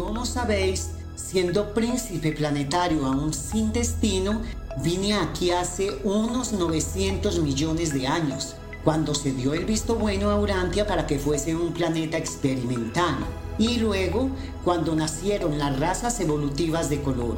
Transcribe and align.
Como 0.00 0.24
sabéis, 0.24 0.92
siendo 1.14 1.74
príncipe 1.74 2.32
planetario 2.32 3.04
aún 3.04 3.34
sin 3.34 3.70
destino, 3.70 4.40
vine 4.82 5.12
aquí 5.12 5.50
hace 5.50 6.00
unos 6.04 6.54
900 6.54 7.40
millones 7.40 7.92
de 7.92 8.06
años, 8.06 8.56
cuando 8.82 9.14
se 9.14 9.32
dio 9.32 9.52
el 9.52 9.66
visto 9.66 9.96
bueno 9.96 10.30
a 10.30 10.40
Urantia 10.40 10.86
para 10.86 11.06
que 11.06 11.18
fuese 11.18 11.54
un 11.54 11.74
planeta 11.74 12.16
experimental, 12.16 13.18
y 13.58 13.76
luego 13.76 14.30
cuando 14.64 14.94
nacieron 14.94 15.58
las 15.58 15.78
razas 15.78 16.18
evolutivas 16.20 16.88
de 16.88 17.02
color. 17.02 17.36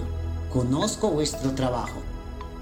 Conozco 0.52 1.10
vuestro 1.10 1.56
trabajo. 1.56 2.00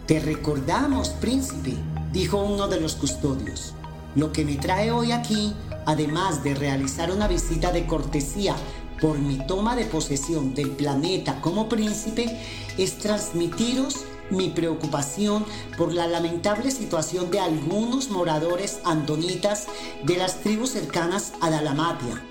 Te 0.07 0.19
recordamos, 0.19 1.11
príncipe, 1.11 1.75
dijo 2.11 2.43
uno 2.43 2.69
de 2.69 2.81
los 2.81 2.95
custodios. 2.95 3.75
Lo 4.17 4.33
que 4.33 4.47
me 4.47 4.57
trae 4.57 4.91
hoy 4.93 5.13
aquí, 5.13 5.55
además 5.85 6.43
de 6.43 6.55
realizar 6.55 7.13
una 7.13 7.29
visita 7.29 7.71
de 7.71 7.87
cortesía 7.87 8.57
por 9.01 9.19
mi 9.19 9.39
toma 9.47 9.77
de 9.77 9.87
posesión 9.87 10.55
del 10.55 10.71
planeta 10.71 11.41
como 11.41 11.69
príncipe, 11.69 12.39
es 12.79 12.99
transmitiros 12.99 14.05
mi 14.31 14.49
preocupación 14.49 15.45
por 15.77 15.93
la 15.93 16.07
lamentable 16.07 16.71
situación 16.71 17.31
de 17.31 17.41
algunos 17.41 18.11
moradores 18.11 18.81
andonitas 18.85 19.67
de 20.05 20.17
las 20.17 20.41
tribus 20.41 20.71
cercanas 20.71 21.33
a 21.41 21.51
Dalamatia, 21.51 22.23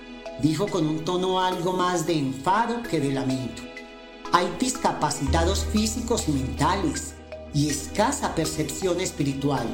dijo 0.41 0.67
con 0.67 0.87
un 0.87 1.03
tono 1.03 1.41
algo 1.41 1.73
más 1.73 2.05
de 2.05 2.17
enfado 2.17 2.83
que 2.83 2.99
de 2.99 3.11
lamento. 3.11 3.63
Hay 4.31 4.47
discapacitados 4.59 5.65
físicos 5.65 6.29
y 6.29 6.33
mentales 6.33 7.15
y 7.53 7.69
escasa 7.69 8.35
percepción 8.35 9.01
espiritual. 9.01 9.67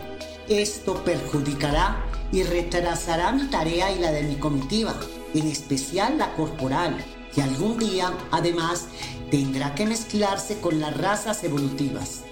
Esto 0.47 1.03
perjudicará 1.03 2.03
y 2.31 2.43
retrasará 2.43 3.31
mi 3.31 3.47
tarea 3.47 3.91
y 3.91 3.99
la 3.99 4.11
de 4.11 4.23
mi 4.23 4.35
comitiva, 4.35 4.95
en 5.35 5.47
especial 5.47 6.17
la 6.17 6.33
corporal, 6.33 6.97
que 7.33 7.41
algún 7.41 7.77
día, 7.77 8.13
además, 8.31 8.85
tendrá 9.29 9.75
que 9.75 9.85
mezclarse 9.85 10.59
con 10.59 10.79
las 10.79 10.95
razas 10.95 11.43
evolutivas. 11.43 12.23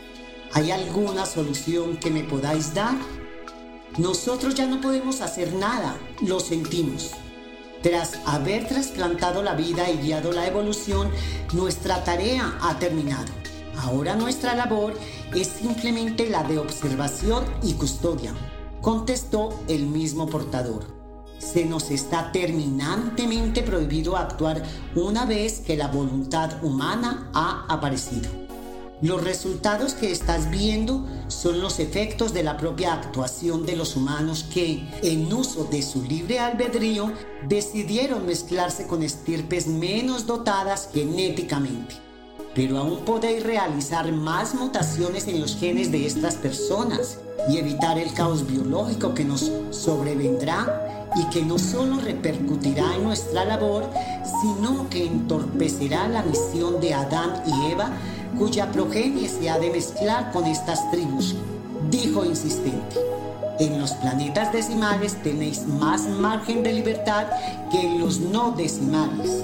¿Hay 0.54 0.72
alguna 0.72 1.26
solución 1.26 1.98
que 1.98 2.10
me 2.10 2.24
podáis 2.24 2.74
dar? 2.74 2.96
Nosotros 3.98 4.56
ya 4.56 4.66
no 4.66 4.82
podemos 4.82 5.22
hacer 5.22 5.54
nada, 5.54 5.98
lo 6.22 6.40
sentimos. 6.40 7.12
Tras 7.82 8.20
haber 8.26 8.68
trasplantado 8.68 9.44
la 9.44 9.56
vida 9.56 9.90
y 9.92 9.98
guiado 9.98 10.32
la 10.32 10.48
evolución, 10.48 11.12
nuestra 11.52 12.04
tarea 12.04 12.58
ha 12.62 12.80
terminado. 12.80 13.32
Ahora 13.78 14.16
nuestra 14.16 14.56
labor 14.56 14.94
es 15.36 15.48
simplemente 15.48 16.30
la 16.30 16.44
de 16.44 16.60
observación 16.60 17.44
y 17.62 17.74
custodia, 17.74 18.34
contestó 18.82 19.60
el 19.68 19.88
mismo 19.88 20.30
portador. 20.30 21.03
Se 21.40 21.66
nos 21.66 21.92
está 21.92 22.32
terminantemente 22.32 23.62
prohibido 23.62 24.18
actuar 24.18 24.64
una 24.96 25.26
vez 25.26 25.60
que 25.60 25.76
la 25.76 25.88
voluntad 25.88 26.64
humana 26.64 27.30
ha 27.34 27.66
aparecido. 27.68 28.30
Los 29.02 29.24
resultados 29.24 29.96
que 29.96 30.12
estás 30.12 30.50
viendo 30.50 31.06
son 31.28 31.60
los 31.60 31.80
efectos 31.80 32.34
de 32.34 32.44
la 32.44 32.56
propia 32.56 32.94
actuación 32.94 33.66
de 33.66 33.76
los 33.76 33.98
humanos 33.98 34.46
que, 34.54 34.88
en 35.02 35.32
uso 35.34 35.66
de 35.66 35.82
su 35.82 36.04
libre 36.04 36.40
albedrío, 36.40 37.12
decidieron 37.48 38.26
mezclarse 38.26 38.88
con 38.88 39.04
estirpes 39.04 39.68
menos 39.68 40.26
dotadas 40.26 40.90
genéticamente 40.94 42.04
pero 42.56 42.78
aún 42.78 43.00
podéis 43.00 43.44
realizar 43.44 44.12
más 44.12 44.54
mutaciones 44.54 45.28
en 45.28 45.42
los 45.42 45.56
genes 45.56 45.92
de 45.92 46.06
estas 46.06 46.36
personas 46.36 47.20
y 47.50 47.58
evitar 47.58 47.98
el 47.98 48.14
caos 48.14 48.48
biológico 48.48 49.14
que 49.14 49.26
nos 49.26 49.52
sobrevendrá 49.72 50.93
y 51.16 51.26
que 51.26 51.44
no 51.44 51.60
solo 51.60 52.00
repercutirá 52.00 52.96
en 52.96 53.04
nuestra 53.04 53.46
labor, 53.46 53.90
sino 54.42 54.90
que 54.90 55.06
entorpecerá 55.06 56.08
la 56.08 56.24
misión 56.24 56.80
de 56.80 56.94
Adán 56.94 57.44
y 57.46 57.72
Eva, 57.72 57.92
cuya 58.38 58.72
progenie 58.72 59.30
se 59.30 59.50
ha 59.50 59.60
de 59.60 59.70
mezclar 59.70 60.32
con 60.32 60.46
estas 60.46 60.90
tribus, 60.92 61.36
dijo 61.90 62.26
insistente. 62.26 62.98
En 63.60 63.80
los 63.80 63.92
planetas 63.92 64.52
decimales 64.52 65.22
tenéis 65.22 65.68
más 65.68 66.08
margen 66.08 66.64
de 66.64 66.74
libertad 66.74 67.28
que 67.72 67.80
en 67.80 68.00
los 68.00 68.20
no 68.20 68.52
decimales. 68.52 69.44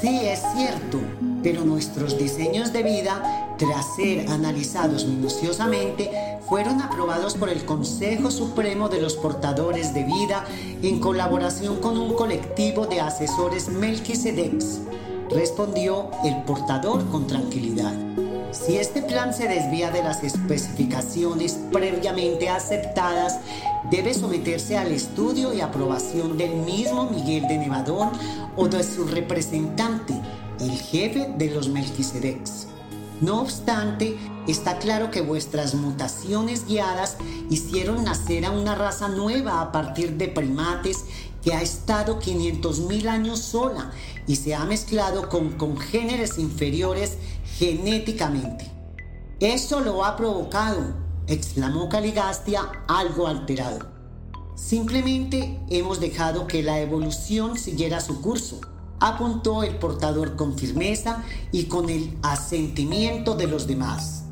Sí, 0.00 0.20
es 0.22 0.40
cierto, 0.54 0.98
pero 1.42 1.64
nuestros 1.64 2.18
diseños 2.18 2.72
de 2.72 2.82
vida, 2.82 3.54
tras 3.58 3.96
ser 3.96 4.28
analizados 4.28 5.06
minuciosamente, 5.06 6.10
fueron 6.48 6.80
aprobados 6.80 7.34
por 7.34 7.48
el 7.48 7.64
Consejo 7.64 8.30
Supremo 8.30 8.88
de 8.88 9.00
los 9.00 9.16
Portadores 9.16 9.94
de 9.94 10.04
Vida 10.04 10.44
en 10.82 11.00
colaboración 11.00 11.76
con 11.80 11.98
un 11.98 12.14
colectivo 12.14 12.86
de 12.86 13.00
asesores 13.00 13.68
Melquisedex, 13.68 14.80
respondió 15.30 16.10
el 16.24 16.42
portador 16.42 17.06
con 17.08 17.26
tranquilidad. 17.26 17.94
Si 18.52 18.76
este 18.76 19.00
plan 19.00 19.32
se 19.32 19.46
desvía 19.46 19.92
de 19.92 20.02
las 20.02 20.24
especificaciones 20.24 21.56
previamente 21.70 22.48
aceptadas, 22.48 23.38
debe 23.90 24.12
someterse 24.12 24.76
al 24.76 24.90
estudio 24.90 25.54
y 25.54 25.60
aprobación 25.60 26.36
del 26.36 26.56
mismo 26.56 27.08
Miguel 27.10 27.46
de 27.46 27.58
Nevadón 27.58 28.10
o 28.56 28.66
de 28.66 28.82
su 28.82 29.04
representante, 29.04 30.14
el 30.60 30.78
jefe 30.78 31.32
de 31.36 31.50
los 31.50 31.68
Melquisedecs. 31.68 32.66
No 33.20 33.40
obstante, 33.40 34.16
está 34.46 34.78
claro 34.78 35.10
que 35.10 35.20
vuestras 35.20 35.74
mutaciones 35.74 36.66
guiadas 36.66 37.16
hicieron 37.50 38.04
nacer 38.04 38.46
a 38.46 38.50
una 38.50 38.74
raza 38.74 39.08
nueva 39.08 39.60
a 39.60 39.72
partir 39.72 40.16
de 40.16 40.28
primates 40.28 41.04
que 41.42 41.52
ha 41.52 41.62
estado 41.62 42.18
500.000 42.18 43.08
años 43.08 43.40
sola 43.40 43.90
y 44.26 44.36
se 44.36 44.54
ha 44.54 44.64
mezclado 44.64 45.28
con 45.28 45.52
congéneres 45.52 46.38
inferiores 46.38 47.18
genéticamente. 47.58 48.70
Eso 49.38 49.80
lo 49.80 50.04
ha 50.04 50.16
provocado, 50.16 50.94
exclamó 51.26 51.88
Caligastia 51.88 52.70
algo 52.88 53.26
alterado. 53.26 53.86
Simplemente 54.54 55.58
hemos 55.70 56.00
dejado 56.00 56.46
que 56.46 56.62
la 56.62 56.80
evolución 56.80 57.58
siguiera 57.58 58.00
su 58.00 58.20
curso, 58.20 58.60
apuntó 59.00 59.62
el 59.62 59.76
portador 59.76 60.36
con 60.36 60.56
firmeza 60.56 61.24
y 61.50 61.64
con 61.64 61.88
el 61.88 62.16
asentimiento 62.22 63.34
de 63.34 63.46
los 63.46 63.66
demás. 63.66 64.24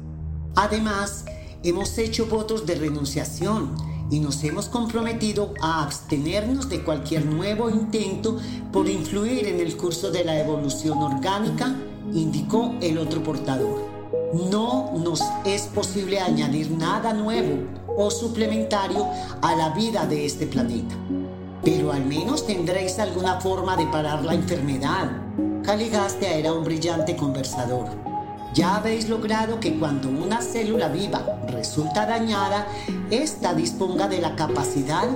Además, 0.55 1.25
hemos 1.63 1.97
hecho 1.99 2.27
votos 2.27 2.67
de 2.67 2.75
renunciación 2.77 3.75
y 4.11 4.21
nos 4.21 4.43
hemos 4.45 4.69
comprometido 4.69 5.53
a 5.61 5.83
abstenernos 5.83 6.69
de 6.69 6.83
cualquier 6.83 7.27
nuevo 7.27 7.69
intento 7.69 8.39
por 8.73 8.89
influir 8.89 9.47
en 9.47 9.61
el 9.61 9.77
curso 9.77 10.11
de 10.11 10.25
la 10.25 10.39
evolución 10.39 10.99
orgánica, 10.99 11.75
indicó 12.13 12.75
el 12.81 12.99
otro 12.99 13.23
portador. 13.23 13.87
No 14.51 14.93
nos 14.99 15.23
es 15.45 15.63
posible 15.63 16.21
añadir 16.21 16.71
nada 16.71 17.13
nuevo 17.13 17.67
o 17.97 18.11
suplementario 18.11 19.07
a 19.43 19.55
la 19.57 19.71
vida 19.71 20.07
de 20.07 20.27
este 20.27 20.47
planeta. 20.47 20.95
Pero 21.69 21.93
al 21.93 22.07
menos 22.07 22.47
tendréis 22.47 22.99
alguna 22.99 23.41
forma 23.43 23.77
de 23.77 23.87
parar 23.87 24.25
la 24.25 24.33
enfermedad. 24.33 25.11
Caligastia 25.63 26.33
era 26.33 26.55
un 26.55 26.65
brillante 26.65 27.15
conversador 27.15 28.09
ya 28.55 28.77
habéis 28.77 29.09
logrado 29.09 29.61
que 29.61 29.79
cuando 29.79 30.09
una 30.09 30.41
célula 30.41 30.89
viva 30.89 31.39
resulta 31.49 32.07
dañada, 32.07 32.67
ésta 33.11 33.55
disponga 33.55 34.09
de 34.09 34.21
la 34.21 34.35
capacidad 34.37 35.07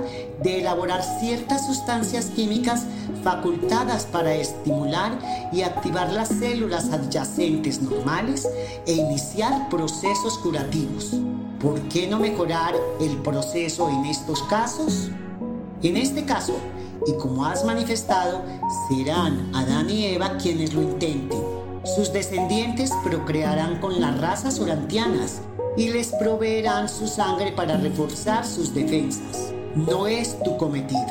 de 0.41 0.59
elaborar 0.59 1.03
ciertas 1.19 1.65
sustancias 1.65 2.27
químicas 2.27 2.83
facultadas 3.23 4.05
para 4.05 4.33
estimular 4.35 5.17
y 5.51 5.61
activar 5.61 6.13
las 6.13 6.29
células 6.29 6.91
adyacentes 6.93 7.81
normales 7.81 8.47
e 8.85 8.93
iniciar 8.93 9.67
procesos 9.67 10.37
curativos. 10.37 11.11
¿Por 11.59 11.81
qué 11.89 12.07
no 12.07 12.19
mejorar 12.19 12.75
el 13.01 13.17
proceso 13.17 13.89
en 13.89 14.05
estos 14.05 14.43
casos? 14.43 15.09
En 15.83 15.97
este 15.97 16.25
caso, 16.25 16.55
y 17.05 17.13
como 17.17 17.45
has 17.45 17.63
manifestado, 17.65 18.41
serán 18.89 19.53
Adán 19.53 19.89
y 19.89 20.05
Eva 20.05 20.37
quienes 20.37 20.73
lo 20.73 20.81
intenten 20.81 21.63
sus 21.83 22.13
descendientes 22.13 22.91
procrearán 23.03 23.81
con 23.81 23.99
las 23.99 24.17
razas 24.19 24.57
urantianas 24.59 25.41
y 25.75 25.89
les 25.89 26.13
proveerán 26.13 26.87
su 26.87 27.07
sangre 27.07 27.51
para 27.51 27.75
reforzar 27.75 28.45
sus 28.45 28.73
defensas. 28.73 29.53
No 29.75 30.07
es 30.07 30.41
tu 30.43 30.55
cometido. 30.55 31.05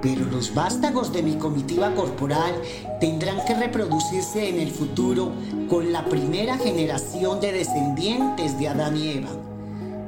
Pero 0.00 0.24
los 0.26 0.54
vástagos 0.54 1.12
de 1.12 1.24
mi 1.24 1.34
comitiva 1.34 1.92
corporal 1.96 2.54
tendrán 3.00 3.44
que 3.44 3.54
reproducirse 3.54 4.48
en 4.48 4.60
el 4.60 4.70
futuro 4.70 5.32
con 5.68 5.92
la 5.92 6.04
primera 6.04 6.56
generación 6.58 7.40
de 7.40 7.50
descendientes 7.50 8.56
de 8.56 8.68
Adán 8.68 8.96
y 8.96 9.08
Eva. 9.08 9.30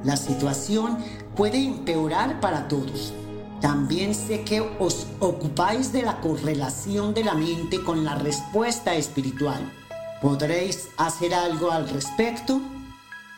La 0.04 0.16
situación 0.16 0.98
puede 1.34 1.58
empeorar 1.58 2.38
para 2.38 2.68
todos. 2.68 3.12
También 3.60 4.14
sé 4.14 4.42
que 4.42 4.60
os 4.78 5.06
ocupáis 5.18 5.92
de 5.92 6.02
la 6.02 6.20
correlación 6.20 7.12
de 7.12 7.24
la 7.24 7.34
mente 7.34 7.82
con 7.84 8.04
la 8.04 8.14
respuesta 8.14 8.94
espiritual. 8.94 9.70
¿Podréis 10.22 10.88
hacer 10.96 11.34
algo 11.34 11.70
al 11.70 11.88
respecto? 11.88 12.60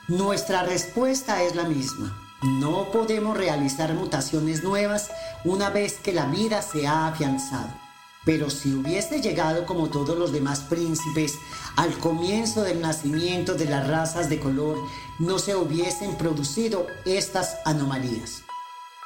Nuestra 0.07 0.63
respuesta 0.63 1.43
es 1.43 1.57
la 1.57 1.65
misma. 1.65 2.17
No 2.43 2.91
podemos 2.93 3.37
realizar 3.37 3.95
mutaciones 3.95 4.63
nuevas 4.63 5.11
una 5.45 5.71
vez 5.71 5.99
que 5.99 6.13
la 6.13 6.27
vida 6.27 6.63
se 6.63 6.87
ha 6.87 7.09
afianzado. 7.09 7.71
Pero 8.25 8.51
si 8.51 8.73
hubiese 8.73 9.21
llegado 9.21 9.67
como 9.67 9.89
todos 9.89 10.17
los 10.17 10.33
demás 10.33 10.61
príncipes 10.61 11.35
al 11.77 11.99
comienzo 11.99 12.63
del 12.63 12.81
nacimiento 12.81 13.55
de 13.55 13.65
las 13.65 13.89
razas 13.89 14.29
de 14.29 14.39
color, 14.39 14.79
no 15.19 15.41
se 15.41 15.57
hubiesen 15.57 16.17
producido 16.17 16.87
estas 17.05 17.57
anomalías. 17.65 18.43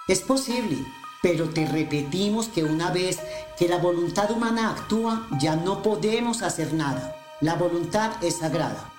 Es 0.08 0.20
posible, 0.20 0.78
pero 1.22 1.48
te 1.50 1.66
repetimos 1.66 2.48
que 2.48 2.64
una 2.64 2.90
vez 2.90 3.18
que 3.58 3.68
la 3.68 3.78
voluntad 3.78 4.30
humana 4.30 4.70
actúa, 4.70 5.26
ya 5.40 5.56
no 5.56 5.82
podemos 5.82 6.42
hacer 6.42 6.72
nada. 6.74 7.16
La 7.40 7.54
voluntad 7.54 8.12
es 8.22 8.38
sagrada. 8.38 8.92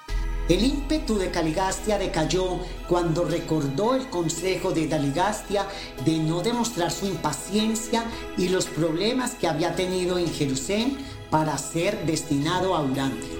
El 0.49 0.63
ímpetu 0.63 1.17
de 1.17 1.29
Caligastia 1.29 1.97
decayó 1.97 2.59
cuando 2.87 3.25
recordó 3.25 3.95
el 3.95 4.09
consejo 4.09 4.71
de 4.71 4.87
Daligastia 4.87 5.67
de 6.05 6.19
no 6.19 6.41
demostrar 6.41 6.89
su 6.91 7.05
impaciencia 7.05 8.05
y 8.37 8.47
los 8.47 8.65
problemas 8.65 9.35
que 9.35 9.47
había 9.47 9.75
tenido 9.75 10.17
en 10.17 10.31
Jerusalén 10.31 10.97
para 11.29 11.57
ser 11.57 12.05
destinado 12.05 12.75
a 12.75 12.81
Urantia. 12.81 13.37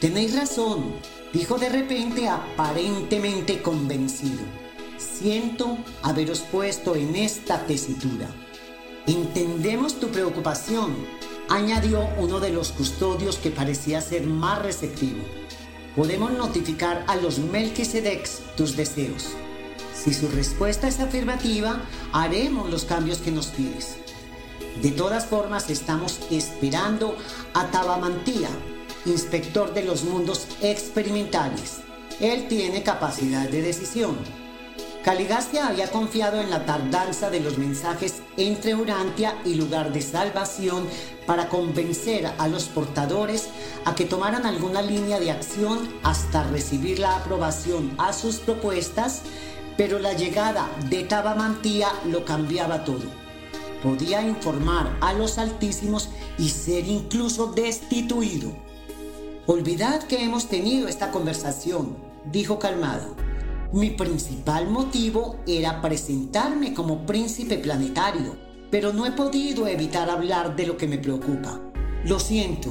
Tenéis 0.00 0.36
razón, 0.36 0.94
dijo 1.32 1.58
de 1.58 1.68
repente 1.68 2.28
aparentemente 2.28 3.62
convencido. 3.62 4.61
Siento 5.02 5.78
haberos 6.02 6.40
puesto 6.40 6.94
en 6.94 7.16
esta 7.16 7.66
tesitura. 7.66 8.28
Entendemos 9.06 9.98
tu 9.98 10.08
preocupación, 10.08 10.94
añadió 11.48 12.08
uno 12.18 12.40
de 12.40 12.50
los 12.50 12.72
custodios 12.72 13.36
que 13.36 13.50
parecía 13.50 14.00
ser 14.00 14.26
más 14.26 14.62
receptivo 14.62 15.22
podemos 15.96 16.32
notificar 16.32 17.04
a 17.06 17.16
los 17.16 17.38
Melquisedecs 17.38 18.40
tus 18.56 18.76
deseos. 18.76 19.28
Si 19.94 20.14
su 20.14 20.28
respuesta 20.28 20.88
es 20.88 21.00
afirmativa, 21.00 21.82
haremos 22.12 22.70
los 22.70 22.84
cambios 22.84 23.18
que 23.18 23.30
nos 23.30 23.48
pides. 23.48 23.96
De 24.80 24.90
todas 24.90 25.26
formas, 25.26 25.68
estamos 25.68 26.20
esperando 26.30 27.16
a 27.52 27.70
Tabamantía, 27.70 28.48
inspector 29.04 29.74
de 29.74 29.84
los 29.84 30.04
mundos 30.04 30.46
experimentales. 30.62 31.80
Él 32.20 32.48
tiene 32.48 32.82
capacidad 32.82 33.48
de 33.48 33.62
decisión. 33.62 34.16
Caligastia 35.04 35.66
había 35.66 35.90
confiado 35.90 36.40
en 36.40 36.48
la 36.48 36.64
tardanza 36.64 37.28
de 37.28 37.40
los 37.40 37.58
mensajes 37.58 38.22
entre 38.36 38.76
Urantia 38.76 39.36
y 39.44 39.54
lugar 39.54 39.92
de 39.92 40.00
salvación 40.00 40.86
para 41.26 41.48
convencer 41.48 42.30
a 42.38 42.46
los 42.46 42.66
portadores 42.66 43.48
a 43.84 43.96
que 43.96 44.04
tomaran 44.04 44.46
alguna 44.46 44.80
línea 44.80 45.18
de 45.18 45.32
acción 45.32 45.92
hasta 46.04 46.44
recibir 46.44 47.00
la 47.00 47.16
aprobación 47.16 47.92
a 47.98 48.12
sus 48.12 48.36
propuestas, 48.36 49.22
pero 49.76 49.98
la 49.98 50.12
llegada 50.12 50.70
de 50.88 51.02
Tabamantía 51.02 51.88
lo 52.08 52.24
cambiaba 52.24 52.84
todo. 52.84 53.02
Podía 53.82 54.22
informar 54.22 54.96
a 55.00 55.14
los 55.14 55.38
altísimos 55.38 56.10
y 56.38 56.50
ser 56.50 56.86
incluso 56.86 57.48
destituido. 57.48 58.52
Olvidad 59.46 60.04
que 60.04 60.22
hemos 60.22 60.46
tenido 60.46 60.86
esta 60.86 61.10
conversación, 61.10 61.96
dijo 62.30 62.60
calmado. 62.60 63.31
Mi 63.72 63.88
principal 63.88 64.68
motivo 64.68 65.36
era 65.46 65.80
presentarme 65.80 66.74
como 66.74 67.06
príncipe 67.06 67.56
planetario, 67.56 68.36
pero 68.70 68.92
no 68.92 69.06
he 69.06 69.12
podido 69.12 69.66
evitar 69.66 70.10
hablar 70.10 70.56
de 70.56 70.66
lo 70.66 70.76
que 70.76 70.86
me 70.86 70.98
preocupa. 70.98 71.58
Lo 72.04 72.20
siento, 72.20 72.68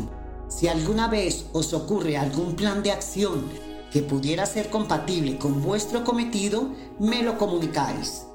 si 0.48 0.68
alguna 0.68 1.08
vez 1.08 1.48
os 1.54 1.74
ocurre 1.74 2.18
algún 2.18 2.56
plan 2.56 2.84
de 2.84 2.92
acción 2.92 3.46
que 3.92 4.04
pudiera 4.04 4.46
ser 4.46 4.70
compatible 4.70 5.40
con 5.40 5.64
vuestro 5.64 6.04
cometido, 6.04 6.70
me 7.00 7.24
lo 7.24 7.36
comunicáis. 7.40 8.28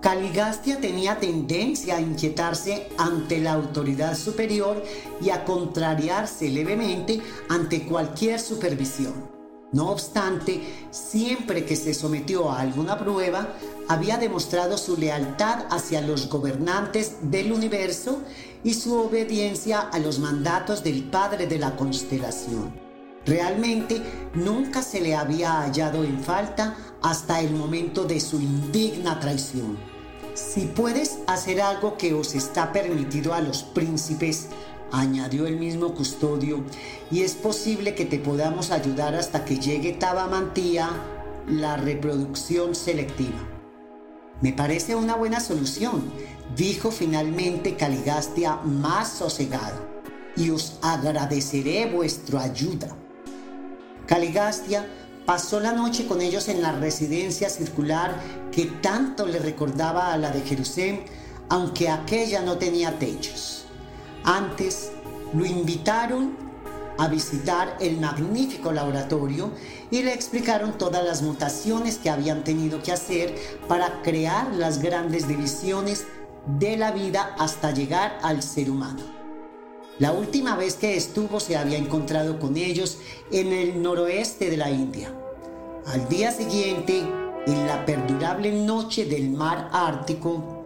Caligastia 0.00 0.80
tenía 0.80 1.20
tendencia 1.20 1.98
a 1.98 2.00
inquietarse 2.00 2.88
ante 2.98 3.38
la 3.38 3.52
autoridad 3.52 4.16
superior 4.16 4.82
y 5.20 5.30
a 5.30 5.44
contrariarse 5.44 6.50
levemente 6.50 7.20
ante 7.48 7.84
cualquier 7.86 8.40
supervisión. 8.40 9.41
No 9.72 9.88
obstante, 9.90 10.86
siempre 10.90 11.64
que 11.64 11.76
se 11.76 11.94
sometió 11.94 12.50
a 12.50 12.60
alguna 12.60 12.98
prueba, 12.98 13.54
había 13.88 14.18
demostrado 14.18 14.76
su 14.76 14.98
lealtad 14.98 15.64
hacia 15.70 16.02
los 16.02 16.28
gobernantes 16.28 17.16
del 17.22 17.52
universo 17.52 18.20
y 18.62 18.74
su 18.74 18.94
obediencia 18.94 19.80
a 19.80 19.98
los 19.98 20.18
mandatos 20.18 20.84
del 20.84 21.04
Padre 21.04 21.46
de 21.46 21.58
la 21.58 21.74
constelación. 21.74 22.72
Realmente 23.24 24.02
nunca 24.34 24.82
se 24.82 25.00
le 25.00 25.14
había 25.14 25.62
hallado 25.62 26.04
en 26.04 26.20
falta 26.20 26.76
hasta 27.00 27.40
el 27.40 27.52
momento 27.52 28.04
de 28.04 28.20
su 28.20 28.40
indigna 28.40 29.20
traición. 29.20 29.78
Si 30.34 30.62
puedes 30.62 31.18
hacer 31.26 31.60
algo 31.60 31.96
que 31.96 32.14
os 32.14 32.34
está 32.34 32.72
permitido 32.72 33.34
a 33.34 33.40
los 33.40 33.62
príncipes, 33.62 34.48
añadió 34.92 35.46
el 35.46 35.56
mismo 35.56 35.94
custodio, 35.94 36.62
y 37.10 37.22
es 37.22 37.34
posible 37.34 37.94
que 37.94 38.04
te 38.04 38.18
podamos 38.18 38.70
ayudar 38.70 39.14
hasta 39.14 39.44
que 39.44 39.58
llegue 39.58 39.94
Tabamantía, 39.94 40.90
la 41.48 41.76
reproducción 41.76 42.74
selectiva. 42.74 43.38
Me 44.40 44.52
parece 44.52 44.94
una 44.94 45.16
buena 45.16 45.40
solución, 45.40 46.04
dijo 46.56 46.90
finalmente 46.90 47.74
Caligastia 47.76 48.56
más 48.56 49.08
sosegado, 49.08 49.80
y 50.36 50.50
os 50.50 50.78
agradeceré 50.82 51.86
vuestra 51.86 52.42
ayuda. 52.42 52.88
Caligastia 54.06 54.86
pasó 55.24 55.60
la 55.60 55.72
noche 55.72 56.06
con 56.06 56.20
ellos 56.20 56.48
en 56.48 56.60
la 56.60 56.72
residencia 56.72 57.48
circular 57.48 58.20
que 58.50 58.66
tanto 58.66 59.26
le 59.26 59.38
recordaba 59.38 60.12
a 60.12 60.18
la 60.18 60.30
de 60.30 60.42
Jerusalén, 60.42 61.04
aunque 61.48 61.88
aquella 61.88 62.42
no 62.42 62.58
tenía 62.58 62.98
techos. 62.98 63.61
Antes 64.24 64.92
lo 65.34 65.44
invitaron 65.44 66.36
a 66.98 67.08
visitar 67.08 67.76
el 67.80 67.98
magnífico 67.98 68.70
laboratorio 68.70 69.50
y 69.90 70.02
le 70.02 70.12
explicaron 70.12 70.78
todas 70.78 71.04
las 71.04 71.22
mutaciones 71.22 71.98
que 71.98 72.10
habían 72.10 72.44
tenido 72.44 72.82
que 72.82 72.92
hacer 72.92 73.34
para 73.66 74.02
crear 74.02 74.54
las 74.54 74.80
grandes 74.80 75.26
divisiones 75.26 76.04
de 76.58 76.76
la 76.76 76.92
vida 76.92 77.34
hasta 77.38 77.72
llegar 77.72 78.18
al 78.22 78.42
ser 78.42 78.70
humano. 78.70 79.02
La 79.98 80.12
última 80.12 80.56
vez 80.56 80.74
que 80.74 80.96
estuvo 80.96 81.40
se 81.40 81.56
había 81.56 81.78
encontrado 81.78 82.38
con 82.38 82.56
ellos 82.56 82.98
en 83.30 83.52
el 83.52 83.82
noroeste 83.82 84.50
de 84.50 84.56
la 84.56 84.70
India. 84.70 85.12
Al 85.86 86.08
día 86.08 86.30
siguiente, 86.30 87.00
en 87.46 87.66
la 87.66 87.84
perdurable 87.84 88.52
noche 88.52 89.04
del 89.04 89.30
mar 89.30 89.68
Ártico, 89.72 90.61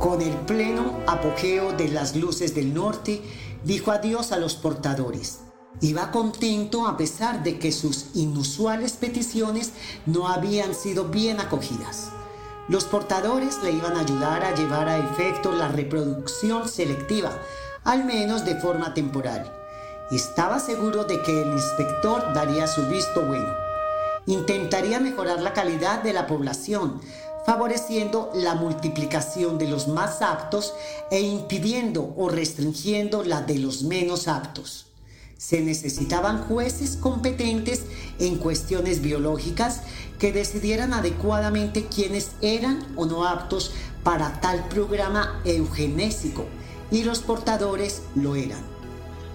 con 0.00 0.22
el 0.22 0.34
pleno 0.34 0.98
apogeo 1.06 1.72
de 1.72 1.88
las 1.88 2.16
luces 2.16 2.54
del 2.54 2.72
norte, 2.72 3.22
dijo 3.64 3.92
adiós 3.92 4.32
a 4.32 4.38
los 4.38 4.54
portadores. 4.54 5.40
Iba 5.82 6.10
contento 6.10 6.88
a 6.88 6.96
pesar 6.96 7.42
de 7.42 7.58
que 7.58 7.70
sus 7.70 8.06
inusuales 8.14 8.94
peticiones 8.94 9.72
no 10.06 10.28
habían 10.28 10.74
sido 10.74 11.04
bien 11.04 11.38
acogidas. 11.38 12.10
Los 12.66 12.84
portadores 12.84 13.62
le 13.62 13.72
iban 13.72 13.96
a 13.96 14.00
ayudar 14.00 14.42
a 14.42 14.54
llevar 14.54 14.88
a 14.88 14.98
efecto 14.98 15.52
la 15.52 15.68
reproducción 15.68 16.66
selectiva, 16.66 17.30
al 17.84 18.04
menos 18.04 18.46
de 18.46 18.56
forma 18.56 18.94
temporal. 18.94 19.52
Estaba 20.10 20.60
seguro 20.60 21.04
de 21.04 21.20
que 21.22 21.42
el 21.42 21.52
inspector 21.52 22.32
daría 22.32 22.66
su 22.66 22.86
visto 22.86 23.26
bueno. 23.26 23.52
Intentaría 24.26 24.98
mejorar 24.98 25.40
la 25.42 25.52
calidad 25.52 26.02
de 26.02 26.12
la 26.12 26.26
población, 26.26 27.00
favoreciendo 27.50 28.30
la 28.32 28.54
multiplicación 28.54 29.58
de 29.58 29.66
los 29.66 29.88
más 29.88 30.22
aptos 30.22 30.72
e 31.10 31.20
impidiendo 31.20 32.14
o 32.16 32.28
restringiendo 32.28 33.24
la 33.24 33.42
de 33.42 33.58
los 33.58 33.82
menos 33.82 34.28
aptos. 34.28 34.86
Se 35.36 35.60
necesitaban 35.60 36.44
jueces 36.44 36.96
competentes 36.96 37.82
en 38.20 38.36
cuestiones 38.36 39.02
biológicas 39.02 39.80
que 40.20 40.32
decidieran 40.32 40.94
adecuadamente 40.94 41.86
quiénes 41.86 42.30
eran 42.40 42.86
o 42.94 43.04
no 43.04 43.26
aptos 43.26 43.72
para 44.04 44.40
tal 44.40 44.68
programa 44.68 45.42
eugenésico 45.44 46.44
y 46.92 47.02
los 47.02 47.18
portadores 47.18 48.02
lo 48.14 48.36
eran. 48.36 48.62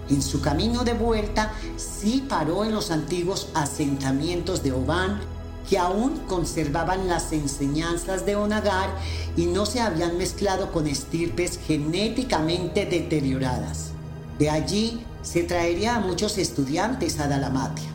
En 0.10 0.22
su 0.22 0.40
camino 0.40 0.86
de 0.86 0.94
vuelta 0.94 1.52
sí 1.76 2.26
paró 2.30 2.64
en 2.64 2.74
los 2.74 2.92
antiguos 2.92 3.50
asentamientos 3.54 4.64
de 4.64 4.72
Oban, 4.72 5.35
que 5.70 5.78
aún 5.78 6.20
conservaban 6.28 7.08
las 7.08 7.32
enseñanzas 7.32 8.26
de 8.26 8.36
Onagar 8.36 8.90
y 9.36 9.46
no 9.48 9.66
se 9.66 9.82
habían 9.82 10.18
mezclado 10.18 10.72
con 10.72 10.88
estirpes 10.88 11.60
genéticamente 11.66 12.86
deterioradas. 12.86 13.92
De 14.38 14.50
allí 14.50 15.04
se 15.22 15.44
traería 15.44 15.96
a 15.96 16.00
muchos 16.00 16.38
estudiantes 16.38 17.20
a 17.20 17.28
Dalamatia. 17.28 17.90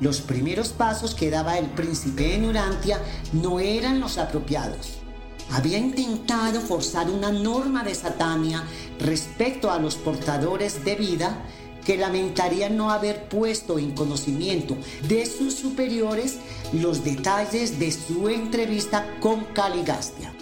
Los 0.00 0.20
primeros 0.20 0.70
pasos 0.70 1.14
que 1.14 1.30
daba 1.30 1.58
el 1.58 1.66
príncipe 1.66 2.34
en 2.34 2.44
Urantia 2.46 2.98
no 3.32 3.60
eran 3.60 4.00
los 4.00 4.18
apropiados. 4.18 4.94
Había 5.52 5.78
intentado 5.78 6.60
forzar 6.60 7.08
una 7.08 7.30
norma 7.30 7.84
de 7.84 7.94
Satania 7.94 8.64
respecto 8.98 9.70
a 9.70 9.78
los 9.78 9.96
portadores 9.96 10.84
de 10.84 10.96
vida 10.96 11.36
que 11.84 11.96
lamentarían 11.96 12.76
no 12.76 12.90
haber 12.90 13.28
puesto 13.28 13.78
en 13.78 13.92
conocimiento 13.92 14.76
de 15.08 15.26
sus 15.26 15.54
superiores 15.54 16.38
los 16.72 17.04
detalles 17.04 17.78
de 17.78 17.92
su 17.92 18.28
entrevista 18.28 19.18
con 19.20 19.44
Caligastia. 19.46 20.32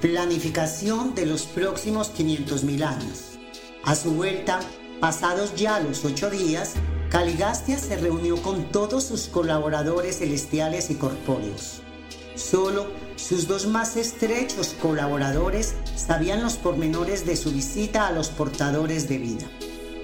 Planificación 0.00 1.14
de 1.14 1.26
los 1.26 1.42
próximos 1.42 2.12
500.000 2.16 2.82
años. 2.84 3.38
A 3.84 3.94
su 3.94 4.12
vuelta, 4.12 4.60
pasados 5.00 5.54
ya 5.56 5.80
los 5.80 6.04
ocho 6.04 6.30
días, 6.30 6.74
Caligastia 7.10 7.78
se 7.78 7.96
reunió 7.96 8.40
con 8.42 8.70
todos 8.70 9.04
sus 9.04 9.28
colaboradores 9.28 10.18
celestiales 10.18 10.90
y 10.90 10.96
corpóreos. 10.96 11.80
Solo 12.34 12.86
sus 13.16 13.48
dos 13.48 13.66
más 13.66 13.96
estrechos 13.96 14.76
colaboradores 14.80 15.74
sabían 15.96 16.42
los 16.42 16.54
pormenores 16.54 17.26
de 17.26 17.36
su 17.36 17.50
visita 17.50 18.06
a 18.06 18.12
los 18.12 18.28
portadores 18.28 19.08
de 19.08 19.18
vida. 19.18 19.46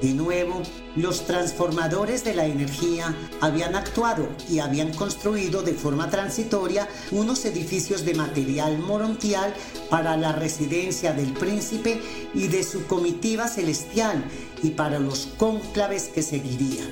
De 0.03 0.13
nuevo, 0.13 0.63
los 0.97 1.27
transformadores 1.27 2.25
de 2.25 2.35
la 2.35 2.47
energía 2.47 3.15
habían 3.41 3.75
actuado 3.75 4.29
y 4.49 4.59
habían 4.59 4.93
construido 4.93 5.63
de 5.63 5.73
forma 5.73 6.11
transitoria 6.11 6.89
unos 7.11 7.45
edificios 7.45 8.05
de 8.05 8.15
material 8.15 8.79
morontial 8.79 9.55
para 9.91 10.17
la 10.17 10.33
residencia 10.33 11.13
del 11.13 11.33
príncipe 11.33 12.01
y 12.35 12.49
de 12.49 12.65
su 12.65 12.87
comitiva 12.87 13.49
celestial 13.49 14.25
y 14.63 14.71
para 14.71 14.99
los 14.99 15.29
cónclaves 15.39 16.09
que 16.09 16.23
seguirían. 16.23 16.89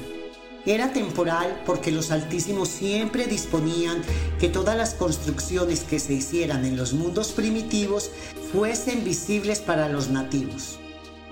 Era 0.65 0.93
temporal 0.93 1.63
porque 1.67 1.91
los 1.91 2.13
altísimos 2.13 2.69
siempre 2.69 3.27
disponían 3.27 4.01
que 4.39 4.49
todas 4.49 4.77
las 4.77 4.95
construcciones 4.95 5.81
que 5.81 5.99
se 5.99 6.13
hicieran 6.13 6.65
en 6.65 6.77
los 6.77 6.93
mundos 6.93 7.33
primitivos 7.33 8.11
fuesen 8.53 9.03
visibles 9.03 9.59
para 9.59 9.89
los 9.89 10.11
nativos. 10.11 10.79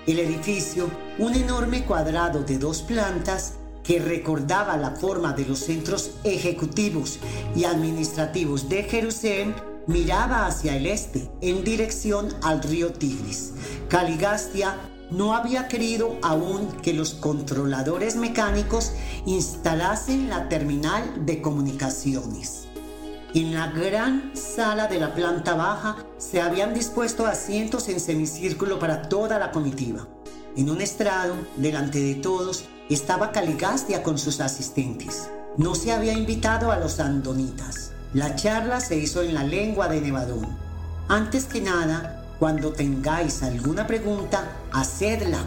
El 0.06 0.18
edificio, 0.18 0.90
un 1.18 1.34
enorme 1.34 1.84
cuadrado 1.84 2.42
de 2.42 2.58
dos 2.58 2.82
plantas, 2.82 3.54
que 3.84 3.98
recordaba 3.98 4.76
la 4.76 4.92
forma 4.92 5.32
de 5.32 5.44
los 5.44 5.58
centros 5.58 6.12
ejecutivos 6.24 7.18
y 7.54 7.64
administrativos 7.64 8.68
de 8.68 8.84
Jerusalén, 8.84 9.54
miraba 9.86 10.46
hacia 10.46 10.76
el 10.76 10.86
este, 10.86 11.30
en 11.40 11.64
dirección 11.64 12.28
al 12.42 12.62
río 12.62 12.92
Tigris. 12.92 13.52
Caligastia 13.88 14.76
no 15.10 15.34
había 15.34 15.68
querido 15.68 16.16
aún 16.22 16.68
que 16.82 16.92
los 16.92 17.14
controladores 17.14 18.16
mecánicos 18.16 18.92
instalasen 19.26 20.30
la 20.30 20.48
terminal 20.48 21.26
de 21.26 21.42
comunicaciones. 21.42 22.69
En 23.32 23.54
la 23.54 23.68
gran 23.68 24.32
sala 24.34 24.88
de 24.88 24.98
la 24.98 25.14
planta 25.14 25.54
baja 25.54 25.98
se 26.18 26.40
habían 26.40 26.74
dispuesto 26.74 27.26
asientos 27.26 27.88
en 27.88 28.00
semicírculo 28.00 28.80
para 28.80 29.02
toda 29.02 29.38
la 29.38 29.52
comitiva. 29.52 30.08
En 30.56 30.68
un 30.68 30.80
estrado, 30.80 31.36
delante 31.56 32.00
de 32.00 32.16
todos, 32.16 32.64
estaba 32.88 33.30
Caligastia 33.30 34.02
con 34.02 34.18
sus 34.18 34.40
asistentes. 34.40 35.30
No 35.56 35.76
se 35.76 35.92
había 35.92 36.12
invitado 36.12 36.72
a 36.72 36.78
los 36.78 36.98
andonitas. 36.98 37.92
La 38.14 38.34
charla 38.34 38.80
se 38.80 38.96
hizo 38.96 39.22
en 39.22 39.32
la 39.34 39.44
lengua 39.44 39.86
de 39.86 40.00
Nevadón. 40.00 40.48
Antes 41.06 41.44
que 41.44 41.60
nada, 41.60 42.24
cuando 42.40 42.72
tengáis 42.72 43.44
alguna 43.44 43.86
pregunta, 43.86 44.56
hacedla, 44.72 45.38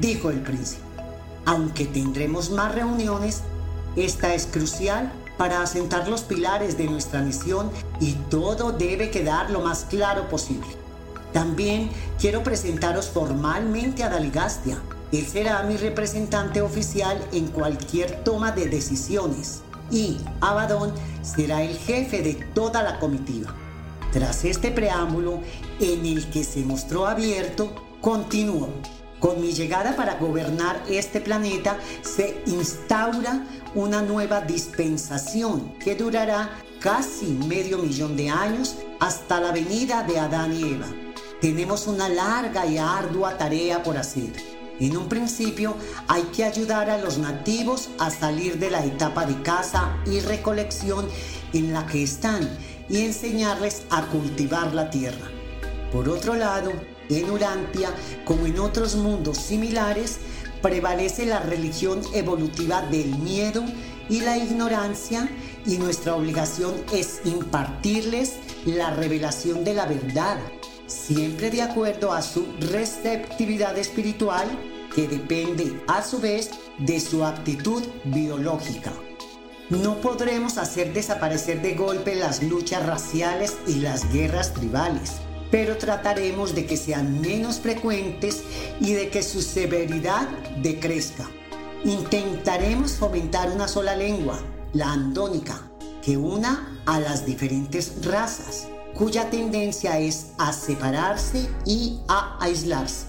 dijo 0.00 0.30
el 0.30 0.42
príncipe. 0.42 0.82
Aunque 1.44 1.86
tendremos 1.86 2.50
más 2.50 2.72
reuniones, 2.72 3.40
esta 3.96 4.32
es 4.32 4.46
crucial 4.46 5.12
para 5.36 5.62
asentar 5.62 6.08
los 6.08 6.22
pilares 6.22 6.76
de 6.76 6.84
nuestra 6.84 7.20
misión 7.20 7.70
y 8.00 8.12
todo 8.30 8.72
debe 8.72 9.10
quedar 9.10 9.50
lo 9.50 9.60
más 9.60 9.86
claro 9.88 10.28
posible. 10.28 10.68
También 11.32 11.90
quiero 12.20 12.42
presentaros 12.42 13.06
formalmente 13.06 14.02
a 14.02 14.10
Daligastia. 14.10 14.78
Él 15.12 15.26
será 15.26 15.62
mi 15.62 15.76
representante 15.76 16.60
oficial 16.60 17.18
en 17.32 17.48
cualquier 17.48 18.22
toma 18.24 18.52
de 18.52 18.68
decisiones 18.68 19.62
y 19.90 20.18
Abadón 20.40 20.92
será 21.22 21.62
el 21.62 21.76
jefe 21.76 22.22
de 22.22 22.34
toda 22.54 22.82
la 22.82 22.98
comitiva. 22.98 23.54
Tras 24.12 24.44
este 24.44 24.70
preámbulo, 24.70 25.40
en 25.80 26.04
el 26.04 26.28
que 26.30 26.44
se 26.44 26.60
mostró 26.60 27.06
abierto, 27.06 27.72
continuó. 28.00 28.68
Con 29.22 29.40
mi 29.40 29.52
llegada 29.52 29.94
para 29.94 30.16
gobernar 30.16 30.82
este 30.88 31.20
planeta 31.20 31.78
se 32.02 32.42
instaura 32.44 33.46
una 33.72 34.02
nueva 34.02 34.40
dispensación 34.40 35.74
que 35.78 35.94
durará 35.94 36.50
casi 36.80 37.26
medio 37.26 37.78
millón 37.78 38.16
de 38.16 38.30
años 38.30 38.74
hasta 38.98 39.38
la 39.38 39.52
venida 39.52 40.02
de 40.02 40.18
Adán 40.18 40.52
y 40.52 40.72
Eva. 40.72 40.88
Tenemos 41.40 41.86
una 41.86 42.08
larga 42.08 42.66
y 42.66 42.78
ardua 42.78 43.38
tarea 43.38 43.84
por 43.84 43.96
hacer. 43.96 44.32
En 44.80 44.96
un 44.96 45.08
principio 45.08 45.76
hay 46.08 46.24
que 46.34 46.44
ayudar 46.44 46.90
a 46.90 46.98
los 46.98 47.18
nativos 47.18 47.90
a 48.00 48.10
salir 48.10 48.58
de 48.58 48.72
la 48.72 48.84
etapa 48.84 49.24
de 49.24 49.40
caza 49.42 49.98
y 50.04 50.18
recolección 50.18 51.06
en 51.52 51.72
la 51.72 51.86
que 51.86 52.02
están 52.02 52.50
y 52.88 53.04
enseñarles 53.04 53.84
a 53.88 54.02
cultivar 54.06 54.74
la 54.74 54.90
tierra. 54.90 55.30
Por 55.92 56.08
otro 56.08 56.34
lado, 56.34 56.72
en 57.08 57.30
Urantia, 57.30 57.90
como 58.24 58.46
en 58.46 58.58
otros 58.58 58.96
mundos 58.96 59.38
similares, 59.38 60.18
prevalece 60.60 61.26
la 61.26 61.40
religión 61.40 62.00
evolutiva 62.14 62.82
del 62.82 63.16
miedo 63.18 63.64
y 64.08 64.20
la 64.20 64.38
ignorancia 64.38 65.28
y 65.66 65.78
nuestra 65.78 66.14
obligación 66.14 66.74
es 66.92 67.20
impartirles 67.24 68.34
la 68.64 68.90
revelación 68.90 69.64
de 69.64 69.74
la 69.74 69.86
verdad, 69.86 70.38
siempre 70.86 71.50
de 71.50 71.62
acuerdo 71.62 72.12
a 72.12 72.22
su 72.22 72.46
receptividad 72.60 73.76
espiritual 73.78 74.46
que 74.94 75.08
depende 75.08 75.82
a 75.88 76.02
su 76.02 76.18
vez 76.18 76.50
de 76.78 77.00
su 77.00 77.24
aptitud 77.24 77.82
biológica. 78.04 78.92
No 79.70 80.00
podremos 80.00 80.58
hacer 80.58 80.92
desaparecer 80.92 81.62
de 81.62 81.74
golpe 81.74 82.14
las 82.14 82.42
luchas 82.42 82.84
raciales 82.84 83.56
y 83.66 83.76
las 83.76 84.12
guerras 84.12 84.52
tribales, 84.52 85.12
pero 85.52 85.76
trataremos 85.76 86.54
de 86.54 86.64
que 86.64 86.78
sean 86.78 87.20
menos 87.20 87.60
frecuentes 87.60 88.42
y 88.80 88.94
de 88.94 89.10
que 89.10 89.22
su 89.22 89.42
severidad 89.42 90.26
decrezca. 90.62 91.28
Intentaremos 91.84 92.92
fomentar 92.92 93.50
una 93.50 93.68
sola 93.68 93.94
lengua, 93.94 94.40
la 94.72 94.92
andónica, 94.92 95.70
que 96.02 96.16
una 96.16 96.80
a 96.86 96.98
las 97.00 97.26
diferentes 97.26 98.02
razas, 98.06 98.66
cuya 98.94 99.28
tendencia 99.28 99.98
es 99.98 100.28
a 100.38 100.54
separarse 100.54 101.46
y 101.66 102.00
a 102.08 102.38
aislarse. 102.40 103.08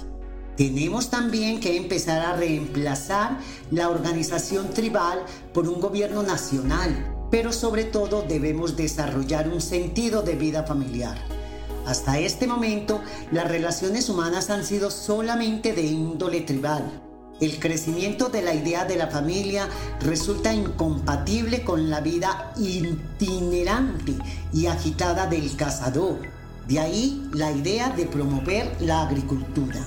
Tenemos 0.57 1.09
también 1.09 1.61
que 1.61 1.77
empezar 1.77 2.25
a 2.25 2.35
reemplazar 2.35 3.39
la 3.71 3.89
organización 3.89 4.69
tribal 4.71 5.23
por 5.53 5.69
un 5.69 5.79
gobierno 5.79 6.23
nacional, 6.23 7.27
pero 7.31 7.53
sobre 7.53 7.85
todo 7.85 8.21
debemos 8.21 8.75
desarrollar 8.75 9.47
un 9.47 9.61
sentido 9.61 10.23
de 10.23 10.35
vida 10.35 10.63
familiar. 10.63 11.42
Hasta 11.85 12.17
este 12.17 12.47
momento, 12.47 13.01
las 13.31 13.47
relaciones 13.47 14.09
humanas 14.09 14.49
han 14.49 14.63
sido 14.65 14.89
solamente 14.89 15.73
de 15.73 15.83
índole 15.83 16.41
tribal. 16.41 17.01
El 17.41 17.59
crecimiento 17.59 18.29
de 18.29 18.41
la 18.41 18.53
idea 18.53 18.85
de 18.85 18.95
la 18.95 19.07
familia 19.07 19.67
resulta 19.99 20.53
incompatible 20.53 21.63
con 21.63 21.89
la 21.89 21.99
vida 21.99 22.53
itinerante 22.57 24.13
y 24.53 24.67
agitada 24.67 25.27
del 25.27 25.55
cazador. 25.57 26.19
De 26.67 26.79
ahí 26.79 27.27
la 27.33 27.51
idea 27.51 27.89
de 27.89 28.05
promover 28.05 28.73
la 28.79 29.01
agricultura. 29.01 29.85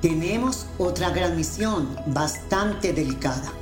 Tenemos 0.00 0.66
otra 0.78 1.10
gran 1.10 1.36
misión 1.36 1.88
bastante 2.06 2.92
delicada. 2.92 3.52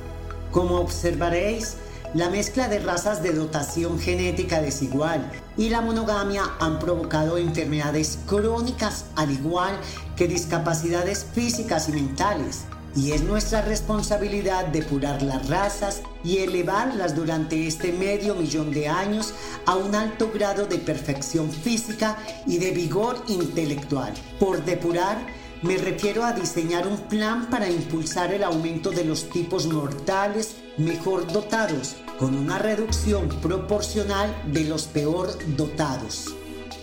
Como 0.51 0.75
observaréis, 0.75 1.77
la 2.15 2.29
mezcla 2.29 2.67
de 2.67 2.79
razas 2.79 3.21
de 3.21 3.33
dotación 3.33 3.99
genética 3.99 4.61
desigual 4.61 5.31
y 5.57 5.69
la 5.69 5.81
monogamia 5.81 6.43
han 6.59 6.79
provocado 6.79 7.37
enfermedades 7.37 8.17
crónicas 8.25 9.05
al 9.15 9.31
igual 9.31 9.77
que 10.15 10.27
discapacidades 10.27 11.25
físicas 11.33 11.87
y 11.89 11.91
mentales. 11.91 12.65
Y 12.95 13.11
es 13.11 13.21
nuestra 13.21 13.61
responsabilidad 13.61 14.65
depurar 14.67 15.21
las 15.21 15.47
razas 15.47 16.01
y 16.23 16.39
elevarlas 16.39 17.15
durante 17.15 17.67
este 17.67 17.91
medio 17.91 18.33
millón 18.33 18.71
de 18.71 18.87
años 18.87 19.33
a 19.67 19.75
un 19.75 19.93
alto 19.93 20.31
grado 20.33 20.65
de 20.65 20.79
perfección 20.79 21.51
física 21.51 22.17
y 22.47 22.57
de 22.57 22.71
vigor 22.71 23.23
intelectual. 23.27 24.11
Por 24.39 24.65
depurar, 24.65 25.19
me 25.61 25.77
refiero 25.77 26.23
a 26.23 26.31
diseñar 26.31 26.87
un 26.87 26.97
plan 26.97 27.49
para 27.49 27.69
impulsar 27.69 28.33
el 28.33 28.43
aumento 28.43 28.91
de 28.91 29.03
los 29.03 29.29
tipos 29.29 29.67
mortales 29.67 30.55
mejor 30.77 31.31
dotados, 31.31 31.97
con 32.17 32.35
una 32.35 32.59
reducción 32.59 33.27
proporcional 33.41 34.33
de 34.47 34.63
los 34.63 34.83
peor 34.83 35.29
dotados. 35.57 36.33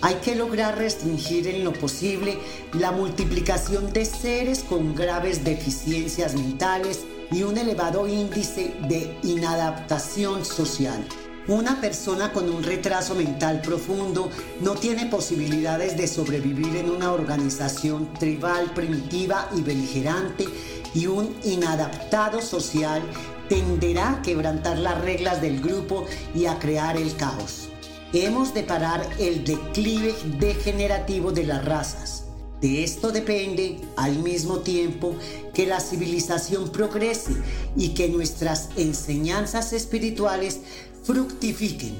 Hay 0.03 0.17
que 0.17 0.37
lograr 0.37 0.77
restringir 0.77 1.49
en 1.49 1.65
lo 1.65 1.73
posible 1.73 2.39
la 2.75 2.93
multiplicación 2.93 3.93
de 3.93 4.05
seres 4.05 4.63
con 4.63 4.95
graves 4.95 5.43
deficiencias 5.43 6.35
mentales 6.35 7.05
y 7.33 7.45
un 7.45 7.57
elevado 7.57 8.07
índice 8.07 8.75
de 8.89 9.19
inadaptación 9.23 10.45
social. 10.45 11.03
Una 11.49 11.81
persona 11.81 12.33
con 12.33 12.51
un 12.51 12.65
retraso 12.65 13.15
mental 13.15 13.61
profundo 13.61 14.31
no 14.61 14.75
tiene 14.75 15.07
posibilidades 15.07 15.97
de 15.97 16.09
sobrevivir 16.09 16.75
en 16.75 16.91
una 16.91 17.13
organización 17.13 18.13
tribal 18.15 18.73
primitiva 18.75 19.49
y 19.57 19.61
beligerante 19.61 20.45
y 20.93 21.07
un 21.07 21.37
inadaptado 21.45 22.43
social 22.43 23.01
tenderá 23.49 24.11
a 24.11 24.23
quebrantar 24.23 24.79
las 24.79 25.01
reglas 25.03 25.41
del 25.41 25.61
grupo 25.61 26.07
y 26.35 26.47
a 26.47 26.59
crear 26.59 26.97
el 26.97 27.15
caos. 27.15 27.69
Hemos 28.13 28.53
de 28.53 28.65
parar 28.65 29.09
el 29.21 29.45
declive 29.45 30.17
degenerativo 30.41 31.31
de 31.31 31.45
las 31.45 31.65
razas. 31.65 32.25
De 32.61 32.83
esto 32.83 33.13
depende 33.13 33.79
al 33.97 34.19
mismo 34.19 34.61
tiempo 34.61 35.15
que 35.53 35.67
la 35.67 35.79
civilización 35.79 36.71
progrese 36.71 37.37
y 37.77 37.91
que 37.91 38.09
nuestras 38.09 38.71
enseñanzas 38.77 39.75
espirituales 39.75 40.61
fructifiquen. 41.07 41.95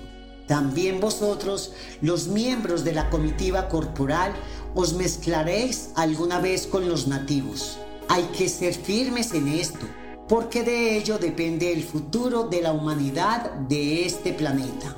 También 0.47 1.01
vosotros, 1.01 1.73
los 2.03 2.29
miembros 2.29 2.85
de 2.85 2.93
la 2.93 3.09
comitiva 3.11 3.69
corporal, 3.69 4.33
os 4.75 4.95
mezclaréis 4.95 5.91
alguna 5.97 6.41
vez 6.41 6.67
con 6.67 6.89
los 6.89 7.07
nativos. 7.07 7.79
Hay 8.09 8.25
que 8.37 8.49
ser 8.49 8.75
firmes 8.75 9.33
en 9.33 9.49
esto, 9.49 9.87
porque 10.29 10.63
de 10.63 10.97
ello 10.97 11.19
depende 11.19 11.73
el 11.73 11.83
futuro 11.83 12.45
de 12.45 12.63
la 12.63 12.73
humanidad 12.73 13.53
de 13.69 14.05
este 14.07 14.33
planeta. 14.33 14.97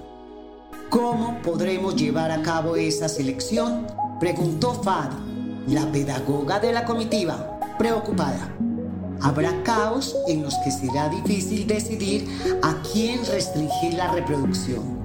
¿Cómo 0.90 1.40
podremos 1.42 1.96
llevar 1.96 2.30
a 2.30 2.42
cabo 2.42 2.76
esa 2.76 3.08
selección? 3.08 3.86
Preguntó 4.20 4.74
Fad, 4.82 5.10
la 5.68 5.90
pedagoga 5.92 6.60
de 6.60 6.72
la 6.72 6.84
comitiva, 6.84 7.58
preocupada. 7.78 8.57
Habrá 9.20 9.62
caos 9.62 10.16
en 10.28 10.42
los 10.42 10.54
que 10.64 10.70
será 10.70 11.08
difícil 11.08 11.66
decidir 11.66 12.28
a 12.62 12.76
quién 12.92 13.24
restringir 13.26 13.94
la 13.94 14.12
reproducción. 14.12 14.98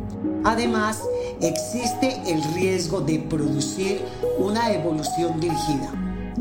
Además, 0.43 1.01
existe 1.41 2.21
el 2.27 2.43
riesgo 2.53 3.01
de 3.01 3.19
producir 3.19 4.01
una 4.37 4.71
evolución 4.71 5.39
dirigida. 5.39 5.91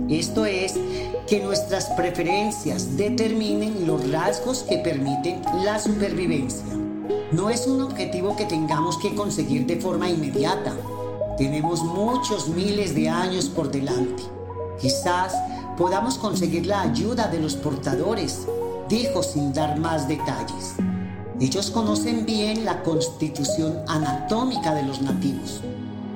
Esto 0.08 0.44
es, 0.44 0.74
que 1.26 1.40
nuestras 1.40 1.86
preferencias 1.90 2.96
determinen 2.96 3.86
los 3.86 4.10
rasgos 4.10 4.64
que 4.64 4.78
permiten 4.78 5.40
la 5.64 5.78
supervivencia. 5.78 6.66
No 7.30 7.48
es 7.48 7.66
un 7.66 7.80
objetivo 7.80 8.36
que 8.36 8.44
tengamos 8.44 8.98
que 8.98 9.14
conseguir 9.14 9.64
de 9.66 9.76
forma 9.76 10.10
inmediata. 10.10 10.74
Tenemos 11.38 11.82
muchos 11.82 12.48
miles 12.48 12.94
de 12.94 13.08
años 13.08 13.46
por 13.46 13.70
delante. 13.70 14.22
Quizás 14.80 15.32
podamos 15.76 16.18
conseguir 16.18 16.66
la 16.66 16.82
ayuda 16.82 17.28
de 17.28 17.40
los 17.40 17.54
portadores, 17.54 18.46
dijo 18.88 19.22
sin 19.22 19.52
dar 19.52 19.78
más 19.78 20.08
detalles. 20.08 20.74
Ellos 21.40 21.70
conocen 21.70 22.24
bien 22.24 22.64
la 22.64 22.82
constitución 22.82 23.82
anatómica 23.88 24.74
de 24.74 24.84
los 24.84 25.00
nativos. 25.02 25.60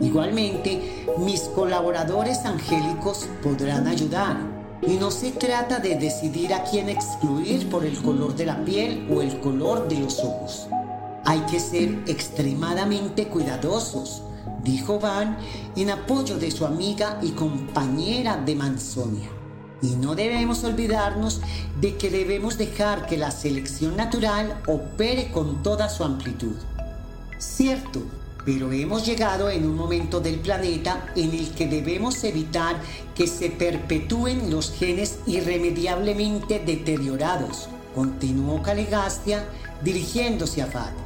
Igualmente, 0.00 1.06
mis 1.18 1.40
colaboradores 1.40 2.44
angélicos 2.44 3.26
podrán 3.42 3.86
ayudar. 3.86 4.36
Y 4.86 4.98
no 4.98 5.10
se 5.10 5.32
trata 5.32 5.78
de 5.78 5.96
decidir 5.96 6.52
a 6.52 6.62
quién 6.62 6.88
excluir 6.88 7.68
por 7.70 7.84
el 7.84 8.00
color 8.02 8.36
de 8.36 8.44
la 8.44 8.62
piel 8.64 9.08
o 9.10 9.22
el 9.22 9.40
color 9.40 9.88
de 9.88 9.98
los 9.98 10.20
ojos. 10.20 10.68
Hay 11.24 11.40
que 11.50 11.58
ser 11.58 12.04
extremadamente 12.06 13.26
cuidadosos, 13.26 14.22
dijo 14.62 15.00
Van 15.00 15.38
en 15.74 15.90
apoyo 15.90 16.36
de 16.36 16.50
su 16.50 16.66
amiga 16.66 17.18
y 17.22 17.30
compañera 17.30 18.36
de 18.36 18.54
Manzonia. 18.54 19.35
Y 19.82 19.96
no 19.96 20.14
debemos 20.14 20.64
olvidarnos 20.64 21.40
de 21.80 21.96
que 21.96 22.10
debemos 22.10 22.56
dejar 22.58 23.06
que 23.06 23.16
la 23.16 23.30
selección 23.30 23.96
natural 23.96 24.60
opere 24.66 25.30
con 25.30 25.62
toda 25.62 25.88
su 25.88 26.02
amplitud. 26.04 26.56
Cierto, 27.38 28.02
pero 28.46 28.72
hemos 28.72 29.04
llegado 29.04 29.50
en 29.50 29.66
un 29.66 29.76
momento 29.76 30.20
del 30.20 30.38
planeta 30.38 31.06
en 31.16 31.34
el 31.34 31.50
que 31.50 31.66
debemos 31.66 32.22
evitar 32.24 32.76
que 33.14 33.26
se 33.26 33.50
perpetúen 33.50 34.50
los 34.50 34.72
genes 34.72 35.18
irremediablemente 35.26 36.60
deteriorados, 36.60 37.68
continuó 37.94 38.62
Calegastia 38.62 39.44
dirigiéndose 39.82 40.62
a 40.62 40.66
Fad. 40.66 41.05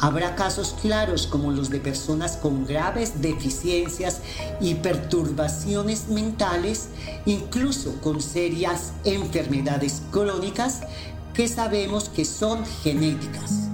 Habrá 0.00 0.36
casos 0.36 0.76
claros 0.80 1.26
como 1.26 1.50
los 1.50 1.70
de 1.70 1.80
personas 1.80 2.36
con 2.36 2.64
graves 2.64 3.20
deficiencias 3.20 4.20
y 4.60 4.74
perturbaciones 4.74 6.08
mentales, 6.08 6.88
incluso 7.26 8.00
con 8.00 8.22
serias 8.22 8.92
enfermedades 9.04 10.02
crónicas 10.12 10.82
que 11.34 11.48
sabemos 11.48 12.08
que 12.08 12.24
son 12.24 12.64
genéticas. 12.82 13.68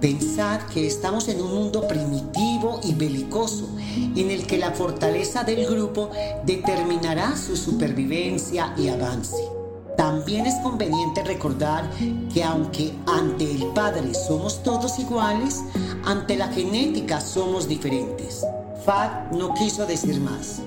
Pensad 0.00 0.60
que 0.62 0.84
estamos 0.84 1.28
en 1.28 1.40
un 1.40 1.54
mundo 1.54 1.86
primitivo 1.86 2.80
y 2.82 2.94
belicoso, 2.94 3.68
en 4.16 4.32
el 4.32 4.48
que 4.48 4.58
la 4.58 4.72
fortaleza 4.72 5.44
del 5.44 5.64
grupo 5.64 6.10
determinará 6.44 7.36
su 7.36 7.56
supervivencia 7.56 8.74
y 8.76 8.88
avance. 8.88 9.61
También 9.96 10.46
es 10.46 10.54
conveniente 10.62 11.22
recordar 11.22 11.88
que 12.32 12.42
aunque 12.42 12.92
ante 13.06 13.50
el 13.50 13.66
Padre 13.68 14.14
somos 14.14 14.62
todos 14.62 14.98
iguales, 14.98 15.62
ante 16.04 16.36
la 16.36 16.48
genética 16.48 17.20
somos 17.20 17.68
diferentes. 17.68 18.44
Fad 18.84 19.32
no 19.32 19.54
quiso 19.54 19.86
decir 19.86 20.20
más. 20.20 20.60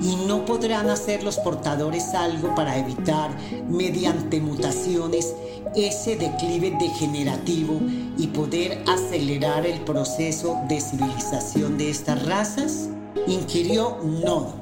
Y 0.00 0.16
no 0.26 0.44
podrán 0.44 0.90
hacer 0.90 1.22
los 1.22 1.38
portadores 1.38 2.14
algo 2.14 2.54
para 2.54 2.76
evitar, 2.78 3.30
mediante 3.68 4.40
mutaciones, 4.40 5.34
ese 5.74 6.16
declive 6.16 6.76
degenerativo 6.80 7.80
y 8.16 8.26
poder 8.28 8.82
acelerar 8.88 9.66
el 9.66 9.80
proceso 9.82 10.58
de 10.68 10.80
civilización 10.80 11.78
de 11.78 11.90
estas 11.90 12.24
razas? 12.26 12.88
Inquirió 13.26 13.98
No. 14.02 14.52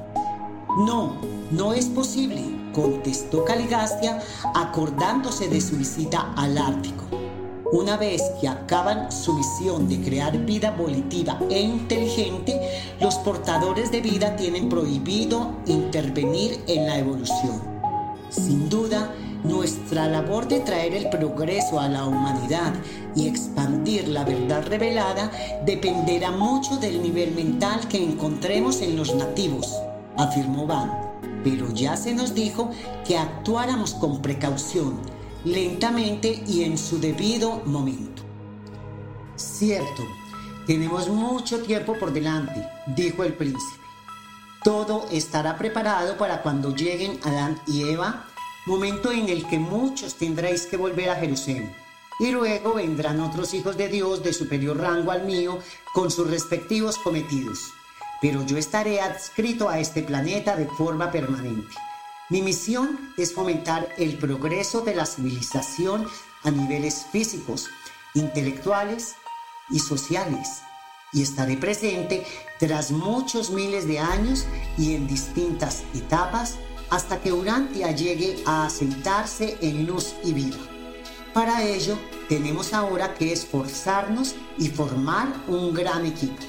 No, 0.85 1.13
no 1.49 1.73
es 1.73 1.85
posible, 1.87 2.43
contestó 2.77 3.43
Caligastia 3.43 4.19
acordándose 4.53 5.49
de 5.49 5.59
su 5.59 5.77
visita 5.77 6.31
al 6.37 6.59
Ártico. 6.59 7.05
Una 7.71 7.97
vez 7.97 8.21
que 8.39 8.47
acaban 8.47 9.11
su 9.11 9.33
misión 9.33 9.89
de 9.89 9.99
crear 9.99 10.37
vida 10.45 10.71
volitiva 10.71 11.39
e 11.49 11.59
inteligente, 11.59 12.61
los 13.01 13.15
portadores 13.15 13.91
de 13.91 14.01
vida 14.01 14.35
tienen 14.35 14.69
prohibido 14.69 15.53
intervenir 15.65 16.63
en 16.67 16.85
la 16.85 16.99
evolución. 16.99 17.59
Sin 18.29 18.69
duda, 18.69 19.11
nuestra 19.43 20.07
labor 20.07 20.47
de 20.47 20.59
traer 20.59 20.93
el 20.93 21.09
progreso 21.09 21.79
a 21.79 21.89
la 21.89 22.05
humanidad 22.05 22.73
y 23.15 23.27
expandir 23.27 24.07
la 24.07 24.23
verdad 24.23 24.65
revelada 24.67 25.31
dependerá 25.65 26.29
mucho 26.29 26.77
del 26.77 27.01
nivel 27.01 27.33
mental 27.33 27.87
que 27.87 28.01
encontremos 28.03 28.81
en 28.81 28.95
los 28.95 29.15
nativos, 29.15 29.75
afirmó 30.15 30.67
Van. 30.67 31.06
Pero 31.49 31.71
ya 31.73 31.95
se 31.95 32.13
nos 32.13 32.35
dijo 32.35 32.71
que 33.05 33.17
actuáramos 33.17 33.93
con 33.93 34.21
precaución, 34.21 34.99
lentamente 35.45 36.43
y 36.45 36.65
en 36.65 36.77
su 36.77 36.99
debido 36.99 37.61
momento. 37.63 38.21
Cierto, 39.37 40.03
tenemos 40.65 41.07
mucho 41.07 41.61
tiempo 41.61 41.97
por 41.97 42.11
delante, 42.11 42.67
dijo 42.87 43.23
el 43.23 43.33
príncipe. 43.33 43.81
Todo 44.61 45.05
estará 45.09 45.57
preparado 45.57 46.17
para 46.17 46.41
cuando 46.41 46.75
lleguen 46.75 47.17
Adán 47.23 47.57
y 47.65 47.83
Eva 47.83 48.25
momento 48.65 49.13
en 49.13 49.29
el 49.29 49.47
que 49.47 49.57
muchos 49.57 50.15
tendréis 50.15 50.65
que 50.65 50.75
volver 50.75 51.09
a 51.09 51.15
Jerusalén. 51.15 51.73
Y 52.19 52.31
luego 52.31 52.73
vendrán 52.73 53.21
otros 53.21 53.53
hijos 53.53 53.77
de 53.77 53.87
Dios 53.87 54.21
de 54.21 54.33
superior 54.33 54.75
rango 54.75 55.11
al 55.11 55.23
mío 55.23 55.59
con 55.93 56.11
sus 56.11 56.29
respectivos 56.29 56.97
cometidos. 56.97 57.71
Pero 58.21 58.43
yo 58.43 58.57
estaré 58.57 59.01
adscrito 59.01 59.69
a 59.69 59.79
este 59.79 60.01
planeta 60.03 60.55
de 60.55 60.65
forma 60.65 61.11
permanente. 61.11 61.75
Mi 62.29 62.41
misión 62.41 63.13
es 63.15 63.33
fomentar 63.33 63.87
el 63.97 64.17
progreso 64.17 64.81
de 64.81 64.95
la 64.95 65.05
civilización 65.05 66.07
a 66.43 66.51
niveles 66.51 67.05
físicos, 67.11 67.69
intelectuales 68.15 69.15
y 69.69 69.79
sociales. 69.79 70.61
Y 71.13 71.21
estaré 71.21 71.55
presente 71.55 72.25
tras 72.59 72.91
muchos 72.91 73.51
miles 73.51 73.87
de 73.87 73.99
años 73.99 74.45
y 74.77 74.93
en 74.95 75.07
distintas 75.07 75.83
etapas 75.93 76.57
hasta 76.89 77.21
que 77.21 77.31
Urantia 77.31 77.91
llegue 77.91 78.43
a 78.45 78.65
asentarse 78.65 79.57
en 79.61 79.85
luz 79.85 80.15
y 80.23 80.33
vida. 80.33 80.57
Para 81.33 81.63
ello, 81.63 81.97
tenemos 82.27 82.73
ahora 82.73 83.13
que 83.13 83.31
esforzarnos 83.31 84.35
y 84.57 84.67
formar 84.69 85.27
un 85.47 85.73
gran 85.73 86.05
equipo. 86.05 86.43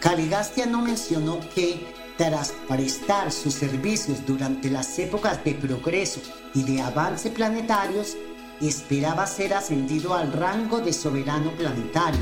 Caligastia 0.00 0.64
no 0.64 0.80
mencionó 0.80 1.40
que, 1.54 1.92
tras 2.16 2.54
prestar 2.66 3.30
sus 3.30 3.52
servicios 3.52 4.24
durante 4.26 4.70
las 4.70 4.98
épocas 4.98 5.44
de 5.44 5.52
progreso 5.54 6.22
y 6.54 6.62
de 6.62 6.80
avance 6.80 7.30
planetarios, 7.30 8.16
esperaba 8.62 9.26
ser 9.26 9.52
ascendido 9.52 10.14
al 10.14 10.32
rango 10.32 10.80
de 10.80 10.94
soberano 10.94 11.50
planetario, 11.52 12.20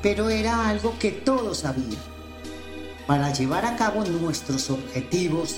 pero 0.00 0.30
era 0.30 0.68
algo 0.68 0.96
que 1.00 1.10
todos 1.10 1.58
sabían. 1.58 2.00
Para 3.08 3.32
llevar 3.32 3.66
a 3.66 3.74
cabo 3.74 4.04
nuestros 4.04 4.70
objetivos, 4.70 5.56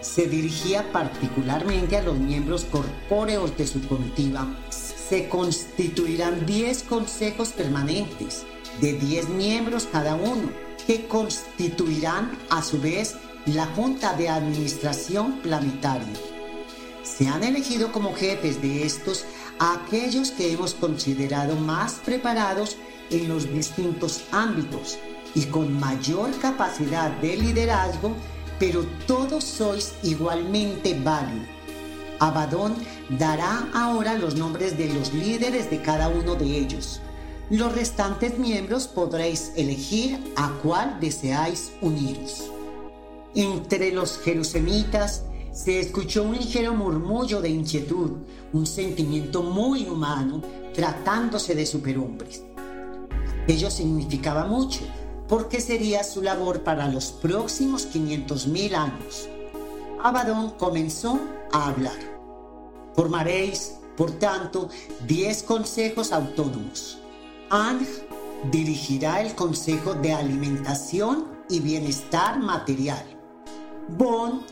se 0.00 0.26
dirigía 0.26 0.90
particularmente 0.90 1.96
a 1.96 2.02
los 2.02 2.18
miembros 2.18 2.64
corpóreos 2.64 3.56
de 3.56 3.68
su 3.68 3.86
comitiva. 3.86 4.48
Se 4.68 5.28
constituirán 5.28 6.44
10 6.44 6.82
consejos 6.84 7.50
permanentes, 7.50 8.44
de 8.80 8.94
10 8.94 9.28
miembros 9.30 9.88
cada 9.90 10.16
uno, 10.16 10.67
que 10.88 11.06
constituirán 11.06 12.38
a 12.48 12.62
su 12.62 12.80
vez 12.80 13.16
la 13.44 13.66
Junta 13.66 14.14
de 14.14 14.30
Administración 14.30 15.40
Planetaria. 15.42 16.18
Se 17.02 17.28
han 17.28 17.44
elegido 17.44 17.92
como 17.92 18.14
jefes 18.14 18.62
de 18.62 18.86
estos 18.86 19.26
aquellos 19.58 20.30
que 20.30 20.50
hemos 20.50 20.72
considerado 20.72 21.56
más 21.56 22.00
preparados 22.06 22.78
en 23.10 23.28
los 23.28 23.52
distintos 23.52 24.22
ámbitos 24.32 24.98
y 25.34 25.44
con 25.44 25.78
mayor 25.78 26.30
capacidad 26.38 27.10
de 27.20 27.36
liderazgo 27.36 28.16
pero 28.58 28.86
todos 29.06 29.44
sois 29.44 29.92
igualmente 30.02 30.98
válidos. 31.04 31.48
Abadón 32.18 32.74
dará 33.10 33.68
ahora 33.74 34.14
los 34.14 34.36
nombres 34.36 34.78
de 34.78 34.88
los 34.94 35.12
líderes 35.12 35.68
de 35.70 35.82
cada 35.82 36.08
uno 36.08 36.34
de 36.34 36.46
ellos. 36.46 37.02
Los 37.50 37.74
restantes 37.74 38.38
miembros 38.38 38.86
podréis 38.86 39.52
elegir 39.56 40.34
a 40.36 40.52
cuál 40.62 41.00
deseáis 41.00 41.72
uniros. 41.80 42.50
Entre 43.34 43.90
los 43.90 44.18
jerusemitas 44.18 45.22
se 45.50 45.80
escuchó 45.80 46.24
un 46.24 46.36
ligero 46.36 46.74
murmullo 46.74 47.40
de 47.40 47.48
inquietud, 47.48 48.18
un 48.52 48.66
sentimiento 48.66 49.42
muy 49.42 49.88
humano 49.88 50.42
tratándose 50.74 51.54
de 51.54 51.64
superhombres. 51.64 52.42
Ello 53.46 53.70
significaba 53.70 54.44
mucho, 54.44 54.80
porque 55.26 55.62
sería 55.62 56.04
su 56.04 56.20
labor 56.20 56.62
para 56.64 56.86
los 56.86 57.12
próximos 57.12 57.88
500.000 57.90 58.74
años. 58.74 59.26
Abadón 60.02 60.50
comenzó 60.50 61.18
a 61.50 61.68
hablar. 61.68 61.98
Formaréis, 62.94 63.76
por 63.96 64.10
tanto, 64.12 64.68
10 65.06 65.44
consejos 65.44 66.12
autónomos. 66.12 66.98
Ang 67.50 67.86
dirigirá 68.52 69.22
el 69.22 69.34
Consejo 69.34 69.94
de 69.94 70.12
Alimentación 70.12 71.28
y 71.48 71.60
Bienestar 71.60 72.38
Material. 72.38 73.02
Bon, 73.88 74.42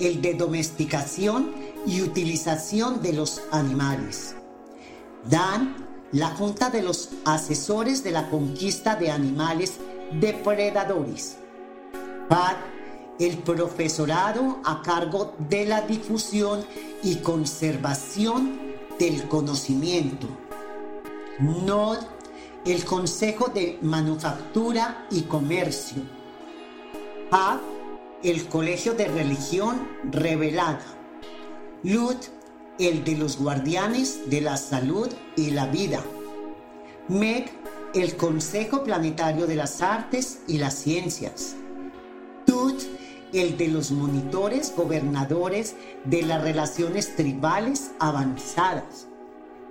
el 0.00 0.22
de 0.22 0.32
domesticación 0.32 1.52
y 1.86 2.00
utilización 2.00 3.02
de 3.02 3.12
los 3.12 3.42
animales. 3.52 4.36
Dan, 5.28 5.76
la 6.12 6.28
Junta 6.30 6.70
de 6.70 6.80
los 6.80 7.10
Asesores 7.26 8.02
de 8.02 8.12
la 8.12 8.30
Conquista 8.30 8.96
de 8.96 9.10
Animales 9.10 9.74
depredadores. 10.18 11.36
Pad, 12.26 12.56
el 13.18 13.36
profesorado 13.36 14.60
a 14.64 14.80
cargo 14.80 15.34
de 15.50 15.66
la 15.66 15.82
difusión 15.82 16.64
y 17.02 17.16
conservación 17.16 18.58
del 18.98 19.28
conocimiento. 19.28 20.26
Nod, 21.38 22.15
el 22.66 22.84
Consejo 22.84 23.46
de 23.46 23.78
Manufactura 23.80 25.06
y 25.08 25.22
Comercio. 25.22 26.02
Pad, 27.30 27.58
el 28.24 28.48
Colegio 28.48 28.94
de 28.94 29.06
Religión 29.06 29.86
Revelada. 30.10 30.84
Lud, 31.84 32.16
el 32.80 33.04
de 33.04 33.16
los 33.16 33.38
guardianes 33.38 34.28
de 34.28 34.40
la 34.40 34.56
salud 34.56 35.08
y 35.36 35.50
la 35.52 35.66
vida. 35.66 36.02
Meg, 37.06 37.52
el 37.94 38.16
Consejo 38.16 38.82
Planetario 38.82 39.46
de 39.46 39.54
las 39.54 39.80
Artes 39.80 40.40
y 40.48 40.58
las 40.58 40.74
Ciencias. 40.74 41.54
Tut, 42.46 42.82
el 43.32 43.56
de 43.56 43.68
los 43.68 43.92
monitores 43.92 44.74
gobernadores 44.76 45.76
de 46.04 46.22
las 46.22 46.42
relaciones 46.42 47.14
tribales 47.14 47.92
avanzadas. 48.00 49.06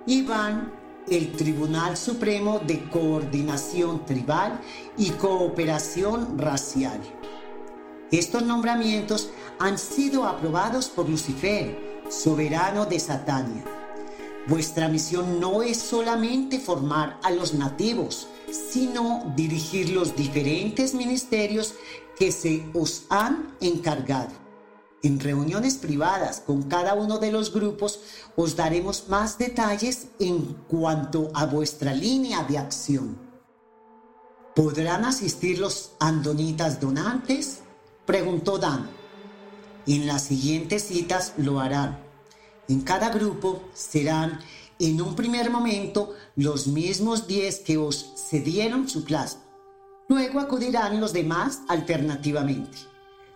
Iván, 0.06 0.85
el 1.10 1.32
Tribunal 1.34 1.98
Supremo 1.98 2.60
de 2.60 2.90
Coordinación 2.90 4.06
Tribal 4.06 4.60
y 4.98 5.12
Cooperación 5.12 6.38
Racial. 6.38 7.02
Estos 8.12 8.44
nombramientos 8.44 9.30
han 9.60 9.78
sido 9.78 10.26
aprobados 10.26 10.90
por 10.90 11.10
Lucifer, 11.10 12.02
soberano 12.10 12.86
de 12.86 13.00
Satania 13.00 13.64
Vuestra 14.48 14.90
misión 14.90 15.40
no 15.40 15.64
es 15.64 15.78
solamente 15.78 16.60
formar 16.60 17.20
a 17.24 17.32
los 17.32 17.56
nativos, 17.56 18.28
sino 18.52 19.34
dirigir 19.36 19.90
los 19.90 20.16
diferentes 20.16 20.94
ministerios 20.94 21.74
que 22.16 22.32
se 22.32 22.64
os 22.76 23.06
han 23.10 23.56
encargado. 23.60 24.45
En 25.06 25.20
reuniones 25.20 25.76
privadas 25.76 26.42
con 26.44 26.64
cada 26.64 26.96
uno 26.96 27.20
de 27.20 27.32
los 27.32 27.54
grupos 27.54 28.00
os 28.36 28.56
daremos 28.56 29.08
más 29.08 29.38
detalles 29.38 30.08
en 30.18 30.56
cuanto 30.68 31.30
a 31.36 31.46
vuestra 31.46 31.94
línea 31.94 32.44
de 32.46 32.58
acción. 32.58 33.16
¿Podrán 34.56 35.06
asistir 35.06 35.60
los 35.60 35.92
andonitas 36.00 36.80
donantes? 36.80 37.60
Preguntó 38.08 38.58
Dan. 38.58 38.90
En 39.86 40.08
las 40.08 40.24
siguientes 40.24 40.86
citas 40.86 41.34
lo 41.38 41.60
harán. 41.60 42.00
En 42.68 42.82
cada 42.82 43.10
grupo 43.10 43.62
serán 43.76 44.40
en 44.80 45.00
un 45.00 45.16
primer 45.16 45.52
momento 45.52 46.16
los 46.36 46.66
mismos 46.66 47.28
10 47.28 47.60
que 47.60 47.78
os 47.78 48.12
cedieron 48.28 48.90
su 48.90 49.04
plasma. 49.04 49.44
Luego 50.08 50.40
acudirán 50.40 51.00
los 51.00 51.14
demás 51.14 51.62
alternativamente. 51.68 52.95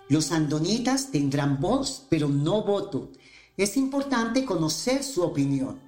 Los 0.09 0.31
andonitas 0.31 1.11
tendrán 1.11 1.59
voz, 1.61 2.05
pero 2.09 2.27
no 2.27 2.63
voto. 2.63 3.11
Es 3.55 3.77
importante 3.77 4.43
conocer 4.43 5.03
su 5.03 5.21
opinión. 5.21 5.79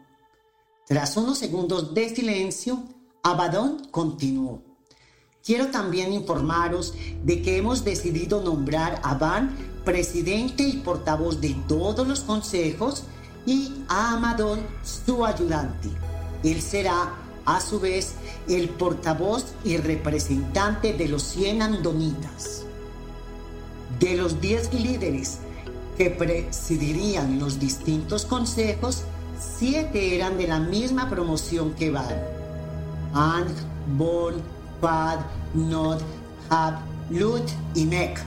Tras 0.88 1.18
unos 1.18 1.40
segundos 1.40 1.94
de 1.94 2.14
silencio, 2.14 2.84
Abadón 3.24 3.88
continuó. 3.90 4.62
Quiero 5.44 5.68
también 5.68 6.14
informaros 6.14 6.94
de 7.24 7.42
que 7.42 7.58
hemos 7.58 7.84
decidido 7.84 8.42
nombrar 8.44 9.02
a 9.04 9.16
Van 9.16 9.56
presidente 9.84 10.64
y 10.64 10.78
portavoz 10.78 11.42
de 11.42 11.56
todos 11.68 12.08
los 12.08 12.20
consejos 12.20 13.04
y 13.48 13.74
a 13.88 14.14
Amadón 14.14 14.60
su 14.84 15.26
ayudante. 15.26 15.90
Él 16.44 16.62
será 16.62 17.16
a 17.46 17.60
su 17.60 17.80
vez 17.80 18.14
el 18.48 18.70
portavoz 18.70 19.46
y 19.64 19.78
representante 19.78 20.94
de 20.94 21.08
los 21.08 21.24
100 21.24 21.64
andonitas. 21.64 22.61
De 24.02 24.18
los 24.18 24.42
10 24.42 24.74
líderes 24.74 25.38
que 25.96 26.10
presidirían 26.10 27.38
los 27.38 27.60
distintos 27.60 28.26
consejos, 28.26 29.04
siete 29.40 30.16
eran 30.16 30.40
de 30.40 30.48
la 30.48 30.60
misma 30.60 31.08
promoción 31.08 31.76
que 31.76 31.92
Van. 31.92 32.16
Ang, 33.14 33.54
Bon, 33.96 34.34
Pad, 34.82 35.20
Nod, 35.54 36.00
Hab, 36.50 36.80
Lut 37.12 37.48
y 37.76 37.86
Mek. 37.86 38.20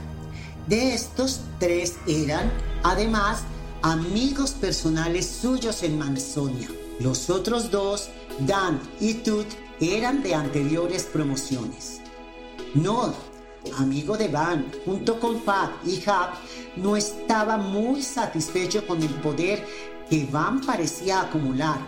De 0.67 0.93
estos 0.93 1.41
tres 1.59 1.97
eran, 2.07 2.49
además, 2.83 3.43
amigos 3.81 4.51
personales 4.51 5.27
suyos 5.27 5.83
en 5.83 5.99
Mansonia. 5.99 6.69
Los 7.01 7.29
otros 7.29 7.69
dos, 7.69 8.09
Dan 8.47 8.79
y 9.01 9.15
Tut, 9.15 9.47
eran 9.81 10.23
de 10.23 10.35
anteriores 10.35 11.03
promociones. 11.03 11.99
Nod, 12.73 13.11
amigo 13.77 14.17
de 14.17 14.27
Van, 14.27 14.71
junto 14.85 15.19
con 15.19 15.41
Pat 15.41 15.71
y 15.85 16.01
Hap, 16.07 16.35
no 16.75 16.95
estaba 16.95 17.57
muy 17.57 18.01
satisfecho 18.01 18.85
con 18.85 19.01
el 19.01 19.13
poder 19.15 19.65
que 20.09 20.25
Van 20.31 20.61
parecía 20.61 21.21
acumular, 21.21 21.79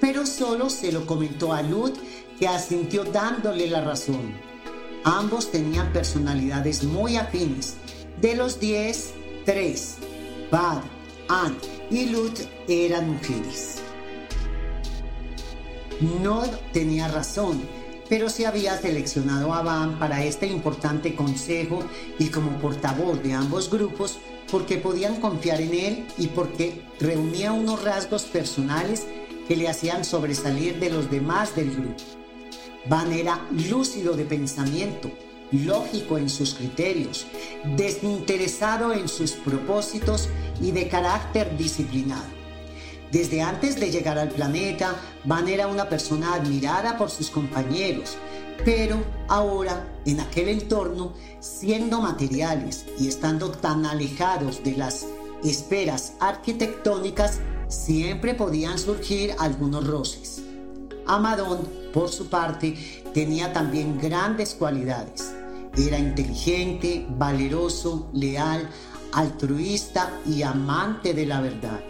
pero 0.00 0.26
solo 0.26 0.70
se 0.70 0.92
lo 0.92 1.06
comentó 1.06 1.52
a 1.52 1.62
Lut, 1.62 1.96
que 2.38 2.46
asintió 2.46 3.04
dándole 3.04 3.66
la 3.66 3.80
razón. 3.80 4.34
Ambos 5.04 5.50
tenían 5.50 5.92
personalidades 5.92 6.84
muy 6.84 7.16
afines. 7.16 7.76
De 8.20 8.34
los 8.34 8.58
diez, 8.58 9.14
tres, 9.44 9.96
Bad, 10.50 10.82
Anne 11.28 11.56
y 11.90 12.06
Lut 12.06 12.38
eran 12.68 13.10
mujeres. 13.10 13.82
No 16.22 16.42
tenía 16.72 17.08
razón, 17.08 17.60
pero 18.08 18.28
se 18.28 18.46
había 18.46 18.76
seleccionado 18.78 19.52
a 19.52 19.62
Van 19.62 19.98
para 19.98 20.24
este 20.24 20.46
importante 20.46 21.14
consejo 21.14 21.82
y 22.18 22.28
como 22.28 22.58
portavoz 22.58 23.22
de 23.22 23.34
ambos 23.34 23.70
grupos 23.70 24.18
porque 24.50 24.76
podían 24.76 25.20
confiar 25.20 25.60
en 25.60 25.74
él 25.74 26.06
y 26.18 26.28
porque 26.28 26.82
reunía 27.00 27.52
unos 27.52 27.82
rasgos 27.82 28.24
personales 28.24 29.06
que 29.48 29.56
le 29.56 29.68
hacían 29.68 30.04
sobresalir 30.04 30.78
de 30.78 30.90
los 30.90 31.10
demás 31.10 31.54
del 31.56 31.72
grupo. 31.72 32.02
Van 32.88 33.12
era 33.12 33.44
lúcido 33.68 34.16
de 34.16 34.24
pensamiento, 34.24 35.10
lógico 35.50 36.18
en 36.18 36.28
sus 36.28 36.54
criterios, 36.54 37.26
desinteresado 37.76 38.92
en 38.92 39.08
sus 39.08 39.32
propósitos 39.32 40.28
y 40.60 40.70
de 40.70 40.88
carácter 40.88 41.56
disciplinado. 41.56 42.35
Desde 43.12 43.40
antes 43.40 43.78
de 43.78 43.90
llegar 43.90 44.18
al 44.18 44.30
planeta, 44.30 44.96
Van 45.24 45.48
era 45.48 45.68
una 45.68 45.88
persona 45.88 46.34
admirada 46.34 46.98
por 46.98 47.10
sus 47.10 47.30
compañeros, 47.30 48.16
pero 48.64 48.96
ahora, 49.28 49.86
en 50.04 50.20
aquel 50.20 50.48
entorno, 50.48 51.12
siendo 51.40 52.00
materiales 52.00 52.84
y 52.98 53.06
estando 53.06 53.50
tan 53.50 53.86
alejados 53.86 54.62
de 54.64 54.76
las 54.76 55.06
esferas 55.44 56.14
arquitectónicas, 56.20 57.40
siempre 57.68 58.34
podían 58.34 58.78
surgir 58.78 59.34
algunos 59.38 59.86
roces. 59.86 60.42
Amadón, 61.06 61.60
por 61.92 62.08
su 62.08 62.28
parte, 62.28 62.74
tenía 63.14 63.52
también 63.52 63.98
grandes 63.98 64.54
cualidades. 64.54 65.32
Era 65.76 65.98
inteligente, 65.98 67.06
valeroso, 67.08 68.08
leal, 68.12 68.68
altruista 69.12 70.10
y 70.26 70.42
amante 70.42 71.14
de 71.14 71.26
la 71.26 71.40
verdad. 71.40 71.80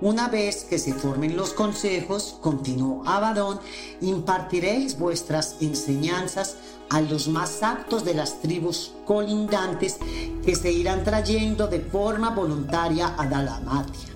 Una 0.00 0.28
vez 0.28 0.64
que 0.64 0.78
se 0.78 0.94
formen 0.94 1.36
los 1.36 1.52
consejos, 1.52 2.38
continuó 2.40 3.02
Abadón, 3.06 3.60
impartiréis 4.00 4.98
vuestras 4.98 5.56
enseñanzas 5.60 6.56
a 6.88 7.02
los 7.02 7.28
más 7.28 7.62
aptos 7.62 8.02
de 8.04 8.14
las 8.14 8.40
tribus 8.40 8.92
colindantes 9.04 9.98
que 10.42 10.56
se 10.56 10.72
irán 10.72 11.04
trayendo 11.04 11.66
de 11.66 11.80
forma 11.80 12.30
voluntaria 12.30 13.14
a 13.18 13.26
Dalamatia. 13.26 14.08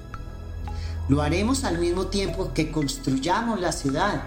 Lo 1.08 1.20
haremos 1.20 1.64
al 1.64 1.78
mismo 1.78 2.06
tiempo 2.06 2.52
que 2.54 2.70
construyamos 2.70 3.60
la 3.60 3.72
ciudad, 3.72 4.22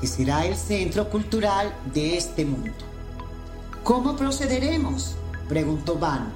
que 0.00 0.06
será 0.06 0.46
el 0.46 0.56
centro 0.56 1.10
cultural 1.10 1.74
de 1.92 2.16
este 2.16 2.44
mundo. 2.44 2.72
¿Cómo 3.82 4.14
procederemos? 4.14 5.16
preguntó 5.48 5.96
Van. 5.96 6.32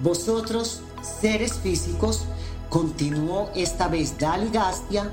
Vosotros, 0.00 0.82
seres 1.20 1.54
físicos, 1.54 2.26
continuó 2.72 3.50
esta 3.54 3.86
vez 3.86 4.16
Daligastia, 4.16 5.10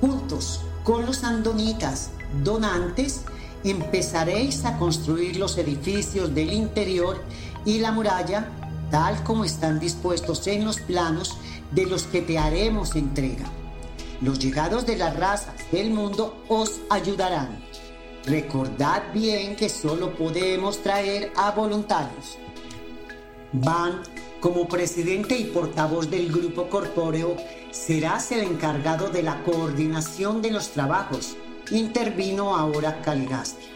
juntos 0.00 0.62
con 0.82 1.06
los 1.06 1.22
andonitas 1.22 2.10
donantes, 2.42 3.22
empezaréis 3.62 4.64
a 4.64 4.76
construir 4.78 5.36
los 5.36 5.56
edificios 5.58 6.34
del 6.34 6.52
interior 6.52 7.22
y 7.64 7.78
la 7.78 7.92
muralla 7.92 8.48
tal 8.90 9.22
como 9.22 9.44
están 9.44 9.78
dispuestos 9.78 10.44
en 10.48 10.64
los 10.64 10.80
planos 10.80 11.36
de 11.70 11.86
los 11.86 12.02
que 12.02 12.20
te 12.20 12.36
haremos 12.36 12.96
entrega. 12.96 13.46
Los 14.20 14.40
llegados 14.40 14.84
de 14.84 14.96
las 14.96 15.16
razas 15.16 15.54
del 15.70 15.90
mundo 15.90 16.42
os 16.48 16.80
ayudarán. 16.90 17.60
Recordad 18.26 19.04
bien 19.14 19.54
que 19.54 19.68
solo 19.68 20.16
podemos 20.16 20.82
traer 20.82 21.30
a 21.36 21.52
voluntarios. 21.52 22.38
Van, 23.52 24.02
como 24.40 24.68
presidente 24.68 25.36
y 25.36 25.44
portavoz 25.44 26.10
del 26.10 26.28
grupo 26.32 26.68
corpóreo, 26.68 27.36
serás 27.70 28.30
el 28.32 28.40
encargado 28.40 29.08
de 29.08 29.22
la 29.22 29.42
coordinación 29.42 30.42
de 30.42 30.50
los 30.50 30.70
trabajos. 30.70 31.36
Intervino 31.70 32.56
ahora 32.56 33.02
Caligastia. 33.02 33.68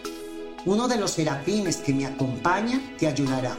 Uno 0.65 0.87
de 0.87 0.97
los 0.97 1.13
serafines 1.13 1.79
que 1.79 1.93
me 1.93 2.07
acompaña 2.07 2.81
te 2.99 3.09
ayudará. 3.09 3.59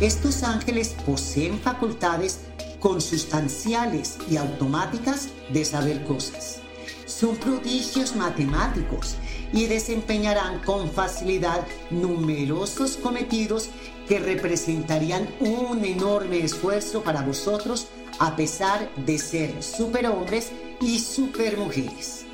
Estos 0.00 0.42
ángeles 0.42 0.94
poseen 1.06 1.58
facultades 1.58 2.40
consustanciales 2.78 4.18
y 4.30 4.36
automáticas 4.36 5.28
de 5.52 5.64
saber 5.64 6.04
cosas. 6.04 6.60
Son 7.06 7.36
prodigios 7.36 8.14
matemáticos 8.16 9.16
y 9.52 9.66
desempeñarán 9.66 10.60
con 10.60 10.90
facilidad 10.90 11.66
numerosos 11.90 12.96
cometidos 12.96 13.70
que 14.10 14.18
representarían 14.18 15.28
un 15.38 15.84
enorme 15.84 16.40
esfuerzo 16.40 17.00
para 17.04 17.22
vosotros 17.22 17.86
a 18.18 18.34
pesar 18.34 18.92
de 18.96 19.16
ser 19.18 19.62
superhombres 19.62 20.50
y 20.80 20.98
supermujeres. 20.98 22.26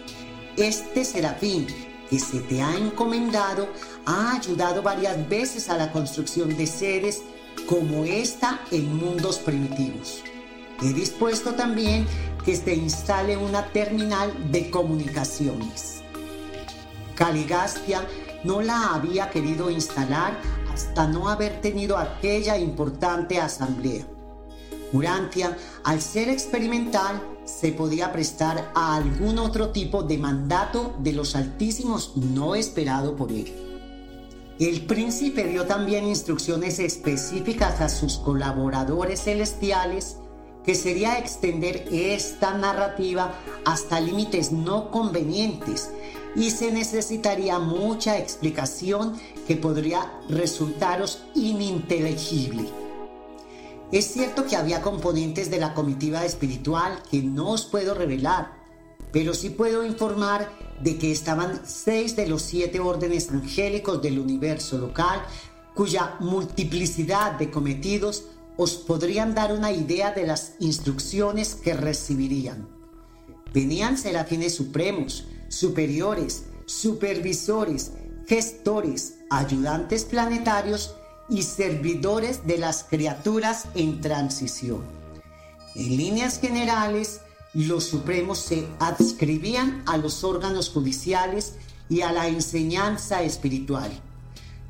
Este 0.57 1.05
serafín 1.05 1.67
que 2.09 2.19
se 2.19 2.41
te 2.41 2.63
ha 2.63 2.75
encomendado 2.75 3.69
ha 4.07 4.37
ayudado 4.37 4.83
varias 4.83 5.29
veces 5.29 5.69
a 5.69 5.77
la 5.77 5.93
construcción 5.93 6.57
de 6.57 6.67
sedes 6.67 7.21
como 7.69 8.07
esta 8.07 8.59
en 8.71 8.97
mundos 8.97 9.37
primitivos. 9.37 10.25
He 10.81 10.95
dispuesto 10.95 11.57
también 11.57 12.07
que 12.43 12.57
se 12.57 12.75
instale 12.75 13.37
una 13.37 13.67
terminal 13.67 14.33
de 14.51 14.71
comunicaciones. 14.71 16.01
Caligastia 17.15 18.01
no 18.45 18.63
la 18.63 18.95
había 18.95 19.29
querido 19.29 19.71
instalar 19.71 20.41
hasta 20.77 21.07
no 21.07 21.31
haber 21.31 21.63
tenido 21.63 21.97
aquella 21.97 22.59
importante 22.59 23.41
asamblea. 23.41 24.07
Urantia, 24.93 25.57
al 25.85 26.03
ser 26.03 26.29
experimental, 26.29 27.19
se 27.47 27.73
podía 27.73 28.13
prestar 28.13 28.73
a 28.75 28.95
algún 28.95 29.39
otro 29.39 29.71
tipo 29.71 30.03
de 30.03 30.19
mandato 30.19 30.95
de 30.99 31.15
los 31.15 31.35
altísimos 31.35 32.15
no 32.17 32.55
esperado 32.55 33.17
por 33.17 33.33
él. 33.33 33.51
El 34.59 34.85
príncipe 34.85 35.45
dio 35.45 35.65
también 35.65 36.05
instrucciones 36.05 36.79
específicas 36.79 37.81
a 37.81 37.89
sus 37.89 38.19
colaboradores 38.19 39.23
celestiales 39.23 40.19
que 40.63 40.75
sería 40.75 41.19
extender 41.19 41.89
esta 41.91 42.53
narrativa 42.53 43.33
hasta 43.65 43.99
límites 43.99 44.53
no 44.53 44.91
convenientes 44.91 45.91
y 46.37 46.51
se 46.51 46.71
necesitaría 46.71 47.59
mucha 47.59 48.19
explicación 48.19 49.17
que 49.49 49.57
podría 49.57 50.13
resultaros 50.29 51.23
ininteligible. 51.35 52.69
Es 53.91 54.13
cierto 54.13 54.45
que 54.47 54.57
había 54.57 54.83
componentes 54.83 55.51
de 55.51 55.59
la 55.59 55.73
comitiva 55.73 56.25
espiritual 56.25 57.03
que 57.11 57.23
no 57.23 57.53
os 57.53 57.65
puedo 57.65 57.95
revelar, 57.95 58.53
pero 59.13 59.33
sí 59.33 59.51
puedo 59.51 59.85
informar 59.85 60.51
de 60.83 60.99
que 60.99 61.11
estaban 61.11 61.63
seis 61.65 62.17
de 62.17 62.27
los 62.27 62.43
siete 62.43 62.81
órdenes 62.81 63.31
angélicos 63.31 64.03
del 64.03 64.19
universo 64.19 64.77
local, 64.77 65.23
cuya 65.75 66.17
multiplicidad 66.21 67.39
de 67.39 67.51
cometidos 67.51 68.25
os 68.57 68.75
podrían 68.75 69.35
dar 69.35 69.53
una 69.53 69.73
idea 69.73 70.13
de 70.13 70.27
las 70.27 70.55
instrucciones 70.59 71.55
que 71.55 71.75
recibirían. 71.75 72.69
Venían 73.55 73.97
serafines 73.97 74.55
supremos, 74.55 75.27
superiores, 75.49 76.45
supervisores, 76.67 77.93
gestores, 78.27 79.15
ayudantes 79.31 80.05
planetarios 80.05 80.95
y 81.29 81.43
servidores 81.43 82.47
de 82.47 82.59
las 82.59 82.85
criaturas 82.85 83.67
en 83.75 84.01
transición. 84.01 84.83
En 85.75 85.97
líneas 85.97 86.41
generales, 86.41 87.21
los 87.53 87.85
supremos 87.85 88.39
se 88.39 88.67
adscribían 88.79 89.83
a 89.87 89.97
los 89.97 90.25
órganos 90.25 90.71
judiciales 90.71 91.55
y 91.89 92.03
a 92.03 92.13
la 92.13 92.29
enseñanza 92.29 93.23
espiritual. 93.23 93.91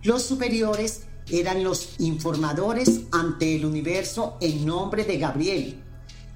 Los 0.03 0.23
superiores 0.23 1.03
eran 1.29 1.65
los 1.65 1.95
informadores 1.99 3.01
ante 3.11 3.57
el 3.57 3.65
universo 3.65 4.37
en 4.41 4.65
nombre 4.65 5.05
de 5.05 5.19
Gabriel. 5.19 5.83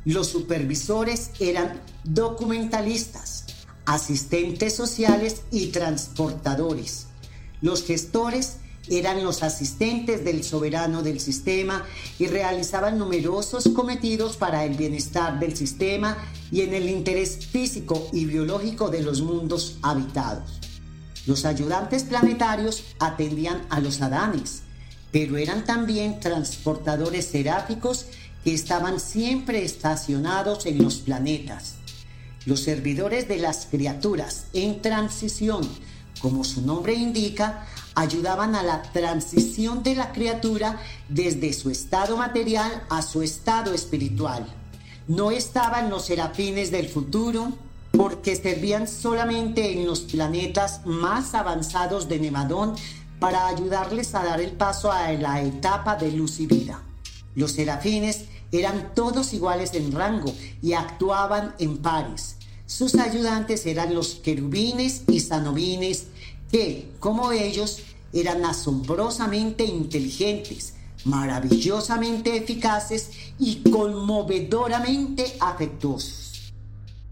Los 0.04 0.28
supervisores 0.28 1.30
eran 1.38 1.80
documentalistas, 2.04 3.46
asistentes 3.84 4.74
sociales 4.74 5.42
y 5.50 5.68
transportadores. 5.68 7.06
Los 7.60 7.84
gestores 7.84 8.56
eran 8.88 9.22
los 9.22 9.42
asistentes 9.42 10.24
del 10.24 10.42
soberano 10.42 11.02
del 11.02 11.20
sistema 11.20 11.84
y 12.18 12.26
realizaban 12.26 12.98
numerosos 12.98 13.68
cometidos 13.68 14.36
para 14.36 14.64
el 14.64 14.76
bienestar 14.76 15.38
del 15.38 15.56
sistema 15.56 16.16
y 16.50 16.62
en 16.62 16.74
el 16.74 16.88
interés 16.88 17.46
físico 17.46 18.08
y 18.12 18.24
biológico 18.24 18.90
de 18.90 19.02
los 19.02 19.22
mundos 19.22 19.78
habitados. 19.82 20.60
Los 21.26 21.44
ayudantes 21.44 22.04
planetarios 22.04 22.82
atendían 22.98 23.66
a 23.70 23.80
los 23.80 24.00
adanes, 24.00 24.62
pero 25.12 25.36
eran 25.36 25.64
también 25.64 26.18
transportadores 26.18 27.26
seráficos 27.26 28.06
que 28.42 28.54
estaban 28.54 28.98
siempre 28.98 29.64
estacionados 29.64 30.66
en 30.66 30.82
los 30.82 30.96
planetas. 30.96 31.74
Los 32.46 32.60
servidores 32.60 33.28
de 33.28 33.38
las 33.38 33.66
criaturas 33.66 34.46
en 34.54 34.80
transición, 34.80 35.60
como 36.22 36.42
su 36.42 36.62
nombre 36.62 36.94
indica, 36.94 37.66
ayudaban 37.94 38.54
a 38.54 38.62
la 38.62 38.82
transición 38.82 39.82
de 39.82 39.94
la 39.94 40.12
criatura 40.12 40.80
desde 41.08 41.52
su 41.52 41.70
estado 41.70 42.16
material 42.16 42.82
a 42.88 43.02
su 43.02 43.22
estado 43.22 43.74
espiritual. 43.74 44.46
No 45.06 45.30
estaban 45.30 45.90
los 45.90 46.06
serafines 46.06 46.70
del 46.70 46.88
futuro 46.88 47.52
porque 47.92 48.36
servían 48.36 48.88
solamente 48.88 49.72
en 49.72 49.86
los 49.86 50.00
planetas 50.00 50.86
más 50.86 51.34
avanzados 51.34 52.08
de 52.08 52.20
Nevadón 52.20 52.74
para 53.18 53.48
ayudarles 53.48 54.14
a 54.14 54.24
dar 54.24 54.40
el 54.40 54.52
paso 54.52 54.90
a 54.90 55.12
la 55.12 55.42
etapa 55.42 55.96
de 55.96 56.12
luz 56.12 56.40
y 56.40 56.46
vida. 56.46 56.80
Los 57.34 57.52
serafines 57.52 58.24
eran 58.52 58.94
todos 58.94 59.32
iguales 59.32 59.74
en 59.74 59.92
rango 59.92 60.32
y 60.62 60.72
actuaban 60.72 61.54
en 61.58 61.78
pares. 61.78 62.36
Sus 62.66 62.94
ayudantes 62.94 63.66
eran 63.66 63.94
los 63.94 64.14
querubines 64.16 65.02
y 65.08 65.20
sanobines 65.20 66.06
que, 66.50 66.90
como 67.00 67.32
ellos, 67.32 67.80
eran 68.12 68.44
asombrosamente 68.44 69.64
inteligentes, 69.64 70.74
maravillosamente 71.04 72.36
eficaces 72.36 73.10
y 73.38 73.56
conmovedoramente 73.70 75.36
afectuosos. 75.40 76.29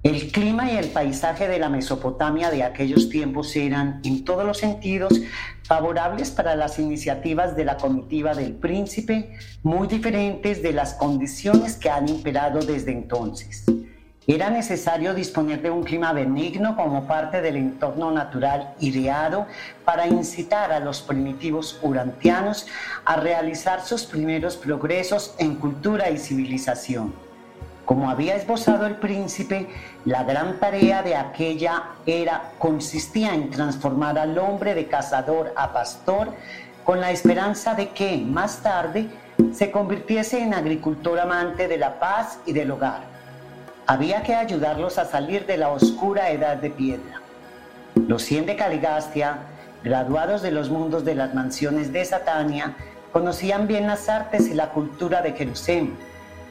El 0.08 0.32
clima 0.32 0.72
y 0.72 0.76
el 0.78 0.88
paisaje 0.88 1.48
de 1.48 1.58
la 1.58 1.68
Mesopotamia 1.68 2.50
de 2.50 2.62
aquellos 2.62 3.10
tiempos 3.10 3.54
eran, 3.54 4.00
en 4.04 4.24
todos 4.24 4.46
los 4.46 4.56
sentidos, 4.56 5.20
favorables 5.64 6.30
para 6.30 6.56
las 6.56 6.78
iniciativas 6.78 7.54
de 7.54 7.66
la 7.66 7.76
comitiva 7.76 8.34
del 8.34 8.54
príncipe, 8.54 9.36
muy 9.62 9.86
diferentes 9.86 10.62
de 10.62 10.72
las 10.72 10.94
condiciones 10.94 11.76
que 11.76 11.90
han 11.90 12.08
imperado 12.08 12.60
desde 12.60 12.92
entonces. 12.92 13.66
Era 14.26 14.48
necesario 14.48 15.12
disponer 15.12 15.60
de 15.60 15.68
un 15.68 15.82
clima 15.82 16.14
benigno 16.14 16.74
como 16.74 17.06
parte 17.06 17.42
del 17.42 17.56
entorno 17.56 18.10
natural 18.10 18.76
ideado 18.80 19.46
para 19.84 20.06
incitar 20.06 20.72
a 20.72 20.80
los 20.80 21.02
primitivos 21.02 21.78
urantianos 21.82 22.66
a 23.04 23.16
realizar 23.16 23.84
sus 23.84 24.04
primeros 24.04 24.56
progresos 24.56 25.34
en 25.36 25.56
cultura 25.56 26.08
y 26.08 26.16
civilización. 26.16 27.27
Como 27.88 28.10
había 28.10 28.36
esbozado 28.36 28.84
el 28.84 28.96
príncipe, 28.96 29.66
la 30.04 30.22
gran 30.22 30.60
tarea 30.60 31.02
de 31.02 31.16
aquella 31.16 31.84
era 32.04 32.52
consistía 32.58 33.32
en 33.32 33.48
transformar 33.48 34.18
al 34.18 34.36
hombre 34.36 34.74
de 34.74 34.88
cazador 34.88 35.54
a 35.56 35.72
pastor 35.72 36.34
con 36.84 37.00
la 37.00 37.12
esperanza 37.12 37.74
de 37.74 37.88
que 37.88 38.18
más 38.18 38.62
tarde 38.62 39.08
se 39.54 39.70
convirtiese 39.70 40.38
en 40.42 40.52
agricultor 40.52 41.18
amante 41.18 41.66
de 41.66 41.78
la 41.78 41.98
paz 41.98 42.40
y 42.44 42.52
del 42.52 42.72
hogar. 42.72 43.04
Había 43.86 44.22
que 44.22 44.34
ayudarlos 44.34 44.98
a 44.98 45.06
salir 45.06 45.46
de 45.46 45.56
la 45.56 45.70
oscura 45.70 46.28
edad 46.28 46.58
de 46.58 46.68
piedra. 46.68 47.22
Los 48.06 48.22
cien 48.22 48.44
de 48.44 48.56
Caligastia, 48.56 49.38
graduados 49.82 50.42
de 50.42 50.50
los 50.50 50.68
mundos 50.68 51.06
de 51.06 51.14
las 51.14 51.32
mansiones 51.32 51.90
de 51.90 52.04
Satania, 52.04 52.76
conocían 53.14 53.66
bien 53.66 53.86
las 53.86 54.10
artes 54.10 54.46
y 54.46 54.52
la 54.52 54.72
cultura 54.72 55.22
de 55.22 55.32
Jerusalén 55.32 55.96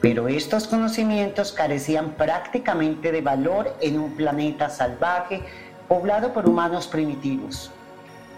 pero 0.00 0.28
estos 0.28 0.66
conocimientos 0.68 1.52
carecían 1.52 2.10
prácticamente 2.12 3.10
de 3.10 3.20
valor 3.20 3.74
en 3.80 3.98
un 3.98 4.12
planeta 4.12 4.70
salvaje 4.70 5.42
poblado 5.88 6.32
por 6.32 6.48
humanos 6.48 6.86
primitivos. 6.86 7.70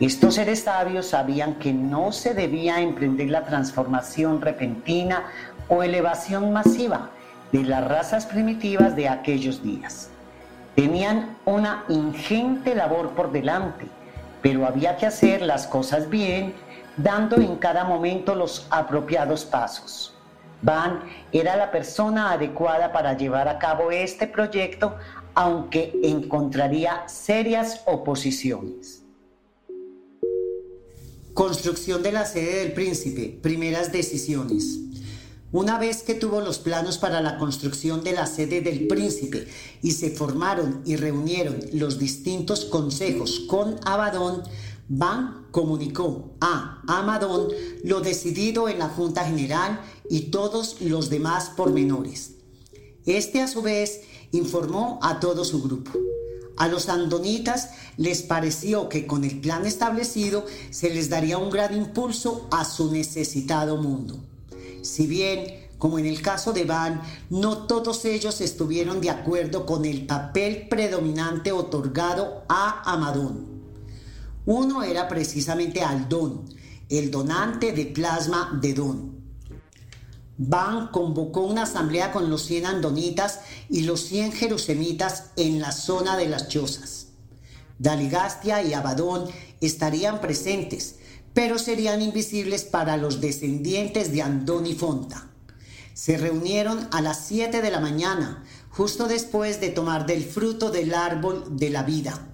Estos 0.00 0.36
seres 0.36 0.62
sabios 0.62 1.08
sabían 1.08 1.56
que 1.56 1.74
no 1.74 2.12
se 2.12 2.32
debía 2.32 2.80
emprender 2.80 3.28
la 3.28 3.44
transformación 3.44 4.40
repentina 4.40 5.24
o 5.68 5.82
elevación 5.82 6.52
masiva 6.52 7.10
de 7.52 7.64
las 7.64 7.86
razas 7.86 8.24
primitivas 8.24 8.96
de 8.96 9.08
aquellos 9.08 9.62
días. 9.62 10.08
Tenían 10.74 11.36
una 11.44 11.84
ingente 11.88 12.74
labor 12.74 13.10
por 13.10 13.32
delante, 13.32 13.86
pero 14.40 14.66
había 14.66 14.96
que 14.96 15.04
hacer 15.04 15.42
las 15.42 15.66
cosas 15.66 16.08
bien, 16.08 16.54
dando 16.96 17.36
en 17.36 17.56
cada 17.56 17.84
momento 17.84 18.34
los 18.34 18.66
apropiados 18.70 19.44
pasos. 19.44 20.09
Van 20.62 21.04
era 21.32 21.56
la 21.56 21.70
persona 21.70 22.32
adecuada 22.32 22.92
para 22.92 23.16
llevar 23.16 23.48
a 23.48 23.58
cabo 23.58 23.90
este 23.90 24.26
proyecto, 24.26 24.96
aunque 25.34 25.98
encontraría 26.02 27.08
serias 27.08 27.82
oposiciones. 27.86 29.02
Construcción 31.34 32.02
de 32.02 32.12
la 32.12 32.26
sede 32.26 32.64
del 32.64 32.72
príncipe. 32.72 33.38
Primeras 33.40 33.92
decisiones. 33.92 34.78
Una 35.52 35.78
vez 35.78 36.02
que 36.02 36.14
tuvo 36.14 36.40
los 36.40 36.58
planos 36.58 36.98
para 36.98 37.20
la 37.20 37.38
construcción 37.38 38.04
de 38.04 38.12
la 38.12 38.26
sede 38.26 38.60
del 38.60 38.86
príncipe 38.86 39.48
y 39.82 39.92
se 39.92 40.10
formaron 40.10 40.82
y 40.84 40.94
reunieron 40.96 41.58
los 41.72 41.98
distintos 41.98 42.64
consejos 42.66 43.40
con 43.48 43.76
Abadón, 43.84 44.42
Van 44.92 45.46
comunicó 45.52 46.34
a 46.40 46.82
Amadón 46.86 47.48
lo 47.84 48.00
decidido 48.00 48.68
en 48.68 48.80
la 48.80 48.88
Junta 48.88 49.24
General 49.24 49.80
y 50.10 50.22
todos 50.32 50.80
los 50.80 51.08
demás 51.08 51.52
pormenores. 51.56 52.32
Este 53.06 53.40
a 53.40 53.48
su 53.48 53.62
vez 53.62 54.02
informó 54.32 54.98
a 55.02 55.20
todo 55.20 55.44
su 55.44 55.62
grupo. 55.62 55.92
A 56.58 56.68
los 56.68 56.90
andonitas 56.90 57.70
les 57.96 58.22
pareció 58.22 58.88
que 58.88 59.06
con 59.06 59.24
el 59.24 59.40
plan 59.40 59.64
establecido 59.64 60.44
se 60.70 60.90
les 60.90 61.08
daría 61.08 61.38
un 61.38 61.48
gran 61.48 61.74
impulso 61.74 62.48
a 62.50 62.64
su 62.64 62.92
necesitado 62.92 63.78
mundo. 63.78 64.18
Si 64.82 65.06
bien, 65.06 65.68
como 65.78 65.98
en 65.98 66.06
el 66.06 66.20
caso 66.20 66.52
de 66.52 66.64
Van, 66.64 67.00
no 67.30 67.66
todos 67.66 68.04
ellos 68.04 68.40
estuvieron 68.40 69.00
de 69.00 69.10
acuerdo 69.10 69.64
con 69.64 69.84
el 69.84 70.06
papel 70.06 70.66
predominante 70.68 71.52
otorgado 71.52 72.42
a 72.48 72.82
Amadón. 72.92 73.46
Uno 74.44 74.82
era 74.82 75.06
precisamente 75.06 75.82
Aldón, 75.82 76.44
el 76.88 77.10
donante 77.12 77.72
de 77.72 77.86
plasma 77.86 78.58
de 78.60 78.74
Don. 78.74 79.19
Van 80.42 80.88
convocó 80.88 81.42
una 81.42 81.64
asamblea 81.64 82.12
con 82.12 82.30
los 82.30 82.46
100 82.46 82.64
andonitas 82.64 83.40
y 83.68 83.82
los 83.82 84.00
100 84.06 84.32
jerusemitas 84.32 85.32
en 85.36 85.60
la 85.60 85.70
zona 85.70 86.16
de 86.16 86.30
las 86.30 86.48
chozas. 86.48 87.08
Daligastia 87.78 88.62
y 88.62 88.72
Abadón 88.72 89.28
estarían 89.60 90.22
presentes, 90.22 90.94
pero 91.34 91.58
serían 91.58 92.00
invisibles 92.00 92.64
para 92.64 92.96
los 92.96 93.20
descendientes 93.20 94.12
de 94.12 94.22
Andón 94.22 94.64
y 94.64 94.72
Fonta. 94.72 95.28
Se 95.92 96.16
reunieron 96.16 96.88
a 96.90 97.02
las 97.02 97.26
7 97.26 97.60
de 97.60 97.70
la 97.70 97.80
mañana, 97.80 98.42
justo 98.70 99.08
después 99.08 99.60
de 99.60 99.68
tomar 99.68 100.06
del 100.06 100.24
fruto 100.24 100.70
del 100.70 100.94
árbol 100.94 101.58
de 101.58 101.68
la 101.68 101.82
vida 101.82 102.30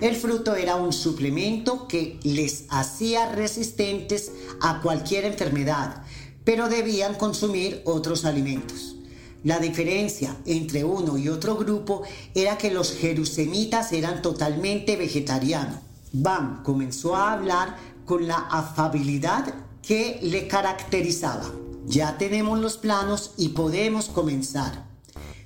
el 0.00 0.16
fruto 0.16 0.54
era 0.54 0.76
un 0.76 0.94
suplemento 0.94 1.86
que 1.86 2.18
les 2.22 2.64
hacía 2.70 3.32
resistentes 3.32 4.32
a 4.62 4.80
cualquier 4.80 5.26
enfermedad, 5.26 6.02
pero 6.50 6.68
debían 6.68 7.14
consumir 7.14 7.80
otros 7.84 8.24
alimentos. 8.24 8.96
La 9.44 9.60
diferencia 9.60 10.36
entre 10.46 10.82
uno 10.82 11.16
y 11.16 11.28
otro 11.28 11.54
grupo 11.54 12.02
era 12.34 12.58
que 12.58 12.72
los 12.72 12.92
jerusemitas 12.92 13.92
eran 13.92 14.20
totalmente 14.20 14.96
vegetarianos. 14.96 15.78
Bam 16.12 16.64
comenzó 16.64 17.14
a 17.14 17.34
hablar 17.34 17.76
con 18.04 18.26
la 18.26 18.48
afabilidad 18.50 19.54
que 19.80 20.18
le 20.22 20.48
caracterizaba. 20.48 21.48
Ya 21.86 22.18
tenemos 22.18 22.58
los 22.58 22.78
planos 22.78 23.30
y 23.36 23.50
podemos 23.50 24.06
comenzar. 24.06 24.86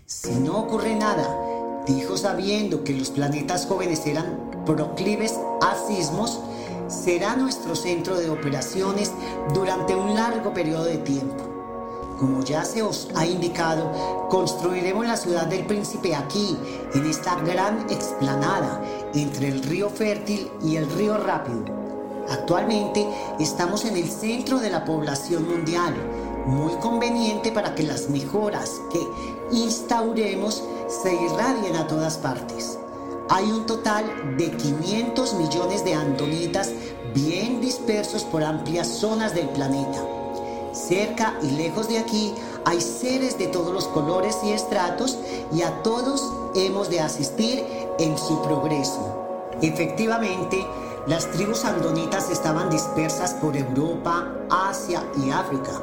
Si 0.07 0.31
no 0.31 0.59
ocurre 0.59 0.95
nada, 0.97 1.29
dijo 1.87 2.17
sabiendo 2.17 2.83
que 2.83 2.95
los 2.95 3.11
planetas 3.11 3.67
jóvenes 3.67 4.07
eran 4.07 4.65
proclives 4.65 5.35
a 5.61 5.77
sismos, 5.87 6.41
será 6.89 7.37
nuestro 7.37 7.75
centro 7.75 8.17
de 8.17 8.31
operaciones 8.31 9.13
durante 9.53 9.95
un 9.95 10.15
largo 10.15 10.53
periodo 10.53 10.85
de 10.85 10.99
tiempo. 10.99 11.45
Como 12.19 12.45
ya 12.45 12.65
se 12.65 12.83
os 12.83 13.09
ha 13.17 13.27
indicado, 13.27 14.29
construiremos 14.31 15.07
la 15.07 15.17
ciudad 15.17 15.47
del 15.47 15.67
príncipe 15.67 16.15
aquí, 16.15 16.57
en 16.95 17.07
esta 17.07 17.35
gran 17.41 17.91
explanada 17.91 18.81
entre 19.15 19.49
el 19.49 19.63
río 19.63 19.91
Fértil 19.91 20.51
y 20.63 20.77
el 20.77 20.89
río 20.93 21.17
Rápido. 21.19 21.65
Actualmente 22.31 23.07
estamos 23.39 23.85
en 23.85 23.97
el 23.97 24.09
centro 24.09 24.59
de 24.59 24.71
la 24.71 24.85
población 24.85 25.49
mundial, 25.49 25.95
muy 26.47 26.73
conveniente 26.75 27.51
para 27.51 27.75
que 27.75 27.83
las 27.83 28.09
mejoras 28.09 28.81
que 28.93 29.01
instauremos 29.51 30.63
se 30.89 31.15
irradien 31.15 31.77
a 31.77 31.87
todas 31.87 32.17
partes. 32.19 32.79
Hay 33.31 33.51
un 33.51 33.65
total 33.65 34.37
de 34.37 34.51
500 34.51 35.35
millones 35.35 35.83
de 35.85 35.95
andonitas 35.95 36.71
bien 37.15 37.61
dispersos 37.61 38.23
por 38.23 38.45
amplias 38.45 38.87
zonas 38.87 39.35
del 39.35 39.49
planeta. 39.49 40.05
Cerca 40.73 41.39
y 41.43 41.53
lejos 41.53 41.89
de 41.89 41.99
aquí 41.99 42.35
hay 42.67 42.81
seres 42.81 43.39
de 43.39 43.47
todos 43.47 43.73
los 43.73 43.87
colores 43.89 44.37
y 44.45 44.53
estratos 44.53 45.17
y 45.55 45.63
a 45.63 45.83
todos 45.83 46.23
hemos 46.55 46.91
de 46.91 47.01
asistir 47.01 47.65
en 47.99 48.19
su 48.19 48.43
progreso. 48.43 49.51
Efectivamente, 49.63 50.67
las 51.07 51.31
tribus 51.31 51.65
andonitas 51.65 52.29
estaban 52.31 52.69
dispersas 52.69 53.33
por 53.35 53.57
Europa, 53.57 54.35
Asia 54.51 55.03
y 55.25 55.31
África 55.31 55.81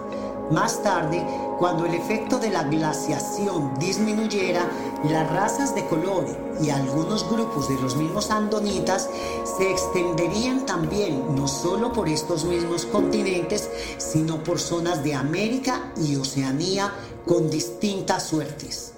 más 0.52 0.84
tarde, 0.84 1.26
cuando 1.58 1.86
el 1.86 1.94
efecto 1.94 2.40
de 2.40 2.50
la 2.50 2.64
glaciación 2.64 3.74
disminuyera, 3.80 4.70
las 5.10 5.32
razas 5.32 5.74
de 5.74 5.86
color 5.86 6.26
y 6.62 6.70
algunos 6.70 7.28
grupos 7.30 7.70
de 7.70 7.76
los 7.76 7.96
mismos 7.96 8.30
andonitas 8.30 9.10
se 9.58 9.72
extenderían 9.72 10.66
también 10.66 11.36
no 11.36 11.48
solo 11.48 11.92
por 11.92 12.08
estos 12.10 12.46
mismos 12.46 12.86
continentes, 12.86 13.70
sino 13.98 14.44
por 14.44 14.60
zonas 14.60 15.04
de 15.04 15.16
América 15.16 15.92
y 15.98 16.16
Oceanía 16.16 16.92
con 17.26 17.50
distintas 17.50 18.24
suertes. 18.24 18.94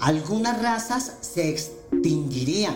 Algunas 0.00 0.62
razas 0.62 1.14
se 1.20 1.48
extinguirían, 1.48 2.74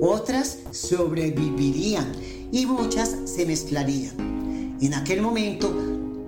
otras 0.00 0.58
sobrevivirían 0.70 2.12
y 2.52 2.66
muchas 2.66 3.16
se 3.24 3.46
mezclarían. 3.46 4.78
En 4.80 4.94
aquel 4.94 5.20
momento, 5.20 5.70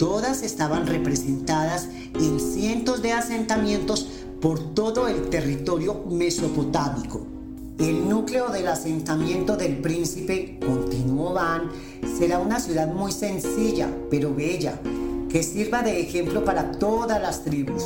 Todas 0.03 0.43
estaban 0.43 0.89
representadas 0.89 1.87
en 2.17 2.41
cientos 2.41 3.03
de 3.03 3.13
asentamientos 3.13 4.09
por 4.41 4.75
todo 4.75 5.07
el 5.07 5.31
territorio 5.31 6.03
mesopotámico. 6.11 7.25
El 7.79 8.09
núcleo 8.09 8.49
del 8.49 8.67
asentamiento 8.67 9.57
del 9.57 9.77
príncipe, 9.79 10.59
continuó 10.59 11.35
Van, 11.35 11.71
será 12.19 12.41
una 12.41 12.59
ciudad 12.59 12.93
muy 12.93 13.13
sencilla, 13.13 13.89
pero 14.11 14.35
bella, 14.35 14.81
que 15.31 15.45
sirva 15.45 15.83
de 15.83 16.01
ejemplo 16.01 16.45
para 16.45 16.73
todas 16.73 17.23
las 17.23 17.45
tribus. 17.45 17.85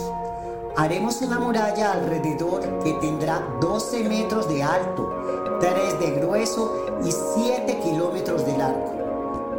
Haremos 0.75 1.21
una 1.21 1.39
muralla 1.39 1.93
alrededor 1.93 2.63
que 2.83 2.95
tendrá 2.95 3.47
12 3.61 4.05
metros 4.05 4.49
de 4.49 4.63
alto, 4.63 5.13
3 5.61 6.01
de 6.01 6.11
grueso 6.19 6.87
y 7.05 7.11
7 7.13 7.79
kilómetros 7.85 8.47
de 8.47 8.57
largo. 8.57 8.96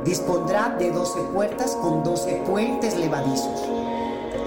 Dispondrá 0.07 0.73
de 0.79 0.89
12 0.89 1.19
puertas 1.33 1.75
con 1.81 2.01
12 2.01 2.43
puentes 2.47 2.97
levadizos. 2.97 3.59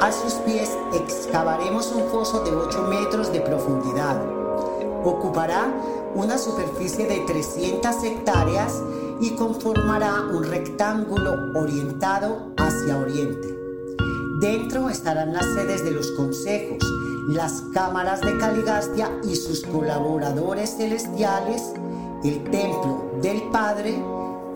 A 0.00 0.10
sus 0.10 0.32
pies 0.46 0.70
excavaremos 0.94 1.92
un 1.92 2.08
foso 2.08 2.42
de 2.44 2.50
8 2.50 2.84
metros 2.84 3.30
de 3.30 3.42
profundidad. 3.42 4.16
Ocupará 5.04 5.70
una 6.14 6.38
superficie 6.38 7.06
de 7.06 7.18
300 7.26 8.04
hectáreas 8.04 8.72
y 9.20 9.32
conformará 9.32 10.22
un 10.32 10.44
rectángulo 10.44 11.34
orientado 11.54 12.54
hacia 12.56 12.96
oriente. 12.96 13.54
Dentro 14.40 14.88
estarán 14.88 15.34
las 15.34 15.44
sedes 15.44 15.84
de 15.84 15.90
los 15.90 16.10
consejos, 16.12 16.78
las 17.28 17.64
cámaras 17.74 18.22
de 18.22 18.38
Caligastia 18.38 19.10
y 19.24 19.36
sus 19.36 19.60
colaboradores 19.66 20.78
celestiales, 20.78 21.74
el 22.24 22.44
templo 22.44 23.10
del 23.20 23.42
Padre, 23.50 24.02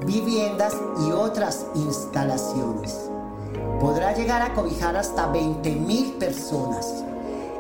viviendas 0.07 0.75
y 1.07 1.13
otras 1.13 1.67
instalaciones. 1.75 3.11
Podrá 3.81 4.15
llegar 4.15 4.43
a 4.43 4.55
cobijar 4.55 4.97
hasta 4.97 5.33
20.000 5.33 6.19
personas. 6.19 7.05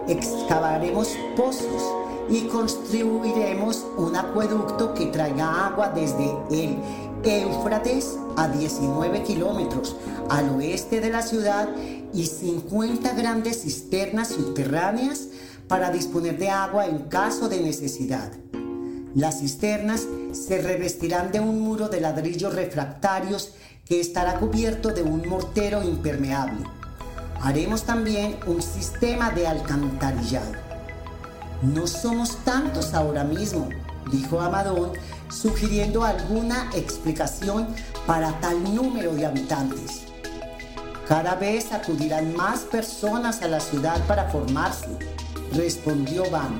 Excavaremos 0.08 1.16
pozos 1.36 1.82
y 2.28 2.42
construiremos 2.42 3.84
un 3.96 4.16
acueducto 4.16 4.94
que 4.94 5.06
traiga 5.06 5.66
agua 5.66 5.90
desde 5.90 6.30
el 6.50 6.78
Éufrates 7.24 8.18
a 8.36 8.48
19 8.48 9.22
kilómetros 9.22 9.96
al 10.28 10.50
oeste 10.50 11.00
de 11.00 11.10
la 11.10 11.22
ciudad 11.22 11.68
y 12.12 12.26
50 12.26 13.14
grandes 13.14 13.62
cisternas 13.62 14.28
subterráneas 14.28 15.28
para 15.68 15.90
disponer 15.90 16.38
de 16.38 16.50
agua 16.50 16.86
en 16.86 16.98
caso 17.04 17.48
de 17.48 17.60
necesidad. 17.60 18.30
Las 19.14 19.38
cisternas 19.38 20.08
se 20.32 20.60
revestirán 20.60 21.30
de 21.30 21.38
un 21.38 21.60
muro 21.60 21.88
de 21.88 22.00
ladrillos 22.00 22.52
refractarios 22.52 23.52
que 23.86 24.00
estará 24.00 24.40
cubierto 24.40 24.88
de 24.88 25.04
un 25.04 25.28
mortero 25.28 25.84
impermeable. 25.84 26.64
Haremos 27.40 27.84
también 27.84 28.36
un 28.46 28.60
sistema 28.60 29.30
de 29.30 29.46
alcantarillado. 29.46 30.50
No 31.62 31.86
somos 31.86 32.38
tantos 32.38 32.92
ahora 32.92 33.22
mismo, 33.22 33.68
dijo 34.10 34.40
Amadón, 34.40 34.92
sugiriendo 35.30 36.02
alguna 36.02 36.70
explicación 36.74 37.68
para 38.08 38.32
tal 38.40 38.74
número 38.74 39.14
de 39.14 39.26
habitantes. 39.26 40.06
Cada 41.06 41.36
vez 41.36 41.72
acudirán 41.72 42.34
más 42.34 42.60
personas 42.60 43.42
a 43.42 43.48
la 43.48 43.60
ciudad 43.60 44.04
para 44.08 44.28
formarse, 44.28 44.88
respondió 45.52 46.28
Van. 46.30 46.58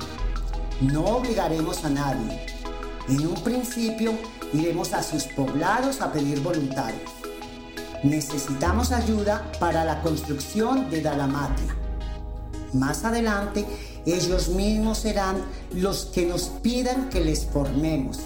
No 0.81 1.05
obligaremos 1.05 1.85
a 1.85 1.89
nadie. 1.89 2.45
En 3.07 3.25
un 3.25 3.35
principio 3.35 4.11
iremos 4.53 4.91
a 4.91 5.01
sus 5.01 5.23
poblados 5.23 6.01
a 6.01 6.11
pedir 6.11 6.41
voluntarios. 6.41 7.11
Necesitamos 8.03 8.91
ayuda 8.91 9.49
para 9.57 9.85
la 9.85 10.01
construcción 10.01 10.89
de 10.89 11.01
Dalamatia. 11.01 11.75
Más 12.73 13.05
adelante, 13.05 13.65
ellos 14.05 14.49
mismos 14.49 14.97
serán 14.97 15.37
los 15.73 16.07
que 16.07 16.25
nos 16.25 16.49
pidan 16.61 17.09
que 17.09 17.21
les 17.21 17.45
formemos. 17.45 18.19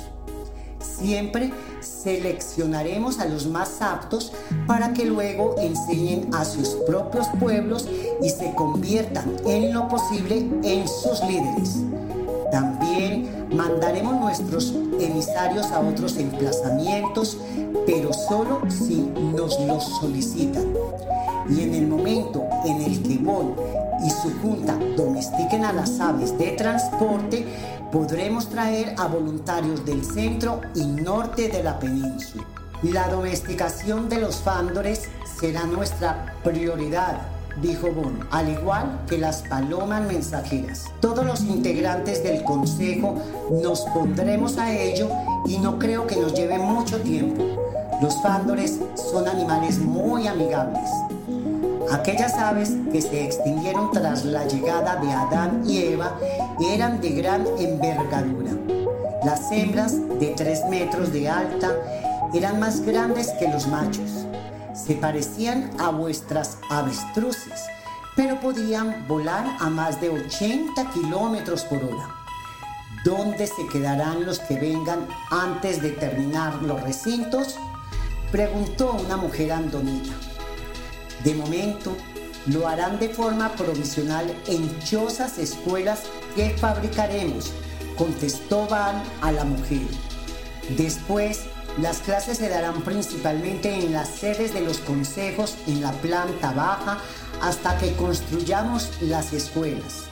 Siempre 0.80 1.54
seleccionaremos 1.82 3.20
a 3.20 3.26
los 3.26 3.46
más 3.46 3.80
aptos 3.82 4.34
para 4.66 4.92
que 4.94 5.06
luego 5.06 5.56
enseñen 5.60 6.34
a 6.34 6.44
sus 6.46 6.70
propios 6.88 7.28
pueblos 7.40 7.88
y 8.24 8.30
se 8.30 8.56
conviertan 8.56 9.38
en 9.46 9.72
lo 9.72 9.88
posible 9.88 10.50
en 10.64 10.88
sus 10.88 11.22
líderes. 11.22 11.84
También 12.52 13.48
mandaremos 13.56 14.20
nuestros 14.20 14.74
emisarios 15.00 15.68
a 15.72 15.80
otros 15.80 16.18
emplazamientos, 16.18 17.38
pero 17.86 18.12
solo 18.14 18.62
si 18.70 19.12
nos 19.36 19.60
los 19.62 19.84
solicitan. 20.00 20.66
Y 21.50 21.64
en 21.64 21.74
el 21.76 21.88
momento 21.88 22.44
en 22.66 22.82
el 22.82 23.02
que 23.02 23.18
Bol 23.18 23.56
y 24.06 24.10
su 24.10 24.32
junta 24.42 24.78
domestiquen 24.96 25.66
a 25.66 25.74
las 25.74 26.00
aves 26.00 26.38
de 26.38 26.52
transporte, 26.52 27.46
podremos 27.92 28.50
traer 28.50 28.96
a 28.98 29.08
voluntarios 29.08 29.86
del 29.86 30.04
centro 30.06 30.62
y 30.76 30.86
norte 30.86 31.50
de 31.50 31.64
la 31.64 31.80
península. 31.80 32.46
La 32.84 33.10
domesticación 33.10 34.08
de 34.08 34.22
los 34.22 34.38
fándores 34.38 35.10
será 35.40 35.66
nuestra 35.66 36.34
prioridad, 36.44 37.20
dijo 37.62 37.92
Bon, 37.92 38.20
al 38.32 38.50
igual 38.50 39.02
que 39.08 39.18
las 39.18 39.42
palomas 39.44 40.02
mensajeras. 40.08 40.86
Todos 41.00 41.26
los 41.26 41.42
integrantes 41.42 42.24
del 42.24 42.44
consejo 42.44 43.16
nos 43.62 43.82
pondremos 43.94 44.58
a 44.58 44.74
ello 44.74 45.10
y 45.46 45.58
no 45.58 45.80
creo 45.80 46.08
que 46.08 46.16
nos 46.16 46.34
lleve 46.34 46.58
mucho 46.58 47.00
tiempo. 47.02 47.44
Los 48.02 48.22
fándores 48.22 48.80
son 48.96 49.28
animales 49.28 49.80
muy 49.80 50.28
amigables. 50.28 50.90
Aquellas 51.92 52.36
aves 52.36 52.74
que 52.92 53.02
se 53.02 53.26
extinguieron 53.26 53.92
tras 53.92 54.24
la 54.24 54.46
llegada 54.46 54.98
de 54.98 55.12
Adán 55.12 55.64
y 55.66 55.80
Eva 55.80 56.16
eran 56.72 57.02
de 57.02 57.10
gran 57.10 57.46
envergadura. 57.58 58.52
Las 59.26 59.52
hembras 59.52 59.96
de 60.20 60.28
3 60.28 60.66
metros 60.70 61.12
de 61.12 61.28
alta 61.28 61.72
eran 62.34 62.60
más 62.60 62.82
grandes 62.82 63.30
que 63.40 63.48
los 63.48 63.68
machos. 63.68 64.29
Se 64.86 64.96
parecían 64.96 65.72
a 65.80 65.90
vuestras 65.90 66.58
avestruces, 66.70 67.62
pero 68.16 68.40
podían 68.40 69.08
volar 69.08 69.58
a 69.60 69.70
más 69.70 70.00
de 70.02 70.10
80 70.10 70.92
kilómetros 70.92 71.64
por 71.64 71.84
hora. 71.84 72.16
¿Dónde 73.04 73.48
se 73.48 73.68
quedarán 73.72 74.26
los 74.26 74.40
que 74.40 74.60
vengan 74.60 75.08
antes 75.32 75.82
de 75.82 75.92
terminar 75.92 76.62
los 76.64 76.82
recintos? 76.82 77.56
Preguntó 78.32 78.94
una 78.94 79.18
mujer 79.18 79.52
andonita. 79.52 80.14
De 81.24 81.36
momento, 81.36 81.96
lo 82.48 82.68
harán 82.68 83.00
de 83.00 83.10
forma 83.10 83.50
provisional 83.54 84.34
en 84.48 84.80
chozas 84.80 85.38
escuelas 85.38 86.04
que 86.36 86.52
fabricaremos, 86.58 87.52
contestó 87.98 88.68
Van 88.68 89.04
a 89.22 89.32
la 89.32 89.44
mujer. 89.44 89.88
Después, 90.78 91.42
las 91.82 92.00
clases 92.00 92.38
se 92.38 92.50
darán 92.50 92.82
principalmente 92.82 93.74
en 93.74 93.94
las 93.94 94.10
sedes 94.10 94.54
de 94.54 94.62
los 94.62 94.80
consejos 94.80 95.56
en 95.68 95.82
la 95.82 95.92
planta 95.94 96.52
baja 96.52 97.00
hasta 97.42 97.78
que 97.78 97.96
construyamos 97.96 98.90
las 99.02 99.34
escuelas. 99.34 100.06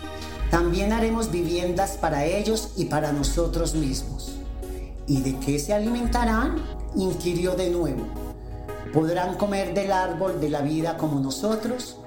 También 0.50 0.94
haremos 0.94 1.30
viviendas 1.30 1.98
para 1.98 2.26
ellos 2.26 2.72
y 2.78 2.86
para 2.86 3.12
nosotros 3.12 3.76
mismos. 3.76 4.38
¿Y 5.08 5.22
de 5.22 5.38
qué 5.40 5.60
se 5.60 5.74
alimentarán? 5.74 6.56
inquirió 6.96 7.56
de 7.56 7.70
nuevo. 7.70 8.06
¿Podrán 8.94 9.36
comer 9.36 9.74
del 9.74 9.92
árbol 9.92 10.40
de 10.40 10.50
la 10.50 10.62
vida 10.62 10.98
como 10.98 11.20
nosotros? 11.20 11.98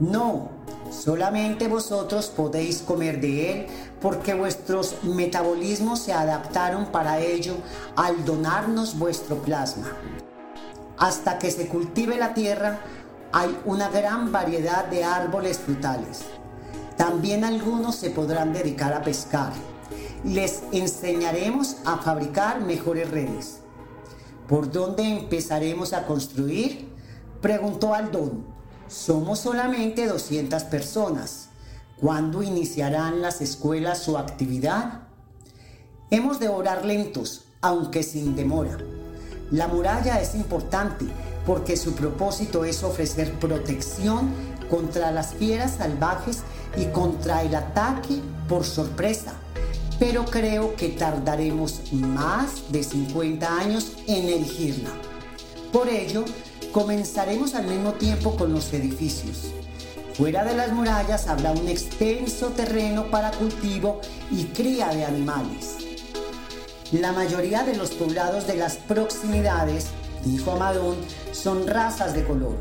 No, 0.00 0.48
solamente 0.90 1.68
vosotros 1.68 2.28
podéis 2.28 2.78
comer 2.78 3.20
de 3.20 3.52
él 3.52 3.66
porque 4.02 4.34
vuestros 4.34 4.96
metabolismos 5.04 6.00
se 6.00 6.12
adaptaron 6.12 6.86
para 6.86 7.20
ello 7.20 7.54
al 7.94 8.24
donarnos 8.24 8.98
vuestro 8.98 9.36
plasma. 9.36 9.92
Hasta 10.98 11.38
que 11.38 11.50
se 11.50 11.68
cultive 11.68 12.16
la 12.16 12.34
tierra 12.34 12.80
hay 13.32 13.56
una 13.64 13.88
gran 13.88 14.32
variedad 14.32 14.86
de 14.86 15.04
árboles 15.04 15.58
frutales. 15.58 16.22
También 16.96 17.44
algunos 17.44 17.94
se 17.94 18.10
podrán 18.10 18.52
dedicar 18.52 18.92
a 18.92 19.02
pescar. 19.02 19.52
Les 20.24 20.62
enseñaremos 20.72 21.76
a 21.84 21.98
fabricar 21.98 22.60
mejores 22.60 23.10
redes. 23.10 23.60
¿Por 24.48 24.70
dónde 24.70 25.04
empezaremos 25.04 25.92
a 25.92 26.06
construir? 26.06 26.88
Preguntó 27.40 27.94
Aldón. 27.94 28.44
Somos 28.88 29.40
solamente 29.40 30.06
200 30.06 30.64
personas. 30.64 31.48
¿Cuándo 32.02 32.42
iniciarán 32.42 33.22
las 33.22 33.40
escuelas 33.40 34.02
su 34.02 34.18
actividad? 34.18 35.02
Hemos 36.10 36.40
de 36.40 36.48
orar 36.48 36.84
lentos, 36.84 37.44
aunque 37.60 38.02
sin 38.02 38.34
demora. 38.34 38.76
La 39.52 39.68
muralla 39.68 40.20
es 40.20 40.34
importante 40.34 41.06
porque 41.46 41.76
su 41.76 41.94
propósito 41.94 42.64
es 42.64 42.82
ofrecer 42.82 43.32
protección 43.38 44.30
contra 44.68 45.12
las 45.12 45.34
fieras 45.34 45.76
salvajes 45.78 46.42
y 46.76 46.86
contra 46.86 47.42
el 47.42 47.54
ataque 47.54 48.20
por 48.48 48.64
sorpresa 48.64 49.34
pero 50.02 50.24
creo 50.24 50.74
que 50.74 50.88
tardaremos 50.88 51.92
más 51.92 52.72
de 52.72 52.82
50 52.82 53.60
años 53.60 53.92
en 54.08 54.28
erigirla. 54.30 54.90
Por 55.72 55.88
ello, 55.88 56.24
comenzaremos 56.72 57.54
al 57.54 57.68
mismo 57.68 57.92
tiempo 57.92 58.34
con 58.36 58.52
los 58.52 58.72
edificios. 58.72 59.52
Fuera 60.14 60.44
de 60.44 60.54
las 60.54 60.72
murallas 60.72 61.26
habrá 61.26 61.52
un 61.52 61.68
extenso 61.68 62.48
terreno 62.48 63.10
para 63.10 63.30
cultivo 63.30 64.00
y 64.30 64.44
cría 64.44 64.88
de 64.88 65.06
animales. 65.06 65.76
La 66.92 67.12
mayoría 67.12 67.62
de 67.62 67.74
los 67.74 67.92
poblados 67.92 68.46
de 68.46 68.56
las 68.56 68.76
proximidades, 68.76 69.86
dijo 70.22 70.52
Amadón, 70.52 70.96
son 71.32 71.66
razas 71.66 72.12
de 72.12 72.24
color. 72.24 72.56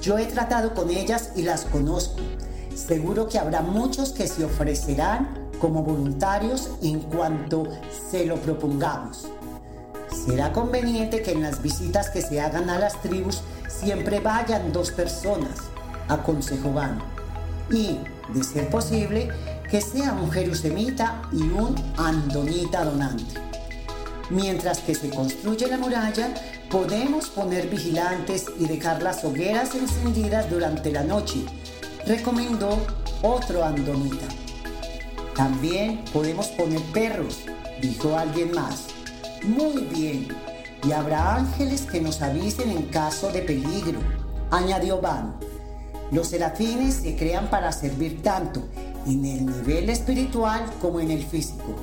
Yo 0.00 0.16
he 0.16 0.24
tratado 0.24 0.72
con 0.74 0.88
ellas 0.88 1.32
y 1.36 1.42
las 1.42 1.66
conozco. 1.66 2.20
Seguro 2.74 3.28
que 3.28 3.38
habrá 3.38 3.60
muchos 3.60 4.12
que 4.12 4.26
se 4.26 4.46
ofrecerán 4.46 5.50
como 5.60 5.82
voluntarios 5.82 6.70
en 6.82 7.00
cuanto 7.00 7.64
se 8.10 8.24
lo 8.24 8.36
propongamos. 8.36 9.28
Será 10.24 10.54
conveniente 10.54 11.22
que 11.22 11.32
en 11.32 11.42
las 11.42 11.60
visitas 11.60 12.08
que 12.08 12.22
se 12.22 12.40
hagan 12.40 12.70
a 12.70 12.78
las 12.78 13.00
tribus 13.02 13.42
siempre 13.68 14.20
vayan 14.20 14.72
dos 14.72 14.90
personas, 14.90 15.58
aconsejó 16.10 16.72
Van, 16.72 16.98
y, 17.70 17.98
de 18.34 18.44
ser 18.44 18.68
posible, 18.68 19.28
que 19.70 19.80
sea 19.80 20.12
un 20.12 20.30
jerusemita 20.30 21.22
y 21.32 21.42
un 21.42 21.74
andonita 21.96 22.84
donante. 22.84 23.40
Mientras 24.28 24.78
que 24.78 24.94
se 24.94 25.10
construye 25.10 25.66
la 25.68 25.78
muralla, 25.78 26.34
podemos 26.70 27.30
poner 27.30 27.68
vigilantes 27.68 28.46
y 28.58 28.66
dejar 28.66 29.02
las 29.02 29.24
hogueras 29.24 29.74
encendidas 29.74 30.50
durante 30.50 30.92
la 30.92 31.02
noche, 31.02 31.44
recomendó 32.06 32.78
otro 33.22 33.64
andonita. 33.64 34.26
También 35.34 36.04
podemos 36.12 36.48
poner 36.48 36.80
perros, 36.92 37.40
dijo 37.80 38.16
alguien 38.16 38.52
más. 38.52 38.86
Muy 39.42 39.82
bien, 39.84 40.28
y 40.86 40.92
habrá 40.92 41.36
ángeles 41.36 41.82
que 41.82 42.00
nos 42.00 42.22
avisen 42.22 42.70
en 42.70 42.82
caso 42.84 43.30
de 43.32 43.42
peligro, 43.42 44.00
añadió 44.50 45.00
Van. 45.00 45.34
Los 46.12 46.28
serafines 46.28 46.94
se 46.94 47.16
crean 47.16 47.48
para 47.50 47.70
servir 47.72 48.22
tanto 48.22 48.62
en 49.06 49.24
el 49.24 49.46
nivel 49.46 49.90
espiritual 49.90 50.64
como 50.80 51.00
en 51.00 51.10
el 51.10 51.24
físico. 51.24 51.74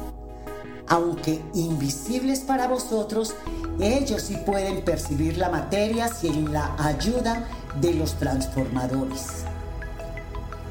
Aunque 0.87 1.41
invisibles 1.53 2.39
para 2.39 2.67
vosotros, 2.67 3.33
ellos 3.79 4.21
sí 4.23 4.37
pueden 4.45 4.83
percibir 4.83 5.37
la 5.37 5.49
materia 5.49 6.07
sin 6.07 6.51
la 6.51 6.75
ayuda 6.77 7.47
de 7.81 7.93
los 7.93 8.15
transformadores. 8.15 9.43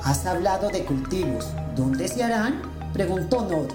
¿Has 0.02 0.24
hablado 0.26 0.68
de 0.68 0.84
cultivos? 0.84 1.48
¿Dónde 1.74 2.08
se 2.08 2.24
harán? 2.24 2.62
Preguntó 2.92 3.42
Nod. 3.42 3.68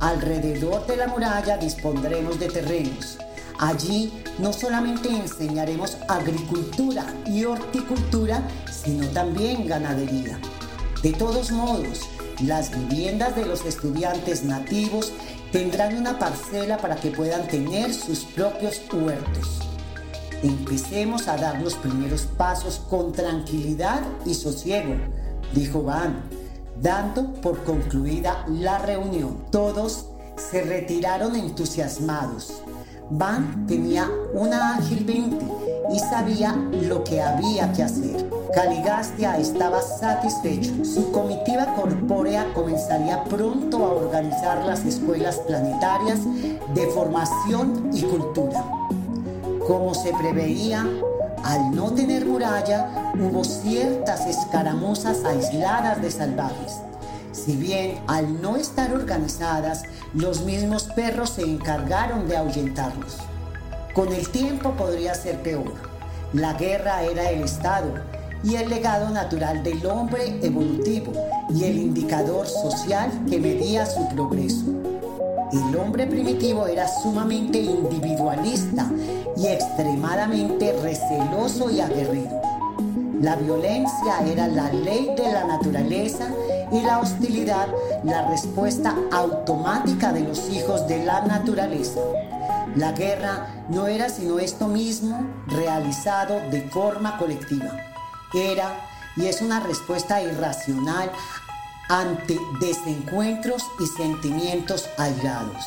Alrededor 0.00 0.86
de 0.86 0.96
la 0.96 1.08
muralla 1.08 1.58
dispondremos 1.58 2.38
de 2.38 2.48
terrenos. 2.48 3.18
Allí 3.58 4.10
no 4.38 4.54
solamente 4.54 5.10
enseñaremos 5.10 5.98
agricultura 6.08 7.04
y 7.26 7.44
horticultura, 7.44 8.42
sino 8.84 9.06
también 9.08 9.66
ganadería. 9.66 10.38
De 11.02 11.12
todos 11.12 11.50
modos, 11.50 12.08
las 12.42 12.70
viviendas 12.70 13.36
de 13.36 13.46
los 13.46 13.64
estudiantes 13.64 14.44
nativos 14.44 15.12
tendrán 15.52 15.96
una 15.96 16.18
parcela 16.18 16.78
para 16.78 16.96
que 16.96 17.10
puedan 17.10 17.46
tener 17.48 17.92
sus 17.92 18.20
propios 18.20 18.80
huertos. 18.92 19.60
Empecemos 20.42 21.28
a 21.28 21.36
dar 21.36 21.60
los 21.60 21.74
primeros 21.74 22.22
pasos 22.22 22.80
con 22.88 23.12
tranquilidad 23.12 24.00
y 24.24 24.34
sosiego, 24.34 24.94
dijo 25.54 25.82
Van, 25.82 26.22
dando 26.80 27.34
por 27.34 27.62
concluida 27.64 28.46
la 28.48 28.78
reunión. 28.78 29.44
Todos 29.50 30.06
se 30.50 30.62
retiraron 30.62 31.36
entusiasmados. 31.36 32.62
Van 33.10 33.66
tenía 33.66 34.08
una 34.32 34.76
ágil 34.76 35.04
mente 35.04 35.44
y 35.92 35.98
sabía 35.98 36.52
lo 36.88 37.04
que 37.04 37.20
había 37.20 37.72
que 37.72 37.82
hacer. 37.82 38.39
Caligastia 38.54 39.38
estaba 39.38 39.80
satisfecho. 39.80 40.84
Su 40.84 41.12
comitiva 41.12 41.72
corpórea 41.76 42.52
comenzaría 42.52 43.22
pronto 43.24 43.84
a 43.84 43.92
organizar 43.92 44.64
las 44.64 44.84
escuelas 44.84 45.36
planetarias 45.46 46.18
de 46.74 46.86
formación 46.88 47.90
y 47.92 48.02
cultura. 48.02 48.64
Como 49.66 49.94
se 49.94 50.12
preveía, 50.14 50.84
al 51.44 51.74
no 51.76 51.92
tener 51.92 52.26
muralla, 52.26 53.12
hubo 53.14 53.44
ciertas 53.44 54.26
escaramuzas 54.26 55.24
aisladas 55.24 56.02
de 56.02 56.10
salvajes. 56.10 56.78
Si 57.30 57.54
bien 57.54 58.00
al 58.08 58.42
no 58.42 58.56
estar 58.56 58.92
organizadas, 58.92 59.84
los 60.12 60.42
mismos 60.42 60.84
perros 60.84 61.30
se 61.30 61.42
encargaron 61.42 62.26
de 62.26 62.36
ahuyentarlos. 62.36 63.18
Con 63.94 64.12
el 64.12 64.28
tiempo 64.28 64.72
podría 64.72 65.14
ser 65.14 65.40
peor. 65.40 65.72
La 66.32 66.54
guerra 66.54 67.02
era 67.04 67.30
el 67.30 67.42
estado 67.42 68.19
y 68.42 68.56
el 68.56 68.68
legado 68.68 69.10
natural 69.10 69.62
del 69.62 69.84
hombre 69.86 70.38
evolutivo 70.42 71.12
y 71.54 71.64
el 71.64 71.78
indicador 71.78 72.46
social 72.46 73.10
que 73.28 73.38
medía 73.38 73.86
su 73.86 74.08
progreso. 74.08 74.66
El 75.52 75.76
hombre 75.76 76.06
primitivo 76.06 76.66
era 76.66 76.86
sumamente 76.86 77.58
individualista 77.60 78.86
y 79.36 79.46
extremadamente 79.48 80.72
receloso 80.80 81.70
y 81.70 81.80
aguerrido. 81.80 82.40
La 83.20 83.36
violencia 83.36 84.20
era 84.26 84.48
la 84.48 84.72
ley 84.72 85.10
de 85.16 85.32
la 85.32 85.44
naturaleza 85.44 86.28
y 86.72 86.80
la 86.82 87.00
hostilidad 87.00 87.68
la 88.04 88.28
respuesta 88.28 88.94
automática 89.12 90.12
de 90.12 90.20
los 90.20 90.48
hijos 90.50 90.86
de 90.86 91.04
la 91.04 91.20
naturaleza. 91.22 92.00
La 92.76 92.92
guerra 92.92 93.64
no 93.68 93.88
era 93.88 94.08
sino 94.08 94.38
esto 94.38 94.68
mismo 94.68 95.26
realizado 95.48 96.40
de 96.50 96.62
forma 96.62 97.18
colectiva. 97.18 97.89
Era 98.34 98.88
y 99.16 99.26
es 99.26 99.40
una 99.40 99.60
respuesta 99.60 100.22
irracional 100.22 101.10
ante 101.88 102.38
desencuentros 102.60 103.64
y 103.80 103.86
sentimientos 103.86 104.88
aislados. 104.96 105.64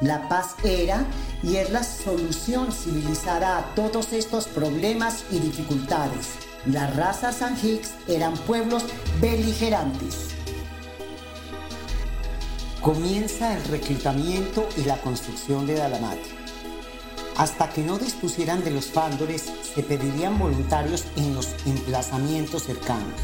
La 0.00 0.28
paz 0.28 0.56
era 0.64 1.04
y 1.42 1.56
es 1.56 1.70
la 1.70 1.84
solución 1.84 2.72
civilizada 2.72 3.58
a 3.58 3.74
todos 3.74 4.12
estos 4.12 4.48
problemas 4.48 5.24
y 5.30 5.38
dificultades. 5.38 6.30
Las 6.66 6.96
razas 6.96 7.36
San 7.36 7.56
Hicks 7.56 7.94
eran 8.08 8.34
pueblos 8.34 8.84
beligerantes. 9.20 10.30
Comienza 12.80 13.56
el 13.56 13.64
reclutamiento 13.64 14.66
y 14.76 14.84
la 14.84 14.96
construcción 14.96 15.66
de 15.66 15.74
Dalamati. 15.74 16.39
Hasta 17.40 17.70
que 17.70 17.82
no 17.82 17.96
dispusieran 17.96 18.62
de 18.62 18.70
los 18.70 18.88
fándores, 18.88 19.50
se 19.74 19.82
pedirían 19.82 20.38
voluntarios 20.38 21.06
en 21.16 21.34
los 21.34 21.48
emplazamientos 21.64 22.64
cercanos. 22.64 23.18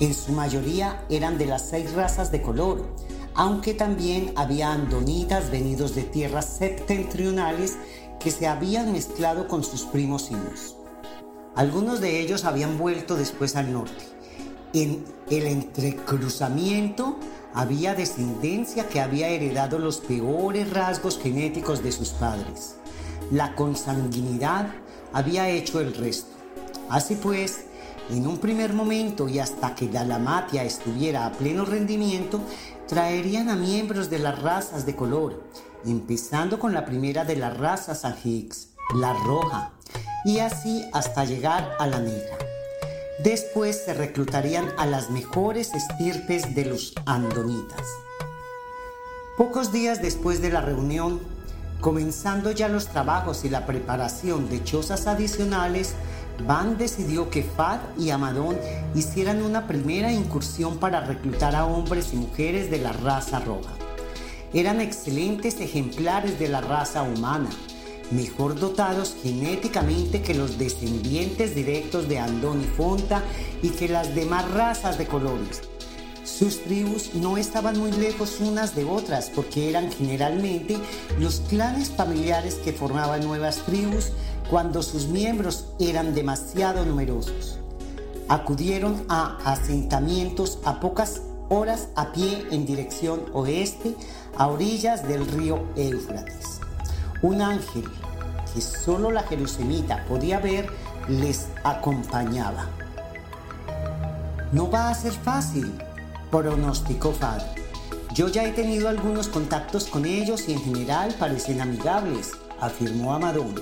En 0.00 0.14
su 0.14 0.32
mayoría 0.32 1.04
eran 1.10 1.36
de 1.36 1.44
las 1.44 1.68
seis 1.68 1.92
razas 1.92 2.32
de 2.32 2.40
color, 2.40 2.88
aunque 3.34 3.74
también 3.74 4.32
había 4.34 4.72
andonitas 4.72 5.50
venidos 5.50 5.94
de 5.94 6.04
tierras 6.04 6.56
septentrionales 6.56 7.76
que 8.18 8.30
se 8.30 8.46
habían 8.46 8.92
mezclado 8.92 9.46
con 9.46 9.62
sus 9.62 9.82
primos 9.82 10.22
sinos. 10.22 10.78
Algunos 11.54 12.00
de 12.00 12.20
ellos 12.20 12.46
habían 12.46 12.78
vuelto 12.78 13.14
después 13.14 13.56
al 13.56 13.74
norte. 13.74 14.06
En 14.72 15.04
el 15.28 15.44
entrecruzamiento 15.44 17.18
había 17.52 17.94
descendencia 17.94 18.88
que 18.88 19.02
había 19.02 19.28
heredado 19.28 19.78
los 19.78 19.98
peores 19.98 20.70
rasgos 20.72 21.18
genéticos 21.18 21.82
de 21.82 21.92
sus 21.92 22.08
padres. 22.08 22.76
La 23.30 23.54
consanguinidad 23.54 24.68
había 25.12 25.48
hecho 25.48 25.80
el 25.80 25.94
resto. 25.94 26.30
Así 26.90 27.14
pues, 27.14 27.64
en 28.10 28.26
un 28.26 28.38
primer 28.38 28.72
momento 28.74 29.28
y 29.28 29.38
hasta 29.38 29.74
que 29.74 29.88
Dalamatia 29.88 30.64
estuviera 30.64 31.26
a 31.26 31.32
pleno 31.32 31.64
rendimiento, 31.64 32.40
traerían 32.86 33.48
a 33.48 33.56
miembros 33.56 34.10
de 34.10 34.18
las 34.18 34.40
razas 34.42 34.84
de 34.84 34.94
color, 34.94 35.42
empezando 35.86 36.58
con 36.58 36.74
la 36.74 36.84
primera 36.84 37.24
de 37.24 37.36
las 37.36 37.56
razas 37.56 38.04
Higgs, 38.24 38.68
la 38.94 39.14
roja, 39.14 39.72
y 40.24 40.38
así 40.38 40.84
hasta 40.92 41.24
llegar 41.24 41.76
a 41.78 41.86
la 41.86 42.00
negra. 42.00 42.38
Después 43.22 43.84
se 43.84 43.94
reclutarían 43.94 44.68
a 44.76 44.86
las 44.86 45.10
mejores 45.10 45.72
estirpes 45.72 46.54
de 46.54 46.66
los 46.66 46.92
andonitas. 47.06 47.86
Pocos 49.38 49.72
días 49.72 50.02
después 50.02 50.42
de 50.42 50.50
la 50.50 50.60
reunión, 50.60 51.20
comenzando 51.84 52.50
ya 52.50 52.66
los 52.66 52.88
trabajos 52.88 53.44
y 53.44 53.50
la 53.50 53.66
preparación 53.66 54.48
de 54.48 54.64
chozas 54.64 55.06
adicionales, 55.06 55.94
Van 56.46 56.78
decidió 56.78 57.28
que 57.28 57.42
Fad 57.42 57.78
y 57.98 58.08
Amadón 58.08 58.56
hicieran 58.94 59.42
una 59.42 59.66
primera 59.66 60.10
incursión 60.10 60.78
para 60.78 61.02
reclutar 61.02 61.54
a 61.54 61.66
hombres 61.66 62.14
y 62.14 62.16
mujeres 62.16 62.70
de 62.70 62.78
la 62.78 62.94
raza 62.94 63.38
roja. 63.38 63.74
Eran 64.54 64.80
excelentes 64.80 65.60
ejemplares 65.60 66.38
de 66.38 66.48
la 66.48 66.62
raza 66.62 67.02
humana, 67.02 67.50
mejor 68.10 68.58
dotados 68.58 69.14
genéticamente 69.22 70.22
que 70.22 70.32
los 70.32 70.56
descendientes 70.56 71.54
directos 71.54 72.08
de 72.08 72.18
Andón 72.18 72.62
y 72.62 72.64
Fonta 72.64 73.22
y 73.62 73.68
que 73.68 73.90
las 73.90 74.14
demás 74.14 74.50
razas 74.52 74.96
de 74.96 75.06
colores. 75.06 75.60
Sus 76.24 76.62
tribus 76.62 77.14
no 77.14 77.36
estaban 77.36 77.78
muy 77.78 77.92
lejos 77.92 78.40
unas 78.40 78.74
de 78.74 78.84
otras 78.84 79.28
porque 79.28 79.68
eran 79.68 79.92
generalmente 79.92 80.78
los 81.20 81.40
clanes 81.40 81.90
familiares 81.90 82.54
que 82.54 82.72
formaban 82.72 83.24
nuevas 83.24 83.58
tribus 83.66 84.10
cuando 84.48 84.82
sus 84.82 85.06
miembros 85.06 85.66
eran 85.78 86.14
demasiado 86.14 86.84
numerosos. 86.86 87.58
Acudieron 88.28 89.04
a 89.10 89.36
asentamientos 89.44 90.58
a 90.64 90.80
pocas 90.80 91.20
horas 91.50 91.88
a 91.94 92.12
pie 92.12 92.46
en 92.50 92.64
dirección 92.64 93.26
oeste 93.34 93.94
a 94.38 94.46
orillas 94.46 95.06
del 95.06 95.26
río 95.26 95.62
Éufrates. 95.76 96.60
Un 97.20 97.42
ángel 97.42 97.84
que 98.54 98.62
solo 98.62 99.10
la 99.10 99.24
Jerusalemita 99.24 100.06
podía 100.08 100.38
ver 100.38 100.70
les 101.06 101.48
acompañaba. 101.64 102.66
No 104.52 104.70
va 104.70 104.88
a 104.88 104.94
ser 104.94 105.12
fácil, 105.12 105.74
pronosticó 106.42 107.12
Fad. 107.12 107.42
Yo 108.12 108.26
ya 108.28 108.44
he 108.44 108.50
tenido 108.50 108.88
algunos 108.88 109.28
contactos 109.28 109.84
con 109.84 110.04
ellos 110.04 110.48
y 110.48 110.54
en 110.54 110.62
general 110.64 111.14
parecen 111.16 111.60
amigables, 111.60 112.32
afirmó 112.60 113.14
Amadón. 113.14 113.54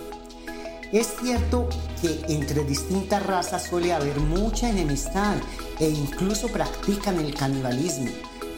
Es 0.90 1.14
cierto 1.20 1.68
que 2.00 2.24
entre 2.32 2.64
distintas 2.64 3.26
razas 3.26 3.64
suele 3.64 3.92
haber 3.92 4.18
mucha 4.20 4.70
enemistad 4.70 5.36
e 5.80 5.90
incluso 5.90 6.48
practican 6.48 7.18
el 7.20 7.34
canibalismo, 7.34 8.10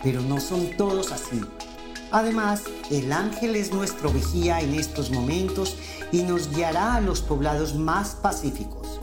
pero 0.04 0.20
no 0.20 0.38
son 0.38 0.70
todos 0.76 1.10
así. 1.10 1.40
Además, 2.12 2.62
el 2.92 3.12
ángel 3.12 3.56
es 3.56 3.72
nuestro 3.72 4.10
vigía 4.10 4.60
en 4.60 4.74
estos 4.74 5.10
momentos 5.10 5.76
y 6.12 6.22
nos 6.22 6.54
guiará 6.54 6.94
a 6.94 7.00
los 7.00 7.20
poblados 7.20 7.74
más 7.74 8.14
pacíficos. 8.14 9.00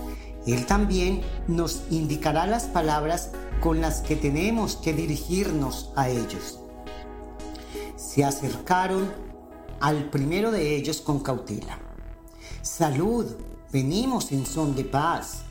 Él 0.48 0.66
también 0.66 1.22
nos 1.48 1.82
indicará 1.92 2.48
las 2.48 2.64
palabras 2.64 3.32
con 3.62 3.80
las 3.80 4.02
que 4.02 4.16
tenemos 4.16 4.76
que 4.76 4.92
dirigirnos 4.92 5.92
a 5.96 6.10
ellos. 6.10 6.60
Se 7.96 8.26
acercaron 8.26 9.14
al 9.80 10.10
primero 10.10 10.52
de 10.52 10.76
ellos 10.76 11.00
con 11.00 11.20
cautela. 11.20 11.80
Salud, 12.64 13.26
venimos 13.72 14.32
en 14.32 14.46
son 14.46 14.76
de 14.76 14.84
paz, 14.84 15.44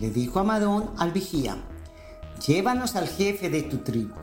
le 0.00 0.10
dijo 0.10 0.40
Amadón 0.40 0.90
al 0.96 1.12
vigía. 1.12 1.56
Llévanos 2.46 2.96
al 2.96 3.08
jefe 3.08 3.50
de 3.50 3.62
tu 3.62 3.78
tribu. 3.78 4.14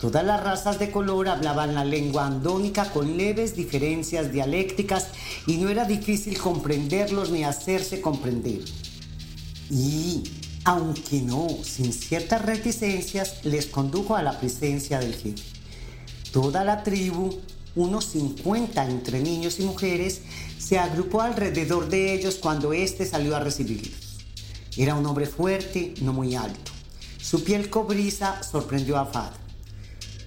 Todas 0.00 0.24
las 0.24 0.42
razas 0.42 0.78
de 0.78 0.90
color 0.90 1.28
hablaban 1.28 1.74
la 1.74 1.84
lengua 1.84 2.26
andónica 2.26 2.90
con 2.90 3.16
leves 3.16 3.56
diferencias 3.56 4.32
dialécticas 4.32 5.08
y 5.46 5.56
no 5.56 5.68
era 5.68 5.84
difícil 5.84 6.38
comprenderlos 6.38 7.30
ni 7.30 7.44
hacerse 7.44 8.00
comprender. 8.00 8.60
Y, 9.70 10.24
aunque 10.64 11.20
no, 11.20 11.46
sin 11.62 11.92
ciertas 11.92 12.42
reticencias, 12.42 13.44
les 13.44 13.66
condujo 13.66 14.16
a 14.16 14.22
la 14.22 14.38
presencia 14.38 14.98
del 14.98 15.14
jefe. 15.14 15.42
Toda 16.32 16.64
la 16.64 16.82
tribu, 16.82 17.38
unos 17.76 18.06
50 18.06 18.90
entre 18.90 19.20
niños 19.20 19.60
y 19.60 19.64
mujeres, 19.64 20.22
se 20.58 20.78
agrupó 20.78 21.20
alrededor 21.20 21.88
de 21.88 22.14
ellos 22.14 22.36
cuando 22.36 22.72
éste 22.72 23.04
salió 23.04 23.36
a 23.36 23.40
recibirlos. 23.40 24.18
Era 24.76 24.94
un 24.94 25.04
hombre 25.06 25.26
fuerte, 25.26 25.94
no 26.00 26.12
muy 26.12 26.34
alto. 26.34 26.72
Su 27.20 27.44
piel 27.44 27.68
cobriza 27.68 28.42
sorprendió 28.42 28.98
a 28.98 29.06
Fad. 29.06 29.32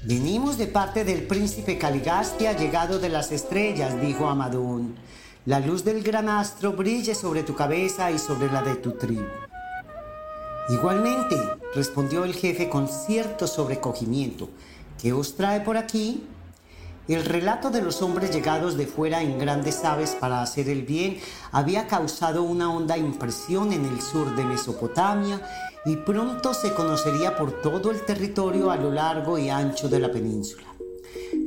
Venimos 0.05 0.57
de 0.57 0.67
parte 0.67 1.03
del 1.03 1.23
príncipe 1.23 1.77
Caligastia, 1.77 2.55
llegado 2.55 2.99
de 2.99 3.09
las 3.09 3.31
estrellas, 3.31 3.99
dijo 3.99 4.29
Amadón. 4.29 4.95
La 5.45 5.59
luz 5.59 5.83
del 5.83 6.03
gran 6.03 6.29
astro 6.29 6.73
brille 6.73 7.15
sobre 7.15 7.43
tu 7.43 7.55
cabeza 7.55 8.11
y 8.11 8.19
sobre 8.19 8.51
la 8.51 8.61
de 8.61 8.75
tu 8.75 8.91
tribu. 8.91 9.25
Igualmente, 10.69 11.37
respondió 11.73 12.25
el 12.25 12.33
jefe 12.33 12.67
con 12.67 12.89
cierto 12.89 13.47
sobrecogimiento, 13.47 14.49
¿qué 15.01 15.13
os 15.13 15.35
trae 15.35 15.61
por 15.61 15.77
aquí? 15.77 16.27
El 17.07 17.23
relato 17.23 17.69
de 17.69 17.81
los 17.81 18.01
hombres 18.01 18.35
llegados 18.35 18.75
de 18.75 18.85
fuera 18.85 19.21
en 19.21 19.39
grandes 19.39 19.85
aves 19.85 20.17
para 20.19 20.41
hacer 20.41 20.67
el 20.67 20.81
bien 20.81 21.19
había 21.53 21.87
causado 21.87 22.43
una 22.43 22.69
honda 22.69 22.97
impresión 22.97 23.71
en 23.71 23.85
el 23.85 24.01
sur 24.01 24.35
de 24.35 24.43
Mesopotamia 24.43 25.41
y 25.85 25.95
pronto 25.95 26.53
se 26.53 26.73
conocería 26.73 27.37
por 27.37 27.61
todo 27.61 27.91
el 27.91 28.01
territorio 28.01 28.69
a 28.69 28.75
lo 28.75 28.91
largo 28.91 29.37
y 29.37 29.49
ancho 29.49 29.87
de 29.87 30.01
la 30.01 30.11
península. 30.11 30.67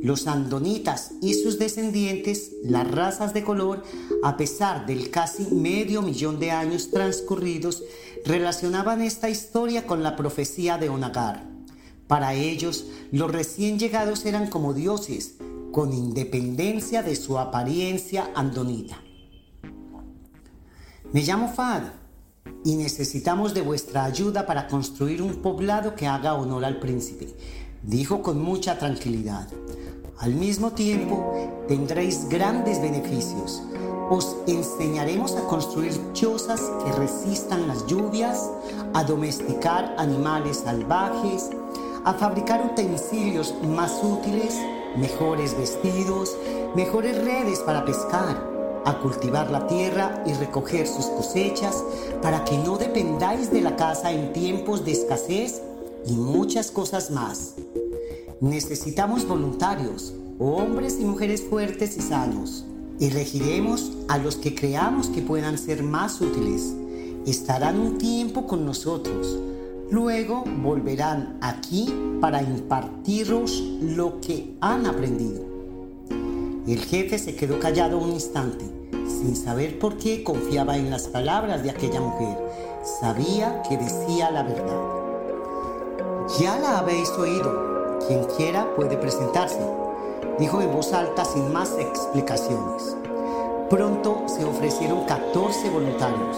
Los 0.01 0.25
andonitas 0.25 1.11
y 1.21 1.35
sus 1.35 1.59
descendientes, 1.59 2.53
las 2.63 2.89
razas 2.89 3.35
de 3.35 3.43
color, 3.43 3.83
a 4.23 4.35
pesar 4.35 4.87
del 4.87 5.11
casi 5.11 5.43
medio 5.43 6.01
millón 6.01 6.39
de 6.39 6.49
años 6.49 6.89
transcurridos, 6.89 7.83
relacionaban 8.25 9.01
esta 9.01 9.29
historia 9.29 9.85
con 9.85 10.03
la 10.03 10.15
profecía 10.15 10.77
de 10.77 10.89
Onagar. 10.89 11.43
Para 12.07 12.33
ellos, 12.33 12.87
los 13.11 13.31
recién 13.31 13.79
llegados 13.79 14.25
eran 14.25 14.47
como 14.47 14.73
dioses, 14.73 15.35
con 15.71 15.93
independencia 15.93 17.01
de 17.03 17.15
su 17.15 17.39
apariencia 17.39 18.29
andonita. 18.35 19.01
Me 21.13 21.21
llamo 21.21 21.53
Fad 21.53 21.83
y 22.63 22.75
necesitamos 22.75 23.53
de 23.53 23.61
vuestra 23.61 24.05
ayuda 24.05 24.45
para 24.45 24.67
construir 24.67 25.21
un 25.21 25.41
poblado 25.41 25.95
que 25.95 26.07
haga 26.07 26.33
honor 26.33 26.65
al 26.65 26.79
príncipe, 26.79 27.35
dijo 27.83 28.21
con 28.21 28.41
mucha 28.41 28.77
tranquilidad. 28.77 29.47
Al 30.21 30.35
mismo 30.35 30.69
tiempo 30.69 31.33
tendréis 31.67 32.29
grandes 32.29 32.79
beneficios. 32.79 33.63
Os 34.11 34.37
enseñaremos 34.45 35.35
a 35.35 35.47
construir 35.47 35.99
chozas 36.13 36.61
que 36.85 36.91
resistan 36.91 37.67
las 37.67 37.87
lluvias, 37.87 38.47
a 38.93 39.03
domesticar 39.03 39.95
animales 39.97 40.57
salvajes, 40.57 41.49
a 42.05 42.13
fabricar 42.13 42.63
utensilios 42.63 43.55
más 43.63 43.99
útiles, 44.03 44.59
mejores 44.95 45.57
vestidos, 45.57 46.37
mejores 46.75 47.17
redes 47.25 47.57
para 47.61 47.83
pescar, 47.83 48.47
a 48.85 48.99
cultivar 48.99 49.49
la 49.49 49.65
tierra 49.65 50.23
y 50.27 50.33
recoger 50.33 50.85
sus 50.85 51.07
cosechas, 51.07 51.83
para 52.21 52.45
que 52.45 52.59
no 52.59 52.77
dependáis 52.77 53.51
de 53.51 53.61
la 53.61 53.75
casa 53.75 54.11
en 54.11 54.33
tiempos 54.33 54.85
de 54.85 54.91
escasez 54.91 55.63
y 56.05 56.13
muchas 56.13 56.69
cosas 56.69 57.09
más. 57.09 57.55
Necesitamos 58.41 59.27
voluntarios, 59.27 60.15
hombres 60.39 60.97
y 60.99 61.05
mujeres 61.05 61.43
fuertes 61.43 61.95
y 61.95 62.01
sanos. 62.01 62.65
Elegiremos 62.99 63.91
a 64.07 64.17
los 64.17 64.35
que 64.35 64.55
creamos 64.55 65.09
que 65.09 65.21
puedan 65.21 65.59
ser 65.59 65.83
más 65.83 66.19
útiles. 66.21 66.73
Estarán 67.27 67.79
un 67.79 67.99
tiempo 67.99 68.47
con 68.47 68.65
nosotros. 68.65 69.37
Luego 69.91 70.43
volverán 70.63 71.37
aquí 71.41 71.93
para 72.19 72.41
impartiros 72.41 73.61
lo 73.79 74.19
que 74.21 74.55
han 74.59 74.87
aprendido. 74.87 75.45
El 76.65 76.79
jefe 76.79 77.19
se 77.19 77.35
quedó 77.35 77.59
callado 77.59 77.99
un 77.99 78.09
instante, 78.09 78.65
sin 79.05 79.35
saber 79.35 79.77
por 79.77 79.97
qué 79.97 80.23
confiaba 80.23 80.77
en 80.77 80.89
las 80.89 81.07
palabras 81.09 81.61
de 81.61 81.69
aquella 81.69 82.01
mujer. 82.01 82.39
Sabía 83.01 83.61
que 83.69 83.77
decía 83.77 84.31
la 84.31 84.41
verdad. 84.41 84.81
Ya 86.39 86.57
la 86.57 86.79
habéis 86.79 87.09
oído. 87.11 87.70
Quien 88.07 88.23
quiera 88.37 88.73
puede 88.75 88.97
presentarse, 88.97 89.59
dijo 90.39 90.61
en 90.61 90.71
voz 90.71 90.93
alta 90.93 91.25
sin 91.25 91.51
más 91.51 91.71
explicaciones. 91.77 92.95
Pronto 93.69 94.23
se 94.27 94.43
ofrecieron 94.43 95.05
14 95.05 95.69
voluntarios. 95.69 96.37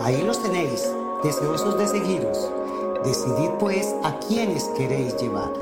Ahí 0.00 0.22
los 0.22 0.42
tenéis, 0.42 0.90
deseosos 1.22 1.78
de 1.78 1.86
seguiros. 1.86 2.50
Decidid 3.04 3.50
pues 3.58 3.94
a 4.02 4.18
quiénes 4.20 4.64
queréis 4.76 5.16
llevar. 5.16 5.52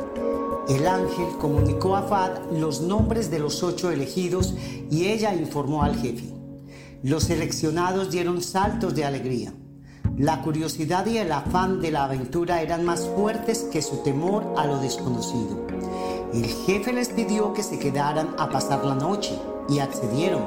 El 0.69 0.87
ángel 0.87 1.27
comunicó 1.41 1.97
a 1.97 2.03
Fad 2.03 2.51
los 2.53 2.81
nombres 2.81 3.31
de 3.31 3.39
los 3.39 3.63
ocho 3.63 3.91
elegidos 3.91 4.55
y 4.91 5.09
ella 5.09 5.35
informó 5.35 5.83
al 5.83 5.97
jefe. 5.97 6.33
Los 7.03 7.25
seleccionados 7.25 8.11
dieron 8.11 8.41
saltos 8.41 8.95
de 8.95 9.05
alegría. 9.05 9.53
La 10.19 10.43
curiosidad 10.43 11.07
y 11.07 11.19
el 11.19 11.33
afán 11.33 11.81
de 11.81 11.91
la 11.91 12.05
aventura 12.05 12.63
eran 12.63 12.85
más 12.85 13.09
fuertes 13.17 13.67
que 13.73 13.83
su 13.83 13.97
temor 14.05 14.55
a 14.57 14.65
lo 14.65 14.79
desconocido. 14.79 15.67
El 16.33 16.47
jefe 16.47 16.93
les 16.93 17.09
pidió 17.09 17.53
que 17.53 17.65
se 17.65 17.81
quedaran 17.81 18.29
a 18.39 18.49
pasar 18.49 18.85
la 18.85 18.95
noche 18.95 19.37
y 19.69 19.81
accedieron, 19.81 20.45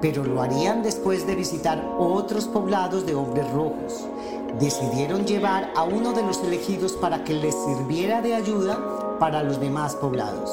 pero 0.00 0.24
lo 0.24 0.42
harían 0.42 0.82
después 0.82 1.24
de 1.24 1.36
visitar 1.36 1.88
otros 2.00 2.46
poblados 2.46 3.06
de 3.06 3.14
hombres 3.14 3.48
rojos. 3.52 4.08
Decidieron 4.58 5.24
llevar 5.24 5.70
a 5.76 5.84
uno 5.84 6.12
de 6.12 6.24
los 6.24 6.42
elegidos 6.42 6.94
para 6.94 7.22
que 7.22 7.34
les 7.34 7.54
sirviera 7.54 8.22
de 8.22 8.34
ayuda 8.34 9.18
para 9.20 9.44
los 9.44 9.60
demás 9.60 9.94
poblados. 9.94 10.50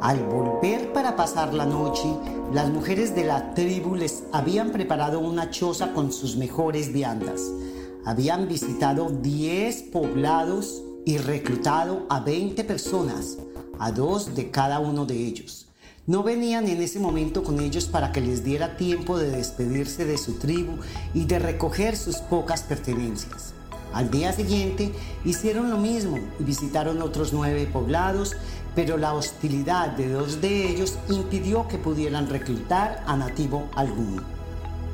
Al 0.00 0.22
volver 0.24 0.92
para 0.92 1.16
pasar 1.16 1.54
la 1.54 1.64
noche, 1.64 2.06
las 2.52 2.68
mujeres 2.68 3.14
de 3.14 3.24
la 3.24 3.54
tribu 3.54 3.96
les 3.96 4.24
habían 4.30 4.70
preparado 4.70 5.20
una 5.20 5.50
choza 5.50 5.94
con 5.94 6.12
sus 6.12 6.36
mejores 6.36 6.92
viandas. 6.92 7.40
Habían 8.04 8.46
visitado 8.46 9.08
10 9.08 9.84
poblados 9.84 10.82
y 11.06 11.16
reclutado 11.16 12.06
a 12.10 12.20
20 12.20 12.62
personas, 12.64 13.38
a 13.78 13.90
dos 13.90 14.34
de 14.34 14.50
cada 14.50 14.80
uno 14.80 15.06
de 15.06 15.16
ellos. 15.16 15.68
No 16.06 16.22
venían 16.22 16.68
en 16.68 16.82
ese 16.82 17.00
momento 17.00 17.42
con 17.42 17.58
ellos 17.58 17.86
para 17.86 18.12
que 18.12 18.20
les 18.20 18.44
diera 18.44 18.76
tiempo 18.76 19.18
de 19.18 19.30
despedirse 19.30 20.04
de 20.04 20.18
su 20.18 20.34
tribu 20.34 20.76
y 21.14 21.24
de 21.24 21.38
recoger 21.38 21.96
sus 21.96 22.16
pocas 22.18 22.62
pertenencias. 22.62 23.54
Al 23.92 24.10
día 24.10 24.32
siguiente 24.32 24.92
hicieron 25.24 25.70
lo 25.70 25.78
mismo 25.78 26.18
y 26.38 26.44
visitaron 26.44 27.00
otros 27.00 27.32
nueve 27.32 27.66
poblados, 27.72 28.36
pero 28.76 28.98
la 28.98 29.14
hostilidad 29.14 29.88
de 29.88 30.10
dos 30.10 30.42
de 30.42 30.68
ellos 30.68 30.98
impidió 31.08 31.66
que 31.66 31.78
pudieran 31.78 32.28
reclutar 32.28 33.02
a 33.06 33.16
nativo 33.16 33.68
alguno. 33.74 34.22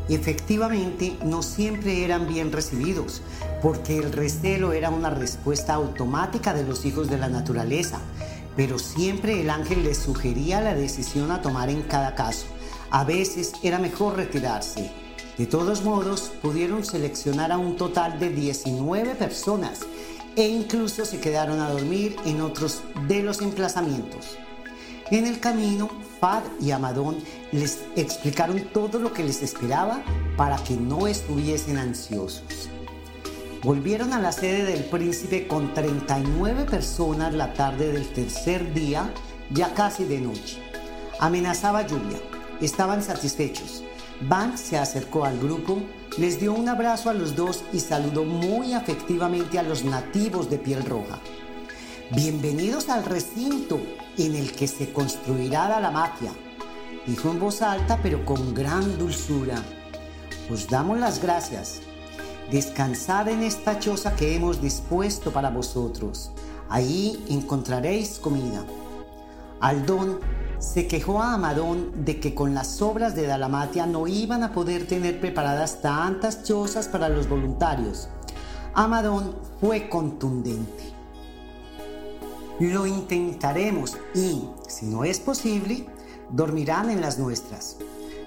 Efectivamente, 0.08 1.18
no 1.24 1.42
siempre 1.42 2.04
eran 2.04 2.28
bien 2.28 2.52
recibidos, 2.52 3.22
porque 3.60 3.98
el 3.98 4.12
recelo 4.12 4.72
era 4.72 4.90
una 4.90 5.10
respuesta 5.10 5.74
automática 5.74 6.54
de 6.54 6.64
los 6.64 6.84
hijos 6.84 7.10
de 7.10 7.18
la 7.18 7.28
naturaleza, 7.28 7.98
pero 8.56 8.78
siempre 8.78 9.40
el 9.40 9.50
ángel 9.50 9.82
les 9.82 9.98
sugería 9.98 10.60
la 10.60 10.74
decisión 10.74 11.32
a 11.32 11.42
tomar 11.42 11.68
en 11.68 11.82
cada 11.82 12.14
caso. 12.14 12.46
A 12.90 13.04
veces 13.04 13.52
era 13.62 13.78
mejor 13.78 14.16
retirarse, 14.16 14.92
de 15.38 15.46
todos 15.46 15.82
modos, 15.82 16.30
pudieron 16.42 16.84
seleccionar 16.84 17.52
a 17.52 17.58
un 17.58 17.76
total 17.76 18.20
de 18.20 18.28
19 18.28 19.14
personas 19.14 19.80
e 20.36 20.48
incluso 20.48 21.04
se 21.04 21.20
quedaron 21.20 21.60
a 21.60 21.70
dormir 21.70 22.16
en 22.24 22.40
otros 22.40 22.82
de 23.08 23.22
los 23.22 23.40
emplazamientos. 23.40 24.38
En 25.10 25.26
el 25.26 25.40
camino, 25.40 25.90
Fad 26.20 26.42
y 26.60 26.70
Amadón 26.70 27.18
les 27.50 27.80
explicaron 27.96 28.60
todo 28.72 28.98
lo 28.98 29.12
que 29.12 29.24
les 29.24 29.42
esperaba 29.42 30.02
para 30.36 30.56
que 30.56 30.74
no 30.74 31.06
estuviesen 31.06 31.76
ansiosos. 31.76 32.70
Volvieron 33.62 34.12
a 34.12 34.20
la 34.20 34.32
sede 34.32 34.64
del 34.64 34.84
príncipe 34.84 35.46
con 35.46 35.74
39 35.74 36.64
personas 36.64 37.34
la 37.34 37.52
tarde 37.52 37.92
del 37.92 38.08
tercer 38.08 38.72
día, 38.74 39.12
ya 39.50 39.74
casi 39.74 40.04
de 40.04 40.20
noche. 40.20 40.58
Amenazaba 41.20 41.86
lluvia. 41.86 42.18
Estaban 42.60 43.02
satisfechos 43.02 43.84
Van 44.20 44.56
se 44.56 44.78
acercó 44.78 45.24
al 45.24 45.38
grupo, 45.38 45.82
les 46.18 46.38
dio 46.38 46.52
un 46.52 46.68
abrazo 46.68 47.10
a 47.10 47.14
los 47.14 47.34
dos 47.34 47.64
y 47.72 47.80
saludó 47.80 48.24
muy 48.24 48.72
afectivamente 48.74 49.58
a 49.58 49.62
los 49.62 49.84
nativos 49.84 50.48
de 50.48 50.58
piel 50.58 50.84
roja. 50.84 51.18
Bienvenidos 52.14 52.88
al 52.88 53.04
recinto 53.04 53.80
en 54.18 54.34
el 54.36 54.52
que 54.52 54.68
se 54.68 54.92
construirá 54.92 55.80
la 55.80 55.90
magia, 55.90 56.30
dijo 57.06 57.30
en 57.30 57.40
voz 57.40 57.62
alta 57.62 57.98
pero 58.02 58.24
con 58.24 58.54
gran 58.54 58.98
dulzura. 58.98 59.56
Os 60.50 60.68
damos 60.68 60.98
las 60.98 61.20
gracias. 61.20 61.80
Descansad 62.50 63.28
en 63.28 63.42
esta 63.42 63.78
choza 63.78 64.14
que 64.14 64.36
hemos 64.36 64.60
dispuesto 64.60 65.32
para 65.32 65.50
vosotros. 65.50 66.30
Ahí 66.68 67.24
encontraréis 67.28 68.18
comida. 68.18 68.64
Aldón 69.60 70.20
se 70.62 70.86
quejó 70.86 71.20
a 71.20 71.34
Amadón 71.34 72.04
de 72.04 72.20
que 72.20 72.34
con 72.36 72.54
las 72.54 72.80
obras 72.80 73.16
de 73.16 73.26
Dalamatia 73.26 73.84
no 73.84 74.06
iban 74.06 74.44
a 74.44 74.52
poder 74.52 74.86
tener 74.86 75.20
preparadas 75.20 75.82
tantas 75.82 76.44
chozas 76.44 76.86
para 76.86 77.08
los 77.08 77.28
voluntarios. 77.28 78.08
Amadón 78.72 79.34
fue 79.60 79.88
contundente. 79.88 80.84
Lo 82.60 82.86
intentaremos 82.86 83.96
y, 84.14 84.44
si 84.68 84.86
no 84.86 85.02
es 85.04 85.18
posible, 85.18 85.86
dormirán 86.30 86.90
en 86.90 87.00
las 87.00 87.18
nuestras. 87.18 87.78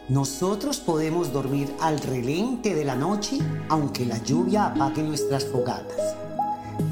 Nosotros 0.09 0.81
podemos 0.81 1.31
dormir 1.31 1.73
al 1.79 1.99
relente 1.99 2.75
de 2.75 2.83
la 2.83 2.95
noche, 2.95 3.39
aunque 3.69 4.05
la 4.05 4.21
lluvia 4.21 4.65
apague 4.65 5.03
nuestras 5.03 5.45
fogatas. 5.45 6.15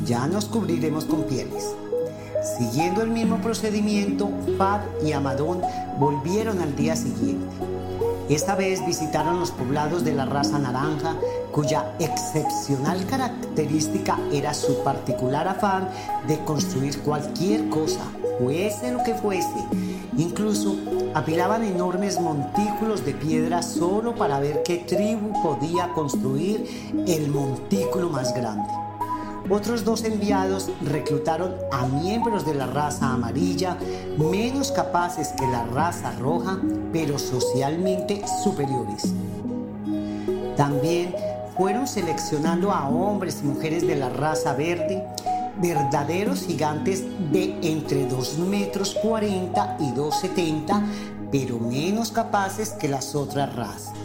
Ya 0.05 0.25
nos 0.25 0.45
cubriremos 0.45 1.03
con 1.03 1.23
pieles. 1.23 1.75
Siguiendo 2.43 3.01
el 3.01 3.09
mismo 3.09 3.37
procedimiento, 3.37 4.29
Fad 4.57 4.81
y 5.01 5.13
Amadón 5.13 5.61
volvieron 5.97 6.61
al 6.61 6.75
día 6.75 6.95
siguiente. 6.95 7.47
Esta 8.29 8.55
vez 8.55 8.85
visitaron 8.85 9.39
los 9.39 9.51
poblados 9.51 10.03
de 10.03 10.13
la 10.13 10.25
raza 10.25 10.59
naranja, 10.59 11.15
cuya 11.53 11.93
excepcional 11.99 13.05
característica 13.05 14.19
era 14.31 14.53
su 14.53 14.83
particular 14.83 15.47
afán 15.47 15.87
de 16.27 16.37
construir 16.43 16.99
cualquier 16.99 17.69
cosa, 17.69 18.01
fuese 18.39 18.91
lo 18.91 19.03
que 19.03 19.13
fuese. 19.13 19.63
Incluso 20.17 20.75
apilaban 21.13 21.63
enormes 21.63 22.19
montículos 22.19 23.05
de 23.05 23.13
piedra 23.13 23.61
solo 23.61 24.15
para 24.15 24.39
ver 24.39 24.63
qué 24.63 24.77
tribu 24.77 25.31
podía 25.41 25.89
construir 25.89 26.91
el 27.07 27.29
montículo 27.29 28.09
más 28.09 28.33
grande. 28.33 28.82
Otros 29.49 29.83
dos 29.83 30.05
enviados 30.05 30.69
reclutaron 30.81 31.55
a 31.71 31.85
miembros 31.85 32.45
de 32.45 32.53
la 32.53 32.65
raza 32.65 33.13
amarilla 33.13 33.77
menos 34.17 34.71
capaces 34.71 35.33
que 35.37 35.45
la 35.47 35.65
raza 35.65 36.13
roja, 36.13 36.59
pero 36.93 37.19
socialmente 37.19 38.23
superiores. 38.43 39.13
También 40.55 41.13
fueron 41.57 41.87
seleccionando 41.87 42.71
a 42.71 42.87
hombres 42.87 43.41
y 43.43 43.47
mujeres 43.47 43.85
de 43.85 43.97
la 43.97 44.09
raza 44.09 44.53
verde, 44.53 45.05
verdaderos 45.61 46.45
gigantes 46.45 47.03
de 47.31 47.57
entre 47.63 48.05
2 48.05 48.39
metros 48.39 48.95
40 49.01 49.77
y 49.79 49.91
2,70, 49.91 50.83
pero 51.31 51.59
menos 51.59 52.11
capaces 52.11 52.69
que 52.71 52.87
las 52.87 53.13
otras 53.13 53.53
razas. 53.55 54.03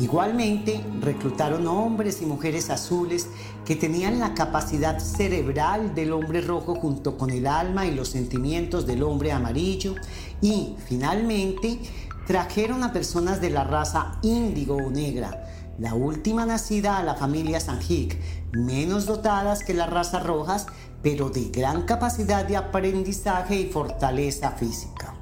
Igualmente, 0.00 0.82
reclutaron 1.02 1.66
hombres 1.66 2.22
y 2.22 2.26
mujeres 2.26 2.70
azules 2.70 3.28
que 3.66 3.76
tenían 3.76 4.18
la 4.18 4.32
capacidad 4.32 4.98
cerebral 4.98 5.94
del 5.94 6.14
hombre 6.14 6.40
rojo 6.40 6.74
junto 6.74 7.18
con 7.18 7.28
el 7.28 7.46
alma 7.46 7.84
y 7.84 7.94
los 7.94 8.08
sentimientos 8.08 8.86
del 8.86 9.02
hombre 9.02 9.30
amarillo. 9.30 9.94
Y, 10.40 10.74
finalmente, 10.86 11.78
trajeron 12.26 12.82
a 12.82 12.94
personas 12.94 13.42
de 13.42 13.50
la 13.50 13.64
raza 13.64 14.18
índigo 14.22 14.76
o 14.76 14.90
negra, 14.90 15.46
la 15.78 15.92
última 15.92 16.46
nacida 16.46 16.96
a 16.96 17.04
la 17.04 17.14
familia 17.14 17.60
Sanjik, 17.60 18.18
menos 18.52 19.04
dotadas 19.04 19.62
que 19.62 19.74
las 19.74 19.90
razas 19.90 20.24
rojas, 20.24 20.66
pero 21.02 21.28
de 21.28 21.50
gran 21.50 21.82
capacidad 21.82 22.46
de 22.46 22.56
aprendizaje 22.56 23.56
y 23.56 23.66
fortaleza 23.66 24.52
física. 24.52 25.19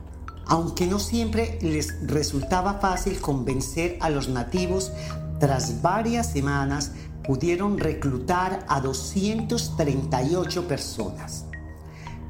Aunque 0.49 0.87
no 0.87 0.99
siempre 0.99 1.59
les 1.61 1.95
resultaba 2.07 2.75
fácil 2.81 3.21
convencer 3.21 3.99
a 4.01 4.09
los 4.09 4.29
nativos, 4.29 4.93
tras 5.39 5.83
varias 5.83 6.33
semanas 6.33 6.93
pudieron 7.23 7.79
reclutar 7.79 8.65
a 8.69 8.81
238 8.81 10.67
personas. 10.67 11.45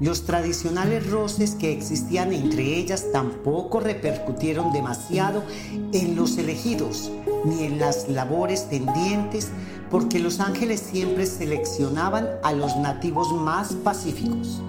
Los 0.00 0.24
tradicionales 0.24 1.10
roces 1.10 1.56
que 1.56 1.72
existían 1.72 2.32
entre 2.32 2.76
ellas 2.76 3.06
tampoco 3.12 3.80
repercutieron 3.80 4.72
demasiado 4.72 5.42
en 5.92 6.14
los 6.14 6.38
elegidos 6.38 7.10
ni 7.44 7.64
en 7.64 7.78
las 7.78 8.08
labores 8.08 8.62
pendientes 8.62 9.48
porque 9.90 10.18
los 10.18 10.38
ángeles 10.40 10.80
siempre 10.80 11.26
seleccionaban 11.26 12.28
a 12.42 12.52
los 12.52 12.76
nativos 12.76 13.32
más 13.32 13.72
pacíficos. 13.72 14.60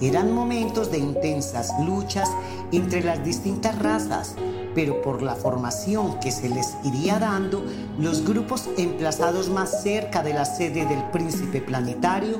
Eran 0.00 0.32
momentos 0.32 0.90
de 0.90 0.98
intensas 0.98 1.72
luchas 1.84 2.28
entre 2.70 3.02
las 3.02 3.24
distintas 3.24 3.78
razas, 3.78 4.34
pero 4.74 5.00
por 5.00 5.22
la 5.22 5.34
formación 5.34 6.20
que 6.20 6.30
se 6.30 6.50
les 6.50 6.74
iría 6.84 7.18
dando, 7.18 7.64
los 7.98 8.22
grupos 8.22 8.68
emplazados 8.76 9.48
más 9.48 9.82
cerca 9.82 10.22
de 10.22 10.34
la 10.34 10.44
sede 10.44 10.84
del 10.84 11.02
príncipe 11.12 11.62
planetario, 11.62 12.36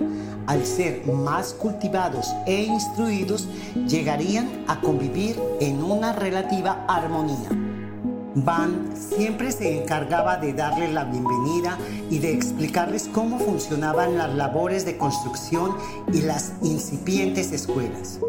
al 0.47 0.67
ser 0.67 1.07
más 1.07 1.55
cultivados 1.55 2.29
e 2.47 2.65
instruidos, 2.65 3.49
llegarían 3.89 4.65
a 4.69 4.79
convivir 4.81 5.41
en 5.59 5.83
una 5.83 6.13
relativa 6.13 6.85
armonía. 6.87 7.66
Van 8.45 8.91
siempre 8.95 9.51
se 9.51 9.81
encargaba 9.81 10.37
de 10.37 10.53
darles 10.53 10.93
la 10.93 11.05
bienvenida 11.05 11.79
y 12.11 12.19
de 12.19 12.35
explicarles 12.35 13.09
cómo 13.11 13.39
funcionaban 13.39 14.19
las 14.19 14.35
labores 14.35 14.85
de 14.85 14.99
construcción 14.99 15.75
y 16.13 16.21
las 16.21 16.53
incipientes 16.61 17.51
escuelas. 17.53 18.21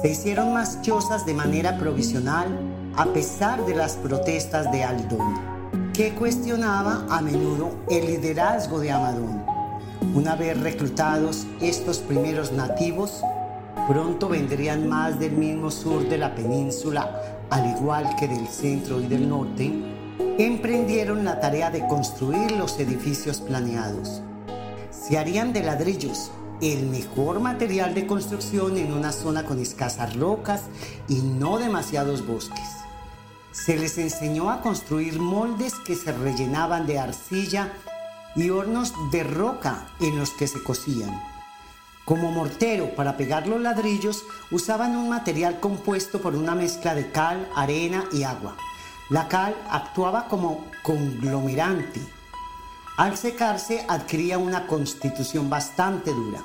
Se 0.00 0.08
hicieron 0.08 0.54
más 0.54 0.80
chozas 0.80 1.26
de 1.26 1.34
manera 1.34 1.76
provisional 1.76 2.48
a 2.96 3.04
pesar 3.04 3.66
de 3.66 3.74
las 3.74 3.96
protestas 3.96 4.72
de 4.72 4.82
Aldón, 4.82 5.34
que 5.92 6.14
cuestionaba 6.14 7.04
a 7.10 7.20
menudo 7.20 7.70
el 7.90 8.06
liderazgo 8.06 8.80
de 8.80 8.92
Amadón. 8.92 9.44
Una 10.14 10.36
vez 10.36 10.58
reclutados 10.58 11.46
estos 11.60 11.98
primeros 11.98 12.50
nativos, 12.52 13.20
pronto 13.88 14.30
vendrían 14.30 14.88
más 14.88 15.18
del 15.20 15.32
mismo 15.32 15.70
sur 15.70 16.08
de 16.08 16.16
la 16.16 16.34
península 16.34 17.33
al 17.54 17.70
igual 17.70 18.16
que 18.16 18.26
del 18.26 18.48
centro 18.48 19.00
y 19.00 19.06
del 19.06 19.28
norte, 19.28 19.72
emprendieron 20.38 21.24
la 21.24 21.38
tarea 21.38 21.70
de 21.70 21.86
construir 21.86 22.50
los 22.50 22.80
edificios 22.80 23.40
planeados. 23.40 24.22
Se 24.90 25.18
harían 25.18 25.52
de 25.52 25.62
ladrillos, 25.62 26.32
el 26.60 26.86
mejor 26.86 27.38
material 27.38 27.94
de 27.94 28.08
construcción 28.08 28.76
en 28.76 28.92
una 28.92 29.12
zona 29.12 29.44
con 29.44 29.60
escasas 29.60 30.16
rocas 30.16 30.62
y 31.08 31.20
no 31.20 31.58
demasiados 31.58 32.26
bosques. 32.26 32.68
Se 33.52 33.76
les 33.76 33.98
enseñó 33.98 34.50
a 34.50 34.60
construir 34.60 35.20
moldes 35.20 35.74
que 35.86 35.94
se 35.94 36.10
rellenaban 36.10 36.88
de 36.88 36.98
arcilla 36.98 37.72
y 38.34 38.50
hornos 38.50 38.92
de 39.12 39.22
roca 39.22 39.86
en 40.00 40.18
los 40.18 40.30
que 40.30 40.48
se 40.48 40.60
cocían. 40.60 41.33
Como 42.04 42.30
mortero 42.30 42.94
para 42.94 43.16
pegar 43.16 43.46
los 43.46 43.60
ladrillos 43.60 44.24
usaban 44.50 44.94
un 44.94 45.08
material 45.08 45.58
compuesto 45.58 46.20
por 46.20 46.36
una 46.36 46.54
mezcla 46.54 46.94
de 46.94 47.10
cal, 47.10 47.48
arena 47.56 48.04
y 48.12 48.24
agua. 48.24 48.56
La 49.08 49.26
cal 49.28 49.56
actuaba 49.70 50.28
como 50.28 50.66
conglomerante. 50.82 52.00
Al 52.98 53.16
secarse 53.16 53.86
adquiría 53.88 54.36
una 54.36 54.66
constitución 54.66 55.48
bastante 55.48 56.10
dura. 56.10 56.42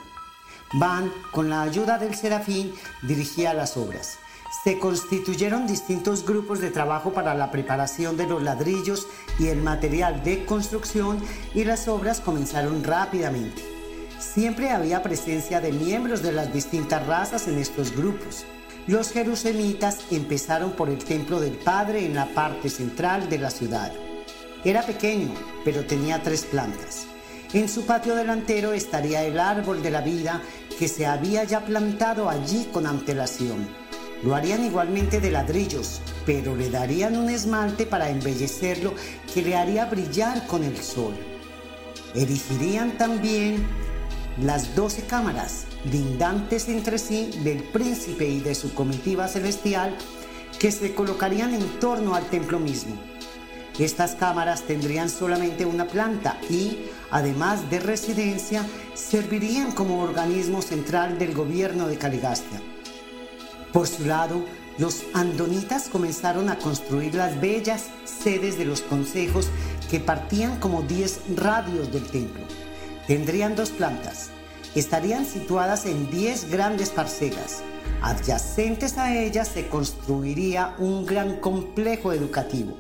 Van, 0.73 1.11
con 1.31 1.49
la 1.49 1.63
ayuda 1.63 1.97
del 1.97 2.15
serafín, 2.15 2.73
dirigía 3.01 3.53
las 3.53 3.75
obras. 3.75 4.17
Se 4.63 4.79
constituyeron 4.79 5.67
distintos 5.67 6.25
grupos 6.25 6.59
de 6.59 6.71
trabajo 6.71 7.11
para 7.11 7.33
la 7.33 7.51
preparación 7.51 8.15
de 8.15 8.27
los 8.27 8.41
ladrillos 8.41 9.07
y 9.37 9.47
el 9.47 9.61
material 9.61 10.23
de 10.23 10.45
construcción 10.45 11.21
y 11.53 11.65
las 11.65 11.87
obras 11.87 12.21
comenzaron 12.21 12.83
rápidamente. 12.83 13.78
Siempre 14.19 14.69
había 14.69 15.01
presencia 15.01 15.61
de 15.61 15.71
miembros 15.71 16.21
de 16.21 16.33
las 16.33 16.53
distintas 16.53 17.07
razas 17.07 17.47
en 17.47 17.57
estos 17.57 17.95
grupos. 17.95 18.45
Los 18.85 19.11
jerusemitas 19.13 19.99
empezaron 20.11 20.71
por 20.71 20.89
el 20.89 20.97
templo 20.97 21.39
del 21.39 21.53
Padre 21.53 22.05
en 22.05 22.15
la 22.15 22.25
parte 22.25 22.69
central 22.69 23.29
de 23.29 23.37
la 23.37 23.49
ciudad. 23.49 23.93
Era 24.65 24.81
pequeño, 24.81 25.33
pero 25.63 25.85
tenía 25.85 26.21
tres 26.21 26.43
plantas. 26.43 27.07
En 27.53 27.69
su 27.69 27.85
patio 27.85 28.13
delantero 28.13 28.73
estaría 28.73 29.23
el 29.23 29.39
árbol 29.39 29.81
de 29.81 29.89
la 29.89 30.01
vida 30.01 30.41
que 30.77 30.89
se 30.89 31.05
había 31.05 31.45
ya 31.45 31.61
plantado 31.61 32.29
allí 32.29 32.67
con 32.73 32.87
antelación. 32.87 33.69
Lo 34.21 34.35
harían 34.35 34.65
igualmente 34.65 35.21
de 35.21 35.31
ladrillos, 35.31 36.01
pero 36.25 36.57
le 36.57 36.69
darían 36.69 37.15
un 37.15 37.29
esmalte 37.29 37.85
para 37.85 38.09
embellecerlo 38.09 38.93
que 39.33 39.41
le 39.43 39.55
haría 39.55 39.85
brillar 39.85 40.45
con 40.45 40.65
el 40.65 40.75
sol. 40.77 41.15
Erigirían 42.13 42.97
también 42.97 43.65
las 44.41 44.75
doce 44.75 45.03
cámaras, 45.03 45.65
lindantes 45.91 46.69
entre 46.69 46.97
sí 46.97 47.31
del 47.43 47.63
príncipe 47.63 48.27
y 48.27 48.39
de 48.39 48.55
su 48.55 48.73
comitiva 48.73 49.27
celestial, 49.27 49.95
que 50.59 50.71
se 50.71 50.93
colocarían 50.93 51.53
en 51.53 51.79
torno 51.79 52.15
al 52.15 52.29
templo 52.29 52.59
mismo. 52.59 52.95
Estas 53.77 54.15
cámaras 54.15 54.63
tendrían 54.63 55.09
solamente 55.09 55.65
una 55.65 55.87
planta 55.87 56.37
y, 56.49 56.79
además 57.11 57.69
de 57.69 57.79
residencia, 57.79 58.65
servirían 58.93 59.71
como 59.71 60.01
organismo 60.01 60.61
central 60.61 61.17
del 61.17 61.33
gobierno 61.33 61.87
de 61.87 61.97
Caligastia. 61.97 62.61
Por 63.71 63.87
su 63.87 64.05
lado, 64.05 64.43
los 64.77 65.03
andonitas 65.13 65.87
comenzaron 65.89 66.49
a 66.49 66.57
construir 66.57 67.15
las 67.15 67.39
bellas 67.39 67.87
sedes 68.03 68.57
de 68.57 68.65
los 68.65 68.81
consejos 68.81 69.47
que 69.89 69.99
partían 69.99 70.59
como 70.59 70.81
10 70.81 71.35
radios 71.35 71.91
del 71.91 72.03
templo. 72.05 72.43
Tendrían 73.09 73.57
dos 73.57 73.71
plantas. 73.71 74.29
Estarían 74.73 75.25
situadas 75.25 75.85
en 75.85 76.09
10 76.09 76.49
grandes 76.49 76.91
parcelas. 76.91 77.61
Adyacentes 78.01 78.97
a 78.97 79.13
ellas 79.13 79.49
se 79.49 79.67
construiría 79.67 80.75
un 80.79 81.05
gran 81.05 81.41
complejo 81.41 82.13
educativo 82.13 82.77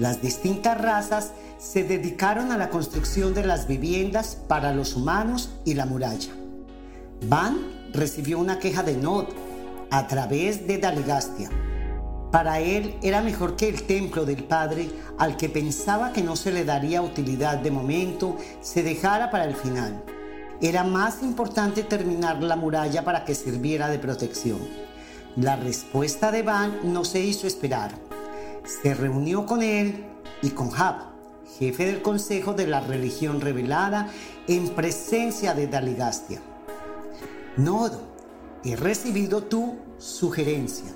las 0.00 0.22
distintas 0.22 0.80
razas 0.80 1.32
se 1.58 1.84
dedicaron 1.84 2.52
a 2.52 2.56
la 2.56 2.70
construcción 2.70 3.34
de 3.34 3.44
las 3.44 3.66
viviendas 3.66 4.34
para 4.48 4.72
los 4.72 4.96
humanos 4.96 5.50
y 5.66 5.74
la 5.74 5.84
muralla. 5.84 6.32
Van 7.28 7.90
recibió 7.92 8.38
una 8.38 8.58
queja 8.58 8.82
de 8.82 8.96
Nod 8.96 9.26
a 9.90 10.06
través 10.06 10.66
de 10.66 10.78
Daligastia. 10.78 11.50
Para 12.30 12.60
él 12.60 12.96
era 13.02 13.22
mejor 13.22 13.56
que 13.56 13.68
el 13.68 13.82
templo 13.82 14.24
del 14.24 14.44
padre, 14.44 14.88
al 15.18 15.36
que 15.36 15.48
pensaba 15.48 16.12
que 16.12 16.22
no 16.22 16.36
se 16.36 16.52
le 16.52 16.64
daría 16.64 17.02
utilidad 17.02 17.58
de 17.58 17.70
momento, 17.70 18.36
se 18.60 18.82
dejara 18.82 19.30
para 19.30 19.44
el 19.44 19.56
final. 19.56 20.04
Era 20.60 20.84
más 20.84 21.22
importante 21.22 21.82
terminar 21.82 22.42
la 22.42 22.56
muralla 22.56 23.04
para 23.04 23.24
que 23.24 23.34
sirviera 23.34 23.88
de 23.88 23.98
protección. 23.98 24.58
La 25.36 25.56
respuesta 25.56 26.30
de 26.30 26.42
Van 26.42 26.92
no 26.92 27.04
se 27.04 27.20
hizo 27.20 27.46
esperar 27.46 28.10
se 28.64 28.94
reunió 28.94 29.46
con 29.46 29.62
él 29.62 30.04
y 30.42 30.50
con 30.50 30.70
Jab, 30.70 31.10
jefe 31.58 31.86
del 31.86 32.02
consejo 32.02 32.52
de 32.54 32.66
la 32.66 32.80
religión 32.80 33.40
revelada, 33.40 34.10
en 34.46 34.68
presencia 34.70 35.54
de 35.54 35.66
Daligastia. 35.66 36.40
Nodo, 37.56 38.00
he 38.64 38.76
recibido 38.76 39.42
tu 39.44 39.76
sugerencia. 39.98 40.92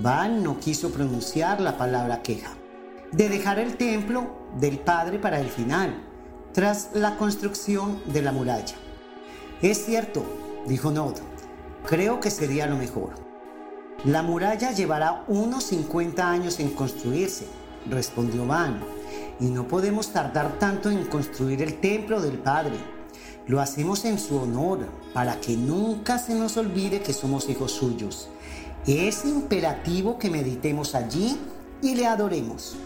Van 0.00 0.42
no 0.42 0.58
quiso 0.58 0.90
pronunciar 0.90 1.60
la 1.60 1.76
palabra 1.76 2.22
queja, 2.22 2.54
de 3.12 3.28
dejar 3.28 3.58
el 3.58 3.76
templo 3.76 4.48
del 4.58 4.78
padre 4.78 5.18
para 5.18 5.38
el 5.38 5.48
final, 5.48 6.02
tras 6.52 6.90
la 6.94 7.16
construcción 7.18 8.00
de 8.06 8.22
la 8.22 8.32
muralla. 8.32 8.74
Es 9.60 9.84
cierto, 9.84 10.24
dijo 10.66 10.90
Nodo, 10.90 11.20
creo 11.86 12.20
que 12.20 12.30
sería 12.30 12.66
lo 12.66 12.76
mejor. 12.76 13.10
La 14.04 14.22
muralla 14.22 14.72
llevará 14.72 15.24
unos 15.28 15.64
50 15.64 16.28
años 16.28 16.58
en 16.58 16.70
construirse, 16.70 17.46
respondió 17.88 18.46
Van, 18.46 18.80
y 19.40 19.46
no 19.46 19.68
podemos 19.68 20.08
tardar 20.08 20.58
tanto 20.58 20.90
en 20.90 21.04
construir 21.04 21.60
el 21.62 21.80
templo 21.80 22.20
del 22.20 22.38
Padre. 22.38 22.76
Lo 23.46 23.60
hacemos 23.60 24.06
en 24.06 24.18
su 24.18 24.38
honor, 24.38 24.88
para 25.12 25.38
que 25.40 25.54
nunca 25.54 26.18
se 26.18 26.34
nos 26.34 26.56
olvide 26.56 27.02
que 27.02 27.12
somos 27.12 27.48
hijos 27.50 27.72
suyos. 27.72 28.28
Es 28.86 29.24
imperativo 29.24 30.18
que 30.18 30.30
meditemos 30.30 30.94
allí 30.94 31.38
y 31.80 31.94
le 31.94 32.06
adoremos. 32.06 32.76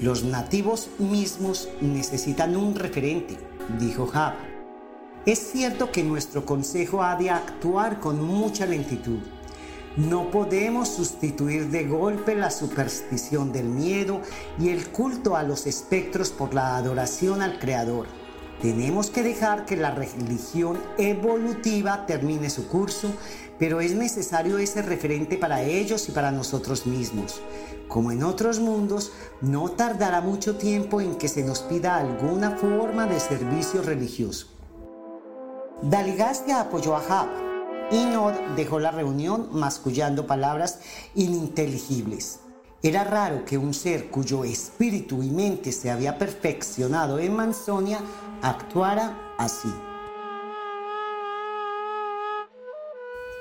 Los 0.00 0.24
nativos 0.24 0.88
mismos 0.98 1.68
necesitan 1.80 2.56
un 2.56 2.74
referente, 2.74 3.38
dijo 3.80 4.06
Jab. 4.06 4.34
Es 5.24 5.38
cierto 5.38 5.90
que 5.90 6.04
nuestro 6.04 6.44
consejo 6.44 7.02
ha 7.02 7.16
de 7.16 7.30
actuar 7.30 7.98
con 7.98 8.22
mucha 8.22 8.66
lentitud 8.66 9.18
no 9.96 10.30
podemos 10.30 10.88
sustituir 10.88 11.70
de 11.70 11.84
golpe 11.86 12.34
la 12.34 12.50
superstición 12.50 13.50
del 13.50 13.64
miedo 13.64 14.20
y 14.60 14.68
el 14.68 14.88
culto 14.90 15.36
a 15.36 15.42
los 15.42 15.66
espectros 15.66 16.28
por 16.28 16.52
la 16.52 16.76
adoración 16.76 17.40
al 17.40 17.58
Creador. 17.58 18.06
Tenemos 18.60 19.08
que 19.08 19.22
dejar 19.22 19.64
que 19.64 19.76
la 19.76 19.92
religión 19.92 20.78
evolutiva 20.98 22.04
termine 22.04 22.50
su 22.50 22.68
curso, 22.68 23.10
pero 23.58 23.80
es 23.80 23.94
necesario 23.94 24.58
ese 24.58 24.82
referente 24.82 25.36
para 25.36 25.62
ellos 25.62 26.08
y 26.08 26.12
para 26.12 26.30
nosotros 26.30 26.86
mismos. 26.86 27.40
Como 27.88 28.12
en 28.12 28.22
otros 28.24 28.58
mundos, 28.60 29.12
no 29.40 29.70
tardará 29.70 30.20
mucho 30.20 30.56
tiempo 30.56 31.00
en 31.00 31.16
que 31.16 31.28
se 31.28 31.44
nos 31.44 31.60
pida 31.60 31.96
alguna 31.96 32.52
forma 32.52 33.06
de 33.06 33.20
servicio 33.20 33.82
religioso. 33.82 34.48
Daligastia 35.82 36.60
apoyó 36.60 36.96
a 36.96 37.00
Jab 37.00 37.46
Inod 37.90 38.34
dejó 38.56 38.80
la 38.80 38.90
reunión 38.90 39.48
mascullando 39.52 40.26
palabras 40.26 40.80
ininteligibles. 41.14 42.40
Era 42.82 43.04
raro 43.04 43.44
que 43.44 43.58
un 43.58 43.74
ser 43.74 44.10
cuyo 44.10 44.42
espíritu 44.44 45.22
y 45.22 45.30
mente 45.30 45.70
se 45.70 45.90
había 45.90 46.18
perfeccionado 46.18 47.20
en 47.20 47.34
Mansonia 47.36 48.00
actuara 48.42 49.34
así. 49.38 49.72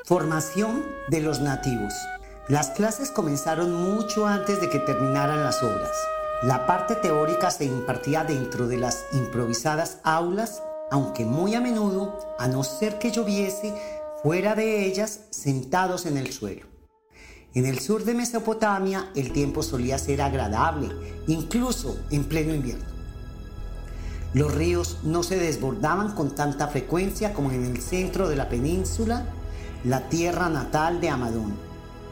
Formación 0.06 0.86
de 1.08 1.20
los 1.20 1.40
nativos. 1.40 1.92
Las 2.48 2.70
clases 2.70 3.10
comenzaron 3.10 3.74
mucho 3.74 4.28
antes 4.28 4.62
de 4.62 4.70
que 4.70 4.78
terminaran 4.78 5.44
las 5.44 5.64
obras. 5.64 5.98
La 6.44 6.68
parte 6.68 6.94
teórica 6.94 7.50
se 7.50 7.66
impartía 7.66 8.24
dentro 8.24 8.68
de 8.68 8.78
las 8.78 9.04
improvisadas 9.14 9.98
aulas, 10.04 10.62
aunque 10.92 11.26
muy 11.26 11.56
a 11.56 11.60
menudo, 11.60 12.20
a 12.38 12.48
no 12.48 12.64
ser 12.64 13.00
que 13.00 13.10
lloviese, 13.10 13.74
fuera 14.22 14.54
de 14.54 14.86
ellas 14.86 15.22
sentados 15.32 16.06
en 16.06 16.18
el 16.18 16.32
suelo. 16.32 16.68
En 17.56 17.66
el 17.66 17.80
sur 17.80 18.04
de 18.04 18.14
Mesopotamia 18.14 19.10
el 19.16 19.34
tiempo 19.34 19.64
solía 19.64 19.98
ser 19.98 20.22
agradable, 20.22 20.90
incluso 21.26 21.98
en 22.12 22.26
pleno 22.26 22.54
invierno. 22.54 22.86
Los 24.36 24.54
ríos 24.54 25.00
no 25.02 25.24
se 25.24 25.38
desbordaban 25.40 26.14
con 26.14 26.36
tanta 26.36 26.68
frecuencia 26.68 27.34
como 27.34 27.50
en 27.50 27.66
el 27.66 27.82
centro 27.82 28.30
de 28.30 28.36
la 28.36 28.50
península, 28.50 29.26
la 29.86 30.10
tierra 30.10 30.50
natal 30.50 31.00
de 31.00 31.10
Amadón. 31.10 31.54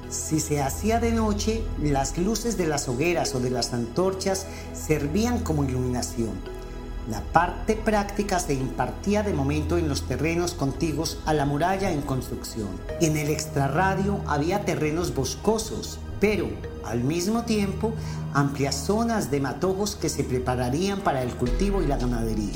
Si 0.09 0.39
se 0.39 0.61
hacía 0.61 0.99
de 0.99 1.11
noche, 1.11 1.63
las 1.81 2.17
luces 2.17 2.57
de 2.57 2.67
las 2.67 2.87
hogueras 2.87 3.33
o 3.35 3.39
de 3.39 3.49
las 3.49 3.73
antorchas 3.73 4.45
servían 4.73 5.39
como 5.39 5.63
iluminación 5.63 6.53
la 7.09 7.19
parte 7.19 7.75
práctica 7.75 8.39
se 8.39 8.53
impartía 8.53 9.23
de 9.23 9.33
momento 9.33 9.77
en 9.77 9.89
los 9.89 10.03
terrenos 10.03 10.53
contiguos 10.53 11.19
a 11.25 11.33
la 11.33 11.45
muralla 11.45 11.91
en 11.91 12.01
construcción. 12.01 12.69
En 13.01 13.17
el 13.17 13.29
extrarradio 13.29 14.21
había 14.25 14.63
terrenos 14.63 15.13
boscosos, 15.13 15.99
pero 16.21 16.47
al 16.85 17.03
mismo 17.03 17.43
tiempo 17.43 17.91
amplias 18.33 18.75
zonas 18.75 19.31
de 19.31 19.41
matojos 19.41 19.97
que 19.97 20.07
se 20.07 20.23
prepararían 20.23 21.01
para 21.01 21.23
el 21.23 21.35
cultivo 21.35 21.81
y 21.81 21.87
la 21.87 21.97
ganadería. 21.97 22.53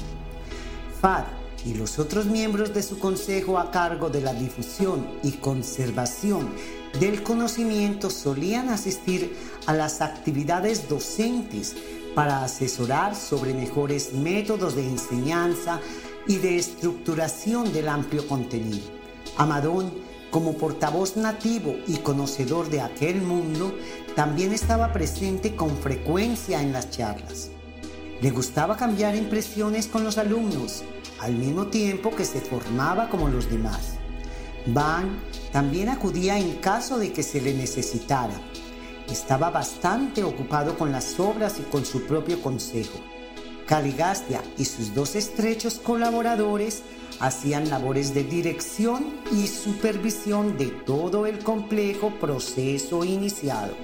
FAD 1.01 1.25
y 1.67 1.73
los 1.73 1.99
otros 1.99 2.27
miembros 2.27 2.73
de 2.73 2.81
su 2.81 2.97
consejo 2.97 3.59
a 3.59 3.71
cargo 3.71 4.09
de 4.09 4.21
la 4.21 4.33
difusión 4.33 5.05
y 5.21 5.33
conservación 5.33 6.49
del 6.97 7.23
conocimiento 7.23 8.09
solían 8.09 8.69
asistir 8.69 9.35
a 9.65 9.73
las 9.73 9.99
actividades 9.99 10.87
docentes 10.87 11.75
para 12.15 12.45
asesorar 12.45 13.15
sobre 13.15 13.53
mejores 13.53 14.13
métodos 14.13 14.75
de 14.75 14.87
enseñanza 14.87 15.81
y 16.25 16.37
de 16.37 16.55
estructuración 16.55 17.73
del 17.73 17.89
amplio 17.89 18.25
contenido. 18.27 18.87
Amadón, 19.35 19.91
como 20.31 20.53
portavoz 20.53 21.17
nativo 21.17 21.75
y 21.85 21.97
conocedor 21.97 22.69
de 22.69 22.79
aquel 22.79 23.21
mundo, 23.21 23.75
también 24.15 24.53
estaba 24.53 24.93
presente 24.93 25.53
con 25.53 25.77
frecuencia 25.77 26.61
en 26.61 26.71
las 26.71 26.91
charlas. 26.91 27.49
Le 28.21 28.31
gustaba 28.31 28.77
cambiar 28.77 29.15
impresiones 29.15 29.87
con 29.87 30.03
los 30.03 30.17
alumnos, 30.17 30.83
al 31.19 31.33
mismo 31.33 31.67
tiempo 31.67 32.15
que 32.15 32.25
se 32.25 32.41
formaba 32.41 33.09
como 33.09 33.27
los 33.27 33.49
demás. 33.49 33.93
Van 34.67 35.19
también 35.51 35.89
acudía 35.89 36.37
en 36.37 36.55
caso 36.55 36.97
de 36.99 37.13
que 37.13 37.23
se 37.23 37.41
le 37.41 37.53
necesitara 37.53 38.39
estaba 39.11 39.49
bastante 39.49 40.23
ocupado 40.23 40.77
con 40.77 40.91
las 40.91 41.19
obras 41.19 41.59
y 41.59 41.63
con 41.63 41.85
su 41.85 42.05
propio 42.05 42.41
consejo. 42.41 42.99
Caligastia 43.65 44.41
y 44.57 44.65
sus 44.65 44.93
dos 44.93 45.15
estrechos 45.15 45.75
colaboradores 45.75 46.83
hacían 47.19 47.69
labores 47.69 48.13
de 48.13 48.23
dirección 48.23 49.05
y 49.31 49.47
supervisión 49.47 50.57
de 50.57 50.67
todo 50.67 51.25
el 51.25 51.39
complejo 51.39 52.11
proceso 52.19 53.03
iniciado. 53.03 53.75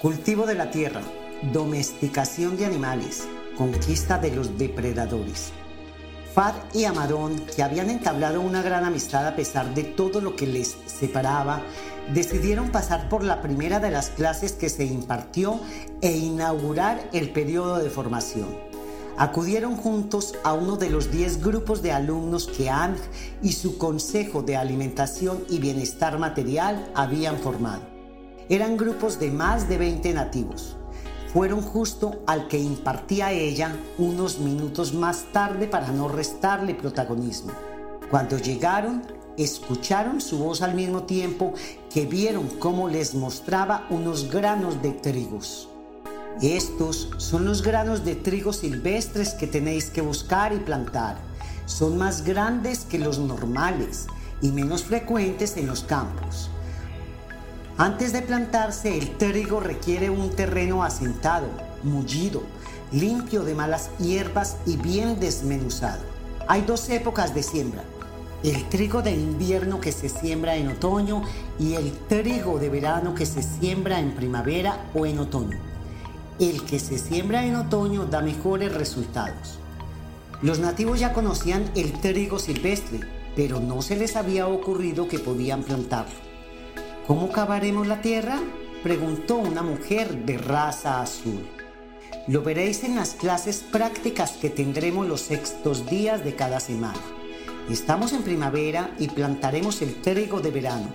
Cultivo 0.00 0.46
de 0.46 0.54
la 0.54 0.70
tierra, 0.70 1.02
domesticación 1.52 2.56
de 2.56 2.66
animales, 2.66 3.28
conquista 3.56 4.18
de 4.18 4.34
los 4.34 4.56
depredadores. 4.56 5.52
Y 6.72 6.84
Amadón, 6.84 7.36
que 7.54 7.62
habían 7.62 7.90
entablado 7.90 8.40
una 8.40 8.62
gran 8.62 8.84
amistad 8.84 9.26
a 9.26 9.36
pesar 9.36 9.74
de 9.74 9.84
todo 9.84 10.22
lo 10.22 10.36
que 10.36 10.46
les 10.46 10.74
separaba, 10.86 11.60
decidieron 12.14 12.70
pasar 12.70 13.10
por 13.10 13.22
la 13.22 13.42
primera 13.42 13.78
de 13.78 13.90
las 13.90 14.08
clases 14.08 14.52
que 14.52 14.70
se 14.70 14.86
impartió 14.86 15.60
e 16.00 16.16
inaugurar 16.16 17.10
el 17.12 17.30
periodo 17.30 17.78
de 17.78 17.90
formación. 17.90 18.48
acudieron 19.18 19.76
juntos 19.76 20.34
a 20.42 20.54
uno 20.54 20.76
de 20.76 20.88
los 20.88 21.10
10 21.10 21.42
grupos 21.44 21.82
de 21.82 21.92
alumnos 21.92 22.46
que 22.46 22.70
ANG 22.70 22.96
y 23.42 23.52
su 23.52 23.76
Consejo 23.76 24.40
de 24.40 24.56
Alimentación 24.56 25.44
y 25.50 25.58
Bienestar 25.58 26.18
Material 26.18 26.90
habían 26.94 27.36
formado. 27.36 27.82
Eran 28.48 28.78
grupos 28.78 29.20
de 29.20 29.30
más 29.30 29.68
de 29.68 29.76
20 29.76 30.14
nativos. 30.14 30.79
Fueron 31.32 31.62
justo 31.62 32.24
al 32.26 32.48
que 32.48 32.58
impartía 32.58 33.30
ella 33.30 33.76
unos 33.98 34.40
minutos 34.40 34.92
más 34.92 35.26
tarde 35.32 35.68
para 35.68 35.92
no 35.92 36.08
restarle 36.08 36.74
protagonismo. 36.74 37.52
Cuando 38.10 38.36
llegaron, 38.36 39.02
escucharon 39.36 40.20
su 40.20 40.38
voz 40.38 40.60
al 40.60 40.74
mismo 40.74 41.04
tiempo 41.04 41.54
que 41.88 42.04
vieron 42.04 42.48
cómo 42.58 42.88
les 42.88 43.14
mostraba 43.14 43.86
unos 43.90 44.28
granos 44.28 44.82
de 44.82 44.90
trigos. 44.90 45.68
Estos 46.42 47.10
son 47.18 47.44
los 47.44 47.62
granos 47.62 48.04
de 48.04 48.16
trigo 48.16 48.52
silvestres 48.52 49.34
que 49.34 49.46
tenéis 49.46 49.88
que 49.90 50.00
buscar 50.00 50.52
y 50.52 50.58
plantar. 50.58 51.16
Son 51.64 51.96
más 51.96 52.24
grandes 52.24 52.80
que 52.80 52.98
los 52.98 53.20
normales 53.20 54.08
y 54.42 54.50
menos 54.50 54.82
frecuentes 54.82 55.56
en 55.56 55.68
los 55.68 55.84
campos. 55.84 56.50
Antes 57.78 58.12
de 58.12 58.22
plantarse, 58.22 58.96
el 58.98 59.16
trigo 59.16 59.60
requiere 59.60 60.10
un 60.10 60.30
terreno 60.30 60.82
asentado, 60.84 61.48
mullido, 61.82 62.42
limpio 62.92 63.42
de 63.42 63.54
malas 63.54 63.90
hierbas 63.98 64.56
y 64.66 64.76
bien 64.76 65.18
desmenuzado. 65.18 66.02
Hay 66.46 66.62
dos 66.62 66.88
épocas 66.90 67.34
de 67.34 67.42
siembra. 67.42 67.84
El 68.42 68.68
trigo 68.68 69.02
de 69.02 69.12
invierno 69.12 69.80
que 69.80 69.92
se 69.92 70.08
siembra 70.08 70.56
en 70.56 70.68
otoño 70.68 71.22
y 71.58 71.74
el 71.74 71.92
trigo 72.08 72.58
de 72.58 72.70
verano 72.70 73.14
que 73.14 73.26
se 73.26 73.42
siembra 73.42 74.00
en 74.00 74.14
primavera 74.14 74.86
o 74.94 75.06
en 75.06 75.18
otoño. 75.18 75.58
El 76.38 76.64
que 76.64 76.78
se 76.78 76.98
siembra 76.98 77.44
en 77.44 77.56
otoño 77.56 78.06
da 78.06 78.22
mejores 78.22 78.72
resultados. 78.72 79.58
Los 80.42 80.58
nativos 80.58 80.98
ya 80.98 81.12
conocían 81.12 81.70
el 81.74 81.92
trigo 82.00 82.38
silvestre, 82.38 83.00
pero 83.36 83.60
no 83.60 83.82
se 83.82 83.96
les 83.96 84.16
había 84.16 84.46
ocurrido 84.46 85.06
que 85.06 85.18
podían 85.18 85.62
plantarlo. 85.62 86.29
¿Cómo 87.10 87.32
cavaremos 87.32 87.88
la 87.88 88.00
tierra? 88.02 88.38
preguntó 88.84 89.34
una 89.34 89.64
mujer 89.64 90.24
de 90.24 90.38
raza 90.38 91.02
azul. 91.02 91.44
Lo 92.28 92.42
veréis 92.42 92.84
en 92.84 92.94
las 92.94 93.14
clases 93.14 93.64
prácticas 93.64 94.30
que 94.40 94.48
tendremos 94.48 95.08
los 95.08 95.22
sextos 95.22 95.90
días 95.90 96.22
de 96.22 96.36
cada 96.36 96.60
semana. 96.60 97.00
Estamos 97.68 98.12
en 98.12 98.22
primavera 98.22 98.94
y 98.96 99.08
plantaremos 99.08 99.82
el 99.82 100.00
trigo 100.00 100.38
de 100.38 100.52
verano. 100.52 100.86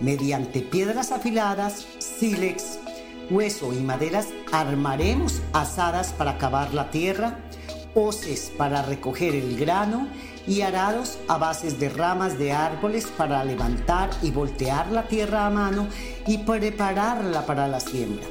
Mediante 0.00 0.62
piedras 0.62 1.12
afiladas, 1.12 1.86
sílex, 1.98 2.78
hueso 3.28 3.74
y 3.74 3.80
maderas 3.82 4.28
armaremos 4.52 5.42
asadas 5.52 6.14
para 6.14 6.38
cavar 6.38 6.72
la 6.72 6.90
tierra, 6.90 7.40
hoces 7.94 8.50
para 8.56 8.80
recoger 8.80 9.34
el 9.34 9.58
grano 9.58 10.08
y 10.46 10.62
arados 10.62 11.18
a 11.28 11.38
bases 11.38 11.78
de 11.78 11.88
ramas 11.88 12.38
de 12.38 12.52
árboles 12.52 13.06
para 13.16 13.44
levantar 13.44 14.10
y 14.22 14.30
voltear 14.30 14.90
la 14.90 15.04
tierra 15.08 15.46
a 15.46 15.50
mano 15.50 15.88
y 16.26 16.38
prepararla 16.38 17.46
para 17.46 17.68
la 17.68 17.80
siembra. 17.80 18.26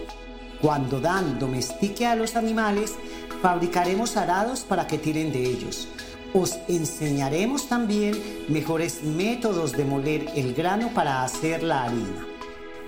Cuando 0.61 0.99
Dan 0.99 1.39
domestique 1.39 2.05
a 2.05 2.15
los 2.15 2.35
animales, 2.35 2.95
fabricaremos 3.41 4.15
arados 4.17 4.61
para 4.61 4.85
que 4.85 4.97
tiren 4.97 5.31
de 5.31 5.43
ellos. 5.43 5.87
Os 6.33 6.59
enseñaremos 6.67 7.67
también 7.67 8.15
mejores 8.47 9.03
métodos 9.03 9.71
de 9.73 9.85
moler 9.85 10.29
el 10.35 10.53
grano 10.53 10.89
para 10.93 11.23
hacer 11.23 11.63
la 11.63 11.83
harina. 11.83 12.27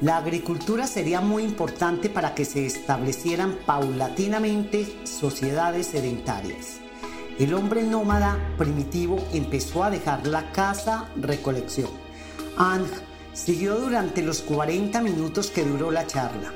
La 0.01 0.17
agricultura 0.17 0.85
sería 0.85 1.21
muy 1.21 1.43
importante 1.43 2.09
para 2.09 2.35
que 2.35 2.45
se 2.45 2.65
establecieran 2.65 3.57
paulatinamente 3.65 4.85
sociedades 5.05 5.87
sedentarias. 5.87 6.82
El 7.39 7.55
hombre 7.55 7.81
nómada 7.81 8.37
primitivo 8.59 9.17
empezó 9.33 9.83
a 9.83 9.89
dejar 9.89 10.27
la 10.27 10.51
casa 10.51 11.09
recolección. 11.15 11.89
Ang 12.57 12.85
siguió 13.33 13.79
durante 13.79 14.21
los 14.21 14.41
40 14.41 15.01
minutos 15.01 15.49
que 15.49 15.65
duró 15.65 15.89
la 15.89 16.05
charla. 16.05 16.53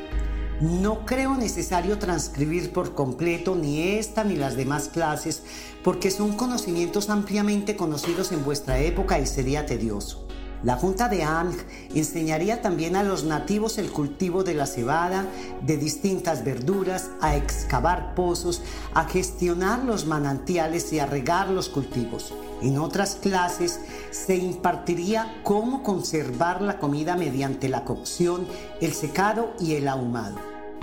No 0.61 1.03
creo 1.03 1.35
necesario 1.35 1.97
transcribir 1.97 2.71
por 2.73 2.93
completo 2.93 3.55
ni 3.55 3.97
esta 3.97 4.23
ni 4.23 4.35
las 4.35 4.55
demás 4.55 4.89
clases 4.89 5.41
porque 5.83 6.11
son 6.11 6.33
conocimientos 6.33 7.09
ampliamente 7.09 7.75
conocidos 7.75 8.31
en 8.31 8.45
vuestra 8.45 8.79
época 8.79 9.19
y 9.19 9.25
sería 9.25 9.65
tedioso. 9.65 10.26
La 10.63 10.75
Junta 10.75 11.07
de 11.07 11.23
Ang 11.23 11.55
enseñaría 11.93 12.63
también 12.63 12.95
a 12.95 13.03
los 13.03 13.23
nativos 13.23 13.77
el 13.77 13.91
cultivo 13.91 14.43
de 14.43 14.55
la 14.55 14.65
cebada, 14.65 15.25
de 15.61 15.77
distintas 15.77 16.43
verduras, 16.43 17.11
a 17.21 17.35
excavar 17.35 18.15
pozos, 18.15 18.63
a 18.95 19.05
gestionar 19.05 19.83
los 19.83 20.07
manantiales 20.07 20.91
y 20.93 20.99
a 20.99 21.05
regar 21.05 21.49
los 21.49 21.69
cultivos. 21.69 22.33
En 22.63 22.79
otras 22.79 23.15
clases 23.15 23.79
se 24.09 24.35
impartiría 24.35 25.41
cómo 25.43 25.83
conservar 25.83 26.63
la 26.63 26.79
comida 26.79 27.15
mediante 27.15 27.69
la 27.69 27.85
cocción, 27.85 28.47
el 28.81 28.93
secado 28.93 29.53
y 29.59 29.75
el 29.75 29.87
ahumado. 29.87 30.37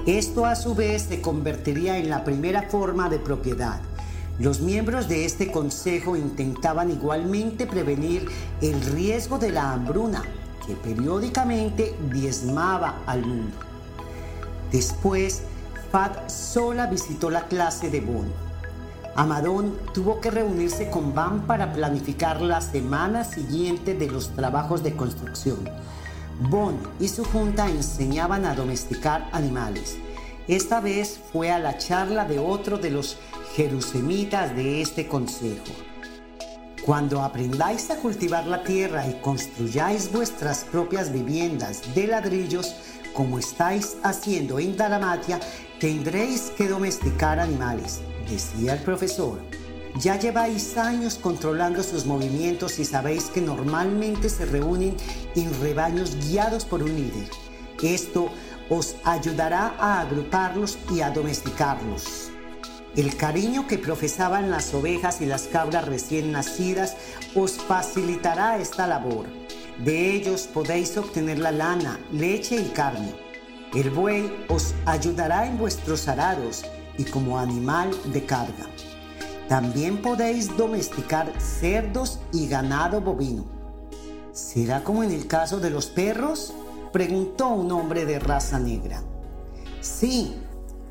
Esto 0.07 0.47
a 0.47 0.55
su 0.55 0.77
vez 0.77 1.03
se 1.03 1.21
convertiría 1.21 1.99
en 1.99 2.11
la 2.11 2.23
primera 2.23 2.63
forma 2.71 3.09
de 3.09 3.19
propiedad 3.19 3.81
los 4.39 4.61
miembros 4.61 5.09
de 5.09 5.25
este 5.25 5.53
consejo 5.53 6.17
intentaban 6.17 6.91
igualmente 6.91 7.67
prevenir 7.67 8.27
el 8.61 8.81
riesgo 8.81 9.39
de 9.39 9.53
la 9.53 9.73
hambruna 9.73 10.23
que 10.67 10.75
periódicamente 10.75 11.95
diezmaba 12.13 13.03
al 13.07 13.25
mundo. 13.25 13.57
Después, 14.73 15.43
Fat 15.93 16.29
sola 16.29 16.87
visitó 16.87 17.31
la 17.31 17.47
clase 17.47 17.91
de 17.91 18.01
Bon. 18.01 18.27
Amadón 19.15 19.77
tuvo 19.93 20.21
que 20.21 20.33
reunirse 20.33 20.91
con 20.91 21.15
Van 21.15 21.47
para 21.47 21.73
planificar 21.73 22.41
la 22.41 22.61
semana 22.61 23.23
siguiente 23.23 23.95
de 23.95 24.09
los 24.11 24.31
trabajos 24.31 24.83
de 24.83 24.97
construcción. 24.97 25.59
Bon 26.51 26.77
y 26.99 27.07
su 27.07 27.25
junta 27.25 27.69
enseñaban 27.69 28.45
a 28.45 28.57
domesticar 28.57 29.29
animales. 29.31 29.97
Esta 30.49 30.81
vez 30.81 31.21
fue 31.33 31.53
a 31.53 31.61
la 31.61 31.79
charla 31.79 32.25
de 32.25 32.41
otro 32.41 32.79
de 32.79 32.91
los 32.91 33.17
jerusemitas 33.55 34.55
de 34.57 34.83
este 34.83 35.07
consejo. 35.07 35.73
Cuando 36.85 37.23
aprendáis 37.23 37.89
a 37.91 37.97
cultivar 37.97 38.47
la 38.47 38.65
tierra 38.65 39.07
y 39.07 39.15
construyáis 39.21 40.11
vuestras 40.11 40.65
propias 40.65 41.13
viviendas 41.13 41.95
de 41.95 42.09
ladrillos, 42.09 42.75
como 43.13 43.39
estáis 43.39 43.97
haciendo 44.03 44.59
en 44.59 44.77
Dalamatia, 44.77 45.39
tendréis 45.79 46.51
que 46.51 46.67
domesticar 46.67 47.39
animales, 47.39 48.01
decía 48.29 48.75
el 48.75 48.81
profesor. 48.81 49.39
Ya 50.01 50.19
lleváis 50.19 50.77
años 50.77 51.15
controlando 51.15 51.85
sus 51.85 52.07
movimientos 52.07 52.81
y 52.81 52.85
sabéis 52.85 53.27
que 53.27 53.41
normalmente 53.41 54.29
se 54.29 54.47
reúnen 54.47 54.97
en 55.37 55.61
rebaños 55.61 56.17
guiados 56.27 56.65
por 56.65 56.83
un 56.83 56.93
líder. 56.93 57.29
Esto 57.81 58.31
os 58.69 58.97
ayudará 59.05 59.77
a 59.79 60.01
agruparlos 60.01 60.77
y 60.93 61.03
a 61.03 61.11
domesticarlos. 61.11 62.34
El 62.97 63.17
cariño 63.17 63.67
que 63.67 63.77
profesaban 63.77 64.51
las 64.51 64.73
ovejas 64.73 65.21
y 65.21 65.27
las 65.27 65.49
cabras 65.49 65.85
recién 65.87 66.31
nacidas 66.31 66.97
os 67.35 67.53
facilitará 67.55 68.59
esta 68.59 68.87
labor. 68.87 69.27
De 69.85 70.15
ellos 70.15 70.47
podéis 70.47 70.97
obtener 70.97 71.41
la 71.41 71.51
lana, 71.51 71.99
leche 72.13 72.55
y 72.55 72.69
carne. 72.69 73.13
El 73.75 73.91
buey 73.91 74.33
os 74.49 74.75
ayudará 74.87 75.47
en 75.47 75.59
vuestros 75.59 76.07
arados 76.07 76.65
y 76.97 77.03
como 77.03 77.37
animal 77.37 77.91
de 78.13 78.25
carga. 78.25 78.69
También 79.49 80.01
podéis 80.01 80.57
domesticar 80.57 81.33
cerdos 81.41 82.21
y 82.33 82.47
ganado 82.47 83.01
bovino. 83.01 83.45
¿Será 84.31 84.85
como 84.85 85.03
en 85.03 85.11
el 85.11 85.27
caso 85.27 85.59
de 85.59 85.71
los 85.71 85.87
perros? 85.87 86.55
preguntó 86.93 87.49
un 87.49 87.73
hombre 87.73 88.07
de 88.07 88.21
raza 88.21 88.61
negra. 88.61 89.03
Sí, 89.81 90.37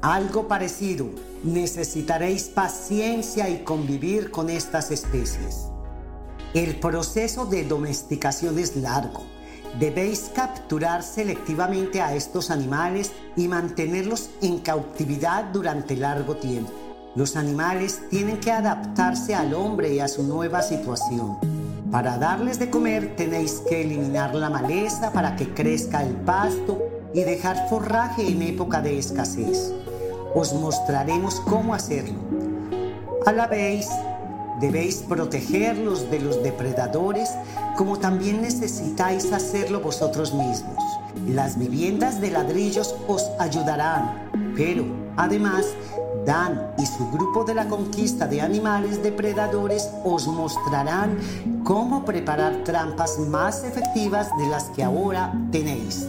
algo 0.02 0.50
parecido. 0.50 1.08
Necesitaréis 1.44 2.46
paciencia 2.46 3.50
y 3.50 3.64
convivir 3.66 4.32
con 4.32 4.50
estas 4.50 4.92
especies. 4.92 5.66
El 6.54 6.80
proceso 6.80 7.46
de 7.46 7.66
domesticación 7.66 8.58
es 8.60 8.78
largo. 8.78 9.24
Debéis 9.78 10.32
capturar 10.34 11.04
selectivamente 11.04 12.00
a 12.00 12.16
estos 12.16 12.50
animales 12.50 13.12
y 13.36 13.50
mantenerlos 13.50 14.30
en 14.42 14.60
cautividad 14.60 15.46
durante 15.46 15.98
largo 15.98 16.38
tiempo. 16.38 16.72
Los 17.16 17.36
animales 17.36 18.00
tienen 18.10 18.40
que 18.40 18.52
adaptarse 18.52 19.36
al 19.36 19.54
hombre 19.54 19.94
y 19.94 20.00
a 20.00 20.08
su 20.08 20.24
nueva 20.24 20.62
situación. 20.62 21.38
Para 21.92 22.18
darles 22.18 22.58
de 22.58 22.70
comer 22.70 23.18
tenéis 23.18 23.62
que 23.68 23.82
eliminar 23.82 24.34
la 24.34 24.50
maleza 24.50 25.12
para 25.12 25.36
que 25.36 25.54
crezca 25.54 26.04
el 26.04 26.16
pasto 26.16 26.80
y 27.14 27.22
dejar 27.24 27.68
forraje 27.68 28.28
en 28.30 28.42
época 28.44 28.82
de 28.82 28.98
escasez. 28.98 29.74
Os 30.36 30.54
mostraremos 30.54 31.40
cómo 31.42 31.74
hacerlo. 31.74 32.20
A 33.26 33.32
la 33.32 33.48
vez, 33.48 33.88
debéis 34.60 34.98
protegerlos 34.98 36.10
de 36.10 36.20
los 36.20 36.42
depredadores, 36.44 37.30
como 37.78 38.00
también 38.00 38.42
necesitáis 38.42 39.32
hacerlo 39.32 39.82
vosotros 39.82 40.34
mismos. 40.34 40.78
Las 41.28 41.58
viviendas 41.58 42.20
de 42.20 42.32
ladrillos 42.32 42.96
os 43.08 43.24
ayudarán, 43.40 44.30
pero 44.56 44.86
además 45.16 45.66
Dan 46.26 46.74
y 46.78 46.86
su 46.86 47.10
grupo 47.12 47.44
de 47.44 47.54
la 47.54 47.68
conquista 47.68 48.28
de 48.28 48.42
animales 48.42 49.04
depredadores 49.04 49.90
os 50.06 50.28
mostrarán 50.28 51.18
cómo 51.66 52.06
preparar 52.06 52.64
trampas 52.64 53.20
más 53.20 53.64
efectivas 53.64 54.30
de 54.38 54.48
las 54.48 54.66
que 54.70 54.84
ahora 54.84 55.34
tenéis. 55.52 56.08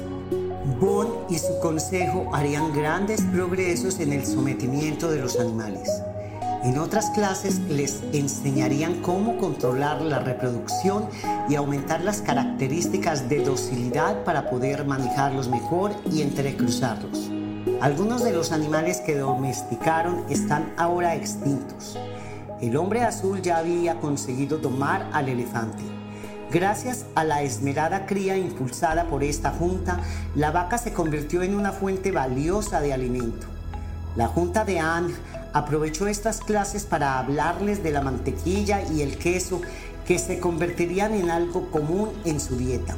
Y 1.30 1.38
su 1.38 1.58
consejo 1.60 2.28
harían 2.34 2.74
grandes 2.74 3.22
progresos 3.32 4.00
en 4.00 4.12
el 4.12 4.26
sometimiento 4.26 5.10
de 5.10 5.18
los 5.18 5.40
animales. 5.40 5.88
En 6.62 6.76
otras 6.78 7.08
clases 7.10 7.58
les 7.70 8.02
enseñarían 8.12 9.00
cómo 9.00 9.38
controlar 9.38 10.02
la 10.02 10.18
reproducción 10.18 11.08
y 11.48 11.54
aumentar 11.54 12.02
las 12.04 12.20
características 12.20 13.30
de 13.30 13.42
docilidad 13.42 14.24
para 14.24 14.50
poder 14.50 14.84
manejarlos 14.84 15.48
mejor 15.48 15.92
y 16.12 16.20
entrecruzarlos. 16.20 17.30
Algunos 17.80 18.22
de 18.22 18.32
los 18.34 18.52
animales 18.52 19.00
que 19.00 19.16
domesticaron 19.16 20.26
están 20.28 20.74
ahora 20.76 21.14
extintos. 21.14 21.98
El 22.60 22.76
hombre 22.76 23.04
azul 23.04 23.40
ya 23.40 23.56
había 23.56 24.00
conseguido 24.00 24.58
tomar 24.58 25.08
al 25.14 25.30
elefante. 25.30 26.03
Gracias 26.54 27.04
a 27.16 27.24
la 27.24 27.42
esmerada 27.42 28.06
cría 28.06 28.36
impulsada 28.36 29.08
por 29.08 29.24
esta 29.24 29.50
junta, 29.50 29.98
la 30.36 30.52
vaca 30.52 30.78
se 30.78 30.92
convirtió 30.92 31.42
en 31.42 31.56
una 31.56 31.72
fuente 31.72 32.12
valiosa 32.12 32.80
de 32.80 32.92
alimento. 32.92 33.48
La 34.14 34.28
junta 34.28 34.64
de 34.64 34.78
Ang 34.78 35.10
aprovechó 35.52 36.06
estas 36.06 36.38
clases 36.38 36.84
para 36.84 37.18
hablarles 37.18 37.82
de 37.82 37.90
la 37.90 38.02
mantequilla 38.02 38.82
y 38.88 39.02
el 39.02 39.18
queso 39.18 39.62
que 40.06 40.20
se 40.20 40.38
convertirían 40.38 41.14
en 41.14 41.28
algo 41.30 41.72
común 41.72 42.10
en 42.24 42.38
su 42.38 42.56
dieta. 42.56 42.94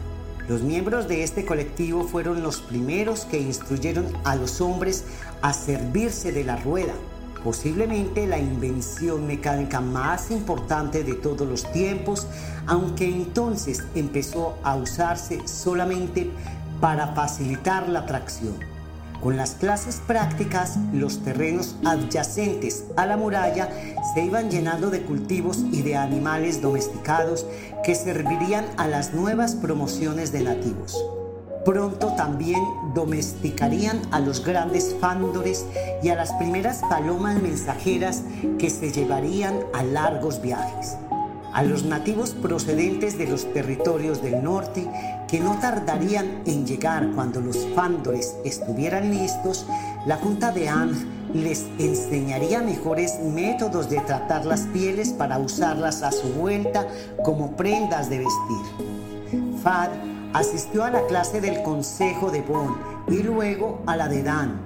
Los 0.50 0.60
miembros 0.60 1.08
de 1.08 1.22
este 1.22 1.46
colectivo 1.46 2.04
fueron 2.04 2.42
los 2.42 2.60
primeros 2.60 3.24
que 3.24 3.40
instruyeron 3.40 4.06
a 4.24 4.36
los 4.36 4.60
hombres 4.60 5.04
a 5.40 5.54
servirse 5.54 6.30
de 6.30 6.44
la 6.44 6.56
rueda, 6.56 6.92
posiblemente 7.46 8.26
la 8.26 8.40
invención 8.40 9.24
mecánica 9.24 9.80
más 9.80 10.32
importante 10.32 11.04
de 11.04 11.14
todos 11.14 11.46
los 11.46 11.70
tiempos, 11.70 12.26
aunque 12.66 13.06
entonces 13.06 13.84
empezó 13.94 14.58
a 14.64 14.74
usarse 14.74 15.46
solamente 15.46 16.28
para 16.80 17.14
facilitar 17.14 17.88
la 17.88 18.04
tracción. 18.04 18.56
Con 19.22 19.36
las 19.36 19.52
clases 19.52 20.02
prácticas, 20.04 20.76
los 20.92 21.22
terrenos 21.22 21.76
adyacentes 21.84 22.82
a 22.96 23.06
la 23.06 23.16
muralla 23.16 23.70
se 24.12 24.24
iban 24.24 24.50
llenando 24.50 24.90
de 24.90 25.02
cultivos 25.02 25.58
y 25.70 25.82
de 25.82 25.94
animales 25.94 26.60
domesticados 26.60 27.46
que 27.84 27.94
servirían 27.94 28.66
a 28.76 28.88
las 28.88 29.14
nuevas 29.14 29.54
promociones 29.54 30.32
de 30.32 30.42
nativos. 30.42 31.00
Pronto 31.66 32.14
también 32.16 32.62
domesticarían 32.94 34.00
a 34.12 34.20
los 34.20 34.42
grandes 34.42 34.96
fándores 34.98 35.66
y 36.02 36.08
a 36.08 36.14
las 36.14 36.32
primeras 36.34 36.80
palomas 36.88 37.42
mensajeras 37.42 38.22
que 38.58 38.70
se 38.70 38.90
llevarían 38.92 39.58
a 39.74 39.82
largos 39.82 40.40
viajes 40.40 40.96
a 41.56 41.62
los 41.62 41.84
nativos 41.86 42.32
procedentes 42.32 43.16
de 43.16 43.26
los 43.26 43.50
territorios 43.54 44.22
del 44.22 44.44
norte 44.44 44.86
que 45.26 45.40
no 45.40 45.58
tardarían 45.58 46.42
en 46.44 46.66
llegar 46.66 47.10
cuando 47.14 47.40
los 47.40 47.66
fándores 47.74 48.36
estuvieran 48.44 49.10
listos, 49.10 49.64
la 50.04 50.16
Junta 50.16 50.52
de 50.52 50.68
Ang 50.68 50.92
les 51.32 51.64
enseñaría 51.78 52.60
mejores 52.60 53.18
métodos 53.20 53.88
de 53.88 54.00
tratar 54.00 54.44
las 54.44 54.66
pieles 54.66 55.14
para 55.14 55.38
usarlas 55.38 56.02
a 56.02 56.12
su 56.12 56.28
vuelta 56.28 56.86
como 57.24 57.56
prendas 57.56 58.10
de 58.10 58.18
vestir. 58.18 59.56
Fad 59.62 59.88
asistió 60.36 60.84
a 60.84 60.90
la 60.90 61.06
clase 61.06 61.40
del 61.40 61.62
Consejo 61.62 62.30
de 62.30 62.42
Bon 62.42 62.76
y 63.08 63.22
luego 63.22 63.80
a 63.86 63.96
la 63.96 64.06
de 64.06 64.22
Dan, 64.22 64.60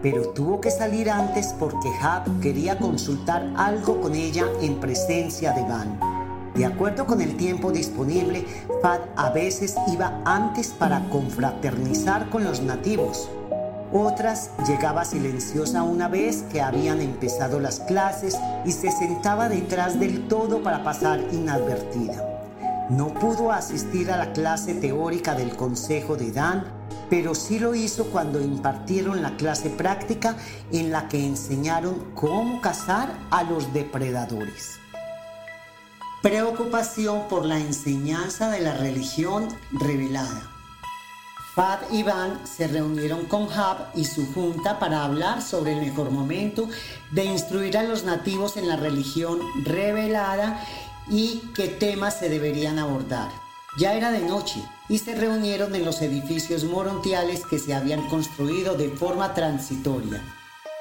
pero 0.00 0.28
tuvo 0.28 0.60
que 0.60 0.70
salir 0.70 1.10
antes 1.10 1.48
porque 1.58 1.88
Hab 2.00 2.40
quería 2.40 2.78
consultar 2.78 3.52
algo 3.56 4.00
con 4.00 4.14
ella 4.14 4.44
en 4.60 4.78
presencia 4.78 5.50
de 5.50 5.62
Van. 5.62 5.98
De 6.54 6.64
acuerdo 6.64 7.06
con 7.06 7.20
el 7.20 7.36
tiempo 7.36 7.72
disponible, 7.72 8.46
Fad 8.80 9.00
a 9.16 9.30
veces 9.30 9.74
iba 9.92 10.22
antes 10.24 10.68
para 10.68 11.00
confraternizar 11.08 12.30
con 12.30 12.44
los 12.44 12.62
nativos. 12.62 13.28
Otras 13.92 14.52
llegaba 14.68 15.04
silenciosa 15.04 15.82
una 15.82 16.06
vez 16.06 16.44
que 16.52 16.62
habían 16.62 17.00
empezado 17.00 17.58
las 17.58 17.80
clases 17.80 18.38
y 18.64 18.70
se 18.70 18.92
sentaba 18.92 19.48
detrás 19.48 19.98
del 19.98 20.28
todo 20.28 20.62
para 20.62 20.84
pasar 20.84 21.20
inadvertida. 21.32 22.35
No 22.88 23.12
pudo 23.12 23.50
asistir 23.50 24.12
a 24.12 24.16
la 24.16 24.32
clase 24.32 24.74
teórica 24.74 25.34
del 25.34 25.56
Consejo 25.56 26.16
de 26.16 26.30
Dan, 26.30 26.64
pero 27.10 27.34
sí 27.34 27.58
lo 27.58 27.74
hizo 27.74 28.04
cuando 28.06 28.40
impartieron 28.40 29.22
la 29.22 29.36
clase 29.36 29.70
práctica 29.70 30.36
en 30.70 30.92
la 30.92 31.08
que 31.08 31.24
enseñaron 31.24 32.12
cómo 32.14 32.60
cazar 32.60 33.12
a 33.30 33.42
los 33.42 33.72
depredadores. 33.72 34.78
Preocupación 36.22 37.26
por 37.28 37.44
la 37.44 37.58
enseñanza 37.58 38.50
de 38.50 38.60
la 38.60 38.74
religión 38.74 39.48
revelada. 39.72 40.52
Fad 41.56 41.90
y 41.90 42.02
Van 42.02 42.46
se 42.46 42.68
reunieron 42.68 43.24
con 43.24 43.50
Hab 43.50 43.88
y 43.94 44.04
su 44.04 44.30
junta 44.34 44.78
para 44.78 45.04
hablar 45.04 45.40
sobre 45.40 45.72
el 45.72 45.80
mejor 45.80 46.10
momento 46.10 46.68
de 47.12 47.24
instruir 47.24 47.78
a 47.78 47.82
los 47.82 48.04
nativos 48.04 48.58
en 48.58 48.68
la 48.68 48.76
religión 48.76 49.40
revelada 49.64 50.62
y 51.08 51.50
qué 51.54 51.68
temas 51.68 52.18
se 52.18 52.28
deberían 52.28 52.78
abordar. 52.78 53.30
Ya 53.78 53.94
era 53.94 54.10
de 54.10 54.20
noche 54.20 54.62
y 54.88 54.98
se 54.98 55.14
reunieron 55.14 55.74
en 55.74 55.84
los 55.84 56.00
edificios 56.00 56.64
morontiales 56.64 57.44
que 57.44 57.58
se 57.58 57.74
habían 57.74 58.08
construido 58.08 58.74
de 58.74 58.88
forma 58.88 59.34
transitoria. 59.34 60.22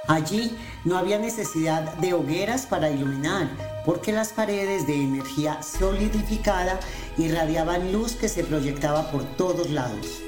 Allí 0.08 0.56
no 0.84 0.98
había 0.98 1.18
necesidad 1.18 1.96
de 1.96 2.14
hogueras 2.14 2.68
para 2.68 2.92
iluminar, 2.92 3.50
porque 3.86 4.14
las 4.14 4.34
paredes 4.34 4.86
de 4.86 5.02
energía 5.02 5.64
solidificada 5.64 6.80
irradiaban 7.18 7.92
luz 7.92 8.14
que 8.14 8.30
se 8.30 8.44
proyectaba 8.44 9.10
por 9.12 9.24
todos 9.36 9.72
lados. 9.72 10.22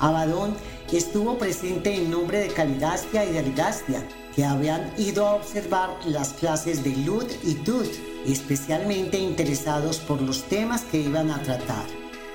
Abadón 0.00 0.56
estuvo 0.96 1.38
presente 1.38 1.94
en 1.94 2.10
nombre 2.10 2.38
de 2.38 2.48
Calidastia 2.48 3.24
y 3.24 3.32
de 3.32 3.38
Argastia, 3.40 4.06
que 4.34 4.44
habían 4.44 4.92
ido 4.98 5.26
a 5.26 5.34
observar 5.34 5.90
las 6.04 6.32
clases 6.32 6.82
de 6.82 6.96
Lud 6.96 7.26
y 7.44 7.54
Tut, 7.54 7.88
especialmente 8.26 9.18
interesados 9.18 9.98
por 9.98 10.20
los 10.20 10.42
temas 10.44 10.82
que 10.82 11.00
iban 11.00 11.30
a 11.30 11.42
tratar. 11.42 11.84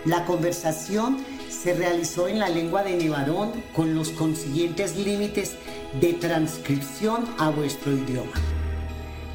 La 0.05 0.25
conversación 0.25 1.17
se 1.49 1.73
realizó 1.73 2.27
en 2.27 2.39
la 2.39 2.49
lengua 2.49 2.83
de 2.83 2.95
Nevarón 2.95 3.51
con 3.75 3.95
los 3.95 4.09
consiguientes 4.09 4.95
límites 4.95 5.55
de 5.99 6.13
transcripción 6.13 7.25
a 7.37 7.49
vuestro 7.49 7.91
idioma. 7.91 8.33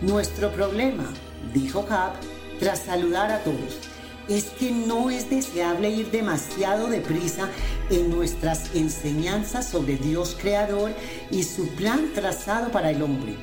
Nuestro 0.00 0.50
problema 0.52 1.12
dijo 1.52 1.84
Hab 1.90 2.12
tras 2.60 2.80
saludar 2.80 3.32
a 3.32 3.42
todos, 3.42 3.89
es 4.30 4.44
que 4.44 4.70
no 4.70 5.10
es 5.10 5.28
deseable 5.28 5.90
ir 5.90 6.10
demasiado 6.12 6.86
deprisa 6.88 7.48
en 7.90 8.10
nuestras 8.10 8.74
enseñanzas 8.76 9.68
sobre 9.68 9.96
Dios 9.96 10.36
creador 10.40 10.92
y 11.32 11.42
su 11.42 11.68
plan 11.70 12.12
trazado 12.14 12.70
para 12.70 12.92
el 12.92 13.02
hombre. 13.02 13.34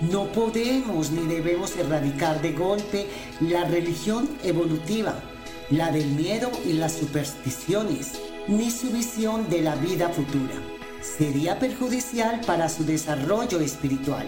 No 0.00 0.32
podemos 0.32 1.10
ni 1.10 1.26
debemos 1.26 1.76
erradicar 1.76 2.40
de 2.40 2.52
golpe 2.52 3.06
la 3.40 3.64
religión 3.64 4.30
evolutiva, 4.42 5.20
la 5.68 5.92
del 5.92 6.06
miedo 6.06 6.50
y 6.64 6.72
las 6.72 6.94
supersticiones, 6.94 8.12
ni 8.48 8.70
su 8.70 8.88
visión 8.90 9.50
de 9.50 9.60
la 9.60 9.76
vida 9.76 10.08
futura. 10.08 10.54
Sería 11.02 11.58
perjudicial 11.58 12.40
para 12.46 12.70
su 12.70 12.86
desarrollo 12.86 13.60
espiritual. 13.60 14.26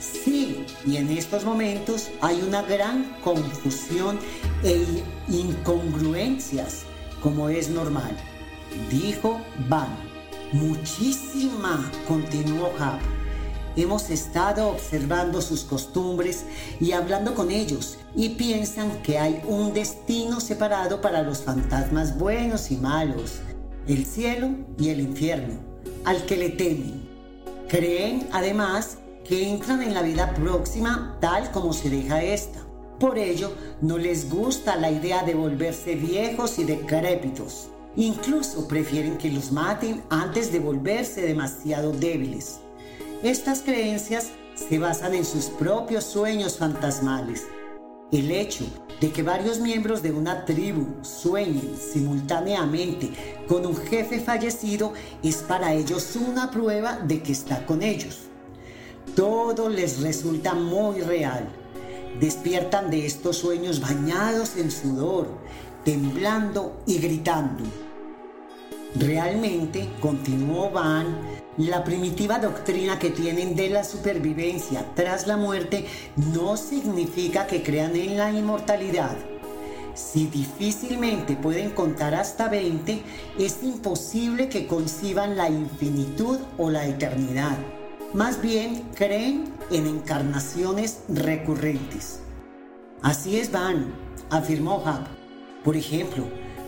Sí, 0.00 0.64
y 0.86 0.96
en 0.96 1.10
estos 1.10 1.44
momentos 1.44 2.10
hay 2.20 2.40
una 2.40 2.62
gran 2.62 3.04
confusión 3.22 4.18
e 4.64 4.84
incongruencias, 5.28 6.82
como 7.22 7.48
es 7.48 7.68
normal. 7.68 8.16
Dijo 8.90 9.40
Van. 9.68 9.96
Muchísima, 10.52 11.90
continuó 12.08 12.70
Hab. 12.78 12.98
Hemos 13.76 14.08
estado 14.10 14.68
observando 14.68 15.42
sus 15.42 15.64
costumbres 15.64 16.44
y 16.80 16.92
hablando 16.92 17.34
con 17.34 17.50
ellos 17.50 17.98
y 18.14 18.30
piensan 18.30 19.02
que 19.02 19.18
hay 19.18 19.42
un 19.46 19.74
destino 19.74 20.40
separado 20.40 21.00
para 21.00 21.22
los 21.22 21.38
fantasmas 21.38 22.16
buenos 22.16 22.70
y 22.70 22.76
malos, 22.76 23.40
el 23.88 24.06
cielo 24.06 24.50
y 24.78 24.90
el 24.90 25.00
infierno, 25.00 25.54
al 26.04 26.24
que 26.24 26.36
le 26.36 26.50
temen. 26.50 27.08
Creen 27.68 28.28
además 28.32 28.98
que 29.24 29.50
entran 29.50 29.82
en 29.82 29.92
la 29.92 30.02
vida 30.02 30.32
próxima 30.34 31.18
tal 31.20 31.50
como 31.50 31.72
se 31.72 31.90
deja 31.90 32.22
esta. 32.22 32.63
Por 32.98 33.18
ello, 33.18 33.52
no 33.80 33.98
les 33.98 34.30
gusta 34.30 34.76
la 34.76 34.90
idea 34.90 35.24
de 35.24 35.34
volverse 35.34 35.96
viejos 35.96 36.58
y 36.58 36.64
decrépitos. 36.64 37.68
Incluso 37.96 38.66
prefieren 38.68 39.18
que 39.18 39.30
los 39.30 39.52
maten 39.52 40.02
antes 40.10 40.52
de 40.52 40.60
volverse 40.60 41.22
demasiado 41.22 41.92
débiles. 41.92 42.60
Estas 43.22 43.62
creencias 43.62 44.30
se 44.54 44.78
basan 44.78 45.14
en 45.14 45.24
sus 45.24 45.46
propios 45.46 46.04
sueños 46.04 46.58
fantasmales. 46.58 47.44
El 48.12 48.30
hecho 48.30 48.64
de 49.00 49.10
que 49.10 49.22
varios 49.22 49.58
miembros 49.58 50.02
de 50.02 50.12
una 50.12 50.44
tribu 50.44 50.86
sueñen 51.02 51.76
simultáneamente 51.76 53.10
con 53.48 53.66
un 53.66 53.76
jefe 53.76 54.20
fallecido 54.20 54.92
es 55.22 55.36
para 55.36 55.74
ellos 55.74 56.14
una 56.16 56.50
prueba 56.50 56.98
de 56.98 57.22
que 57.22 57.32
está 57.32 57.66
con 57.66 57.82
ellos. 57.82 58.20
Todo 59.16 59.68
les 59.68 60.00
resulta 60.00 60.54
muy 60.54 61.00
real. 61.00 61.48
Despiertan 62.20 62.90
de 62.90 63.06
estos 63.06 63.38
sueños 63.38 63.80
bañados 63.80 64.56
en 64.56 64.70
sudor, 64.70 65.28
temblando 65.84 66.80
y 66.86 66.98
gritando. 66.98 67.64
Realmente, 68.94 69.88
continuó 70.00 70.70
Van, 70.70 71.18
la 71.56 71.82
primitiva 71.82 72.38
doctrina 72.38 72.98
que 72.98 73.10
tienen 73.10 73.56
de 73.56 73.70
la 73.70 73.82
supervivencia 73.82 74.86
tras 74.94 75.26
la 75.26 75.36
muerte 75.36 75.86
no 76.32 76.56
significa 76.56 77.46
que 77.46 77.62
crean 77.62 77.96
en 77.96 78.16
la 78.16 78.30
inmortalidad. 78.30 79.16
Si 79.94 80.26
difícilmente 80.26 81.36
pueden 81.36 81.70
contar 81.70 82.14
hasta 82.14 82.48
20, 82.48 83.02
es 83.38 83.62
imposible 83.62 84.48
que 84.48 84.66
conciban 84.66 85.36
la 85.36 85.48
infinitud 85.48 86.38
o 86.58 86.70
la 86.70 86.86
eternidad. 86.86 87.56
Más 88.14 88.40
bien 88.40 88.90
creen 88.94 89.52
en 89.72 89.88
encarnaciones 89.88 91.00
recurrentes. 91.08 92.20
Así 93.02 93.40
es 93.40 93.50
Van, 93.50 93.92
afirmó 94.30 94.76
Hub. 94.76 95.08
Por 95.64 95.76
ejemplo, 95.76 96.24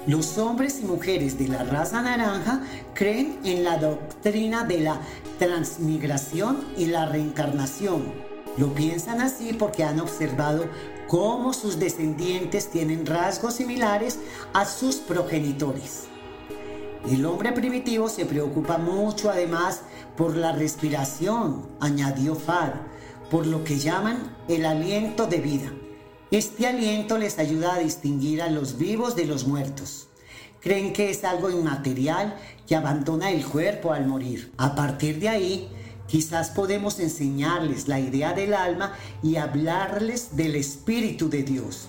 los 0.08 0.38
hombres 0.38 0.80
y 0.80 0.84
mujeres 0.86 1.38
de 1.38 1.46
la 1.46 1.62
raza 1.62 2.02
naranja 2.02 2.62
creen 2.94 3.38
en 3.44 3.62
la 3.62 3.78
doctrina 3.78 4.64
de 4.64 4.80
la 4.80 5.00
transmigración 5.38 6.64
y 6.76 6.86
la 6.86 7.06
reencarnación. 7.06 8.12
Lo 8.58 8.74
piensan 8.74 9.20
así 9.20 9.52
porque 9.52 9.84
han 9.84 10.00
observado 10.00 10.64
cómo 11.06 11.52
sus 11.52 11.78
descendientes 11.78 12.72
tienen 12.72 13.06
rasgos 13.06 13.54
similares 13.54 14.18
a 14.52 14.64
sus 14.64 14.96
progenitores. 14.96 16.08
El 17.08 17.24
hombre 17.24 17.52
primitivo 17.52 18.08
se 18.08 18.26
preocupa 18.26 18.78
mucho 18.78 19.30
además 19.30 19.82
por 20.16 20.36
la 20.36 20.52
respiración, 20.52 21.66
añadió 21.80 22.34
Fad, 22.34 22.72
por 23.30 23.46
lo 23.46 23.64
que 23.64 23.78
llaman 23.78 24.36
el 24.48 24.64
aliento 24.64 25.26
de 25.26 25.38
vida. 25.38 25.72
Este 26.30 26.66
aliento 26.66 27.18
les 27.18 27.38
ayuda 27.38 27.74
a 27.74 27.78
distinguir 27.78 28.42
a 28.42 28.50
los 28.50 28.78
vivos 28.78 29.14
de 29.14 29.26
los 29.26 29.46
muertos. 29.46 30.08
Creen 30.60 30.92
que 30.92 31.10
es 31.10 31.22
algo 31.24 31.50
inmaterial 31.50 32.36
que 32.66 32.74
abandona 32.74 33.30
el 33.30 33.44
cuerpo 33.44 33.92
al 33.92 34.06
morir. 34.06 34.52
A 34.56 34.74
partir 34.74 35.20
de 35.20 35.28
ahí, 35.28 35.68
quizás 36.08 36.50
podemos 36.50 36.98
enseñarles 36.98 37.86
la 37.86 38.00
idea 38.00 38.32
del 38.32 38.54
alma 38.54 38.92
y 39.22 39.36
hablarles 39.36 40.36
del 40.36 40.56
Espíritu 40.56 41.28
de 41.28 41.44
Dios. 41.44 41.88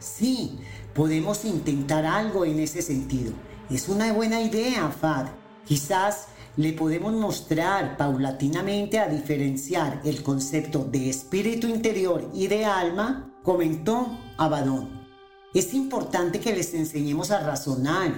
Sí, 0.00 0.58
podemos 0.92 1.44
intentar 1.46 2.04
algo 2.04 2.44
en 2.44 2.58
ese 2.58 2.82
sentido. 2.82 3.32
Es 3.70 3.88
una 3.88 4.12
buena 4.12 4.42
idea, 4.42 4.90
Fad. 4.90 5.28
Quizás 5.66 6.26
le 6.56 6.72
podemos 6.72 7.12
mostrar 7.12 7.96
paulatinamente 7.96 8.98
a 8.98 9.08
diferenciar 9.08 10.00
el 10.04 10.22
concepto 10.22 10.84
de 10.84 11.10
espíritu 11.10 11.66
interior 11.66 12.30
y 12.32 12.46
de 12.46 12.64
alma 12.64 13.34
comentó 13.42 14.18
Abadón. 14.38 15.04
Es 15.52 15.74
importante 15.74 16.40
que 16.40 16.54
les 16.54 16.74
enseñemos 16.74 17.30
a 17.30 17.40
razonar, 17.40 18.12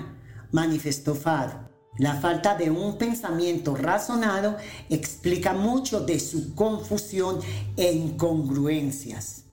manifestó 0.53 1.15
Fad. 1.15 1.51
La 1.99 2.15
falta 2.15 2.57
de 2.57 2.71
un 2.71 2.99
pensamiento 2.99 3.75
razonado 3.75 4.57
explica 4.91 5.55
mucho 5.55 6.01
de 6.01 6.21
su 6.21 6.55
confusión 6.55 7.39
e 7.77 7.93
incongruencias. 7.93 9.45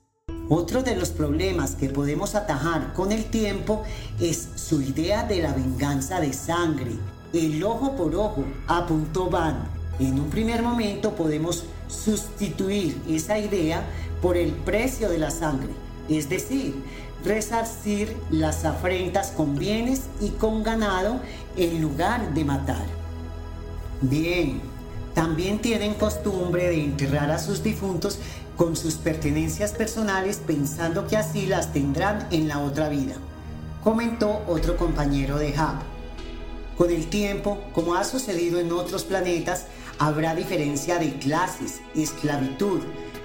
Otro 0.50 0.82
de 0.82 0.94
los 0.94 1.08
problemas 1.08 1.74
que 1.74 1.88
podemos 1.88 2.34
atajar 2.34 2.92
con 2.92 3.12
el 3.12 3.24
tiempo 3.24 3.82
es 4.20 4.48
su 4.56 4.82
idea 4.82 5.24
de 5.24 5.40
la 5.40 5.54
venganza 5.54 6.20
de 6.20 6.34
sangre, 6.34 6.98
el 7.34 7.62
ojo 7.64 7.96
por 7.96 8.14
ojo, 8.14 8.44
apuntó 8.66 9.28
Van. 9.28 9.68
En 9.98 10.18
un 10.18 10.30
primer 10.30 10.62
momento 10.62 11.14
podemos 11.14 11.64
sustituir 11.88 13.00
esa 13.08 13.38
idea 13.38 13.84
por 14.22 14.36
el 14.36 14.52
precio 14.52 15.08
de 15.08 15.18
la 15.18 15.30
sangre, 15.30 15.70
es 16.08 16.28
decir, 16.28 16.74
resarcir 17.24 18.16
las 18.30 18.64
afrentas 18.64 19.30
con 19.30 19.56
bienes 19.56 20.02
y 20.20 20.30
con 20.30 20.62
ganado 20.62 21.20
en 21.56 21.80
lugar 21.80 22.34
de 22.34 22.44
matar. 22.44 22.84
Bien, 24.00 24.60
también 25.14 25.60
tienen 25.60 25.94
costumbre 25.94 26.68
de 26.68 26.84
enterrar 26.84 27.30
a 27.30 27.38
sus 27.38 27.62
difuntos 27.62 28.18
con 28.56 28.76
sus 28.76 28.94
pertenencias 28.94 29.72
personales 29.72 30.40
pensando 30.44 31.06
que 31.06 31.16
así 31.16 31.46
las 31.46 31.72
tendrán 31.72 32.26
en 32.30 32.48
la 32.48 32.60
otra 32.60 32.88
vida, 32.88 33.14
comentó 33.82 34.42
otro 34.46 34.76
compañero 34.76 35.38
de 35.38 35.50
Hub. 35.50 35.93
Con 36.76 36.90
el 36.90 37.06
tiempo, 37.06 37.62
como 37.72 37.94
ha 37.94 38.04
sucedido 38.04 38.58
en 38.58 38.72
otros 38.72 39.04
planetas, 39.04 39.66
habrá 39.98 40.34
diferencia 40.34 40.98
de 40.98 41.14
clases, 41.18 41.80
esclavitud, 41.94 42.80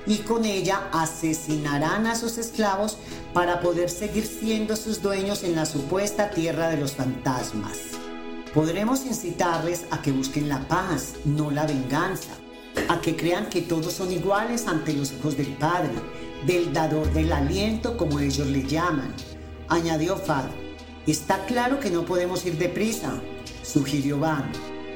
y 0.06 0.18
con 0.18 0.46
ella 0.46 0.90
asesinarán 0.92 2.08
a 2.08 2.16
sus 2.16 2.38
esclavos 2.38 2.98
para 3.34 3.60
poder 3.60 3.90
seguir 3.90 4.26
siendo 4.26 4.76
sus 4.76 5.02
dueños 5.02 5.44
en 5.44 5.56
la 5.56 5.66
supuesta 5.66 6.30
tierra 6.30 6.70
de 6.70 6.78
los 6.78 6.94
fantasmas. 6.94 7.78
Podremos 8.54 9.06
incitarles 9.06 9.86
a 9.92 10.02
que 10.02 10.12
busquen 10.12 10.50
la 10.50 10.68
paz, 10.68 11.14
no 11.26 11.52
la 11.52 11.68
venganza, 11.68 12.32
a 12.88 13.02
que 13.02 13.16
crean 13.16 13.50
que 13.50 13.62
todos 13.62 13.94
son 13.94 14.12
iguales 14.12 14.68
ante 14.68 14.94
los 14.94 15.14
ojos 15.14 15.38
del 15.38 15.54
Padre, 15.58 15.92
del 16.48 16.74
dador 16.74 17.12
del 17.14 17.32
aliento 17.32 17.98
como 17.98 18.20
ellos 18.20 18.48
le 18.48 18.64
llaman. 18.64 19.14
Añadió 19.68 20.18
Fad, 20.18 20.46
está 21.06 21.46
claro 21.46 21.80
que 21.80 21.92
no 21.92 22.06
podemos 22.06 22.44
ir 22.46 22.58
deprisa, 22.58 23.22
sugirió 23.72 24.20
Van, 24.20 24.52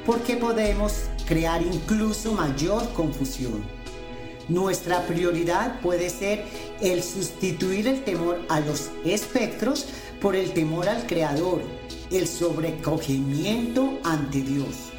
porque 0.05 0.35
podemos 0.35 0.93
crear 1.27 1.61
incluso 1.61 2.33
mayor 2.33 2.91
confusión. 2.93 3.63
Nuestra 4.49 5.05
prioridad 5.07 5.79
puede 5.79 6.09
ser 6.09 6.43
el 6.81 7.01
sustituir 7.01 7.87
el 7.87 8.03
temor 8.03 8.41
a 8.49 8.59
los 8.59 8.91
espectros 9.05 9.85
por 10.19 10.35
el 10.35 10.51
temor 10.53 10.89
al 10.89 11.05
Creador, 11.07 11.61
el 12.11 12.27
sobrecogimiento 12.27 13.99
ante 14.03 14.41
Dios. 14.41 14.91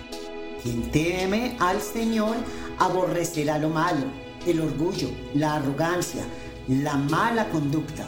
Quien 0.62 0.90
teme 0.90 1.56
al 1.60 1.82
Señor 1.82 2.36
aborrecerá 2.78 3.58
lo 3.58 3.68
malo, 3.68 4.06
el 4.46 4.60
orgullo, 4.60 5.10
la 5.34 5.56
arrogancia, 5.56 6.24
la 6.68 6.96
mala 6.96 7.50
conducta. 7.50 8.06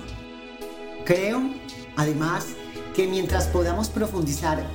Creo, 1.04 1.42
además, 1.96 2.46
que 2.94 3.06
mientras 3.06 3.46
podamos 3.48 3.90
profundizar 3.90 4.66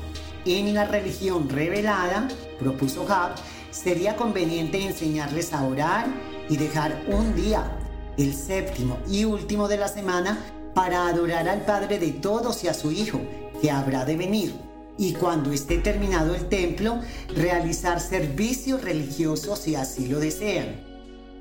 en 0.45 0.73
la 0.73 0.85
religión 0.85 1.49
revelada, 1.49 2.27
propuso 2.59 3.05
Hab, 3.09 3.35
sería 3.72 4.15
conveniente 4.15 4.84
enseñarles 4.84 5.53
a 5.53 5.63
orar 5.63 6.07
y 6.49 6.57
dejar 6.57 7.03
un 7.07 7.35
día, 7.35 7.77
el 8.18 8.34
séptimo 8.34 8.97
y 9.07 9.26
último 9.26 9.68
de 9.68 9.77
la 9.77 9.88
semana, 9.88 10.38
para 10.73 11.07
adorar 11.07 11.47
al 11.47 11.61
Padre 11.61 11.99
de 11.99 12.11
todos 12.11 12.63
y 12.63 12.68
a 12.68 12.73
su 12.73 12.91
Hijo, 12.91 13.19
que 13.61 13.72
habrá 13.72 14.05
de 14.05 14.15
venir. 14.15 14.53
Y 14.97 15.13
cuando 15.13 15.51
esté 15.51 15.77
terminado 15.77 16.35
el 16.35 16.47
templo, 16.49 16.99
realizar 17.35 17.99
servicios 17.99 18.84
religiosos 18.84 19.59
si 19.59 19.76
así 19.76 20.07
lo 20.07 20.19
desean. 20.19 20.91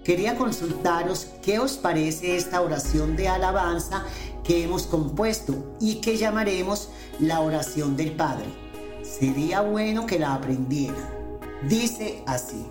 Quería 0.05 0.37
consultaros 0.37 1.27
qué 1.43 1.59
os 1.59 1.73
parece 1.73 2.37
esta 2.37 2.63
oración 2.63 3.17
de 3.17 3.29
alabanza 3.29 4.05
que 4.45 4.65
hemos 4.65 4.85
compuesto 4.85 5.77
y 5.79 5.97
que 5.97 6.17
llamaremos 6.17 6.89
la 7.19 7.41
oración 7.41 7.97
del 7.97 8.13
Padre. 8.13 8.70
Sería 9.21 9.61
bueno 9.61 10.07
que 10.07 10.19
la 10.19 10.33
aprendieran. 10.33 10.97
Dice 11.69 12.25
así. 12.27 12.65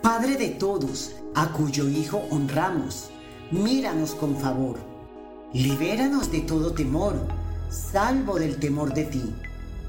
Padre 0.00 0.38
de 0.38 0.48
todos, 0.48 1.16
a 1.34 1.52
cuyo 1.52 1.86
Hijo 1.86 2.22
honramos, 2.30 3.10
míranos 3.50 4.14
con 4.14 4.38
favor. 4.38 4.78
Libéranos 5.52 6.32
de 6.32 6.40
todo 6.40 6.72
temor, 6.72 7.28
salvo 7.68 8.38
del 8.38 8.56
temor 8.58 8.94
de 8.94 9.04
ti. 9.04 9.34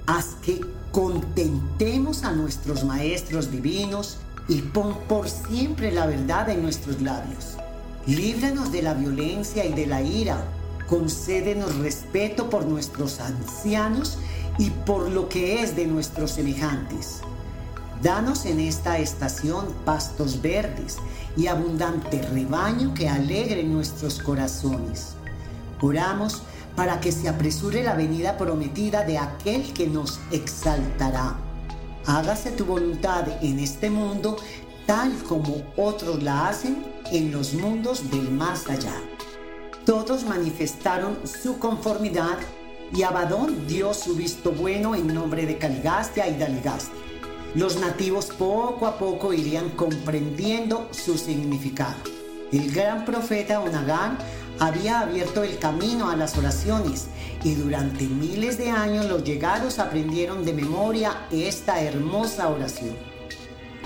Haz 0.07 0.35
que 0.43 0.59
contentemos 0.91 2.25
a 2.25 2.33
nuestros 2.33 2.83
maestros 2.83 3.49
divinos 3.49 4.17
y 4.49 4.61
pon 4.61 4.97
por 5.07 5.29
siempre 5.29 5.89
la 5.93 6.05
verdad 6.05 6.49
en 6.49 6.63
nuestros 6.63 7.01
labios. 7.01 7.55
Líbranos 8.05 8.73
de 8.73 8.81
la 8.81 8.93
violencia 8.93 9.63
y 9.63 9.71
de 9.71 9.87
la 9.87 10.01
ira. 10.01 10.37
Concédenos 10.89 11.77
respeto 11.77 12.49
por 12.49 12.65
nuestros 12.65 13.21
ancianos 13.21 14.19
y 14.57 14.69
por 14.69 15.09
lo 15.09 15.27
que 15.29 15.61
es 15.61 15.75
de 15.75 15.87
nuestros 15.87 16.31
semejantes 16.31 17.21
Danos 18.01 18.45
en 18.45 18.59
esta 18.59 18.99
estación 18.99 19.65
pastos 19.85 20.41
verdes 20.41 20.97
y 21.37 21.47
abundante 21.47 22.21
rebaño 22.21 22.93
que 22.93 23.09
alegre 23.09 23.63
nuestros 23.63 24.19
corazones. 24.19 25.15
Oramos 25.81 26.43
para 26.75 26.99
que 26.99 27.11
se 27.11 27.29
apresure 27.29 27.83
la 27.83 27.95
venida 27.95 28.37
prometida 28.37 29.03
de 29.03 29.17
aquel 29.17 29.73
que 29.73 29.87
nos 29.87 30.19
exaltará. 30.29 31.37
Hágase 32.05 32.51
tu 32.51 32.65
voluntad 32.65 33.25
en 33.41 33.59
este 33.59 33.89
mundo 33.89 34.37
tal 34.85 35.11
como 35.23 35.63
otros 35.77 36.21
la 36.21 36.49
hacen 36.49 36.85
en 37.11 37.31
los 37.31 37.53
mundos 37.53 38.11
del 38.11 38.29
más 38.29 38.69
allá. 38.69 38.93
Todos 39.85 40.25
manifestaron 40.25 41.17
su 41.25 41.57
conformidad 41.57 42.37
y 42.93 43.03
Abadón 43.03 43.67
dio 43.67 43.93
su 43.93 44.15
visto 44.15 44.51
bueno 44.51 44.95
en 44.95 45.13
nombre 45.13 45.45
de 45.45 45.57
Caligastia 45.57 46.27
y 46.27 46.37
Daligastia. 46.37 47.01
Los 47.55 47.79
nativos 47.79 48.27
poco 48.27 48.85
a 48.85 48.97
poco 48.97 49.33
irían 49.33 49.69
comprendiendo 49.71 50.89
su 50.91 51.17
significado. 51.17 51.95
El 52.51 52.71
gran 52.71 53.05
profeta 53.05 53.61
Onagán 53.61 54.17
había 54.59 54.99
abierto 54.99 55.43
el 55.43 55.57
camino 55.57 56.09
a 56.09 56.15
las 56.15 56.37
oraciones 56.37 57.07
y 57.43 57.55
durante 57.55 58.05
miles 58.05 58.57
de 58.57 58.71
años 58.71 59.05
los 59.05 59.23
llegados 59.23 59.79
aprendieron 59.79 60.45
de 60.45 60.53
memoria 60.53 61.27
esta 61.31 61.81
hermosa 61.81 62.49
oración. 62.49 62.95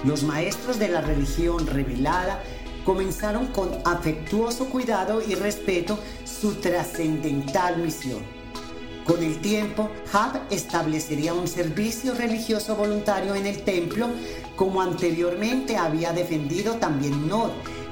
Los 0.04 0.24
maestros 0.24 0.80
de 0.80 0.90
la 0.90 1.02
religión 1.02 1.68
revelada 1.68 2.42
comenzaron 2.86 3.48
con 3.48 3.70
afectuoso 3.86 4.66
cuidado 4.66 5.22
y 5.22 5.36
respeto 5.36 6.00
su 6.26 6.56
trascendental 6.56 7.78
misión. 7.78 8.39
Con 9.10 9.24
el 9.24 9.42
tiempo, 9.42 9.90
Hab 10.14 10.40
establecería 10.52 11.34
un 11.34 11.48
servicio 11.48 12.14
religioso 12.14 12.76
voluntario 12.76 13.34
en 13.34 13.48
el 13.48 13.64
templo, 13.64 14.08
como 14.56 14.84
anteriormente 14.84 15.78
había 15.78 16.14
defendido 16.14 16.76
también 16.76 17.28
Nod, 17.28 17.50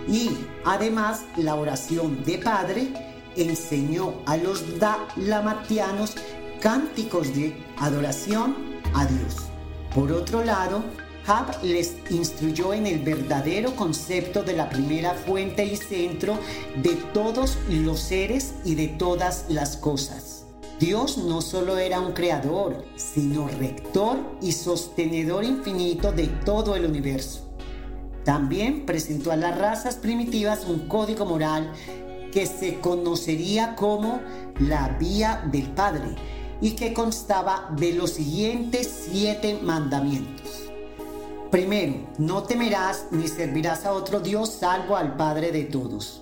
y 0.08 0.30
además 0.64 1.24
la 1.36 1.56
oración 1.56 2.24
de 2.24 2.38
Padre 2.38 2.94
enseñó 3.36 4.22
a 4.28 4.38
los 4.38 4.64
dalamatianos 4.78 6.14
cánticos 6.62 7.34
de 7.34 7.58
adoración 7.80 8.56
a 8.94 9.08
Dios. 9.08 9.38
Por 9.96 10.12
otro 10.12 10.44
lado, 10.44 10.84
Hab 11.26 11.64
les 11.64 11.96
instruyó 12.12 12.76
en 12.76 12.86
el 12.86 13.00
verdadero 13.00 13.76
concepto 13.76 14.44
de 14.44 14.54
la 14.54 14.70
primera 14.70 15.16
fuente 15.16 15.66
y 15.66 15.78
centro 15.78 16.38
de 16.76 16.94
todos 17.12 17.58
los 17.72 18.02
seres 18.02 18.54
y 18.64 18.76
de 18.76 18.90
todas 18.90 19.46
las 19.50 19.78
cosas. 19.78 20.37
Dios 20.80 21.18
no 21.18 21.42
solo 21.42 21.80
era 21.80 22.00
un 22.00 22.12
creador, 22.12 22.86
sino 22.96 23.48
rector 23.48 24.20
y 24.42 24.52
sostenedor 24.52 25.44
infinito 25.44 26.12
de 26.12 26.28
todo 26.28 26.76
el 26.76 26.86
universo. 26.86 27.50
También 28.24 28.86
presentó 28.86 29.32
a 29.32 29.36
las 29.36 29.58
razas 29.58 29.96
primitivas 29.96 30.66
un 30.68 30.88
código 30.88 31.26
moral 31.26 31.72
que 32.32 32.46
se 32.46 32.80
conocería 32.80 33.76
como 33.76 34.22
la 34.60 34.90
vía 35.00 35.44
del 35.52 35.72
Padre 35.72 36.16
y 36.62 36.72
que 36.72 36.94
constaba 36.94 37.74
de 37.76 37.94
los 37.94 38.12
siguientes 38.12 39.08
siete 39.10 39.60
mandamientos. 39.64 40.70
Primero, 41.50 42.08
no 42.20 42.44
temerás 42.44 43.08
ni 43.10 43.28
servirás 43.28 43.86
a 43.86 43.94
otro 43.94 44.20
Dios 44.20 44.50
salvo 44.50 44.96
al 44.96 45.16
Padre 45.16 45.52
de 45.52 45.64
todos. 45.64 46.22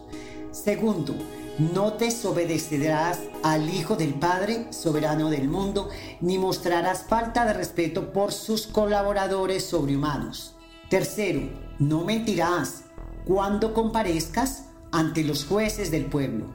Segundo, 0.52 1.14
no 1.57 1.91
desobedecerás 1.91 3.19
al 3.44 3.69
Hijo 3.69 3.95
del 3.95 4.14
Padre, 4.14 4.68
soberano 4.72 5.30
del 5.30 5.48
mundo, 5.48 5.90
ni 6.19 6.38
mostrarás 6.38 7.03
falta 7.07 7.45
de 7.45 7.53
respeto 7.53 8.11
por 8.11 8.32
sus 8.32 8.68
colaboradores 8.68 9.65
sobrehumanos. 9.65 10.56
Tercero, 10.90 11.49
no 11.80 12.03
mentirás 12.03 12.84
cuando 13.26 13.73
comparezcas 13.73 14.65
ante 14.91 15.23
los 15.23 15.45
jueces 15.45 15.91
del 15.91 16.06
pueblo. 16.06 16.48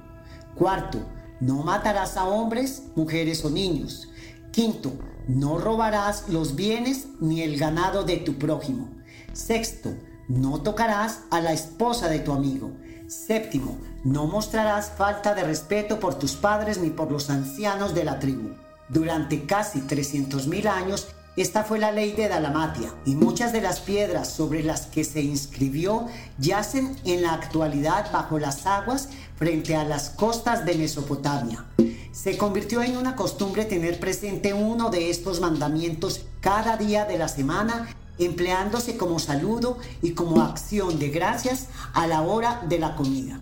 Cuarto, 0.54 0.98
no 1.40 1.62
matarás 1.62 2.16
a 2.16 2.26
hombres, 2.26 2.84
mujeres 2.94 3.44
o 3.44 3.50
niños. 3.50 4.08
Quinto, 4.52 4.92
no 5.26 5.58
robarás 5.58 6.28
los 6.28 6.56
bienes 6.56 7.08
ni 7.20 7.42
el 7.42 7.58
ganado 7.58 8.04
de 8.04 8.18
tu 8.18 8.34
prójimo. 8.34 8.90
Sexto, 9.32 9.94
no 10.28 10.60
tocarás 10.60 11.22
a 11.30 11.40
la 11.40 11.52
esposa 11.52 12.08
de 12.08 12.18
tu 12.18 12.32
amigo. 12.32 12.72
Séptimo, 13.06 13.78
no 14.04 14.26
mostrarás 14.26 14.90
falta 14.96 15.34
de 15.34 15.44
respeto 15.44 16.00
por 16.00 16.14
tus 16.14 16.32
padres 16.32 16.78
ni 16.78 16.90
por 16.90 17.10
los 17.10 17.30
ancianos 17.30 17.94
de 17.94 18.04
la 18.04 18.18
tribu. 18.18 18.50
Durante 18.88 19.44
casi 19.44 19.80
300.000 19.80 20.66
años, 20.66 21.08
esta 21.36 21.64
fue 21.64 21.78
la 21.78 21.92
ley 21.92 22.12
de 22.12 22.28
Dalamatia 22.28 22.92
y 23.04 23.14
muchas 23.14 23.52
de 23.52 23.60
las 23.60 23.80
piedras 23.80 24.28
sobre 24.28 24.62
las 24.62 24.86
que 24.86 25.04
se 25.04 25.22
inscribió 25.22 26.06
yacen 26.38 26.96
en 27.04 27.22
la 27.22 27.34
actualidad 27.34 28.10
bajo 28.12 28.38
las 28.38 28.66
aguas 28.66 29.08
frente 29.36 29.76
a 29.76 29.84
las 29.84 30.10
costas 30.10 30.66
de 30.66 30.74
Mesopotamia 30.74 31.64
se 32.12 32.36
convirtió 32.36 32.82
en 32.82 32.96
una 32.96 33.16
costumbre 33.16 33.64
tener 33.64 34.00
presente 34.00 34.52
uno 34.52 34.90
de 34.90 35.10
estos 35.10 35.40
mandamientos 35.40 36.22
cada 36.40 36.76
día 36.76 37.04
de 37.04 37.18
la 37.18 37.28
semana, 37.28 37.88
empleándose 38.18 38.96
como 38.96 39.18
saludo 39.18 39.78
y 40.02 40.12
como 40.12 40.42
acción 40.42 40.98
de 40.98 41.08
gracias 41.08 41.68
a 41.94 42.06
la 42.06 42.22
hora 42.22 42.62
de 42.68 42.78
la 42.78 42.96
comida. 42.96 43.40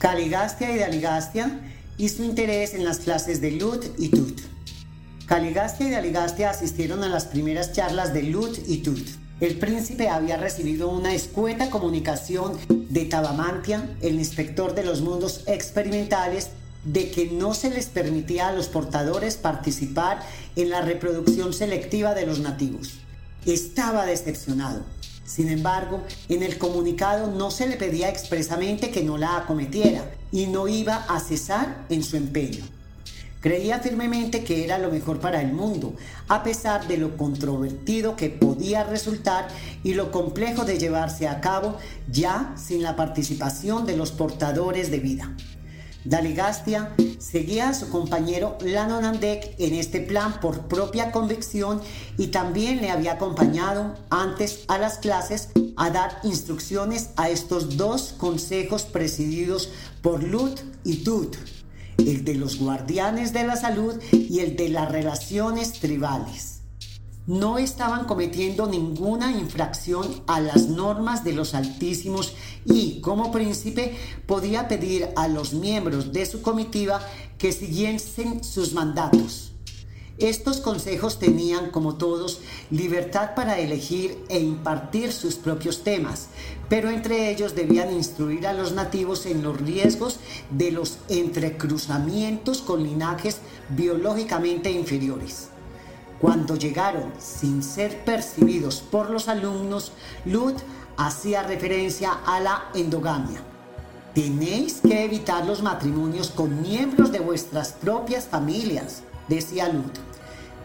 Caligastia 0.00 0.74
y 0.74 0.78
Daligastia 0.78 1.60
su 2.08 2.24
interés 2.24 2.72
en 2.72 2.86
las 2.86 3.00
clases 3.00 3.42
de 3.42 3.50
Lut 3.50 3.84
y 3.98 4.08
Tut. 4.08 4.40
Caligastia 5.26 5.88
y 5.88 5.90
Daligastia 5.90 6.48
asistieron 6.48 7.04
a 7.04 7.08
las 7.10 7.26
primeras 7.26 7.74
charlas 7.74 8.14
de 8.14 8.22
Lut 8.22 8.56
y 8.66 8.78
Tut. 8.78 9.06
El 9.40 9.58
príncipe 9.58 10.08
había 10.08 10.38
recibido 10.38 10.88
una 10.88 11.12
escueta 11.12 11.68
comunicación 11.68 12.56
de 12.70 13.04
Tabamantia, 13.04 13.90
el 14.00 14.14
inspector 14.14 14.74
de 14.74 14.84
los 14.84 15.02
mundos 15.02 15.44
experimentales, 15.46 16.48
de 16.82 17.10
que 17.10 17.26
no 17.26 17.52
se 17.52 17.68
les 17.68 17.84
permitía 17.84 18.48
a 18.48 18.52
los 18.52 18.68
portadores 18.68 19.36
participar 19.36 20.20
en 20.56 20.70
la 20.70 20.80
reproducción 20.80 21.52
selectiva 21.52 22.14
de 22.14 22.24
los 22.24 22.38
nativos. 22.38 23.00
Estaba 23.44 24.06
decepcionado. 24.06 24.82
Sin 25.30 25.48
embargo, 25.48 26.02
en 26.28 26.42
el 26.42 26.58
comunicado 26.58 27.28
no 27.30 27.52
se 27.52 27.68
le 27.68 27.76
pedía 27.76 28.08
expresamente 28.08 28.90
que 28.90 29.04
no 29.04 29.16
la 29.16 29.36
acometiera 29.36 30.10
y 30.32 30.48
no 30.48 30.66
iba 30.66 31.04
a 31.08 31.20
cesar 31.20 31.86
en 31.88 32.02
su 32.02 32.16
empeño. 32.16 32.64
Creía 33.40 33.78
firmemente 33.78 34.42
que 34.42 34.64
era 34.64 34.78
lo 34.78 34.90
mejor 34.90 35.20
para 35.20 35.40
el 35.40 35.52
mundo, 35.52 35.94
a 36.26 36.42
pesar 36.42 36.88
de 36.88 36.96
lo 36.96 37.16
controvertido 37.16 38.16
que 38.16 38.28
podía 38.28 38.82
resultar 38.82 39.46
y 39.84 39.94
lo 39.94 40.10
complejo 40.10 40.64
de 40.64 40.80
llevarse 40.80 41.28
a 41.28 41.40
cabo 41.40 41.76
ya 42.10 42.52
sin 42.56 42.82
la 42.82 42.96
participación 42.96 43.86
de 43.86 43.96
los 43.96 44.10
portadores 44.10 44.90
de 44.90 44.98
vida. 44.98 45.30
Daligastia 46.04 46.94
seguía 47.18 47.68
a 47.68 47.74
su 47.74 47.90
compañero 47.90 48.56
Lanonandek 48.62 49.54
en 49.58 49.74
este 49.74 50.00
plan 50.00 50.40
por 50.40 50.62
propia 50.62 51.12
convicción 51.12 51.82
y 52.16 52.28
también 52.28 52.80
le 52.80 52.90
había 52.90 53.12
acompañado 53.12 53.94
antes 54.08 54.64
a 54.68 54.78
las 54.78 54.98
clases 54.98 55.50
a 55.76 55.90
dar 55.90 56.18
instrucciones 56.24 57.10
a 57.16 57.28
estos 57.28 57.76
dos 57.76 58.14
consejos 58.16 58.84
presididos 58.84 59.70
por 60.00 60.22
Lut 60.22 60.60
y 60.84 61.04
Tut, 61.04 61.36
el 61.98 62.24
de 62.24 62.34
los 62.34 62.58
guardianes 62.58 63.32
de 63.32 63.44
la 63.44 63.56
salud 63.56 63.94
y 64.10 64.40
el 64.40 64.56
de 64.56 64.70
las 64.70 64.90
relaciones 64.90 65.72
tribales 65.80 66.49
no 67.30 67.58
estaban 67.58 68.06
cometiendo 68.06 68.66
ninguna 68.66 69.30
infracción 69.30 70.04
a 70.26 70.40
las 70.40 70.66
normas 70.66 71.22
de 71.22 71.32
los 71.32 71.54
altísimos 71.54 72.34
y 72.64 73.00
como 73.02 73.30
príncipe 73.30 73.96
podía 74.26 74.66
pedir 74.66 75.10
a 75.14 75.28
los 75.28 75.52
miembros 75.52 76.12
de 76.12 76.26
su 76.26 76.42
comitiva 76.42 77.00
que 77.38 77.52
siguiesen 77.52 78.42
sus 78.42 78.72
mandatos. 78.72 79.52
Estos 80.18 80.56
consejos 80.58 81.20
tenían, 81.20 81.70
como 81.70 81.94
todos, 81.94 82.40
libertad 82.68 83.36
para 83.36 83.60
elegir 83.60 84.18
e 84.28 84.40
impartir 84.40 85.12
sus 85.12 85.36
propios 85.36 85.84
temas, 85.84 86.30
pero 86.68 86.90
entre 86.90 87.30
ellos 87.30 87.54
debían 87.54 87.92
instruir 87.92 88.48
a 88.48 88.52
los 88.52 88.72
nativos 88.72 89.24
en 89.26 89.44
los 89.44 89.56
riesgos 89.60 90.18
de 90.50 90.72
los 90.72 90.98
entrecruzamientos 91.08 92.60
con 92.60 92.82
linajes 92.82 93.38
biológicamente 93.68 94.72
inferiores. 94.72 95.50
Cuando 96.20 96.54
llegaron 96.56 97.12
sin 97.18 97.62
ser 97.62 98.04
percibidos 98.04 98.82
por 98.82 99.08
los 99.08 99.28
alumnos, 99.28 99.92
Lut 100.26 100.58
hacía 100.98 101.42
referencia 101.42 102.12
a 102.26 102.40
la 102.40 102.64
endogamia. 102.74 103.40
Tenéis 104.14 104.80
que 104.82 105.04
evitar 105.04 105.46
los 105.46 105.62
matrimonios 105.62 106.30
con 106.30 106.60
miembros 106.60 107.10
de 107.10 107.20
vuestras 107.20 107.72
propias 107.72 108.26
familias, 108.26 109.02
decía 109.28 109.68
Lut. 109.68 109.98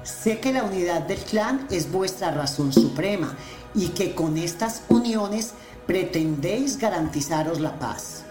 Sé 0.03 0.39
que 0.39 0.51
la 0.51 0.63
unidad 0.63 1.03
del 1.03 1.19
clan 1.19 1.65
es 1.71 1.89
vuestra 1.89 2.31
razón 2.31 2.73
suprema 2.73 3.35
y 3.73 3.89
que 3.89 4.13
con 4.13 4.37
estas 4.37 4.81
uniones 4.89 5.53
pretendéis 5.87 6.77
garantizaros 6.77 7.61
la 7.61 7.79
paz. 7.79 8.24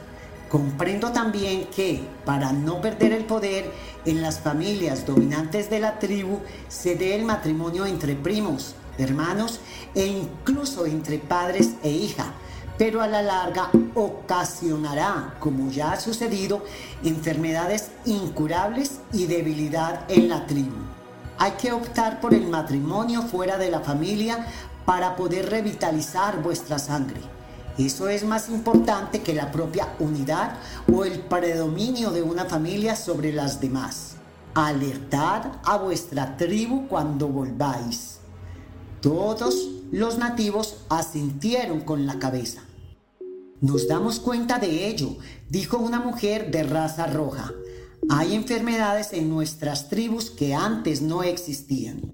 Comprendo 0.54 1.10
también 1.10 1.66
que, 1.66 2.06
para 2.24 2.52
no 2.52 2.80
perder 2.80 3.10
el 3.10 3.24
poder, 3.24 3.72
en 4.04 4.22
las 4.22 4.38
familias 4.38 5.04
dominantes 5.04 5.68
de 5.68 5.80
la 5.80 5.98
tribu 5.98 6.42
se 6.68 6.94
dé 6.94 7.16
el 7.16 7.24
matrimonio 7.24 7.86
entre 7.86 8.14
primos, 8.14 8.76
hermanos 8.96 9.58
e 9.96 10.06
incluso 10.06 10.86
entre 10.86 11.18
padres 11.18 11.70
e 11.82 11.90
hija, 11.90 12.34
pero 12.78 13.02
a 13.02 13.08
la 13.08 13.20
larga 13.20 13.68
ocasionará, 13.96 15.34
como 15.40 15.72
ya 15.72 15.90
ha 15.90 16.00
sucedido, 16.00 16.62
enfermedades 17.02 17.90
incurables 18.04 19.00
y 19.12 19.26
debilidad 19.26 20.08
en 20.08 20.28
la 20.28 20.46
tribu. 20.46 20.76
Hay 21.36 21.50
que 21.60 21.72
optar 21.72 22.20
por 22.20 22.32
el 22.32 22.46
matrimonio 22.46 23.22
fuera 23.22 23.58
de 23.58 23.72
la 23.72 23.80
familia 23.80 24.46
para 24.86 25.16
poder 25.16 25.50
revitalizar 25.50 26.40
vuestra 26.40 26.78
sangre. 26.78 27.33
Eso 27.78 28.08
es 28.08 28.24
más 28.24 28.48
importante 28.48 29.22
que 29.22 29.34
la 29.34 29.50
propia 29.50 29.94
unidad 29.98 30.58
o 30.92 31.04
el 31.04 31.18
predominio 31.20 32.12
de 32.12 32.22
una 32.22 32.44
familia 32.44 32.94
sobre 32.94 33.32
las 33.32 33.60
demás. 33.60 34.14
Alertad 34.54 35.46
a 35.64 35.76
vuestra 35.78 36.36
tribu 36.36 36.86
cuando 36.86 37.26
volváis. 37.26 38.20
Todos 39.00 39.70
los 39.90 40.18
nativos 40.18 40.84
asintieron 40.88 41.80
con 41.80 42.06
la 42.06 42.20
cabeza. 42.20 42.62
Nos 43.60 43.88
damos 43.88 44.20
cuenta 44.20 44.58
de 44.58 44.86
ello, 44.86 45.16
dijo 45.48 45.78
una 45.78 45.98
mujer 45.98 46.52
de 46.52 46.62
raza 46.62 47.06
roja. 47.08 47.52
Hay 48.08 48.34
enfermedades 48.34 49.12
en 49.12 49.28
nuestras 49.30 49.88
tribus 49.88 50.30
que 50.30 50.54
antes 50.54 51.02
no 51.02 51.24
existían. 51.24 52.13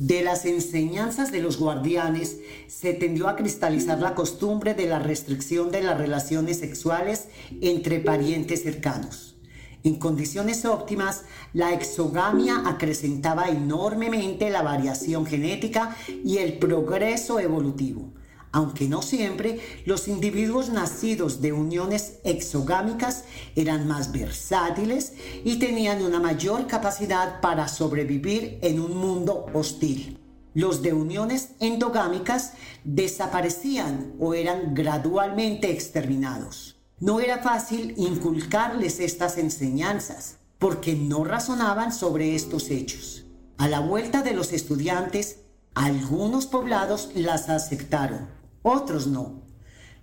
De 0.00 0.22
las 0.22 0.46
enseñanzas 0.46 1.30
de 1.30 1.42
los 1.42 1.58
guardianes 1.58 2.38
se 2.68 2.94
tendió 2.94 3.28
a 3.28 3.36
cristalizar 3.36 3.98
la 3.98 4.14
costumbre 4.14 4.72
de 4.72 4.86
la 4.86 4.98
restricción 4.98 5.70
de 5.70 5.82
las 5.82 5.98
relaciones 5.98 6.58
sexuales 6.58 7.28
entre 7.60 8.00
parientes 8.00 8.62
cercanos. 8.62 9.36
En 9.84 9.96
condiciones 9.96 10.64
óptimas, 10.64 11.24
la 11.52 11.74
exogamia 11.74 12.62
acrecentaba 12.64 13.50
enormemente 13.50 14.48
la 14.48 14.62
variación 14.62 15.26
genética 15.26 15.94
y 16.24 16.38
el 16.38 16.58
progreso 16.58 17.38
evolutivo 17.38 18.10
aunque 18.52 18.88
no 18.88 19.00
siempre, 19.00 19.60
los 19.84 20.08
individuos 20.08 20.70
nacidos 20.70 21.40
de 21.40 21.52
uniones 21.52 22.14
exogámicas 22.24 23.24
eran 23.54 23.86
más 23.86 24.10
versátiles 24.10 25.12
y 25.44 25.56
tenían 25.56 26.02
una 26.02 26.18
mayor 26.18 26.66
capacidad 26.66 27.40
para 27.40 27.68
sobrevivir 27.68 28.58
en 28.62 28.80
un 28.80 28.96
mundo 28.96 29.46
hostil. 29.54 30.18
Los 30.52 30.82
de 30.82 30.92
uniones 30.92 31.50
endogámicas 31.60 32.54
desaparecían 32.82 34.14
o 34.18 34.34
eran 34.34 34.74
gradualmente 34.74 35.70
exterminados. 35.70 36.76
No 36.98 37.20
era 37.20 37.38
fácil 37.38 37.94
inculcarles 37.96 38.98
estas 38.98 39.38
enseñanzas 39.38 40.38
porque 40.58 40.94
no 40.94 41.22
razonaban 41.22 41.92
sobre 41.92 42.34
estos 42.34 42.68
hechos. 42.70 43.26
A 43.58 43.68
la 43.68 43.78
vuelta 43.78 44.22
de 44.22 44.34
los 44.34 44.52
estudiantes, 44.52 45.38
algunos 45.74 46.46
poblados 46.46 47.10
las 47.14 47.48
aceptaron 47.48 48.39
otros 48.62 49.06
no. 49.06 49.42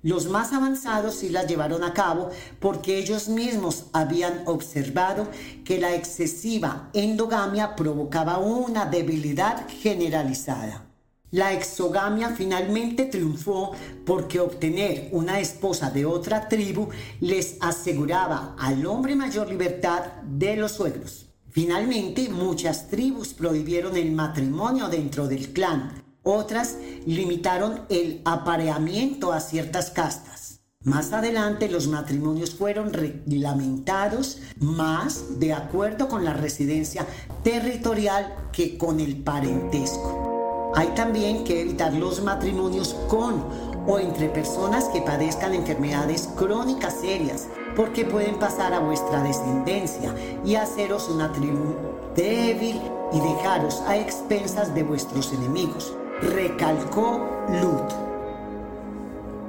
Los 0.03 0.27
más 0.27 0.53
avanzados 0.53 1.15
sí 1.15 1.29
las 1.29 1.47
llevaron 1.47 1.83
a 1.83 1.93
cabo 1.93 2.29
porque 2.59 2.97
ellos 2.97 3.27
mismos 3.27 3.87
habían 3.93 4.43
observado 4.45 5.27
que 5.65 5.79
la 5.79 5.95
excesiva 5.95 6.89
endogamia 6.93 7.75
provocaba 7.75 8.37
una 8.37 8.85
debilidad 8.85 9.67
generalizada. 9.67 10.85
La 11.31 11.51
exogamia 11.51 12.29
finalmente 12.29 13.03
triunfó 13.03 13.73
porque 14.05 14.39
obtener 14.39 15.09
una 15.11 15.41
esposa 15.41 15.89
de 15.89 16.05
otra 16.05 16.47
tribu 16.47 16.87
les 17.19 17.57
aseguraba 17.59 18.55
al 18.57 18.85
hombre 18.85 19.13
mayor 19.13 19.49
libertad 19.49 20.03
de 20.23 20.55
los 20.55 20.71
suegros. 20.71 21.25
Finalmente, 21.49 22.29
muchas 22.29 22.87
tribus 22.87 23.33
prohibieron 23.33 23.97
el 23.97 24.11
matrimonio 24.11 24.87
dentro 24.87 25.27
del 25.27 25.51
clan, 25.51 26.01
otras 26.27 26.75
limitaron 27.05 27.81
el 27.89 28.21
apareamiento 28.25 29.31
a 29.31 29.39
ciertas 29.39 29.91
castas. 29.91 30.59
Más 30.83 31.11
adelante 31.11 31.69
los 31.69 31.87
matrimonios 31.87 32.51
fueron 32.51 32.93
reglamentados 32.93 34.39
más 34.59 35.39
de 35.39 35.53
acuerdo 35.53 36.07
con 36.07 36.23
la 36.23 36.33
residencia 36.33 37.05
territorial 37.43 38.35
que 38.51 38.77
con 38.77 38.99
el 38.99 39.17
parentesco. 39.23 40.71
Hay 40.75 40.89
también 40.89 41.43
que 41.43 41.61
evitar 41.61 41.93
los 41.93 42.21
matrimonios 42.21 42.93
con 43.07 43.43
o 43.87 43.99
entre 43.99 44.29
personas 44.29 44.85
que 44.85 45.01
padezcan 45.01 45.53
enfermedades 45.53 46.29
crónicas 46.35 47.01
serias, 47.01 47.47
porque 47.75 48.05
pueden 48.05 48.37
pasar 48.37 48.73
a 48.73 48.79
vuestra 48.79 49.23
descendencia 49.23 50.13
y 50.45 50.55
haceros 50.55 51.09
una 51.09 51.31
tribu 51.31 51.73
débil 52.15 52.81
y 53.13 53.19
dejaros 53.19 53.81
a 53.87 53.97
expensas 53.97 54.75
de 54.75 54.83
vuestros 54.83 55.31
enemigos 55.31 55.95
recalcó 56.21 57.19
Lut. 57.61 58.07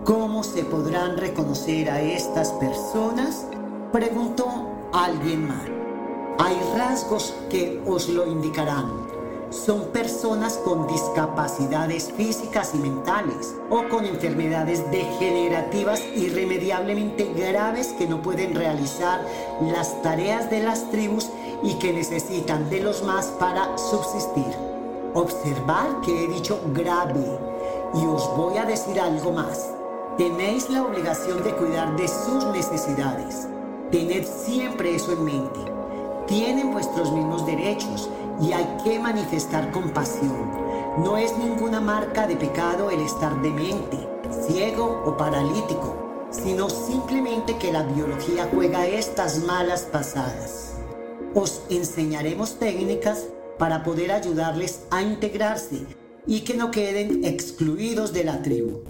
¿Cómo 0.04 0.42
se 0.42 0.64
podrán 0.64 1.16
reconocer 1.16 1.90
a 1.90 2.00
estas 2.00 2.52
personas? 2.52 3.46
Preguntó 3.92 4.46
alguien 4.92 5.48
más. 5.48 5.64
Hay 6.38 6.56
rasgos 6.76 7.34
que 7.50 7.82
os 7.86 8.08
lo 8.08 8.26
indicarán. 8.26 9.08
Son 9.50 9.86
personas 9.86 10.58
con 10.58 10.86
discapacidades 10.86 12.12
físicas 12.12 12.72
y 12.74 12.78
mentales 12.78 13.54
o 13.70 13.88
con 13.88 14.04
enfermedades 14.04 14.90
degenerativas 14.90 16.02
irremediablemente 16.14 17.32
graves 17.32 17.94
que 17.98 18.06
no 18.06 18.20
pueden 18.20 18.54
realizar 18.54 19.20
las 19.62 20.02
tareas 20.02 20.50
de 20.50 20.60
las 20.60 20.90
tribus 20.90 21.30
y 21.62 21.74
que 21.74 21.94
necesitan 21.94 22.68
de 22.68 22.80
los 22.80 23.02
más 23.02 23.26
para 23.38 23.76
subsistir. 23.78 24.67
Observad 25.14 26.00
que 26.04 26.24
he 26.24 26.28
dicho 26.28 26.60
grave 26.74 27.38
y 27.94 28.06
os 28.06 28.28
voy 28.36 28.58
a 28.58 28.64
decir 28.64 29.00
algo 29.00 29.32
más. 29.32 29.70
Tenéis 30.18 30.68
la 30.68 30.82
obligación 30.82 31.42
de 31.42 31.54
cuidar 31.54 31.96
de 31.96 32.06
sus 32.08 32.44
necesidades. 32.46 33.48
Tened 33.90 34.24
siempre 34.26 34.94
eso 34.94 35.12
en 35.12 35.24
mente. 35.24 35.60
Tienen 36.26 36.72
vuestros 36.72 37.10
mismos 37.12 37.46
derechos 37.46 38.10
y 38.40 38.52
hay 38.52 38.66
que 38.84 38.98
manifestar 38.98 39.70
compasión. 39.72 40.50
No 40.98 41.16
es 41.16 41.36
ninguna 41.38 41.80
marca 41.80 42.26
de 42.26 42.36
pecado 42.36 42.90
el 42.90 43.00
estar 43.00 43.40
demente, 43.40 43.96
ciego 44.46 45.02
o 45.06 45.16
paralítico, 45.16 45.96
sino 46.30 46.68
simplemente 46.68 47.56
que 47.56 47.72
la 47.72 47.82
biología 47.82 48.48
juega 48.52 48.86
estas 48.86 49.38
malas 49.44 49.82
pasadas. 49.82 50.74
Os 51.34 51.62
enseñaremos 51.70 52.58
técnicas 52.58 53.24
para 53.58 53.82
poder 53.82 54.12
ayudarles 54.12 54.82
a 54.90 55.02
integrarse 55.02 55.86
y 56.26 56.40
que 56.40 56.54
no 56.54 56.70
queden 56.70 57.24
excluidos 57.24 58.12
de 58.12 58.24
la 58.24 58.42
tribu. 58.42 58.82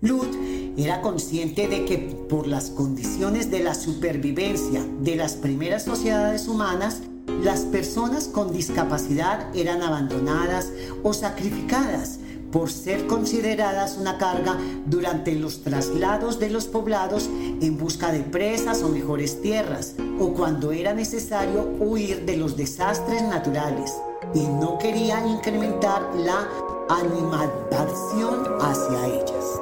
Lut 0.00 0.28
era 0.76 1.00
consciente 1.00 1.66
de 1.66 1.84
que 1.84 1.98
por 2.28 2.46
las 2.46 2.70
condiciones 2.70 3.50
de 3.50 3.60
la 3.60 3.74
supervivencia 3.74 4.84
de 5.00 5.16
las 5.16 5.34
primeras 5.34 5.84
sociedades 5.84 6.46
humanas, 6.46 7.02
las 7.42 7.60
personas 7.60 8.28
con 8.28 8.52
discapacidad 8.52 9.54
eran 9.56 9.82
abandonadas 9.82 10.72
o 11.02 11.12
sacrificadas 11.12 12.20
por 12.52 12.70
ser 12.70 13.06
consideradas 13.06 13.96
una 13.98 14.18
carga 14.18 14.56
durante 14.86 15.34
los 15.34 15.62
traslados 15.62 16.38
de 16.38 16.50
los 16.50 16.66
poblados 16.66 17.26
en 17.26 17.76
busca 17.76 18.10
de 18.10 18.20
presas 18.20 18.82
o 18.82 18.88
mejores 18.88 19.40
tierras, 19.42 19.94
o 20.18 20.32
cuando 20.32 20.72
era 20.72 20.94
necesario 20.94 21.68
huir 21.78 22.24
de 22.24 22.36
los 22.36 22.56
desastres 22.56 23.22
naturales, 23.22 23.94
y 24.34 24.40
no 24.40 24.78
querían 24.78 25.28
incrementar 25.28 26.02
la 26.16 26.48
animadversión 26.88 28.44
hacia 28.60 29.06
ellas. 29.06 29.60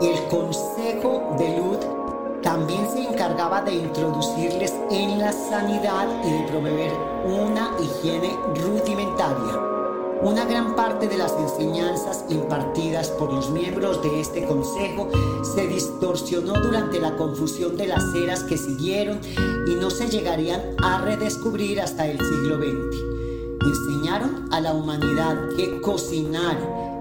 El 0.00 0.28
consejo 0.28 1.34
de 1.38 1.58
Lud 1.58 2.42
también 2.42 2.88
se 2.92 3.02
encargaba 3.02 3.62
de 3.62 3.74
introducirles 3.74 4.72
en 4.90 5.18
la 5.18 5.32
sanidad 5.32 6.08
y 6.24 6.30
de 6.30 6.48
proveer 6.48 6.92
una 7.24 7.70
higiene 7.80 8.36
rudimentaria 8.56 9.71
una 10.22 10.44
gran 10.44 10.76
parte 10.76 11.08
de 11.08 11.18
las 11.18 11.32
enseñanzas 11.32 12.24
impartidas 12.28 13.08
por 13.10 13.32
los 13.32 13.50
miembros 13.50 14.02
de 14.02 14.20
este 14.20 14.44
consejo 14.44 15.08
se 15.42 15.66
distorsionó 15.66 16.52
durante 16.60 17.00
la 17.00 17.16
confusión 17.16 17.76
de 17.76 17.88
las 17.88 18.02
eras 18.14 18.44
que 18.44 18.56
siguieron 18.56 19.20
y 19.66 19.74
no 19.74 19.90
se 19.90 20.08
llegarían 20.08 20.60
a 20.82 21.00
redescubrir 21.00 21.80
hasta 21.80 22.06
el 22.06 22.18
siglo 22.18 22.56
XX. 22.56 22.96
Enseñaron 23.66 24.48
a 24.52 24.60
la 24.60 24.74
humanidad 24.74 25.36
que 25.56 25.80
cocinar, 25.80 26.56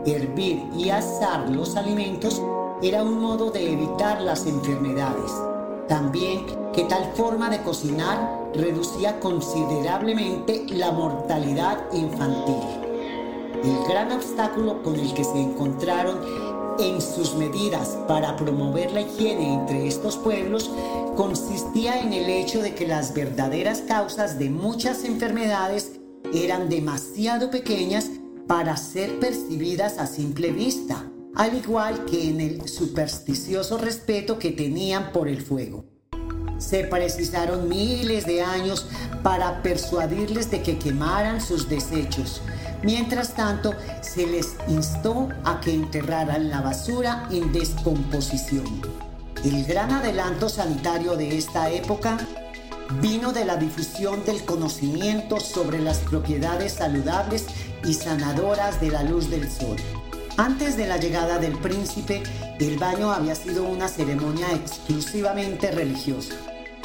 hervir 0.06 0.64
y 0.76 0.90
asar 0.90 1.48
los 1.50 1.76
alimentos 1.76 2.42
era 2.82 3.04
un 3.04 3.20
modo 3.20 3.52
de 3.52 3.72
evitar 3.72 4.22
las 4.22 4.48
enfermedades. 4.48 5.32
También 5.88 6.46
que 6.74 6.86
tal 6.86 7.12
forma 7.16 7.50
de 7.52 7.62
cocinar 7.62 8.50
reducía 8.56 9.20
considerablemente 9.20 10.66
la 10.70 10.92
mortalidad 10.92 11.86
infantil. 11.94 12.91
El 13.64 13.88
gran 13.88 14.12
obstáculo 14.12 14.82
con 14.84 14.96
el 15.00 15.14
que 15.14 15.24
se 15.24 15.40
encontraron 15.40 16.20
en 16.80 17.02
sus 17.02 17.36
medidas 17.36 17.98
para 18.08 18.36
promover 18.36 18.92
la 18.92 19.02
higiene 19.02 19.54
entre 19.54 19.88
estos 19.88 20.18
pueblos 20.18 20.72
consistía 21.16 22.02
en 22.02 22.14
el 22.14 22.30
hecho 22.30 22.62
de 22.62 22.74
que 22.74 22.88
las 22.88 23.14
verdaderas 23.14 23.82
causas 23.82 24.40
de 24.40 24.50
muchas 24.50 25.04
enfermedades 25.04 26.00
eran 26.34 26.70
demasiado 26.70 27.52
pequeñas 27.52 28.10
para 28.48 28.78
ser 28.78 29.20
percibidas 29.20 29.98
a 29.98 30.08
simple 30.08 30.52
vista, 30.52 31.06
al 31.36 31.56
igual 31.56 32.06
que 32.06 32.30
en 32.30 32.42
el 32.42 32.68
supersticioso 32.68 33.78
respeto 33.78 34.40
que 34.40 34.52
tenían 34.52 35.12
por 35.12 35.28
el 35.28 35.42
fuego. 35.42 35.86
Se 36.58 36.84
precisaron 36.84 37.68
miles 37.68 38.26
de 38.26 38.42
años 38.42 38.88
para 39.24 39.62
persuadirles 39.64 40.52
de 40.52 40.62
que 40.62 40.78
quemaran 40.78 41.42
sus 41.42 41.68
desechos, 41.68 42.42
Mientras 42.84 43.36
tanto, 43.36 43.74
se 44.02 44.26
les 44.26 44.56
instó 44.68 45.30
a 45.44 45.60
que 45.60 45.74
enterraran 45.74 46.50
la 46.50 46.62
basura 46.62 47.28
en 47.32 47.52
descomposición. 47.52 48.82
El 49.44 49.66
gran 49.66 49.92
adelanto 49.92 50.50
sanitario 50.50 51.16
de 51.16 51.38
esta 51.38 51.70
época 51.70 52.18
vino 53.00 53.32
de 53.32 53.46
la 53.46 53.56
difusión 53.56 54.26
del 54.26 54.44
conocimiento 54.46 55.40
sobre 55.40 55.80
las 55.80 56.00
propiedades 56.00 56.74
saludables 56.74 57.46
y 57.84 57.94
sanadoras 57.94 58.82
de 58.82 58.90
la 58.90 59.04
luz 59.04 59.30
del 59.30 59.50
sol. 59.50 59.78
Antes 60.38 60.76
de 60.78 60.88
la 60.88 60.98
llegada 60.98 61.40
del 61.40 61.58
príncipe, 61.60 62.24
el 62.60 62.78
baño 62.78 63.12
había 63.12 63.36
sido 63.36 63.64
una 63.64 63.88
ceremonia 63.88 64.52
exclusivamente 64.54 65.72
religiosa. 65.72 66.36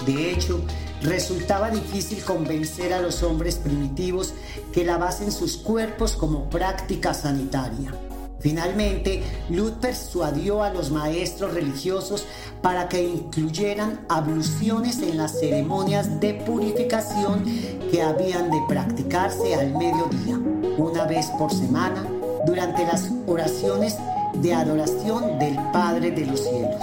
De 0.05 0.31
hecho, 0.31 0.60
resultaba 1.02 1.70
difícil 1.70 2.23
convencer 2.23 2.93
a 2.93 3.01
los 3.01 3.23
hombres 3.23 3.56
primitivos 3.56 4.35
que 4.73 4.85
lavasen 4.85 5.32
sus 5.32 5.56
cuerpos 5.56 6.12
como 6.12 6.51
práctica 6.51 7.14
sanitaria. 7.14 7.93
Finalmente, 8.39 9.23
Lud 9.48 9.73
persuadió 9.81 10.62
a 10.62 10.70
los 10.70 10.90
maestros 10.90 11.55
religiosos 11.55 12.27
para 12.62 12.89
que 12.89 13.02
incluyeran 13.02 14.01
abluciones 14.09 15.02
en 15.02 15.16
las 15.16 15.40
ceremonias 15.40 16.20
de 16.20 16.35
purificación 16.35 17.44
que 17.90 18.02
habían 18.02 18.51
de 18.51 18.62
practicarse 18.68 19.55
al 19.55 19.73
mediodía, 19.73 20.39
una 20.77 21.06
vez 21.06 21.27
por 21.39 21.52
semana, 21.52 22.06
durante 22.47 22.85
las 22.85 23.10
oraciones 23.27 23.97
de 24.35 24.55
adoración 24.55 25.39
del 25.39 25.56
Padre 25.73 26.10
de 26.10 26.27
los 26.27 26.40
cielos. 26.40 26.82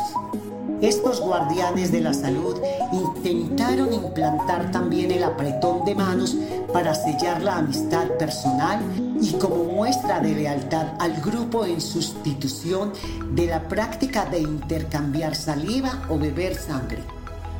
Estos 0.81 1.22
guardianes 1.22 1.94
de 1.94 2.02
la 2.02 2.14
salud 2.14 2.57
intentaron 3.23 3.93
implantar 3.93 4.71
también 4.71 5.11
el 5.11 5.23
apretón 5.23 5.85
de 5.85 5.95
manos 5.95 6.35
para 6.73 6.93
sellar 6.93 7.41
la 7.41 7.57
amistad 7.57 8.07
personal 8.19 8.79
y 9.21 9.31
como 9.33 9.63
muestra 9.63 10.19
de 10.19 10.35
lealtad 10.35 10.87
al 10.99 11.21
grupo 11.21 11.65
en 11.65 11.79
sustitución 11.79 12.91
de 13.31 13.47
la 13.47 13.67
práctica 13.67 14.25
de 14.25 14.41
intercambiar 14.41 15.35
saliva 15.35 16.01
o 16.09 16.17
beber 16.17 16.55
sangre. 16.55 16.99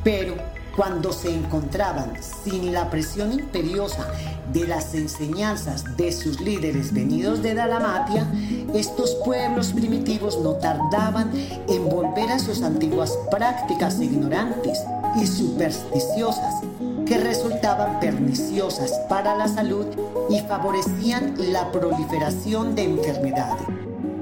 Pero 0.02 0.34
cuando 0.76 1.12
se 1.12 1.34
encontraban 1.34 2.12
sin 2.20 2.72
la 2.72 2.90
presión 2.90 3.32
imperiosa 3.32 4.08
de 4.52 4.66
las 4.66 4.94
enseñanzas 4.94 5.96
de 5.96 6.12
sus 6.12 6.40
líderes 6.40 6.92
venidos 6.92 7.42
de 7.42 7.54
Dalamatia, 7.54 8.26
estos 8.74 9.14
pueblos 9.24 9.72
primitivos 9.72 10.38
no 10.40 10.54
tardaban 10.54 11.30
en 11.68 11.88
volver 11.88 12.30
a 12.32 12.38
sus 12.38 12.62
antiguas 12.62 13.16
prácticas 13.30 14.00
ignorantes 14.00 14.80
y 15.16 15.26
supersticiosas 15.26 16.62
que 17.06 17.18
resultaban 17.18 18.00
perniciosas 18.00 18.92
para 19.08 19.36
la 19.36 19.48
salud 19.48 19.86
y 20.30 20.40
favorecían 20.40 21.34
la 21.52 21.70
proliferación 21.70 22.74
de 22.74 22.84
enfermedades. 22.84 23.66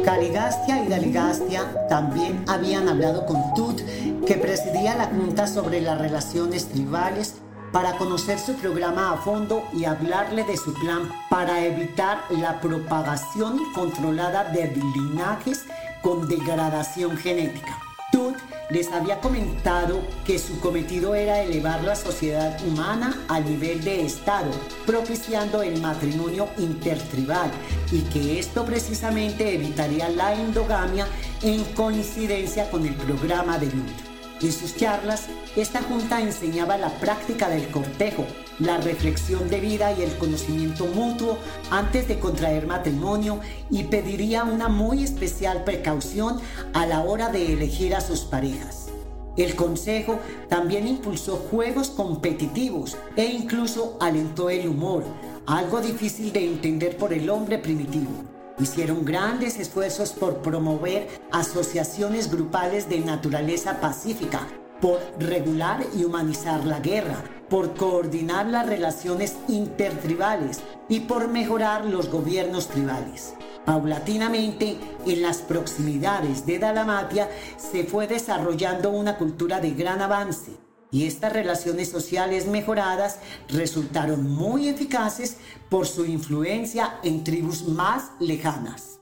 Caligastia 0.04 0.84
y 0.84 0.88
Daligastia 0.88 1.86
también 1.88 2.44
habían 2.48 2.88
hablado 2.88 3.24
con 3.24 3.54
Tut, 3.54 3.80
que 4.26 4.34
presidía 4.34 4.96
la 4.96 5.06
Junta 5.06 5.46
sobre 5.46 5.80
las 5.80 6.00
relaciones 6.00 6.66
tribales, 6.66 7.36
para 7.72 7.96
conocer 7.96 8.38
su 8.38 8.54
programa 8.54 9.12
a 9.12 9.16
fondo 9.16 9.64
y 9.72 9.86
hablarle 9.86 10.44
de 10.44 10.56
su 10.58 10.74
plan 10.74 11.10
para 11.30 11.64
evitar 11.64 12.18
la 12.28 12.60
propagación 12.60 13.58
controlada 13.74 14.44
de 14.44 14.66
linajes 14.94 15.64
con 16.02 16.28
degradación 16.28 17.16
genética. 17.16 17.81
Tut 18.12 18.36
les 18.70 18.90
había 18.92 19.20
comentado 19.20 20.00
que 20.24 20.38
su 20.38 20.60
cometido 20.60 21.14
era 21.14 21.42
elevar 21.42 21.82
la 21.82 21.96
sociedad 21.96 22.56
humana 22.66 23.18
al 23.28 23.44
nivel 23.44 23.82
de 23.82 24.04
Estado, 24.04 24.50
propiciando 24.86 25.62
el 25.62 25.80
matrimonio 25.80 26.48
intertribal 26.58 27.50
y 27.90 28.02
que 28.02 28.38
esto 28.38 28.64
precisamente 28.64 29.54
evitaría 29.54 30.08
la 30.08 30.34
endogamia 30.34 31.06
en 31.42 31.64
coincidencia 31.74 32.70
con 32.70 32.86
el 32.86 32.94
programa 32.94 33.58
de 33.58 33.66
Lund. 33.66 34.11
En 34.42 34.50
sus 34.50 34.76
charlas, 34.76 35.28
esta 35.54 35.82
junta 35.82 36.20
enseñaba 36.20 36.76
la 36.76 36.90
práctica 36.98 37.48
del 37.48 37.68
cortejo, 37.68 38.26
la 38.58 38.78
reflexión 38.78 39.48
de 39.48 39.60
vida 39.60 39.92
y 39.96 40.02
el 40.02 40.16
conocimiento 40.18 40.86
mutuo 40.86 41.38
antes 41.70 42.08
de 42.08 42.18
contraer 42.18 42.66
matrimonio 42.66 43.38
y 43.70 43.84
pediría 43.84 44.42
una 44.42 44.68
muy 44.68 45.04
especial 45.04 45.62
precaución 45.62 46.40
a 46.72 46.86
la 46.86 47.02
hora 47.02 47.28
de 47.28 47.52
elegir 47.52 47.94
a 47.94 48.00
sus 48.00 48.22
parejas. 48.22 48.88
El 49.36 49.54
Consejo 49.54 50.18
también 50.48 50.88
impulsó 50.88 51.36
juegos 51.36 51.90
competitivos 51.90 52.96
e 53.14 53.24
incluso 53.24 53.96
alentó 54.00 54.50
el 54.50 54.66
humor, 54.66 55.04
algo 55.46 55.80
difícil 55.80 56.32
de 56.32 56.44
entender 56.44 56.96
por 56.96 57.12
el 57.12 57.30
hombre 57.30 57.58
primitivo. 57.58 58.31
Hicieron 58.62 59.04
grandes 59.04 59.58
esfuerzos 59.58 60.12
por 60.12 60.36
promover 60.36 61.08
asociaciones 61.32 62.30
grupales 62.30 62.88
de 62.88 63.00
naturaleza 63.00 63.80
pacífica, 63.80 64.46
por 64.80 65.00
regular 65.18 65.84
y 65.96 66.04
humanizar 66.04 66.64
la 66.64 66.78
guerra, 66.78 67.24
por 67.50 67.74
coordinar 67.74 68.46
las 68.46 68.68
relaciones 68.68 69.36
intertribales 69.48 70.60
y 70.88 71.00
por 71.00 71.26
mejorar 71.26 71.86
los 71.86 72.08
gobiernos 72.08 72.68
tribales. 72.68 73.34
Paulatinamente, 73.64 74.76
en 75.06 75.22
las 75.22 75.38
proximidades 75.38 76.46
de 76.46 76.60
Dalamatia 76.60 77.28
se 77.56 77.82
fue 77.82 78.06
desarrollando 78.06 78.90
una 78.90 79.18
cultura 79.18 79.58
de 79.58 79.72
gran 79.72 80.00
avance 80.02 80.52
y 80.92 81.06
estas 81.06 81.32
relaciones 81.32 81.88
sociales 81.88 82.46
mejoradas 82.46 83.18
resultaron 83.48 84.30
muy 84.30 84.68
eficaces 84.68 85.38
por 85.70 85.88
su 85.88 86.04
influencia 86.04 87.00
en 87.02 87.24
tribus 87.24 87.66
más 87.66 88.10
lejanas. 88.20 89.00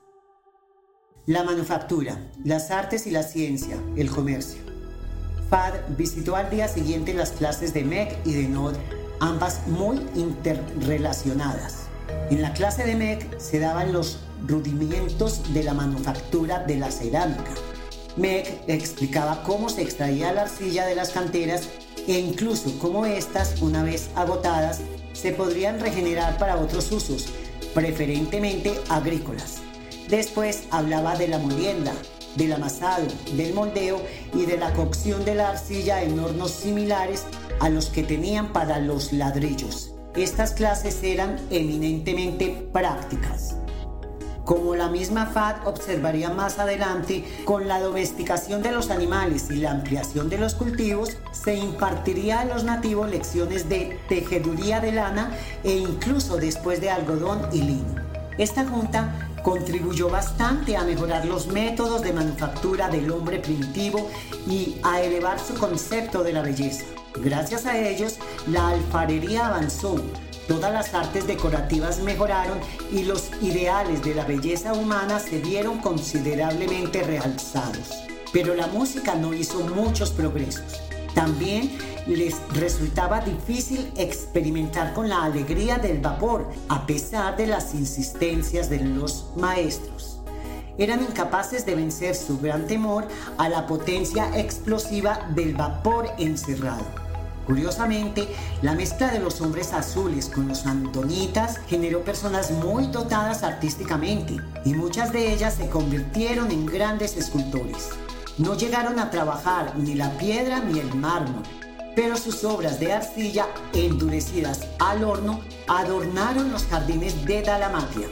La 1.26 1.42
manufactura, 1.42 2.30
las 2.44 2.70
artes 2.70 3.06
y 3.06 3.10
la 3.10 3.24
ciencia, 3.24 3.76
el 3.96 4.08
comercio. 4.08 4.62
Fad 5.50 5.74
visitó 5.98 6.36
al 6.36 6.48
día 6.48 6.68
siguiente 6.68 7.12
las 7.12 7.32
clases 7.32 7.74
de 7.74 7.84
Meg 7.84 8.16
y 8.24 8.34
de 8.34 8.48
Nod, 8.48 8.76
ambas 9.18 9.66
muy 9.66 10.00
interrelacionadas. 10.14 11.88
En 12.30 12.40
la 12.40 12.52
clase 12.52 12.84
de 12.84 12.94
Meg 12.94 13.40
se 13.40 13.58
daban 13.58 13.92
los 13.92 14.20
rudimentos 14.46 15.52
de 15.52 15.64
la 15.64 15.74
manufactura 15.74 16.60
de 16.60 16.76
la 16.76 16.90
cerámica 16.90 17.52
Meg 18.16 18.62
explicaba 18.66 19.42
cómo 19.44 19.68
se 19.68 19.82
extraía 19.82 20.32
la 20.32 20.42
arcilla 20.42 20.84
de 20.84 20.94
las 20.94 21.10
canteras 21.10 21.68
e 22.06 22.18
incluso 22.18 22.78
cómo 22.78 23.06
éstas, 23.06 23.60
una 23.60 23.82
vez 23.82 24.10
agotadas, 24.14 24.81
se 25.12 25.32
podrían 25.32 25.81
regenerar 25.81 26.39
para 26.39 26.56
otros 26.56 26.90
usos, 26.93 27.27
preferentemente 27.74 28.72
agrícolas. 28.89 29.59
Después 30.09 30.64
hablaba 30.70 31.16
de 31.16 31.28
la 31.28 31.39
molienda, 31.39 31.93
del 32.36 32.52
amasado, 32.52 33.06
del 33.35 33.55
moldeo 33.55 34.01
y 34.35 34.47
de 34.47 34.56
la 34.56 34.72
cocción 34.72 35.24
de 35.24 35.35
la 35.35 35.51
arcilla 35.51 36.02
en 36.02 36.18
hornos 36.18 36.51
similares 36.51 37.24
a 37.60 37.68
los 37.68 37.86
que 37.86 38.02
tenían 38.02 38.52
para 38.52 38.78
los 38.78 39.12
ladrillos. 39.12 39.93
Estas 40.16 40.52
clases 40.52 41.02
eran 41.02 41.39
eminentemente 41.51 42.68
prácticas. 42.72 43.55
Como 44.44 44.74
la 44.74 44.88
misma 44.88 45.26
FAD 45.26 45.66
observaría 45.66 46.30
más 46.30 46.58
adelante, 46.58 47.24
con 47.44 47.68
la 47.68 47.80
domesticación 47.80 48.62
de 48.62 48.72
los 48.72 48.90
animales 48.90 49.50
y 49.50 49.56
la 49.56 49.70
ampliación 49.70 50.28
de 50.28 50.38
los 50.38 50.54
cultivos, 50.54 51.18
se 51.30 51.54
impartiría 51.54 52.40
a 52.40 52.44
los 52.44 52.64
nativos 52.64 53.10
lecciones 53.10 53.68
de 53.68 53.98
tejeduría 54.08 54.80
de 54.80 54.92
lana 54.92 55.36
e 55.62 55.76
incluso 55.76 56.36
después 56.36 56.80
de 56.80 56.90
algodón 56.90 57.48
y 57.52 57.62
lino. 57.62 57.94
Esta 58.38 58.66
junta 58.66 59.28
contribuyó 59.42 60.08
bastante 60.08 60.76
a 60.76 60.84
mejorar 60.84 61.26
los 61.26 61.46
métodos 61.46 62.02
de 62.02 62.12
manufactura 62.12 62.88
del 62.88 63.10
hombre 63.10 63.38
primitivo 63.38 64.08
y 64.46 64.76
a 64.82 65.00
elevar 65.00 65.38
su 65.38 65.54
concepto 65.54 66.22
de 66.22 66.32
la 66.32 66.42
belleza. 66.42 66.84
Gracias 67.16 67.66
a 67.66 67.78
ellos, 67.78 68.18
la 68.46 68.68
alfarería 68.68 69.48
avanzó, 69.48 69.96
Todas 70.51 70.72
las 70.72 70.94
artes 70.94 71.28
decorativas 71.28 72.01
mejoraron 72.01 72.59
y 72.90 73.05
los 73.05 73.31
ideales 73.40 74.02
de 74.02 74.16
la 74.16 74.24
belleza 74.24 74.72
humana 74.72 75.20
se 75.20 75.39
vieron 75.39 75.78
considerablemente 75.78 77.05
realzados. 77.05 77.93
Pero 78.32 78.56
la 78.56 78.66
música 78.66 79.14
no 79.14 79.32
hizo 79.32 79.60
muchos 79.60 80.10
progresos. 80.10 80.81
También 81.14 81.70
les 82.09 82.35
resultaba 82.52 83.20
difícil 83.20 83.93
experimentar 83.97 84.93
con 84.93 85.09
la 85.09 85.22
alegría 85.22 85.78
del 85.78 86.01
vapor, 86.01 86.48
a 86.68 86.85
pesar 86.85 87.36
de 87.36 87.47
las 87.47 87.72
insistencias 87.72 88.68
de 88.68 88.81
los 88.81 89.27
maestros. 89.36 90.18
Eran 90.78 91.01
incapaces 91.01 91.64
de 91.64 91.77
vencer 91.77 92.16
su 92.16 92.40
gran 92.40 92.66
temor 92.66 93.06
a 93.39 93.48
la 93.48 93.68
potencia 93.68 94.36
explosiva 94.36 95.28
del 95.32 95.55
vapor 95.55 96.09
encerrado. 96.18 97.09
Curiosamente, 97.51 98.28
la 98.62 98.77
mezcla 98.77 99.09
de 99.09 99.18
los 99.18 99.40
hombres 99.40 99.72
azules 99.72 100.31
con 100.32 100.47
los 100.47 100.66
antonitas 100.66 101.59
generó 101.66 102.05
personas 102.05 102.52
muy 102.52 102.86
dotadas 102.86 103.43
artísticamente 103.43 104.36
y 104.64 104.74
muchas 104.74 105.12
de 105.12 105.32
ellas 105.32 105.55
se 105.55 105.68
convirtieron 105.68 106.52
en 106.52 106.64
grandes 106.64 107.16
escultores. 107.16 107.89
No 108.39 108.56
llegaron 108.56 109.01
a 109.01 109.10
trabajar 109.10 109.77
ni 109.77 109.97
la 109.97 110.16
piedra 110.16 110.60
ni 110.60 110.78
el 110.78 110.94
mármol, 110.94 111.43
pero 111.97 112.16
sus 112.16 112.44
obras 112.44 112.78
de 112.78 112.93
arcilla 112.93 113.48
endurecidas 113.72 114.68
al 114.78 115.02
horno 115.02 115.40
adornaron 115.66 116.52
los 116.52 116.66
jardines 116.66 117.24
de 117.24 117.43
Dalamatia. 117.43 118.06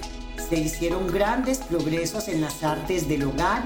Se 0.49 0.57
hicieron 0.57 1.07
grandes 1.07 1.59
progresos 1.59 2.27
en 2.27 2.41
las 2.41 2.65
artes 2.65 3.09
del 3.09 3.23
hogar, 3.23 3.63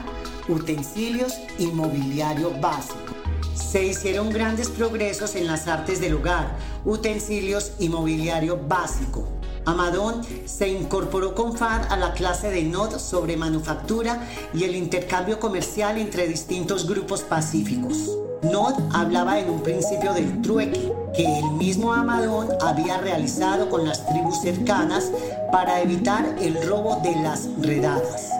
utensilios 0.50 1.32
y 1.58 1.68
mobiliario 1.68 2.50
básico. 2.60 3.21
Se 3.54 3.84
hicieron 3.84 4.30
grandes 4.30 4.68
progresos 4.68 5.34
en 5.34 5.46
las 5.46 5.68
artes 5.68 6.00
del 6.00 6.14
hogar, 6.14 6.56
utensilios 6.84 7.72
y 7.78 7.88
mobiliario 7.88 8.58
básico. 8.68 9.28
Amadón 9.64 10.22
se 10.44 10.68
incorporó 10.68 11.34
con 11.34 11.56
FAD 11.56 11.92
a 11.92 11.96
la 11.96 12.12
clase 12.14 12.50
de 12.50 12.62
NOD 12.64 12.98
sobre 12.98 13.36
manufactura 13.36 14.26
y 14.52 14.64
el 14.64 14.74
intercambio 14.74 15.38
comercial 15.38 15.98
entre 15.98 16.26
distintos 16.26 16.88
grupos 16.88 17.22
pacíficos. 17.22 18.18
NOD 18.42 18.74
hablaba 18.92 19.38
en 19.38 19.50
un 19.50 19.62
principio 19.62 20.12
del 20.14 20.42
trueque 20.42 20.92
que 21.14 21.38
el 21.38 21.52
mismo 21.52 21.92
Amadón 21.92 22.48
había 22.60 22.98
realizado 22.98 23.70
con 23.70 23.84
las 23.84 24.04
tribus 24.06 24.40
cercanas 24.40 25.12
para 25.52 25.80
evitar 25.80 26.36
el 26.40 26.60
robo 26.66 27.00
de 27.04 27.14
las 27.22 27.48
redadas. 27.60 28.30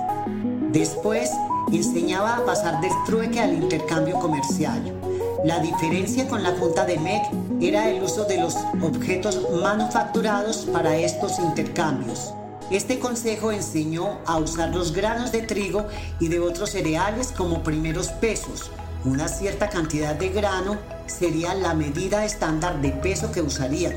Después 0.72 1.30
enseñaba 1.70 2.36
a 2.36 2.44
pasar 2.44 2.80
del 2.80 2.92
trueque 3.06 3.38
al 3.38 3.54
intercambio 3.54 4.18
comercial. 4.18 5.01
La 5.44 5.58
diferencia 5.58 6.28
con 6.28 6.44
la 6.44 6.52
Junta 6.52 6.84
de 6.84 6.98
MEC 7.00 7.22
era 7.60 7.90
el 7.90 8.00
uso 8.00 8.24
de 8.26 8.38
los 8.38 8.54
objetos 8.80 9.40
manufacturados 9.60 10.68
para 10.72 10.96
estos 10.96 11.40
intercambios. 11.40 12.32
Este 12.70 13.00
consejo 13.00 13.50
enseñó 13.50 14.20
a 14.24 14.38
usar 14.38 14.72
los 14.72 14.92
granos 14.92 15.32
de 15.32 15.42
trigo 15.42 15.86
y 16.20 16.28
de 16.28 16.38
otros 16.38 16.70
cereales 16.70 17.32
como 17.36 17.64
primeros 17.64 18.08
pesos. 18.08 18.70
Una 19.04 19.26
cierta 19.26 19.68
cantidad 19.68 20.14
de 20.14 20.28
grano 20.28 20.76
sería 21.06 21.54
la 21.54 21.74
medida 21.74 22.24
estándar 22.24 22.80
de 22.80 22.90
peso 22.90 23.32
que 23.32 23.42
usarían. 23.42 23.94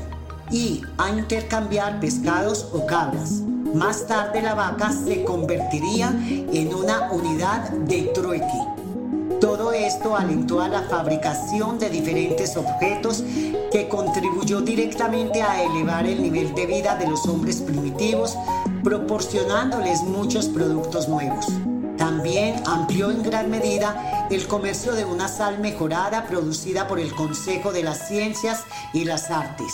Y 0.50 0.82
a 0.98 1.10
intercambiar 1.10 2.00
pescados 2.00 2.70
o 2.72 2.86
cabras. 2.86 3.30
Más 3.72 4.08
tarde 4.08 4.42
la 4.42 4.54
vaca 4.54 4.90
se 4.90 5.22
convertiría 5.22 6.08
en 6.08 6.74
una 6.74 7.12
unidad 7.12 7.70
de 7.70 8.02
trueque. 8.14 8.75
Todo 9.40 9.72
esto 9.72 10.16
alentó 10.16 10.60
a 10.62 10.68
la 10.68 10.82
fabricación 10.82 11.78
de 11.78 11.90
diferentes 11.90 12.56
objetos 12.56 13.22
que 13.70 13.86
contribuyó 13.88 14.62
directamente 14.62 15.42
a 15.42 15.62
elevar 15.62 16.06
el 16.06 16.22
nivel 16.22 16.54
de 16.54 16.66
vida 16.66 16.96
de 16.96 17.06
los 17.06 17.26
hombres 17.26 17.60
primitivos, 17.60 18.34
proporcionándoles 18.82 20.02
muchos 20.02 20.46
productos 20.46 21.08
nuevos. 21.08 21.46
También 21.98 22.62
amplió 22.66 23.10
en 23.10 23.22
gran 23.22 23.50
medida 23.50 24.26
el 24.30 24.46
comercio 24.46 24.92
de 24.92 25.04
una 25.04 25.28
sal 25.28 25.58
mejorada 25.58 26.26
producida 26.26 26.88
por 26.88 26.98
el 26.98 27.14
Consejo 27.14 27.72
de 27.72 27.82
las 27.82 28.08
Ciencias 28.08 28.64
y 28.94 29.04
las 29.04 29.30
Artes. 29.30 29.72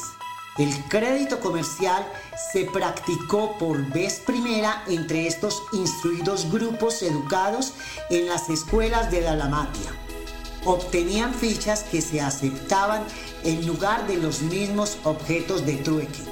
El 0.59 0.85
crédito 0.85 1.41
comercial 1.41 2.07
se 2.53 2.67
practicó 2.67 3.57
por 3.57 3.87
vez 3.87 4.21
primera 4.21 4.85
entre 4.87 5.27
estos 5.27 5.63
instruidos 5.73 6.51
grupos 6.51 7.03
educados 7.03 7.73
en 8.11 8.29
las 8.29 8.51
escuelas 8.51 9.11
de 9.11 9.23
Dalamatia. 9.23 9.97
Obtenían 10.67 11.33
fichas 11.33 11.85
que 11.85 12.03
se 12.03 12.21
aceptaban 12.21 13.03
en 13.45 13.67
lugar 13.67 14.07
de 14.07 14.19
los 14.19 14.43
mismos 14.43 14.99
objetos 15.05 15.65
de 15.65 15.77
trueque. 15.77 16.23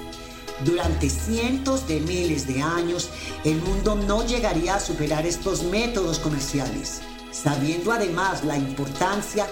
Durante 0.67 1.09
cientos 1.09 1.89
de 1.89 2.01
miles 2.01 2.47
de 2.47 2.61
años, 2.61 3.09
el 3.45 3.63
mundo 3.63 3.95
no 3.95 4.27
llegaría 4.27 4.75
a 4.75 4.81
superar 4.81 5.25
estos 5.25 5.63
métodos 5.63 6.19
comerciales, 6.19 7.01
sabiendo 7.33 7.91
además 7.91 8.45
la 8.45 8.59
importancia 8.59 9.47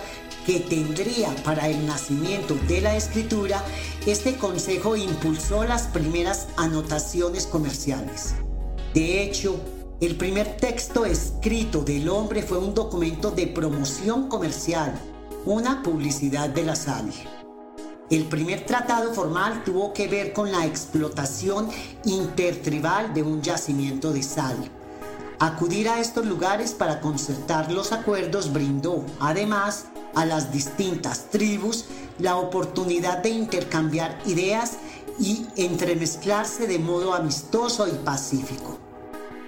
que 0.49 0.61
tendría 0.61 1.29
para 1.45 1.69
el 1.69 1.87
nacimiento 1.87 2.55
de 2.67 2.81
la 2.81 2.97
escritura, 2.97 3.63
este 4.07 4.37
consejo 4.37 4.97
impulsó 4.97 5.63
las 5.65 5.89
primeras 5.89 6.49
anotaciones 6.57 7.47
comerciales. 7.47 8.35
De 8.95 9.23
hecho, 9.23 9.61
el 10.01 10.17
primer 10.17 10.57
texto 10.57 11.05
escrito 11.05 11.83
del 11.83 12.09
hombre 12.09 12.43
fue 12.43 12.57
un 12.57 12.73
documento 12.73 13.31
de 13.31 13.47
promoción 13.47 14.31
comercial, 14.31 14.99
una 15.45 15.83
publicidad 15.83 16.49
de 16.49 16.65
la 16.65 16.77
sal. 16.77 17.13
El 18.09 18.25
primer 18.25 18.65
tratado 18.65 19.13
formal 19.13 19.65
tuvo 19.65 19.93
que 19.93 20.09
ver 20.09 20.33
con 20.33 20.51
la 20.51 20.65
explotación 20.65 21.69
intertribal 22.07 23.13
de 23.13 23.23
un 23.23 23.43
yacimiento 23.43 24.15
de 24.15 24.23
sal. 24.23 24.57
Acudir 25.41 25.91
a 25.91 26.01
estos 26.01 26.25
lugares 26.25 26.73
para 26.73 27.03
concertar 27.03 27.71
los 27.71 27.93
acuerdos 27.93 28.51
brindó, 28.51 29.05
además, 29.21 29.89
a 30.19 30.27
las 30.27 30.53
distintas 30.53 31.31
tribus 31.31 31.85
la 32.19 32.37
oportunidad 32.37 33.19
de 33.19 33.31
intercambiar 33.31 34.19
ideas 34.27 34.79
y 35.21 35.47
entremezclarse 35.55 36.67
de 36.67 36.81
modo 36.81 37.15
amistoso 37.15 37.87
y 37.87 37.93
pacífico. 38.05 38.79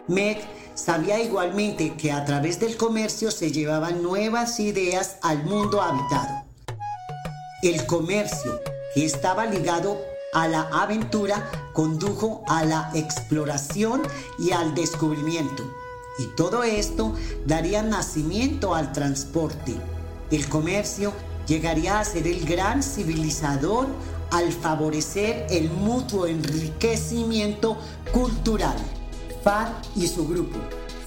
Meg 0.07 0.41
sabía 0.75 1.21
igualmente 1.21 1.95
que 1.95 2.13
a 2.13 2.25
través 2.25 2.61
del 2.61 2.77
comercio 2.77 3.33
se 3.33 3.51
llevaban 3.51 4.01
nuevas 4.01 4.61
ideas 4.61 5.17
al 5.23 5.43
mundo 5.45 5.83
habitado. 5.83 6.45
El 7.63 7.85
comercio, 7.87 8.61
que 8.95 9.05
estaba 9.05 9.47
ligado 9.47 10.01
a 10.33 10.47
la 10.47 10.63
aventura, 10.73 11.51
condujo 11.73 12.45
a 12.47 12.65
la 12.65 12.93
exploración 12.95 14.03
y 14.39 14.53
al 14.53 14.75
descubrimiento. 14.77 15.65
Y 16.21 16.27
todo 16.37 16.63
esto 16.63 17.13
daría 17.45 17.83
nacimiento 17.83 18.75
al 18.75 18.93
transporte, 18.93 19.75
el 20.31 20.49
comercio 20.49 21.13
llegaría 21.47 21.99
a 21.99 22.05
ser 22.05 22.27
el 22.27 22.45
gran 22.45 22.83
civilizador 22.83 23.89
al 24.31 24.53
favorecer 24.53 25.47
el 25.51 25.71
mutuo 25.71 26.27
enriquecimiento 26.27 27.77
cultural. 28.13 28.77
FAD 29.43 29.69
y 29.97 30.07
su 30.07 30.29
grupo. 30.29 30.59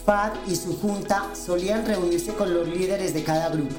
FAD 0.06 0.34
y 0.48 0.56
su 0.56 0.78
junta 0.78 1.30
solían 1.34 1.86
reunirse 1.86 2.34
con 2.34 2.54
los 2.54 2.68
líderes 2.68 3.14
de 3.14 3.24
cada 3.24 3.50
grupo. 3.50 3.78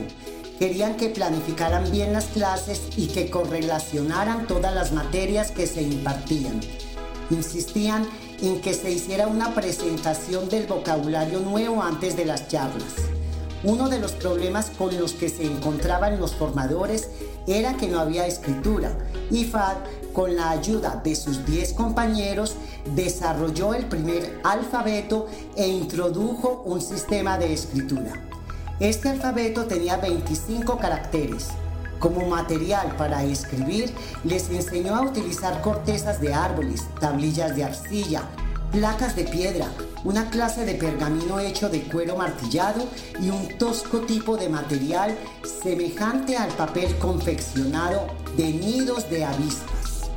Querían 0.59 0.97
que 0.97 1.11
planificaran 1.11 1.91
bien 1.91 2.13
las 2.13 2.27
clases 2.27 2.81
y 2.97 3.09
que 3.09 3.29
correlacionaran 3.29 4.47
todas 4.47 4.75
las 4.75 4.93
materias 4.93 5.51
que 5.51 5.67
se 5.67 5.83
impartían. 5.83 6.61
Insistían 7.31 8.07
en 8.41 8.61
que 8.61 8.73
se 8.73 8.91
hiciera 8.91 9.27
una 9.27 9.55
presentación 9.55 10.49
del 10.49 10.67
vocabulario 10.67 11.41
nuevo 11.41 11.83
antes 11.83 12.17
de 12.17 12.25
las 12.25 12.49
charlas. 12.49 13.14
Uno 13.65 13.89
de 13.89 13.99
los 13.99 14.13
problemas 14.13 14.71
con 14.77 14.95
los 14.99 15.15
que 15.15 15.31
se 15.31 15.45
encontraban 15.45 16.21
los 16.21 16.35
formadores 16.35 17.09
era 17.47 17.79
que 17.79 17.89
no 17.89 17.99
había 17.99 18.27
escritura 18.27 18.97
y 19.31 19.51
con 20.13 20.37
la 20.37 20.51
ayuda 20.51 21.01
de 21.03 21.17
sus 21.17 21.47
10 21.47 21.73
compañeros, 21.73 22.57
desarrolló 22.95 23.73
el 23.73 23.87
primer 23.87 24.39
alfabeto 24.45 25.29
e 25.57 25.67
introdujo 25.67 26.63
un 26.67 26.83
sistema 26.83 27.39
de 27.39 27.55
escritura. 27.55 28.13
Este 28.81 29.09
alfabeto 29.09 29.65
tenía 29.65 29.97
25 29.97 30.77
caracteres. 30.79 31.49
Como 31.99 32.27
material 32.29 32.95
para 32.97 33.25
escribir, 33.25 33.95
les 34.25 34.51
enseñó 34.51 34.95
a 34.95 35.03
utilizar 35.03 35.63
cortezas 35.63 36.21
de 36.21 36.35
árboles, 36.35 36.83
tablillas 37.01 37.57
de 37.57 37.65
arcilla, 37.65 38.23
placas 38.71 39.17
de 39.17 39.25
piedra, 39.25 39.69
una 40.05 40.29
clase 40.29 40.65
de 40.65 40.75
pergamino 40.75 41.41
hecho 41.41 41.69
de 41.69 41.83
cuero 41.83 42.17
martillado 42.17 42.87
y 43.21 43.31
un 43.31 43.49
tosco 43.59 44.01
tipo 44.01 44.37
de 44.37 44.49
material 44.49 45.17
semejante 45.63 46.37
al 46.37 46.51
papel 46.51 46.97
confeccionado 46.99 48.07
de 48.37 48.53
nidos 48.53 49.09
de 49.11 49.25
avispas. 49.25 50.11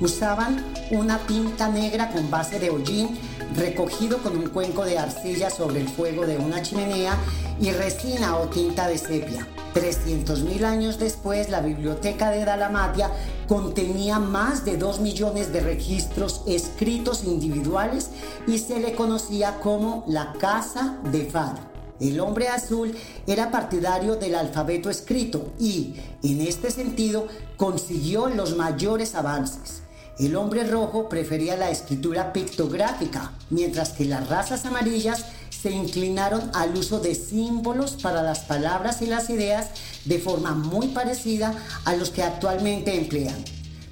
Usaban 0.00 0.64
una 0.90 1.18
tinta 1.18 1.68
negra 1.68 2.10
con 2.10 2.30
base 2.30 2.58
de 2.58 2.70
hollín 2.70 3.18
recogido 3.56 4.18
con 4.18 4.36
un 4.36 4.48
cuenco 4.48 4.84
de 4.84 4.98
arcilla 4.98 5.50
sobre 5.50 5.80
el 5.80 5.88
fuego 5.88 6.26
de 6.26 6.36
una 6.38 6.62
chimenea 6.62 7.16
y 7.60 7.70
resina 7.72 8.36
o 8.36 8.48
tinta 8.48 8.88
de 8.88 8.98
sepia. 8.98 9.46
300.000 9.74 10.64
años 10.64 10.98
después, 10.98 11.48
la 11.48 11.60
biblioteca 11.60 12.30
de 12.30 12.44
Dalamatia 12.44 13.10
contenía 13.46 14.18
más 14.18 14.64
de 14.64 14.76
2 14.76 15.00
millones 15.00 15.52
de 15.52 15.60
registros 15.60 16.42
escritos 16.46 17.24
individuales 17.24 18.10
y 18.46 18.58
se 18.58 18.80
le 18.80 18.94
conocía 18.94 19.60
como 19.60 20.04
la 20.08 20.32
Casa 20.34 20.98
de 21.12 21.24
Fad. 21.26 21.56
El 22.00 22.18
hombre 22.18 22.48
azul 22.48 22.96
era 23.26 23.50
partidario 23.50 24.16
del 24.16 24.34
alfabeto 24.34 24.88
escrito 24.88 25.52
y, 25.58 25.96
en 26.22 26.40
este 26.40 26.70
sentido, 26.70 27.28
consiguió 27.58 28.28
los 28.28 28.56
mayores 28.56 29.14
avances. 29.14 29.79
El 30.20 30.36
hombre 30.36 30.64
rojo 30.64 31.08
prefería 31.08 31.56
la 31.56 31.70
escritura 31.70 32.34
pictográfica, 32.34 33.32
mientras 33.48 33.88
que 33.92 34.04
las 34.04 34.28
razas 34.28 34.66
amarillas 34.66 35.24
se 35.48 35.70
inclinaron 35.70 36.50
al 36.52 36.76
uso 36.76 37.00
de 37.00 37.14
símbolos 37.14 37.92
para 37.92 38.22
las 38.22 38.40
palabras 38.40 39.00
y 39.00 39.06
las 39.06 39.30
ideas 39.30 39.68
de 40.04 40.18
forma 40.18 40.54
muy 40.54 40.88
parecida 40.88 41.54
a 41.86 41.96
los 41.96 42.10
que 42.10 42.22
actualmente 42.22 42.98
emplean. 42.98 43.34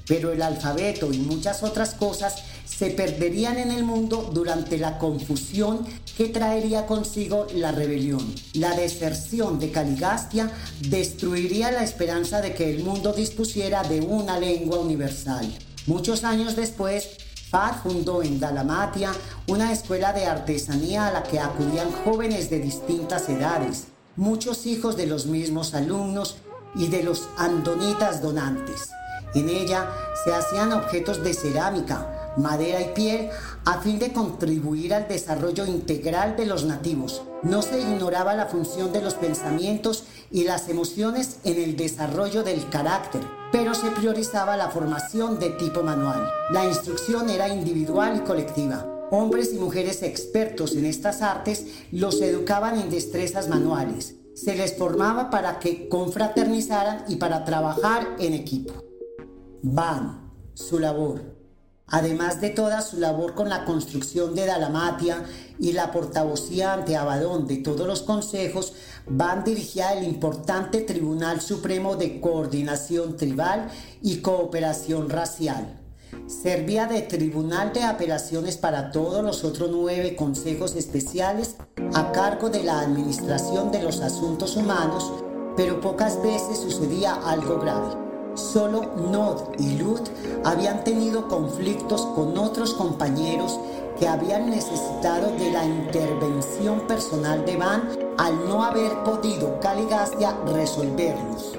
Pero 0.07 0.31
el 0.31 0.43
alfabeto 0.43 1.15
y 1.15 1.17
muchas 1.17 1.63
otras 1.63 1.95
cosas 1.95 2.43
se 2.67 2.91
perderían 2.91 3.57
en 3.57 3.71
el 3.71 3.85
mundo 3.85 4.31
durante 4.31 4.77
la 4.77 4.99
confusión 4.99 5.87
que 6.19 6.29
traería 6.29 6.85
consigo 6.85 7.47
la 7.55 7.73
rebelión. 7.73 8.35
La 8.53 8.77
deserción 8.77 9.59
de 9.59 9.71
Caligastia 9.71 10.51
destruiría 10.81 11.73
la 11.73 11.85
esperanza 11.85 12.43
de 12.43 12.53
que 12.53 12.71
el 12.71 12.85
mundo 12.85 13.15
dispusiera 13.15 13.83
de 13.83 14.03
una 14.03 14.39
lengua 14.39 14.79
universal. 14.79 15.51
Muchos 15.89 16.23
años 16.23 16.55
después, 16.55 17.16
Fad 17.51 17.77
fundó 17.82 18.23
en 18.23 18.39
Dalamatia 18.39 19.10
una 19.47 19.73
escuela 19.73 20.12
de 20.12 20.27
artesanía 20.27 21.06
a 21.06 21.12
la 21.12 21.23
que 21.23 21.40
acudían 21.40 21.90
jóvenes 22.05 22.51
de 22.51 22.59
distintas 22.59 23.27
edades, 23.31 23.86
muchos 24.15 24.66
hijos 24.66 24.98
de 24.98 25.06
los 25.06 25.24
mismos 25.24 25.73
alumnos 25.73 26.36
y 26.74 26.89
de 26.89 27.02
los 27.02 27.31
andonitas 27.39 28.20
donantes. 28.20 28.90
En 29.35 29.48
ella 29.48 29.89
se 30.24 30.35
hacían 30.35 30.74
objetos 30.74 31.24
de 31.24 31.32
cerámica, 31.32 32.35
madera 32.36 32.82
y 32.82 32.93
piel 32.93 33.31
a 33.69 33.82
fin 33.82 33.99
de 33.99 34.15
contribuir 34.15 34.95
al 34.95 35.09
desarrollo 35.09 35.66
integral 35.66 36.39
de 36.39 36.47
los 36.47 36.65
nativos. 36.65 37.20
No 37.43 37.61
se 37.61 37.78
ignoraba 37.78 38.35
la 38.35 38.47
función 38.47 38.95
de 38.95 39.03
los 39.03 39.12
pensamientos 39.12 40.05
y 40.31 40.45
las 40.45 40.70
emociones 40.70 41.40
en 41.45 41.61
el 41.61 41.77
desarrollo 41.77 42.43
del 42.43 42.66
carácter, 42.70 43.20
pero 43.53 43.74
se 43.74 43.90
priorizaba 43.90 44.57
la 44.57 44.70
formación 44.70 45.39
de 45.39 45.51
tipo 45.51 45.82
manual. 45.82 46.31
La 46.51 46.65
instrucción 46.65 47.28
era 47.28 47.51
individual 47.51 48.16
y 48.16 48.20
colectiva. 48.20 48.86
Hombres 49.11 49.53
y 49.53 49.59
mujeres 49.59 50.03
expertos 50.03 50.74
en 50.74 50.86
estas 50.86 51.20
artes 51.20 51.66
los 51.93 52.23
educaban 52.23 52.81
en 52.81 52.89
destrezas 52.89 53.49
manuales. 53.49 54.15
Se 54.35 54.57
les 54.57 54.78
formaba 54.78 55.28
para 55.28 55.59
que 55.59 55.90
confraternizaran 55.90 57.05
y 57.07 57.16
para 57.16 57.45
trabajar 57.45 58.16
en 58.19 58.32
equipo. 58.32 58.73
Van, 59.61 60.32
su 60.55 60.78
labor. 60.78 61.38
Además 61.90 62.40
de 62.40 62.51
toda 62.51 62.82
su 62.82 62.98
labor 62.98 63.35
con 63.35 63.48
la 63.48 63.65
construcción 63.65 64.35
de 64.35 64.47
Dalamatia 64.47 65.24
y 65.59 65.73
la 65.73 65.90
portavocía 65.90 66.74
ante 66.74 66.97
Abadón 66.97 67.47
de 67.47 67.56
todos 67.56 67.86
los 67.86 68.02
consejos, 68.02 68.74
Van 69.10 69.43
dirigía 69.43 69.94
el 69.94 70.05
importante 70.05 70.82
Tribunal 70.82 71.40
Supremo 71.40 71.97
de 71.97 72.20
Coordinación 72.20 73.16
Tribal 73.16 73.69
y 74.02 74.19
Cooperación 74.19 75.09
Racial. 75.09 75.81
Servía 76.27 76.86
de 76.86 77.01
tribunal 77.01 77.73
de 77.73 77.85
apelaciones 77.85 78.59
para 78.59 78.90
todos 78.90 79.24
los 79.24 79.44
otros 79.44 79.70
nueve 79.73 80.15
consejos 80.15 80.77
especiales 80.77 81.56
a 81.94 82.12
cargo 82.12 82.51
de 82.51 82.65
la 82.65 82.81
administración 82.81 83.70
de 83.73 83.82
los 83.82 84.01
asuntos 84.01 84.56
humanos, 84.56 85.10
pero 85.56 85.81
pocas 85.81 86.23
veces 86.23 86.59
sucedía 86.59 87.15
algo 87.15 87.59
grave. 87.59 88.07
Solo 88.35 88.93
Nod 89.11 89.59
y 89.59 89.77
Lut 89.79 90.09
habían 90.45 90.85
tenido 90.85 91.29
conflictos 91.29 92.03
con 92.15 92.37
otros 92.39 92.75
compañeros 92.75 93.59
que 93.99 94.07
habían 94.07 94.51
necesitado 94.51 95.33
de 95.33 95.51
la 95.51 95.65
intervención 95.65 96.81
personal 96.87 97.45
de 97.45 97.57
Van 97.57 97.89
al 98.17 98.49
no 98.49 98.63
haber 98.63 99.03
podido 99.03 99.59
Caligastia 99.61 100.37
resolverlos. 100.47 101.55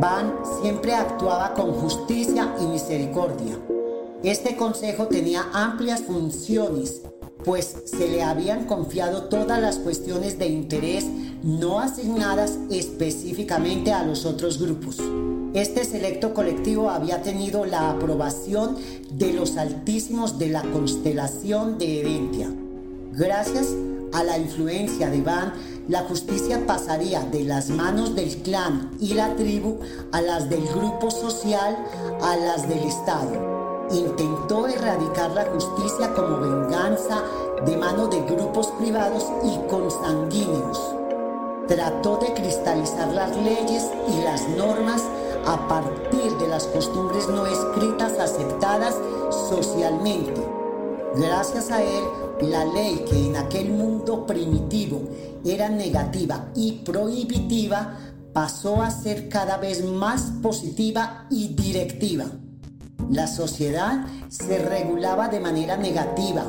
Van 0.00 0.34
siempre 0.60 0.94
actuaba 0.94 1.54
con 1.54 1.72
justicia 1.72 2.54
y 2.60 2.66
misericordia. 2.66 3.58
Este 4.22 4.56
consejo 4.56 5.06
tenía 5.06 5.46
amplias 5.52 6.02
funciones, 6.02 7.02
pues 7.44 7.74
se 7.84 8.08
le 8.08 8.22
habían 8.22 8.66
confiado 8.66 9.24
todas 9.24 9.60
las 9.60 9.76
cuestiones 9.76 10.38
de 10.38 10.46
interés 10.46 11.06
no 11.42 11.80
asignadas 11.80 12.58
específicamente 12.70 13.92
a 13.92 14.04
los 14.04 14.26
otros 14.26 14.60
grupos. 14.60 14.98
Este 15.54 15.84
selecto 15.84 16.32
colectivo 16.32 16.90
había 16.90 17.22
tenido 17.22 17.64
la 17.64 17.90
aprobación 17.90 18.76
de 19.10 19.32
los 19.32 19.56
altísimos 19.56 20.38
de 20.38 20.50
la 20.50 20.62
constelación 20.62 21.78
de 21.78 22.00
Eventia. 22.00 22.52
Gracias 23.12 23.68
a 24.12 24.22
la 24.22 24.38
influencia 24.38 25.10
de 25.10 25.22
Van, 25.22 25.52
la 25.88 26.02
justicia 26.02 26.66
pasaría 26.66 27.22
de 27.22 27.44
las 27.44 27.68
manos 27.68 28.14
del 28.14 28.36
clan 28.42 28.92
y 29.00 29.14
la 29.14 29.34
tribu 29.34 29.78
a 30.12 30.20
las 30.20 30.48
del 30.48 30.66
grupo 30.68 31.10
social, 31.10 31.76
a 32.22 32.36
las 32.36 32.68
del 32.68 32.80
Estado. 32.80 33.59
Intentó 33.90 34.68
erradicar 34.68 35.32
la 35.32 35.46
justicia 35.46 36.14
como 36.14 36.38
venganza 36.38 37.22
de 37.64 37.76
mano 37.76 38.06
de 38.06 38.20
grupos 38.22 38.68
privados 38.78 39.26
y 39.44 39.58
consanguíneos. 39.68 40.80
Trató 41.66 42.16
de 42.18 42.32
cristalizar 42.34 43.08
las 43.08 43.36
leyes 43.36 43.90
y 44.08 44.22
las 44.22 44.48
normas 44.50 45.02
a 45.46 45.68
partir 45.68 46.32
de 46.38 46.48
las 46.48 46.66
costumbres 46.66 47.28
no 47.28 47.46
escritas 47.46 48.18
aceptadas 48.18 48.94
socialmente. 49.48 50.40
Gracias 51.16 51.70
a 51.70 51.82
él, 51.82 52.04
la 52.42 52.64
ley 52.64 53.04
que 53.08 53.26
en 53.26 53.36
aquel 53.36 53.70
mundo 53.70 54.26
primitivo 54.26 55.02
era 55.44 55.68
negativa 55.68 56.46
y 56.54 56.72
prohibitiva 56.84 57.96
pasó 58.32 58.82
a 58.82 58.90
ser 58.90 59.28
cada 59.28 59.56
vez 59.56 59.84
más 59.84 60.32
positiva 60.42 61.26
y 61.30 61.48
directiva. 61.48 62.26
La 63.08 63.26
sociedad 63.26 64.04
se 64.28 64.58
regulaba 64.58 65.28
de 65.28 65.40
manera 65.40 65.76
negativa, 65.76 66.44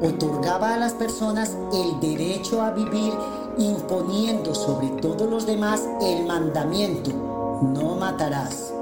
otorgaba 0.00 0.74
a 0.74 0.78
las 0.78 0.92
personas 0.92 1.56
el 1.72 2.00
derecho 2.00 2.62
a 2.62 2.70
vivir 2.70 3.12
imponiendo 3.58 4.54
sobre 4.54 4.88
todos 5.00 5.28
los 5.28 5.46
demás 5.46 5.82
el 6.00 6.26
mandamiento 6.26 7.10
no 7.62 7.96
matarás. 7.96 8.72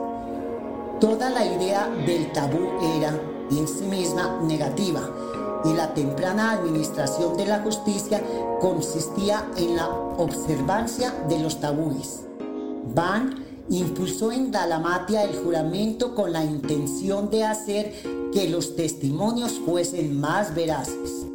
Toda 1.01 1.31
la 1.31 1.45
idea 1.45 1.89
del 2.07 2.33
tabú 2.33 2.69
era 2.97 3.19
en 3.51 3.67
sí 3.67 3.85
misma 3.85 4.39
negativa 4.43 5.01
y 5.65 5.75
la 5.75 5.93
temprana 5.93 6.53
administración 6.53 7.37
de 7.37 7.47
la 7.47 7.61
justicia 7.61 8.23
consistía 8.61 9.47
en 9.57 9.77
la 9.77 9.89
observancia 9.89 11.13
de 11.29 11.39
los 11.39 11.61
tabúes. 11.61 12.23
Van 12.95 13.35
impulsó 13.71 14.33
en 14.33 14.51
Dalamatia 14.51 15.23
el 15.23 15.37
juramento 15.37 16.15
con 16.15 16.33
la 16.33 16.45
intención 16.45 17.31
de 17.31 17.45
hacer 17.45 17.95
que 18.33 18.49
los 18.51 18.77
testimonios 18.77 19.61
fuesen 19.65 20.21
más 20.21 20.55
veraces. 20.55 21.27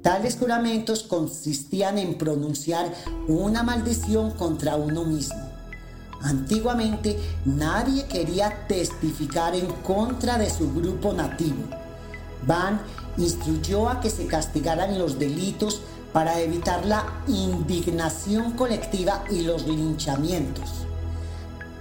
Tales 0.00 0.36
juramentos 0.36 1.02
consistían 1.02 1.98
en 1.98 2.16
pronunciar 2.16 2.94
una 3.26 3.64
maldición 3.64 4.30
contra 4.30 4.76
uno 4.76 5.04
mismo. 5.04 5.50
Antiguamente 6.22 7.18
nadie 7.44 8.04
quería 8.04 8.66
testificar 8.68 9.56
en 9.56 9.66
contra 9.84 10.38
de 10.38 10.48
su 10.48 10.72
grupo 10.72 11.12
nativo. 11.12 11.64
Van 12.46 12.80
instruyó 13.18 13.88
a 13.88 14.00
que 14.00 14.10
se 14.10 14.26
castigaran 14.26 14.98
los 14.98 15.18
delitos 15.18 15.80
para 16.12 16.40
evitar 16.40 16.86
la 16.86 17.04
indignación 17.26 18.52
colectiva 18.52 19.24
y 19.30 19.42
los 19.42 19.66
linchamientos. 19.66 20.86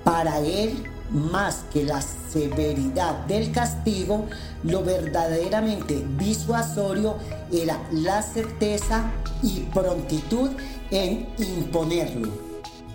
Para 0.05 0.39
él, 0.39 0.83
más 1.09 1.65
que 1.73 1.83
la 1.83 2.01
severidad 2.01 3.25
del 3.25 3.51
castigo, 3.51 4.27
lo 4.63 4.83
verdaderamente 4.83 6.05
disuasorio 6.17 7.17
era 7.51 7.81
la 7.91 8.21
certeza 8.21 9.11
y 9.41 9.61
prontitud 9.73 10.51
en 10.91 11.27
imponerlo 11.37 12.45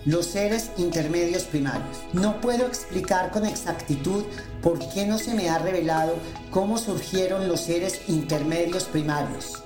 los 0.07 0.27
seres 0.27 0.71
intermedios 0.79 1.43
primarios. 1.43 1.99
No 2.15 2.41
puedo 2.41 2.67
explicar 2.67 3.31
con 3.33 3.45
exactitud 3.45 4.25
por 4.63 4.79
qué 4.95 5.05
no 5.05 5.19
se 5.19 5.35
me 5.35 5.51
ha 5.51 5.59
revelado 5.59 6.15
cómo 6.51 6.79
surgieron 6.79 7.49
los 7.49 7.61
seres 7.61 8.01
intermedios 8.09 8.85
primarios. 8.85 9.63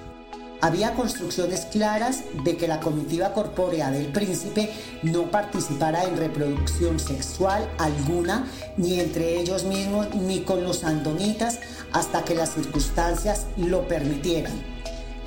Había 0.61 0.95
construcciones 0.95 1.67
claras 1.67 2.25
de 2.43 2.57
que 2.57 2.69
la 2.69 2.81
comitiva 2.81 3.35
corpórea 3.35 3.91
del 3.91 4.07
príncipe 4.07 4.71
no 5.03 5.31
participara 5.31 6.05
en 6.05 6.17
reproducción 6.17 6.99
sexual 6.99 7.69
alguna, 7.79 8.47
ni 8.77 8.99
entre 8.99 9.41
ellos 9.41 9.65
mismos, 9.65 10.15
ni 10.15 10.41
con 10.41 10.65
los 10.65 10.85
andonitas, 10.85 11.61
hasta 11.93 12.25
que 12.25 12.35
las 12.35 12.55
circunstancias 12.55 13.47
lo 13.59 13.87
permitieran. 13.87 14.55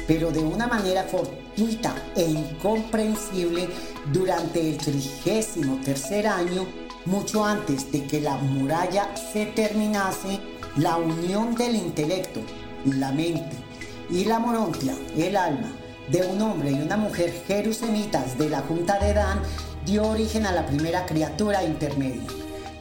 Pero 0.07 0.31
de 0.31 0.39
una 0.39 0.67
manera 0.67 1.03
fortuita 1.03 1.93
e 2.15 2.23
incomprensible, 2.23 3.69
durante 4.11 4.67
el 4.67 4.77
trigésimo 4.77 5.79
tercer 5.83 6.25
año, 6.25 6.65
mucho 7.05 7.45
antes 7.45 7.91
de 7.91 8.05
que 8.05 8.21
la 8.21 8.37
muralla 8.37 9.13
se 9.31 9.45
terminase, 9.47 10.39
la 10.77 10.97
unión 10.97 11.53
del 11.55 11.75
intelecto, 11.75 12.41
la 12.85 13.11
mente 13.11 13.66
y 14.09 14.25
la 14.25 14.39
morontia, 14.39 14.95
el 15.15 15.35
alma, 15.35 15.71
de 16.09 16.25
un 16.25 16.41
hombre 16.41 16.71
y 16.71 16.81
una 16.81 16.97
mujer 16.97 17.31
jerusemitas 17.45 18.37
de 18.37 18.49
la 18.49 18.61
Junta 18.61 18.99
de 18.99 19.13
Dan 19.13 19.41
dio 19.85 20.07
origen 20.07 20.45
a 20.45 20.51
la 20.51 20.65
primera 20.65 21.05
criatura 21.05 21.63
intermedia. 21.63 22.27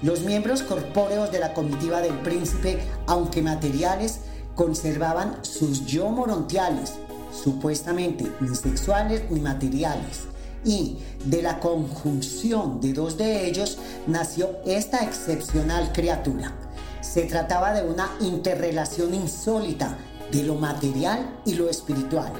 Los 0.03 0.21
miembros 0.21 0.63
corpóreos 0.63 1.33
de 1.33 1.41
la 1.41 1.55
comitiva 1.55 2.01
del 2.01 2.15
príncipe, 2.21 2.81
aunque 3.07 3.43
materiales, 3.43 4.21
conservaban 4.55 5.45
sus 5.45 5.87
yo 5.87 6.11
morontiales, 6.11 6.95
supuestamente 7.33 8.31
ni 8.41 8.55
sexuales 8.55 9.23
ni 9.31 9.41
materiales 9.41 10.27
y 10.65 10.99
de 11.25 11.43
la 11.43 11.61
conjunción 11.61 12.81
de 12.81 12.93
dos 12.93 13.17
de 13.17 13.47
ellos 13.47 13.79
nació 14.07 14.57
esta 14.67 15.05
excepcional 15.05 15.93
criatura. 15.93 16.53
Se 17.01 17.23
trataba 17.23 17.73
de 17.73 17.89
una 17.89 18.11
interrelación 18.21 19.15
insólita 19.15 19.97
de 20.33 20.43
lo 20.43 20.55
material 20.55 21.39
y 21.45 21.55
lo 21.55 21.69
espiritual. 21.69 22.33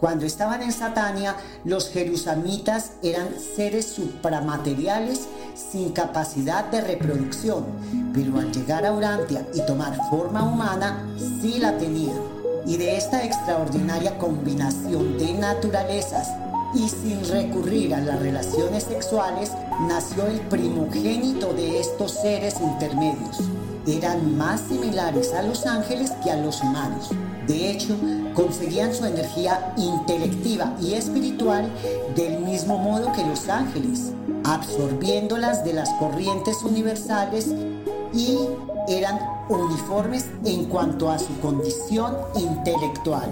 Cuando 0.00 0.26
estaban 0.26 0.62
en 0.62 0.70
Satania, 0.70 1.34
los 1.64 1.90
jerusamitas 1.90 2.92
eran 3.02 3.30
seres 3.56 3.86
supramateriales 3.86 5.26
sin 5.56 5.90
capacidad 5.90 6.64
de 6.66 6.80
reproducción, 6.80 7.64
pero 8.14 8.38
al 8.38 8.52
llegar 8.52 8.86
a 8.86 8.92
Urantia 8.92 9.44
y 9.54 9.60
tomar 9.66 9.98
forma 10.08 10.44
humana, 10.44 11.04
sí 11.18 11.58
la 11.58 11.76
tenían. 11.76 12.20
Y 12.64 12.76
de 12.76 12.96
esta 12.96 13.24
extraordinaria 13.24 14.16
combinación 14.18 15.18
de 15.18 15.32
naturalezas 15.32 16.28
y 16.74 16.88
sin 16.88 17.26
recurrir 17.28 17.94
a 17.94 18.00
las 18.00 18.20
relaciones 18.20 18.84
sexuales, 18.84 19.50
nació 19.88 20.26
el 20.26 20.40
primogénito 20.42 21.52
de 21.54 21.80
estos 21.80 22.12
seres 22.12 22.60
intermedios. 22.60 23.38
Eran 23.88 24.36
más 24.36 24.60
similares 24.68 25.32
a 25.32 25.42
los 25.42 25.64
ángeles 25.64 26.10
que 26.22 26.30
a 26.30 26.36
los 26.36 26.60
humanos. 26.60 27.08
De 27.46 27.70
hecho, 27.70 27.96
conseguían 28.34 28.94
su 28.94 29.06
energía 29.06 29.72
intelectiva 29.78 30.76
y 30.78 30.92
espiritual 30.92 31.72
del 32.14 32.40
mismo 32.40 32.76
modo 32.76 33.10
que 33.12 33.24
los 33.24 33.48
ángeles, 33.48 34.12
absorbiéndolas 34.44 35.64
de 35.64 35.72
las 35.72 35.88
corrientes 35.94 36.62
universales 36.62 37.46
y 38.12 38.36
eran 38.88 39.18
uniformes 39.48 40.26
en 40.44 40.66
cuanto 40.66 41.10
a 41.10 41.18
su 41.18 41.40
condición 41.40 42.14
intelectual. 42.34 43.30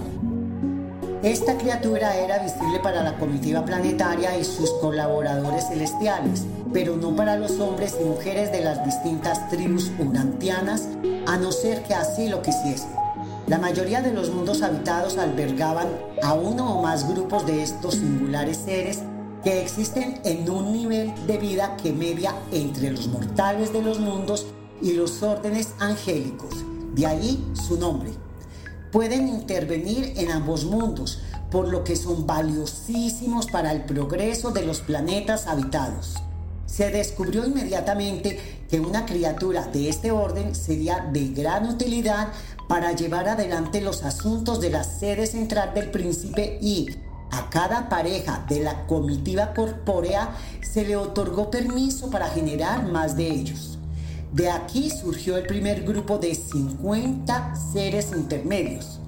Esta 1.23 1.57
criatura 1.57 2.15
era 2.15 2.37
visible 2.37 2.79
para 2.83 3.03
la 3.03 3.17
comitiva 3.17 3.65
planetaria 3.65 4.37
y 4.37 4.43
sus 4.43 4.71
colaboradores 4.73 5.67
celestiales, 5.67 6.45
pero 6.71 6.95
no 6.95 7.15
para 7.15 7.37
los 7.37 7.59
hombres 7.59 7.97
y 7.99 8.03
mujeres 8.03 8.51
de 8.51 8.61
las 8.61 8.85
distintas 8.85 9.49
tribus 9.49 9.91
urantianas, 9.97 10.87
a 11.25 11.37
no 11.37 11.51
ser 11.51 11.81
que 11.83 11.95
así 11.95 12.29
lo 12.29 12.43
quisiesen. 12.43 12.91
La 13.47 13.57
mayoría 13.57 14.01
de 14.01 14.13
los 14.13 14.29
mundos 14.29 14.61
habitados 14.61 15.17
albergaban 15.17 15.87
a 16.21 16.33
uno 16.33 16.77
o 16.77 16.83
más 16.83 17.09
grupos 17.09 17.47
de 17.47 17.63
estos 17.63 17.95
singulares 17.95 18.57
seres 18.57 18.99
que 19.43 19.61
existen 19.61 20.19
en 20.23 20.47
un 20.47 20.71
nivel 20.71 21.13
de 21.25 21.37
vida 21.39 21.77
que 21.81 21.93
media 21.93 22.35
entre 22.51 22.91
los 22.91 23.07
mortales 23.07 23.73
de 23.73 23.81
los 23.81 23.99
mundos 23.99 24.45
y 24.81 24.93
los 24.93 25.23
órdenes 25.23 25.69
angélicos. 25.79 26.63
De 26.93 27.07
ahí 27.07 27.43
su 27.53 27.77
nombre, 27.77 28.11
pueden 28.91 29.27
intervenir 29.27 30.13
en 30.17 30.31
ambos 30.31 30.65
mundos, 30.65 31.21
por 31.51 31.67
lo 31.69 31.83
que 31.83 31.95
son 31.95 32.27
valiosísimos 32.27 33.47
para 33.47 33.71
el 33.71 33.83
progreso 33.85 34.51
de 34.51 34.65
los 34.65 34.81
planetas 34.81 35.47
habitados. 35.47 36.15
Se 36.65 36.91
descubrió 36.91 37.45
inmediatamente 37.45 38.39
que 38.69 38.79
una 38.79 39.05
criatura 39.05 39.67
de 39.67 39.89
este 39.89 40.11
orden 40.11 40.53
sería 40.53 41.09
de 41.11 41.29
gran 41.29 41.67
utilidad 41.69 42.27
para 42.67 42.91
llevar 42.91 43.29
adelante 43.29 43.79
los 43.81 44.03
asuntos 44.03 44.59
de 44.59 44.69
la 44.69 44.83
sede 44.83 45.25
central 45.25 45.73
del 45.73 45.89
príncipe 45.89 46.59
y 46.61 46.89
a 47.31 47.49
cada 47.49 47.89
pareja 47.89 48.45
de 48.49 48.61
la 48.61 48.85
comitiva 48.85 49.53
corpórea 49.53 50.35
se 50.61 50.85
le 50.85 50.95
otorgó 50.95 51.49
permiso 51.49 52.09
para 52.09 52.27
generar 52.27 52.85
más 52.87 53.15
de 53.15 53.27
ellos. 53.27 53.76
De 54.37 54.51
aquí 54.51 54.91
surgió 54.91 55.35
el 55.35 55.47
primer 55.47 55.81
grupo 55.81 56.19
de 56.19 56.35
50 56.35 57.55
seres 57.55 58.11
intermedios. 58.15 58.99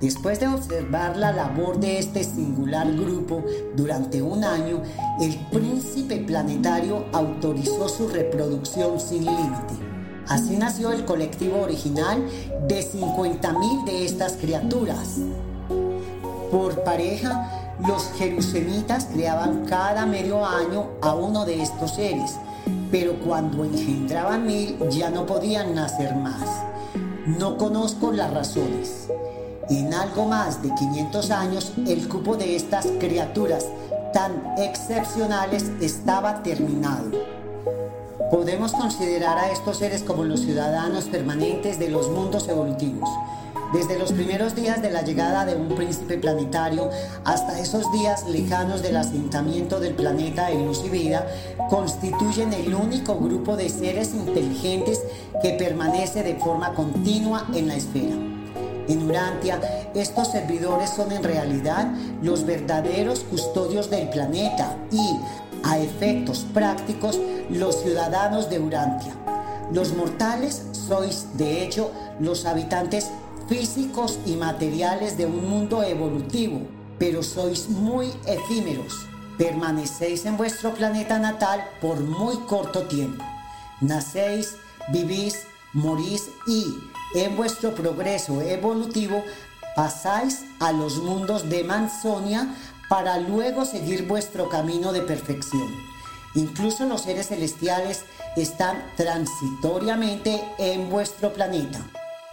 Después 0.00 0.40
de 0.40 0.48
observar 0.48 1.18
la 1.18 1.32
labor 1.32 1.78
de 1.78 1.98
este 1.98 2.24
singular 2.24 2.90
grupo 2.90 3.44
durante 3.76 4.22
un 4.22 4.42
año, 4.42 4.80
el 5.20 5.36
príncipe 5.50 6.16
planetario 6.16 7.04
autorizó 7.12 7.90
su 7.90 8.08
reproducción 8.08 8.98
sin 8.98 9.26
límite. 9.26 9.74
Así 10.28 10.56
nació 10.56 10.92
el 10.92 11.04
colectivo 11.04 11.60
original 11.60 12.24
de 12.66 12.82
50.000 12.82 13.84
de 13.84 14.06
estas 14.06 14.38
criaturas. 14.38 15.18
Por 16.50 16.82
pareja, 16.84 17.76
los 17.86 18.10
jerusemitas 18.12 19.08
creaban 19.12 19.66
cada 19.66 20.06
medio 20.06 20.42
año 20.42 20.86
a 21.02 21.14
uno 21.14 21.44
de 21.44 21.60
estos 21.60 21.96
seres 21.96 22.34
pero 22.90 23.14
cuando 23.20 23.64
engendraban 23.64 24.46
mil 24.46 24.76
ya 24.90 25.10
no 25.10 25.26
podían 25.26 25.74
nacer 25.74 26.14
más. 26.16 26.48
No 27.26 27.56
conozco 27.56 28.12
las 28.12 28.32
razones. 28.32 29.08
En 29.68 29.94
algo 29.94 30.26
más 30.26 30.62
de 30.62 30.74
500 30.74 31.30
años, 31.30 31.72
el 31.86 32.08
cupo 32.08 32.36
de 32.36 32.56
estas 32.56 32.86
criaturas 32.98 33.66
tan 34.12 34.42
excepcionales 34.58 35.70
estaba 35.80 36.42
terminado. 36.42 37.10
Podemos 38.30 38.72
considerar 38.72 39.38
a 39.38 39.50
estos 39.50 39.78
seres 39.78 40.02
como 40.02 40.24
los 40.24 40.40
ciudadanos 40.40 41.04
permanentes 41.04 41.78
de 41.78 41.88
los 41.88 42.08
mundos 42.08 42.48
evolutivos 42.48 43.08
desde 43.72 43.98
los 43.98 44.12
primeros 44.12 44.54
días 44.56 44.82
de 44.82 44.90
la 44.90 45.02
llegada 45.02 45.44
de 45.44 45.54
un 45.54 45.68
príncipe 45.68 46.18
planetario 46.18 46.90
hasta 47.24 47.58
esos 47.58 47.90
días 47.92 48.26
lejanos 48.28 48.82
del 48.82 48.96
asentamiento 48.96 49.78
del 49.78 49.94
planeta 49.94 50.50
en 50.50 50.66
luz 50.66 50.82
y 50.84 50.88
vida, 50.88 51.26
constituyen 51.68 52.52
el 52.52 52.74
único 52.74 53.16
grupo 53.16 53.56
de 53.56 53.68
seres 53.68 54.12
inteligentes 54.14 55.00
que 55.42 55.50
permanece 55.50 56.22
de 56.22 56.34
forma 56.34 56.74
continua 56.74 57.46
en 57.54 57.68
la 57.68 57.76
esfera. 57.76 58.14
En 58.88 59.08
Urantia, 59.08 59.60
estos 59.94 60.32
servidores 60.32 60.90
son 60.90 61.12
en 61.12 61.22
realidad 61.22 61.92
los 62.22 62.44
verdaderos 62.44 63.20
custodios 63.20 63.88
del 63.88 64.08
planeta 64.08 64.76
y, 64.90 65.20
a 65.62 65.78
efectos 65.78 66.44
prácticos, 66.52 67.20
los 67.50 67.82
ciudadanos 67.82 68.50
de 68.50 68.58
Urantia. 68.58 69.14
Los 69.72 69.94
mortales 69.94 70.64
sois, 70.72 71.28
de 71.34 71.62
hecho, 71.62 71.92
los 72.18 72.44
habitantes 72.46 73.10
físicos 73.50 74.20
y 74.26 74.36
materiales 74.36 75.18
de 75.18 75.26
un 75.26 75.50
mundo 75.50 75.82
evolutivo, 75.82 76.62
pero 77.00 77.20
sois 77.20 77.68
muy 77.68 78.06
efímeros. 78.24 78.94
Permanecéis 79.36 80.24
en 80.24 80.36
vuestro 80.36 80.72
planeta 80.72 81.18
natal 81.18 81.68
por 81.80 81.98
muy 81.98 82.36
corto 82.46 82.84
tiempo. 82.84 83.24
Nacéis, 83.80 84.54
vivís, 84.92 85.34
morís 85.72 86.28
y 86.46 86.64
en 87.16 87.36
vuestro 87.36 87.74
progreso 87.74 88.40
evolutivo 88.40 89.24
pasáis 89.74 90.44
a 90.60 90.70
los 90.70 90.98
mundos 90.98 91.50
de 91.50 91.64
Mansonia 91.64 92.54
para 92.88 93.18
luego 93.18 93.64
seguir 93.64 94.06
vuestro 94.06 94.48
camino 94.48 94.92
de 94.92 95.02
perfección. 95.02 95.68
Incluso 96.36 96.86
los 96.86 97.00
seres 97.00 97.26
celestiales 97.26 98.04
están 98.36 98.80
transitoriamente 98.96 100.40
en 100.58 100.88
vuestro 100.88 101.32
planeta. 101.32 101.80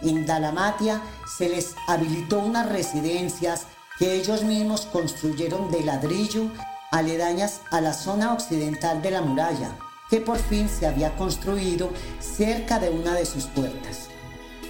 En 0.00 0.26
Dalamatia 0.26 1.02
se 1.26 1.48
les 1.48 1.74
habilitó 1.88 2.38
unas 2.38 2.68
residencias 2.68 3.66
que 3.98 4.14
ellos 4.14 4.44
mismos 4.44 4.82
construyeron 4.92 5.72
de 5.72 5.82
ladrillo 5.82 6.52
aledañas 6.92 7.62
a 7.72 7.80
la 7.80 7.92
zona 7.92 8.32
occidental 8.32 9.02
de 9.02 9.10
la 9.10 9.22
muralla, 9.22 9.76
que 10.08 10.20
por 10.20 10.38
fin 10.38 10.68
se 10.68 10.86
había 10.86 11.16
construido 11.16 11.90
cerca 12.20 12.78
de 12.78 12.90
una 12.90 13.14
de 13.14 13.26
sus 13.26 13.44
puertas. 13.46 14.08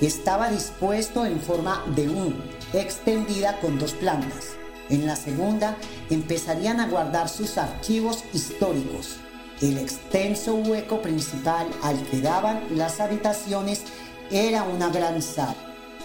Estaba 0.00 0.50
dispuesto 0.50 1.26
en 1.26 1.40
forma 1.40 1.84
de 1.94 2.08
U, 2.08 2.34
extendida 2.72 3.60
con 3.60 3.78
dos 3.78 3.92
plantas. 3.92 4.56
En 4.88 5.06
la 5.06 5.16
segunda 5.16 5.76
empezarían 6.08 6.80
a 6.80 6.88
guardar 6.88 7.28
sus 7.28 7.58
archivos 7.58 8.24
históricos. 8.32 9.16
El 9.60 9.76
extenso 9.76 10.54
hueco 10.54 11.02
principal 11.02 11.66
al 11.82 12.00
que 12.04 12.20
daban 12.20 12.62
las 12.76 13.00
habitaciones 13.00 13.82
era 14.30 14.62
una 14.62 14.88
gran 14.88 15.22
sal. 15.22 15.54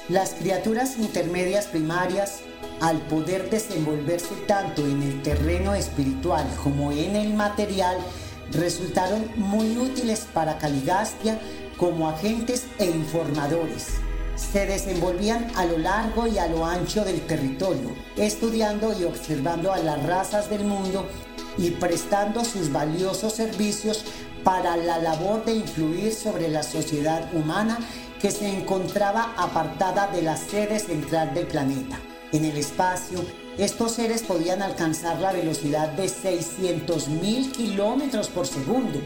Las 0.10 0.32
criaturas 0.34 0.98
intermedias 0.98 1.68
primarias, 1.68 2.40
al 2.82 3.00
poder 3.08 3.50
desenvolverse 3.50 4.36
tanto 4.48 4.86
en 4.86 5.02
el 5.02 5.22
terreno 5.22 5.74
espiritual 5.74 6.46
como 6.62 6.92
en 6.92 7.16
el 7.16 7.34
material, 7.34 7.98
resultaron 8.52 9.30
muy 9.36 9.78
útiles 9.78 10.28
para 10.34 10.58
Caligastia 10.58 11.40
como 11.78 12.10
agentes 12.10 12.66
e 12.80 12.86
informadores. 12.86 13.88
Se 14.36 14.66
desenvolvían 14.66 15.48
a 15.56 15.66
lo 15.66 15.78
largo 15.78 16.28
y 16.28 16.38
a 16.38 16.48
lo 16.48 16.66
ancho 16.66 17.06
del 17.06 17.22
territorio, 17.22 17.96
estudiando 18.18 18.98
y 19.00 19.04
observando 19.04 19.72
a 19.72 19.78
las 19.78 20.04
razas 20.04 20.50
del 20.50 20.66
mundo 20.66 21.08
y 21.58 21.72
prestando 21.72 22.44
sus 22.44 22.72
valiosos 22.72 23.34
servicios 23.34 24.04
para 24.44 24.76
la 24.76 24.98
labor 24.98 25.46
de 25.46 25.54
influir 25.56 26.14
sobre 26.14 26.50
la 26.50 26.64
sociedad 26.64 27.34
humana 27.34 27.80
que 28.24 28.32
se 28.32 28.48
encontraba 28.48 29.34
apartada 29.36 30.08
de 30.08 30.22
la 30.22 30.38
sede 30.38 30.80
central 30.80 31.34
del 31.34 31.46
planeta. 31.46 32.00
En 32.32 32.46
el 32.46 32.56
espacio, 32.56 33.20
estos 33.58 33.92
seres 33.92 34.24
podían 34.24 34.62
alcanzar 34.62 35.20
la 35.20 35.34
velocidad 35.34 35.90
de 35.90 36.06
600.000 36.06 37.52
kilómetros 37.52 38.30
por 38.30 38.48
segundo. 38.48 39.02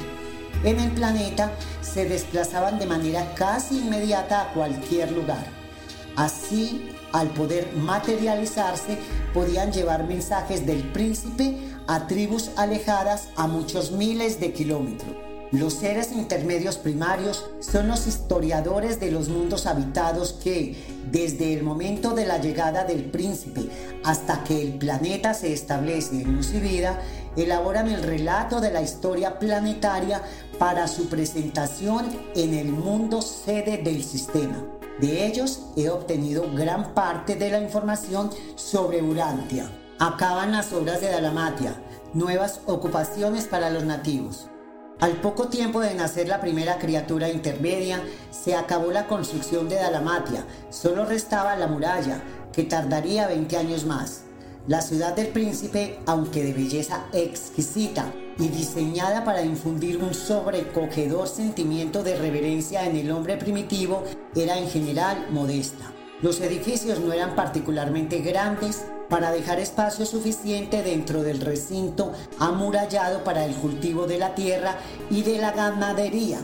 En 0.64 0.80
el 0.80 0.92
planeta 0.92 1.52
se 1.82 2.08
desplazaban 2.08 2.78
de 2.78 2.86
manera 2.86 3.34
casi 3.34 3.80
inmediata 3.80 4.42
a 4.42 4.54
cualquier 4.54 5.12
lugar. 5.12 5.48
Así, 6.16 6.92
al 7.12 7.30
poder 7.30 7.74
materializarse, 7.76 9.00
podían 9.34 9.72
llevar 9.72 10.04
mensajes 10.04 10.68
del 10.68 10.84
príncipe 10.92 11.58
a 11.88 12.06
tribus 12.06 12.52
alejadas 12.56 13.30
a 13.36 13.48
muchos 13.48 13.92
miles 13.94 14.40
de 14.40 14.54
kilómetros. 14.54 15.37
Los 15.52 15.76
seres 15.76 16.12
intermedios 16.12 16.78
primarios 16.78 17.46
son 17.62 17.88
los 17.88 18.06
historiadores 18.06 19.00
de 19.00 19.12
los 19.12 19.30
mundos 19.30 19.66
habitados 19.66 20.34
que, 20.34 20.76
desde 21.10 21.54
el 21.54 21.64
momento 21.64 22.14
de 22.14 22.26
la 22.26 22.38
llegada 22.40 22.84
del 22.84 23.06
príncipe 23.06 23.70
hasta 24.04 24.44
que 24.44 24.62
el 24.62 24.74
planeta 24.74 25.34
se 25.34 25.54
establece 25.54 26.22
en 26.22 26.36
luz 26.36 26.54
y 26.54 26.60
vida, 26.60 27.00
elaboran 27.38 27.88
el 27.88 28.04
relato 28.04 28.60
de 28.60 28.72
la 28.72 28.82
historia 28.82 29.40
planetaria 29.40 30.22
para 30.60 30.86
su 30.90 31.08
presentación 31.08 32.08
en 32.36 32.54
el 32.54 32.68
mundo 32.68 33.22
sede 33.22 33.78
del 33.78 34.04
sistema. 34.04 34.66
De 35.00 35.28
ellos 35.28 35.62
he 35.78 35.90
obtenido 35.90 36.52
gran 36.54 36.94
parte 36.94 37.38
de 37.38 37.52
la 37.52 37.62
información 37.62 38.32
sobre 38.56 39.02
Urantia. 39.02 39.72
Acaban 39.98 40.52
las 40.52 40.74
obras 40.74 41.00
de 41.00 41.08
Dalamatia, 41.08 41.82
nuevas 42.14 42.60
ocupaciones 42.66 43.46
para 43.46 43.70
los 43.70 43.86
nativos. 43.86 44.50
Al 45.00 45.22
poco 45.22 45.48
tiempo 45.48 45.80
de 45.80 45.94
nacer 45.94 46.28
la 46.28 46.42
primera 46.42 46.80
criatura 46.80 47.30
intermedia, 47.30 48.02
se 48.32 48.56
acabó 48.56 48.92
la 48.92 49.06
construcción 49.06 49.70
de 49.70 49.76
Dalamatia, 49.76 50.44
solo 50.72 51.06
restaba 51.06 51.56
la 51.56 51.68
muralla, 51.68 52.24
que 52.52 52.64
tardaría 52.64 53.28
20 53.28 53.58
años 53.58 53.86
más. 53.86 54.24
La 54.68 54.82
ciudad 54.82 55.16
del 55.16 55.28
príncipe, 55.28 56.00
aunque 56.08 56.44
de 56.44 56.54
belleza 56.54 57.06
exquisita 57.14 58.12
y 58.40 58.48
diseñada 58.48 59.24
para 59.24 59.44
infundir 59.44 60.04
un 60.04 60.16
sobrecogedor 60.16 61.28
sentimiento 61.28 62.02
de 62.02 62.18
reverencia 62.18 62.88
en 62.88 62.96
el 62.96 63.12
hombre 63.12 63.38
primitivo, 63.38 64.04
era 64.36 64.58
en 64.58 64.68
general 64.68 65.28
modesta. 65.30 65.94
Los 66.22 66.42
edificios 66.42 67.00
no 67.00 67.14
eran 67.14 67.36
particularmente 67.36 68.20
grandes 68.22 68.86
para 69.08 69.32
dejar 69.32 69.60
espacio 69.60 70.04
suficiente 70.04 70.82
dentro 70.82 71.22
del 71.22 71.40
recinto 71.42 72.12
amurallado 72.40 73.24
para 73.24 73.46
el 73.46 73.54
cultivo 73.54 74.08
de 74.08 74.18
la 74.18 74.34
tierra 74.34 74.78
y 75.12 75.22
de 75.22 75.38
la 75.38 75.52
ganadería 75.52 76.40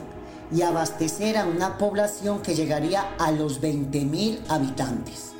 y 0.54 0.62
abastecer 0.62 1.38
a 1.38 1.46
una 1.46 1.80
población 1.80 2.44
que 2.44 2.54
llegaría 2.54 3.16
a 3.18 3.32
los 3.32 3.62
20.000 3.62 4.42
habitantes. 4.48 5.32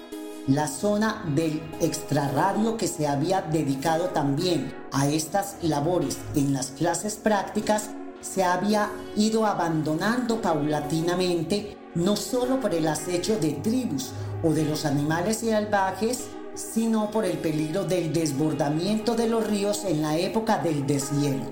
La 0.48 0.68
zona 0.68 1.24
del 1.36 1.62
extrarradio 1.80 2.76
que 2.76 2.88
se 2.88 3.08
había 3.08 3.42
dedicado 3.44 4.10
también 4.10 4.74
a 4.92 5.08
estas 5.08 5.58
labores 5.62 6.18
en 6.34 6.54
las 6.54 6.72
clases 6.72 7.16
prácticas 7.16 7.92
se 8.24 8.44
había 8.44 8.90
ido 9.16 9.46
abandonando 9.46 10.42
paulatinamente 10.42 11.78
no 11.94 12.16
solo 12.16 12.60
por 12.60 12.74
el 12.74 12.88
acecho 12.88 13.38
de 13.38 13.52
tribus 13.52 14.12
o 14.42 14.52
de 14.52 14.66
los 14.66 14.86
animales 14.86 15.38
salvajes, 15.38 16.28
sino 16.56 17.12
por 17.12 17.26
el 17.26 17.38
peligro 17.38 17.84
del 17.84 18.14
desbordamiento 18.14 19.16
de 19.16 19.28
los 19.28 19.46
ríos 19.48 19.86
en 19.86 20.02
la 20.02 20.18
época 20.18 20.58
del 20.58 20.88
deshielo. 20.88 21.52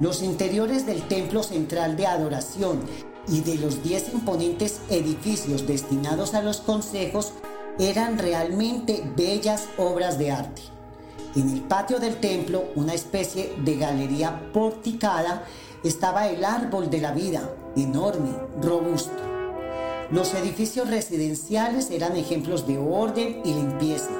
Los 0.00 0.22
interiores 0.22 0.86
del 0.86 1.06
templo 1.08 1.42
central 1.42 1.96
de 1.96 2.06
adoración 2.06 2.80
y 3.28 3.40
de 3.40 3.56
los 3.56 3.82
diez 3.82 4.12
imponentes 4.12 4.80
edificios 4.88 5.66
destinados 5.66 6.34
a 6.34 6.42
los 6.42 6.58
consejos 6.60 7.32
eran 7.78 8.18
realmente 8.18 9.04
bellas 9.16 9.66
obras 9.76 10.18
de 10.18 10.32
arte. 10.32 10.62
En 11.36 11.50
el 11.50 11.60
patio 11.60 12.00
del 12.00 12.16
templo, 12.16 12.64
una 12.74 12.94
especie 12.94 13.54
de 13.62 13.76
galería 13.76 14.50
porticada, 14.52 15.44
estaba 15.84 16.28
el 16.28 16.44
árbol 16.44 16.90
de 16.90 17.00
la 17.00 17.12
vida, 17.12 17.48
enorme, 17.76 18.30
robusto. 18.60 19.22
Los 20.10 20.32
edificios 20.34 20.88
residenciales 20.88 21.90
eran 21.90 22.16
ejemplos 22.16 22.66
de 22.66 22.78
orden 22.78 23.42
y 23.44 23.52
limpieza. 23.52 24.10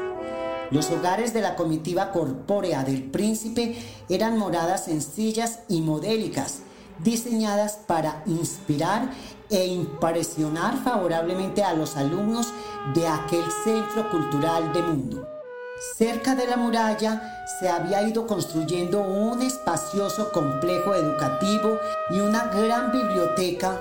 Los 0.71 0.91
hogares 0.91 1.33
de 1.33 1.41
la 1.41 1.57
comitiva 1.57 2.13
corpórea 2.13 2.85
del 2.85 3.05
príncipe 3.05 3.77
eran 4.09 4.37
moradas 4.37 4.85
sencillas 4.85 5.61
y 5.69 5.81
modélicas, 5.81 6.59
diseñadas 6.99 7.79
para 7.87 8.23
inspirar 8.27 9.11
e 9.49 9.67
impresionar 9.67 10.77
favorablemente 10.85 11.63
a 11.63 11.73
los 11.73 11.97
alumnos 11.97 12.53
de 12.95 13.07
aquel 13.09 13.45
centro 13.65 14.11
cultural 14.11 14.73
de 14.75 14.83
mundo. 14.83 15.38
Cerca 15.81 16.35
de 16.35 16.47
la 16.49 16.57
muralla 16.57 17.45
se 17.61 17.69
había 17.69 18.03
ido 18.03 18.27
construyendo 18.27 19.01
un 19.01 19.43
espacioso 19.43 20.33
complejo 20.33 20.93
educativo 20.93 21.79
y 22.11 22.19
una 22.19 22.47
gran 22.47 22.91
biblioteca 22.91 23.81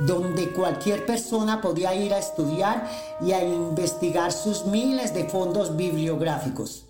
donde 0.00 0.50
cualquier 0.52 1.04
persona 1.04 1.60
podía 1.60 1.94
ir 1.94 2.14
a 2.14 2.18
estudiar 2.18 2.88
y 3.20 3.32
a 3.32 3.44
investigar 3.44 4.32
sus 4.32 4.64
miles 4.64 5.12
de 5.12 5.28
fondos 5.28 5.76
bibliográficos. 5.76 6.86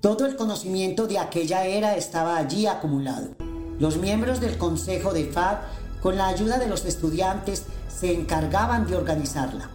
Todo 0.00 0.26
el 0.26 0.36
conocimiento 0.36 1.08
de 1.08 1.18
aquella 1.18 1.64
era 1.64 1.96
estaba 1.96 2.36
allí 2.36 2.68
acumulado. 2.68 3.30
Los 3.80 3.96
miembros 3.96 4.40
del 4.40 4.58
Consejo 4.58 5.12
de 5.12 5.24
FAD, 5.24 5.58
con 6.00 6.16
la 6.16 6.28
ayuda 6.28 6.58
de 6.58 6.68
los 6.68 6.84
estudiantes, 6.84 7.64
se 7.88 8.12
encargaban 8.12 8.86
de 8.86 8.94
organizarla. 8.94 9.70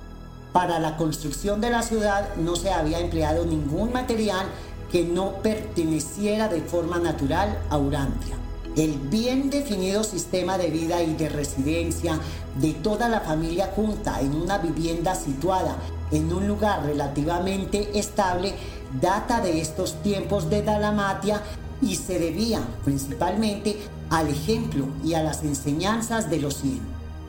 Para 0.53 0.79
la 0.79 0.97
construcción 0.97 1.61
de 1.61 1.71
la 1.71 1.81
ciudad 1.81 2.35
no 2.35 2.55
se 2.55 2.71
había 2.71 2.99
empleado 2.99 3.43
ningún 3.43 3.91
material 3.91 4.45
que 4.91 5.03
no 5.03 5.41
perteneciera 5.41 6.47
de 6.47 6.61
forma 6.61 6.99
natural 6.99 7.57
a 7.71 7.79
Urantia. 7.79 8.35
El 8.75 8.99
bien 8.99 9.49
definido 9.49 10.03
sistema 10.03 10.59
de 10.59 10.69
vida 10.69 11.01
y 11.01 11.15
de 11.15 11.29
residencia 11.29 12.19
de 12.61 12.73
toda 12.73 13.09
la 13.09 13.21
familia 13.21 13.71
junta 13.75 14.21
en 14.21 14.35
una 14.35 14.59
vivienda 14.59 15.15
situada 15.15 15.75
en 16.11 16.31
un 16.31 16.47
lugar 16.47 16.85
relativamente 16.85 17.97
estable 17.97 18.53
data 19.01 19.41
de 19.41 19.59
estos 19.59 20.01
tiempos 20.03 20.51
de 20.51 20.61
Dalamatia 20.61 21.41
y 21.81 21.95
se 21.95 22.19
debía 22.19 22.61
principalmente 22.85 23.79
al 24.11 24.29
ejemplo 24.29 24.87
y 25.03 25.15
a 25.15 25.23
las 25.23 25.43
enseñanzas 25.43 26.29
de 26.29 26.39
los 26.39 26.57
100. 26.57 26.79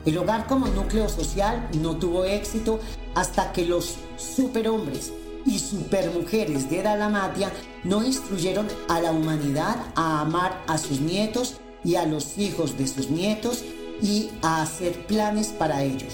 El 0.05 0.19
hogar 0.19 0.45
como 0.45 0.67
núcleo 0.67 1.09
social 1.09 1.67
no 1.81 1.95
tuvo 1.95 2.25
éxito 2.25 2.79
hasta 3.15 3.51
que 3.51 3.65
los 3.65 3.95
superhombres 4.17 5.11
y 5.45 5.59
supermujeres 5.59 6.69
de 6.69 6.83
Dalamatia 6.83 7.51
no 7.83 8.03
instruyeron 8.03 8.67
a 8.89 8.99
la 8.99 9.11
humanidad 9.11 9.77
a 9.95 10.21
amar 10.21 10.63
a 10.67 10.77
sus 10.77 11.01
nietos 11.01 11.57
y 11.83 11.95
a 11.95 12.05
los 12.05 12.37
hijos 12.37 12.77
de 12.77 12.87
sus 12.87 13.09
nietos 13.09 13.63
y 14.01 14.31
a 14.41 14.61
hacer 14.61 15.05
planes 15.07 15.47
para 15.47 15.83
ellos. 15.83 16.13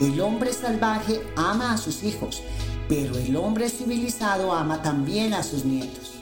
El 0.00 0.20
hombre 0.20 0.52
salvaje 0.52 1.22
ama 1.36 1.72
a 1.72 1.78
sus 1.78 2.02
hijos, 2.02 2.42
pero 2.88 3.16
el 3.16 3.36
hombre 3.36 3.68
civilizado 3.68 4.52
ama 4.52 4.82
también 4.82 5.34
a 5.34 5.42
sus 5.42 5.64
nietos. 5.64 6.12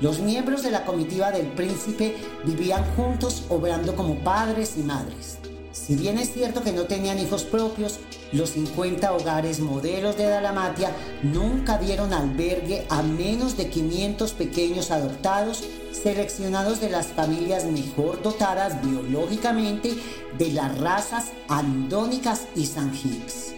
Los 0.00 0.18
miembros 0.18 0.62
de 0.62 0.72
la 0.72 0.84
comitiva 0.84 1.30
del 1.30 1.46
príncipe 1.52 2.16
vivían 2.44 2.84
juntos 2.96 3.44
obrando 3.48 3.94
como 3.94 4.16
padres 4.16 4.74
y 4.76 4.82
madres. 4.82 5.38
Si 5.70 5.94
bien 5.94 6.18
es 6.18 6.32
cierto 6.32 6.62
que 6.62 6.72
no 6.72 6.84
tenían 6.84 7.18
hijos 7.18 7.44
propios, 7.44 8.00
los 8.34 8.50
50 8.50 9.12
hogares 9.12 9.60
modelos 9.60 10.16
de 10.16 10.24
Dalamatia 10.24 10.90
nunca 11.22 11.78
dieron 11.78 12.12
albergue 12.12 12.84
a 12.90 13.02
menos 13.02 13.56
de 13.56 13.68
500 13.68 14.32
pequeños 14.32 14.90
adoptados 14.90 15.62
seleccionados 15.92 16.80
de 16.80 16.90
las 16.90 17.06
familias 17.06 17.64
mejor 17.64 18.22
dotadas 18.22 18.84
biológicamente 18.84 19.94
de 20.36 20.52
las 20.52 20.76
razas 20.78 21.32
andónicas 21.48 22.48
y 22.56 22.66
sanjix. 22.66 23.54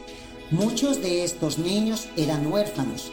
Muchos 0.51 1.03
de 1.03 1.25
estos 1.25 1.59
niños 1.59 2.09
eran 2.17 2.47
huérfanos, 2.47 3.11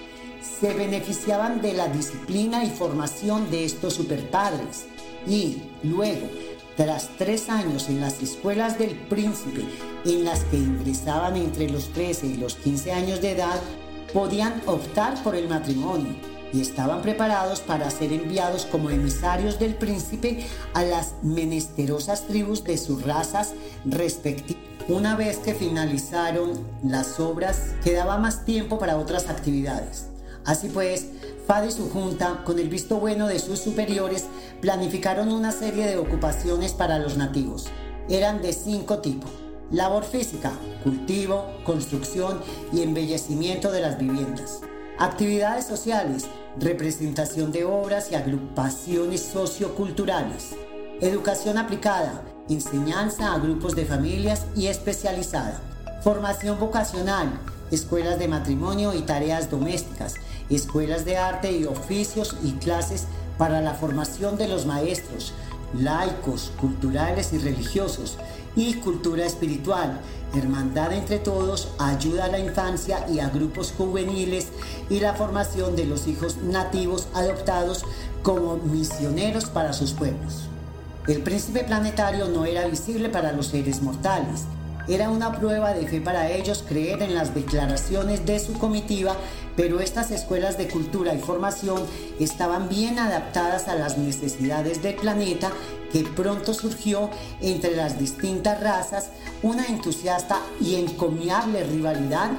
se 0.60 0.74
beneficiaban 0.74 1.62
de 1.62 1.74
la 1.74 1.88
disciplina 1.88 2.64
y 2.64 2.70
formación 2.70 3.50
de 3.50 3.66
estos 3.66 3.94
superpadres 3.94 4.86
y 5.26 5.64
luego 5.84 6.28
tras 6.76 7.10
tres 7.18 7.50
años 7.50 7.90
en 7.90 8.02
las 8.02 8.22
escuelas 8.22 8.78
del 8.80 8.96
príncipe, 8.96 9.66
en 10.06 10.26
las 10.26 10.44
que 10.46 10.58
ingresaban 10.58 11.36
entre 11.38 11.70
los 11.70 11.90
13 11.90 12.28
y 12.28 12.38
los 12.38 12.56
15 12.56 12.92
años 12.92 13.22
de 13.22 13.32
edad, 13.32 13.60
podían 14.14 14.62
optar 14.66 15.22
por 15.24 15.36
el 15.36 15.48
matrimonio 15.48 16.14
y 16.54 16.62
estaban 16.62 17.02
preparados 17.02 17.62
para 17.62 17.90
ser 17.90 18.14
enviados 18.14 18.66
como 18.66 18.92
emisarios 18.92 19.60
del 19.60 19.76
príncipe 19.76 20.46
a 20.74 20.84
las 20.84 21.14
menesterosas 21.24 22.28
tribus 22.28 22.64
de 22.64 22.78
sus 22.78 23.04
razas 23.04 23.54
respectivas. 23.86 24.62
Una 24.88 25.16
vez 25.16 25.38
que 25.38 25.54
finalizaron 25.54 26.52
las 26.84 27.20
obras, 27.20 27.74
quedaba 27.84 28.18
más 28.18 28.44
tiempo 28.46 28.78
para 28.78 28.98
otras 28.98 29.30
actividades. 29.30 30.08
Así 30.46 30.68
pues, 30.68 31.08
Fad 31.48 31.66
y 31.66 31.72
su 31.72 31.90
junta, 31.90 32.42
con 32.46 32.58
el 32.58 32.70
visto 32.70 32.98
bueno 32.98 33.28
de 33.28 33.40
sus 33.40 33.60
superiores, 33.60 34.26
planificaron 34.62 35.32
una 35.32 35.52
serie 35.52 35.86
de 35.86 35.98
ocupaciones 35.98 36.72
para 36.72 37.00
los 37.00 37.18
nativos. 37.18 37.66
Eran 38.10 38.42
de 38.42 38.54
cinco 38.54 39.00
tipos. 39.00 39.30
Labor 39.70 40.06
física, 40.06 40.54
cultivo, 40.84 41.46
construcción 41.66 42.40
y 42.72 42.82
embellecimiento 42.82 43.72
de 43.72 43.82
las 43.82 43.98
viviendas. 43.98 44.62
Actividades 45.00 45.66
sociales, 45.66 46.28
representación 46.60 47.52
de 47.52 47.66
obras 47.66 48.12
y 48.12 48.16
agrupaciones 48.16 49.22
socioculturales. 49.22 50.56
Educación 51.02 51.58
aplicada, 51.58 52.22
enseñanza 52.48 53.34
a 53.34 53.40
grupos 53.40 53.76
de 53.76 53.86
familias 53.86 54.46
y 54.56 54.68
especializada. 54.68 55.60
Formación 56.04 56.60
vocacional, 56.60 57.28
escuelas 57.72 58.20
de 58.20 58.28
matrimonio 58.28 58.94
y 58.94 59.02
tareas 59.02 59.50
domésticas, 59.50 60.16
escuelas 60.50 61.06
de 61.06 61.18
arte 61.18 61.52
y 61.52 61.66
oficios 61.66 62.36
y 62.44 62.54
clases 62.54 63.06
para 63.38 63.62
la 63.62 63.74
formación 63.74 64.38
de 64.38 64.48
los 64.48 64.66
maestros, 64.66 65.34
laicos, 65.74 66.52
culturales 66.60 67.34
y 67.34 67.40
religiosos, 67.40 68.18
y 68.56 68.76
cultura 68.76 69.26
espiritual, 69.26 70.00
hermandad 70.36 70.94
entre 70.94 71.20
todos, 71.20 71.70
ayuda 71.80 72.26
a 72.26 72.30
la 72.30 72.40
infancia 72.40 73.06
y 73.10 73.20
a 73.20 73.30
grupos 73.30 73.74
juveniles 73.76 74.50
y 74.90 75.00
la 75.00 75.14
formación 75.14 75.76
de 75.76 75.86
los 75.86 76.08
hijos 76.08 76.38
nativos 76.38 77.08
adoptados 77.14 77.84
como 78.22 78.58
misioneros 78.58 79.46
para 79.46 79.74
sus 79.74 79.94
pueblos. 79.94 80.48
El 81.08 81.22
príncipe 81.22 81.64
planetario 81.64 82.30
no 82.30 82.46
era 82.46 82.66
visible 82.68 83.10
para 83.10 83.34
los 83.34 83.48
seres 83.48 83.82
mortales. 83.82 84.44
Era 84.88 85.10
una 85.10 85.34
prueba 85.38 85.74
de 85.74 85.88
fe 85.88 86.00
para 86.00 86.30
ellos 86.30 86.64
creer 86.68 87.02
en 87.02 87.16
las 87.16 87.34
declaraciones 87.34 88.26
de 88.26 88.40
su 88.40 88.54
comitiva, 88.54 89.16
pero 89.56 89.80
estas 89.80 90.12
escuelas 90.12 90.58
de 90.58 90.68
cultura 90.68 91.14
y 91.14 91.20
formación 91.20 91.84
estaban 92.20 92.70
bien 92.70 93.00
adaptadas 93.00 93.68
a 93.68 93.76
las 93.76 93.98
necesidades 93.98 94.82
del 94.82 94.96
planeta 94.96 95.52
que 95.92 96.04
pronto 96.04 96.54
surgió 96.54 97.10
entre 97.42 97.76
las 97.76 98.00
distintas 98.00 98.62
razas 98.62 99.10
una 99.44 99.68
entusiasta 99.68 100.40
y 100.60 100.76
encomiable 100.76 101.64
rivalidad 101.64 102.32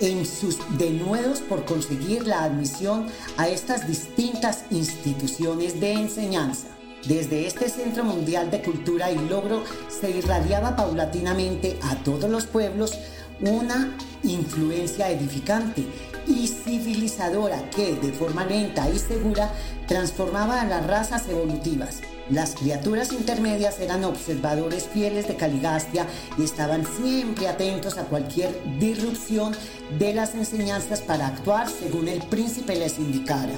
en 0.00 0.26
sus 0.26 0.58
denuedos 0.78 1.40
por 1.40 1.64
conseguir 1.64 2.26
la 2.26 2.44
admisión 2.44 3.06
a 3.36 3.48
estas 3.48 3.86
distintas 3.86 4.64
instituciones 4.70 5.80
de 5.80 5.92
enseñanza. 5.92 6.68
Desde 7.06 7.46
este 7.46 7.68
Centro 7.68 8.04
Mundial 8.04 8.50
de 8.50 8.62
Cultura 8.62 9.10
y 9.10 9.18
Logro 9.28 9.62
se 9.88 10.10
irradiaba 10.10 10.76
paulatinamente 10.76 11.78
a 11.82 11.96
todos 11.96 12.28
los 12.28 12.46
pueblos 12.46 12.98
una 13.40 13.96
influencia 14.24 15.10
edificante 15.10 15.86
y 16.28 16.46
civilizadora 16.46 17.70
que, 17.70 17.94
de 17.94 18.12
forma 18.12 18.44
lenta 18.44 18.88
y 18.90 18.98
segura, 18.98 19.50
transformaba 19.86 20.60
a 20.60 20.66
las 20.66 20.86
razas 20.86 21.28
evolutivas. 21.28 22.00
Las 22.30 22.54
criaturas 22.54 23.12
intermedias 23.12 23.80
eran 23.80 24.04
observadores 24.04 24.86
fieles 24.86 25.26
de 25.26 25.36
Caligastia 25.36 26.06
y 26.36 26.44
estaban 26.44 26.84
siempre 26.86 27.48
atentos 27.48 27.96
a 27.96 28.04
cualquier 28.04 28.54
disrupción 28.78 29.56
de 29.98 30.12
las 30.12 30.34
enseñanzas 30.34 31.00
para 31.00 31.28
actuar 31.28 31.68
según 31.70 32.08
el 32.08 32.22
príncipe 32.24 32.76
les 32.76 32.98
indicara 32.98 33.54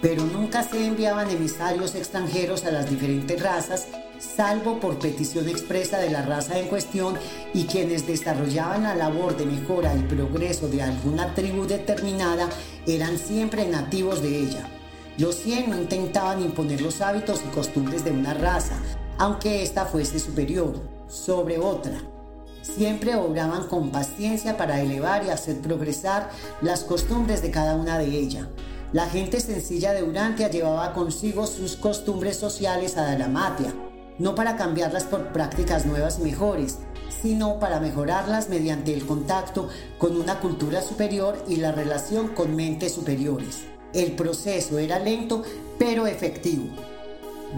pero 0.00 0.24
nunca 0.24 0.62
se 0.62 0.86
enviaban 0.86 1.30
emisarios 1.30 1.94
extranjeros 1.94 2.64
a 2.64 2.70
las 2.70 2.88
diferentes 2.88 3.42
razas, 3.42 3.88
salvo 4.18 4.80
por 4.80 4.98
petición 4.98 5.48
expresa 5.48 5.98
de 5.98 6.10
la 6.10 6.22
raza 6.22 6.58
en 6.58 6.68
cuestión 6.68 7.16
y 7.54 7.64
quienes 7.64 8.06
desarrollaban 8.06 8.82
la 8.82 8.94
labor 8.94 9.36
de 9.36 9.46
mejora 9.46 9.94
y 9.94 10.02
progreso 10.02 10.68
de 10.68 10.82
alguna 10.82 11.34
tribu 11.34 11.66
determinada 11.66 12.48
eran 12.86 13.18
siempre 13.18 13.66
nativos 13.66 14.22
de 14.22 14.38
ella. 14.38 14.68
Los 15.18 15.36
100 15.36 15.70
no 15.70 15.76
intentaban 15.76 16.42
imponer 16.42 16.80
los 16.80 17.00
hábitos 17.00 17.42
y 17.44 17.54
costumbres 17.54 18.04
de 18.04 18.12
una 18.12 18.34
raza, 18.34 18.76
aunque 19.18 19.62
ésta 19.62 19.84
fuese 19.84 20.18
superior, 20.18 20.80
sobre 21.08 21.58
otra. 21.58 22.00
Siempre 22.62 23.16
obraban 23.16 23.66
con 23.66 23.90
paciencia 23.90 24.56
para 24.56 24.80
elevar 24.80 25.24
y 25.24 25.30
hacer 25.30 25.60
progresar 25.60 26.30
las 26.60 26.84
costumbres 26.84 27.42
de 27.42 27.50
cada 27.50 27.74
una 27.74 27.98
de 27.98 28.06
ellas 28.06 28.46
la 28.92 29.06
gente 29.06 29.38
sencilla 29.40 29.92
de 29.92 30.02
Urantia 30.02 30.48
llevaba 30.48 30.94
consigo 30.94 31.46
sus 31.46 31.76
costumbres 31.76 32.38
sociales 32.38 32.96
a 32.96 33.02
Dalamatia, 33.02 33.74
no 34.18 34.34
para 34.34 34.56
cambiarlas 34.56 35.04
por 35.04 35.32
prácticas 35.32 35.86
nuevas 35.86 36.18
y 36.18 36.22
mejores, 36.22 36.78
sino 37.22 37.58
para 37.58 37.80
mejorarlas 37.80 38.48
mediante 38.48 38.94
el 38.94 39.06
contacto 39.06 39.68
con 39.98 40.16
una 40.16 40.40
cultura 40.40 40.82
superior 40.82 41.42
y 41.48 41.56
la 41.56 41.72
relación 41.72 42.28
con 42.28 42.54
mentes 42.54 42.92
superiores. 42.94 43.64
El 43.92 44.12
proceso 44.12 44.78
era 44.78 44.98
lento 44.98 45.42
pero 45.78 46.06
efectivo. 46.06 46.66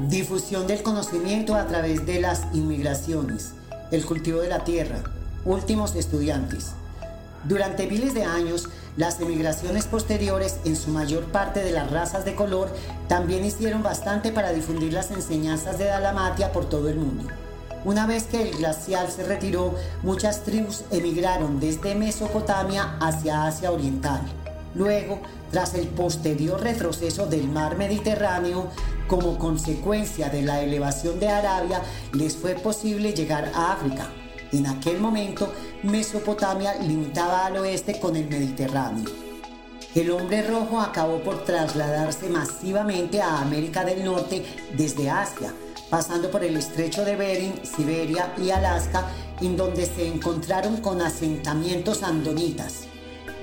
Difusión 0.09 0.67
del 0.67 0.83
conocimiento 0.83 1.57
a 1.57 1.67
través 1.67 2.07
de 2.07 2.21
las 2.21 2.43
inmigraciones, 2.53 3.53
el 3.91 4.05
cultivo 4.05 4.41
de 4.41 4.49
la 4.49 4.65
tierra, 4.65 5.03
últimos 5.45 5.97
estudiantes. 5.97 6.73
Durante 7.45 7.87
miles 7.87 8.15
de 8.15 8.23
años, 8.23 8.69
las 8.97 9.21
emigraciones 9.21 9.87
posteriores, 9.87 10.59
en 10.65 10.77
su 10.77 10.91
mayor 10.91 11.25
parte 11.25 11.63
de 11.63 11.73
las 11.73 11.91
razas 11.91 12.25
de 12.25 12.35
color, 12.35 12.69
también 13.09 13.45
hicieron 13.45 13.83
bastante 13.83 14.33
para 14.33 14.53
difundir 14.53 14.93
las 14.93 15.11
enseñanzas 15.11 15.79
de 15.79 15.85
Dalamatia 15.85 16.53
por 16.53 16.69
todo 16.69 16.89
el 16.89 16.97
mundo. 16.97 17.29
Una 17.85 18.07
vez 18.07 18.25
que 18.25 18.43
el 18.43 18.57
glacial 18.59 19.11
se 19.11 19.25
retiró, 19.25 19.75
muchas 20.03 20.43
tribus 20.43 20.85
emigraron 20.91 21.61
desde 21.61 21.95
Mesopotamia 21.95 22.97
hacia 23.01 23.47
Asia 23.47 23.73
Oriental. 23.73 24.21
Luego, 24.75 25.21
tras 25.51 25.75
el 25.75 25.89
posterior 25.89 26.61
retroceso 26.61 27.27
del 27.27 27.49
mar 27.49 27.77
Mediterráneo, 27.77 28.69
como 29.09 29.39
consecuencia 29.39 30.29
de 30.29 30.43
la 30.43 30.61
elevación 30.61 31.19
de 31.19 31.29
Arabia, 31.29 31.83
les 32.13 32.37
fue 32.37 32.55
posible 32.55 33.13
llegar 33.13 33.51
a 33.55 33.73
África, 33.73 34.09
en 34.53 34.67
aquel 34.67 35.01
momento, 35.01 35.53
Mesopotamia 35.83 36.75
limitaba 36.75 37.47
al 37.47 37.59
oeste 37.59 37.99
con 38.01 38.17
el 38.17 38.29
Mediterráneo. 38.29 39.09
El 39.95 40.11
hombre 40.11 40.43
rojo 40.43 40.81
acabó 40.81 41.19
por 41.21 41.45
trasladarse 41.45 42.29
masivamente 42.29 43.21
a 43.21 43.41
América 43.41 43.85
del 43.85 44.05
Norte 44.05 44.45
desde 44.77 45.11
Asia, 45.11 45.53
pasando 45.89 46.31
por 46.31 46.45
el 46.45 46.57
estrecho 46.57 47.05
de 47.05 47.17
Bering, 47.17 47.61
Siberia 47.65 48.33
y 48.39 48.51
Alaska, 48.51 49.09
en 49.41 49.57
donde 49.57 49.87
se 49.87 50.07
encontraron 50.07 50.77
con 50.77 51.01
asentamientos 51.01 52.03
andonitas. 52.03 52.85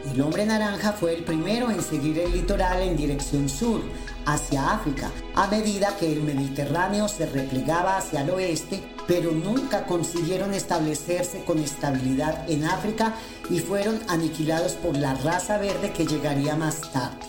El 0.09 0.21
hombre 0.21 0.45
naranja 0.45 0.93
fue 0.93 1.15
el 1.15 1.25
primero 1.25 1.69
en 1.69 1.81
seguir 1.81 2.17
el 2.19 2.31
litoral 2.31 2.81
en 2.81 2.95
dirección 2.95 3.49
sur, 3.49 3.81
hacia 4.27 4.73
África, 4.73 5.09
a 5.35 5.47
medida 5.47 5.95
que 5.97 6.11
el 6.11 6.21
Mediterráneo 6.21 7.07
se 7.07 7.25
replegaba 7.25 7.97
hacia 7.97 8.21
el 8.21 8.29
oeste, 8.29 8.83
pero 9.07 9.31
nunca 9.31 9.85
consiguieron 9.85 10.53
establecerse 10.53 11.45
con 11.45 11.59
estabilidad 11.59 12.47
en 12.49 12.65
África 12.65 13.13
y 13.49 13.59
fueron 13.59 13.99
aniquilados 14.09 14.73
por 14.73 14.97
la 14.97 15.13
raza 15.15 15.57
verde 15.57 15.93
que 15.93 16.05
llegaría 16.05 16.55
más 16.55 16.81
tarde. 16.91 17.25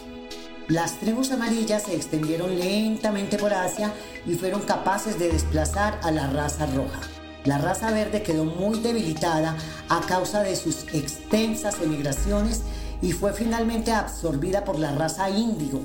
Las 0.67 0.99
tribus 0.99 1.31
amarillas 1.31 1.85
se 1.85 1.95
extendieron 1.95 2.59
lentamente 2.59 3.39
por 3.39 3.55
Asia 3.55 3.93
y 4.27 4.35
fueron 4.35 4.61
capaces 4.63 5.19
de 5.21 5.31
desplazar 5.31 6.01
a 6.03 6.11
la 6.11 6.27
raza 6.27 6.67
roja. 6.67 7.01
La 7.45 7.59
raza 7.59 7.93
verde 7.93 8.23
quedó 8.23 8.45
muy 8.45 8.81
debilitada 8.81 9.57
a 9.89 10.01
causa 10.01 10.43
de 10.43 10.57
sus 10.57 10.83
extensas 10.93 11.77
emigraciones 11.81 12.63
y 13.01 13.13
fue 13.13 13.33
finalmente 13.33 13.93
absorbida 13.93 14.65
por 14.65 14.79
la 14.79 14.91
raza 14.91 15.31
índigo, 15.31 15.81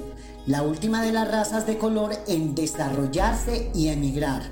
la 0.45 0.61
última 0.61 1.02
de 1.02 1.14
las 1.14 1.30
razas 1.32 1.65
de 1.65 1.78
color 1.78 2.11
en 2.28 2.53
desarrollarse 2.53 3.72
y 3.74 3.88
emigrar. 3.88 4.44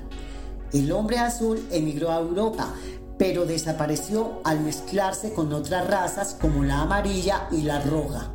El 0.72 0.90
hombre 0.90 1.18
azul 1.18 1.66
emigró 1.70 2.10
a 2.10 2.20
Europa, 2.20 2.74
pero 3.18 3.44
desapareció 3.44 4.40
al 4.44 4.60
mezclarse 4.60 5.34
con 5.34 5.52
otras 5.52 5.86
razas 5.86 6.36
como 6.40 6.64
la 6.64 6.80
amarilla 6.80 7.46
y 7.50 7.62
la 7.62 7.80
roja. 7.80 8.30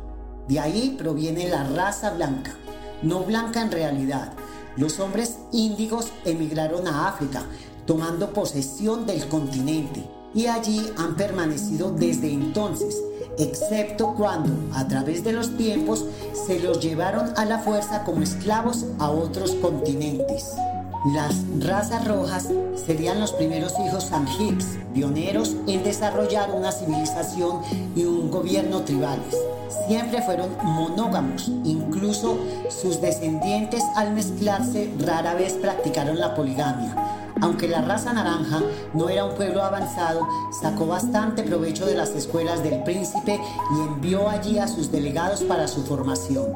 De 0.46 0.60
ahí 0.60 0.94
proviene 0.96 1.48
la 1.48 1.64
raza 1.64 2.10
blanca, 2.10 2.54
no 3.02 3.20
blanca 3.24 3.60
en 3.60 3.72
realidad. 3.72 4.32
Los 4.76 5.00
hombres 5.00 5.38
índigos 5.52 6.12
emigraron 6.24 6.86
a 6.86 7.08
África, 7.08 7.42
tomando 7.86 8.32
posesión 8.32 9.04
del 9.04 9.26
continente, 9.28 10.08
y 10.34 10.46
allí 10.46 10.80
han 10.96 11.16
permanecido 11.16 11.90
desde 11.90 12.30
entonces, 12.32 13.02
excepto 13.38 14.14
cuando, 14.14 14.52
a 14.76 14.86
través 14.88 15.24
de 15.24 15.32
los 15.32 15.56
tiempos, 15.56 16.04
se 16.46 16.60
los 16.60 16.80
llevaron 16.80 17.32
a 17.36 17.44
la 17.44 17.58
fuerza 17.58 18.04
como 18.04 18.22
esclavos 18.22 18.86
a 18.98 19.10
otros 19.10 19.54
continentes. 19.56 20.52
Las 21.14 21.34
razas 21.60 22.06
rojas 22.06 22.48
serían 22.74 23.20
los 23.20 23.32
primeros 23.32 23.72
hijos 23.78 24.04
Sanjiks, 24.04 24.78
pioneros 24.92 25.54
en 25.66 25.84
desarrollar 25.84 26.50
una 26.50 26.72
civilización 26.72 27.60
y 27.94 28.04
un 28.04 28.30
gobierno 28.30 28.82
tribales. 28.82 29.36
Siempre 29.86 30.20
fueron 30.22 30.50
monógamos, 30.64 31.48
incluso 31.64 32.36
sus 32.68 33.00
descendientes 33.00 33.82
al 33.96 34.12
mezclarse 34.12 34.92
rara 34.98 35.34
vez 35.34 35.54
practicaron 35.54 36.18
la 36.18 36.34
poligamia 36.34 37.07
aunque 37.40 37.68
la 37.68 37.82
raza 37.82 38.12
naranja 38.12 38.60
no 38.94 39.08
era 39.08 39.24
un 39.24 39.34
pueblo 39.34 39.62
avanzado, 39.62 40.26
sacó 40.50 40.86
bastante 40.86 41.42
provecho 41.42 41.86
de 41.86 41.94
las 41.94 42.10
escuelas 42.10 42.62
del 42.62 42.82
príncipe 42.82 43.40
y 43.74 43.80
envió 43.88 44.28
allí 44.28 44.58
a 44.58 44.68
sus 44.68 44.90
delegados 44.90 45.42
para 45.42 45.68
su 45.68 45.82
formación. 45.84 46.46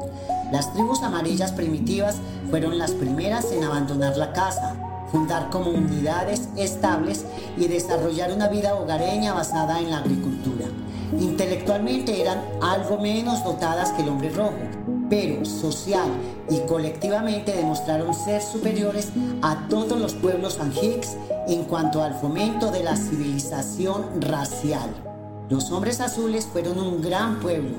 Las 0.51 0.73
tribus 0.73 1.01
amarillas 1.03 1.51
primitivas 1.51 2.17
fueron 2.49 2.77
las 2.77 2.91
primeras 2.91 3.51
en 3.51 3.63
abandonar 3.63 4.17
la 4.17 4.33
casa, 4.33 4.75
fundar 5.11 5.49
comunidades 5.49 6.49
estables 6.57 7.25
y 7.57 7.67
desarrollar 7.67 8.31
una 8.31 8.49
vida 8.49 8.75
hogareña 8.75 9.33
basada 9.33 9.79
en 9.79 9.91
la 9.91 9.97
agricultura. 9.97 10.65
Intelectualmente 11.19 12.19
eran 12.19 12.39
algo 12.61 12.97
menos 12.97 13.43
dotadas 13.43 13.91
que 13.91 14.01
el 14.01 14.09
hombre 14.09 14.29
rojo, 14.31 14.57
pero 15.13 15.45
social 15.45 16.09
y 16.49 16.61
colectivamente 16.61 17.53
demostraron 17.53 18.15
ser 18.15 18.41
superiores 18.41 19.09
a 19.43 19.67
todos 19.69 19.99
los 19.99 20.15
pueblos 20.15 20.59
anjiks 20.59 21.17
en 21.47 21.65
cuanto 21.65 22.01
al 22.01 22.15
fomento 22.15 22.71
de 22.71 22.83
la 22.83 22.95
civilización 22.95 24.21
racial. 24.21 24.89
Los 25.51 25.69
hombres 25.69 26.01
azules 26.01 26.47
fueron 26.51 26.79
un 26.79 26.99
gran 27.03 27.39
pueblo. 27.39 27.75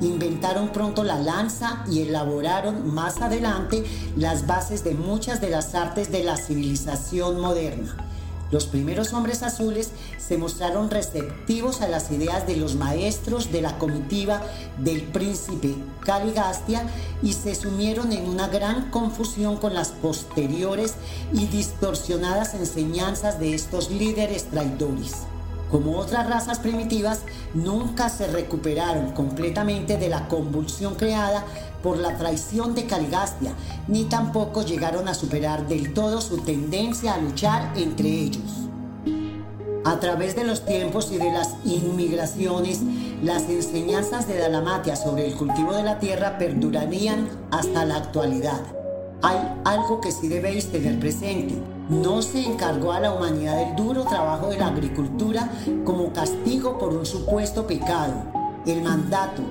inventaron 0.00 0.70
pronto 0.70 1.04
la 1.04 1.20
lanza 1.20 1.84
y 1.88 2.00
elaboraron 2.00 2.92
más 2.92 3.22
adelante 3.22 3.84
las 4.16 4.48
bases 4.48 4.82
de 4.82 4.94
muchas 4.94 5.40
de 5.40 5.50
las 5.50 5.76
artes 5.76 6.10
de 6.10 6.24
la 6.24 6.36
civilización 6.36 7.40
moderna. 7.40 8.11
Los 8.52 8.66
primeros 8.66 9.14
hombres 9.14 9.42
azules 9.42 9.92
se 10.18 10.36
mostraron 10.36 10.90
receptivos 10.90 11.80
a 11.80 11.88
las 11.88 12.10
ideas 12.10 12.46
de 12.46 12.56
los 12.56 12.74
maestros 12.74 13.50
de 13.50 13.62
la 13.62 13.78
comitiva 13.78 14.42
del 14.76 15.02
príncipe 15.04 15.74
Caligastia 16.04 16.86
y 17.22 17.32
se 17.32 17.54
sumieron 17.54 18.12
en 18.12 18.28
una 18.28 18.48
gran 18.48 18.90
confusión 18.90 19.56
con 19.56 19.72
las 19.72 19.88
posteriores 19.88 20.94
y 21.32 21.46
distorsionadas 21.46 22.52
enseñanzas 22.52 23.40
de 23.40 23.54
estos 23.54 23.90
líderes 23.90 24.44
traidores. 24.50 25.31
Como 25.72 25.96
otras 25.96 26.28
razas 26.28 26.58
primitivas, 26.58 27.20
nunca 27.54 28.10
se 28.10 28.26
recuperaron 28.26 29.12
completamente 29.12 29.96
de 29.96 30.10
la 30.10 30.28
convulsión 30.28 30.96
creada 30.96 31.46
por 31.82 31.96
la 31.96 32.18
traición 32.18 32.74
de 32.74 32.84
Caligastia, 32.84 33.54
ni 33.88 34.04
tampoco 34.04 34.62
llegaron 34.62 35.08
a 35.08 35.14
superar 35.14 35.66
del 35.66 35.94
todo 35.94 36.20
su 36.20 36.42
tendencia 36.42 37.14
a 37.14 37.18
luchar 37.18 37.72
entre 37.74 38.06
ellos. 38.06 38.68
A 39.86 39.98
través 39.98 40.36
de 40.36 40.44
los 40.44 40.66
tiempos 40.66 41.10
y 41.10 41.16
de 41.16 41.32
las 41.32 41.54
inmigraciones, 41.64 42.80
las 43.22 43.48
enseñanzas 43.48 44.28
de 44.28 44.36
Dalamatia 44.36 44.94
sobre 44.94 45.26
el 45.26 45.34
cultivo 45.34 45.72
de 45.72 45.84
la 45.84 45.98
tierra 45.98 46.36
perdurarían 46.36 47.30
hasta 47.50 47.86
la 47.86 47.96
actualidad. 47.96 48.60
Hay 49.22 49.38
algo 49.64 50.02
que 50.02 50.12
sí 50.12 50.28
debéis 50.28 50.70
tener 50.70 51.00
presente. 51.00 51.54
No 51.92 52.22
se 52.22 52.42
encargó 52.42 52.92
a 52.92 53.00
la 53.00 53.12
humanidad 53.12 53.56
del 53.56 53.76
duro 53.76 54.04
trabajo 54.04 54.48
de 54.48 54.58
la 54.58 54.68
agricultura 54.68 55.50
como 55.84 56.10
castigo 56.12 56.78
por 56.78 56.94
un 56.94 57.04
supuesto 57.04 57.66
pecado. 57.66 58.14
El 58.64 58.80
mandato 58.80 59.42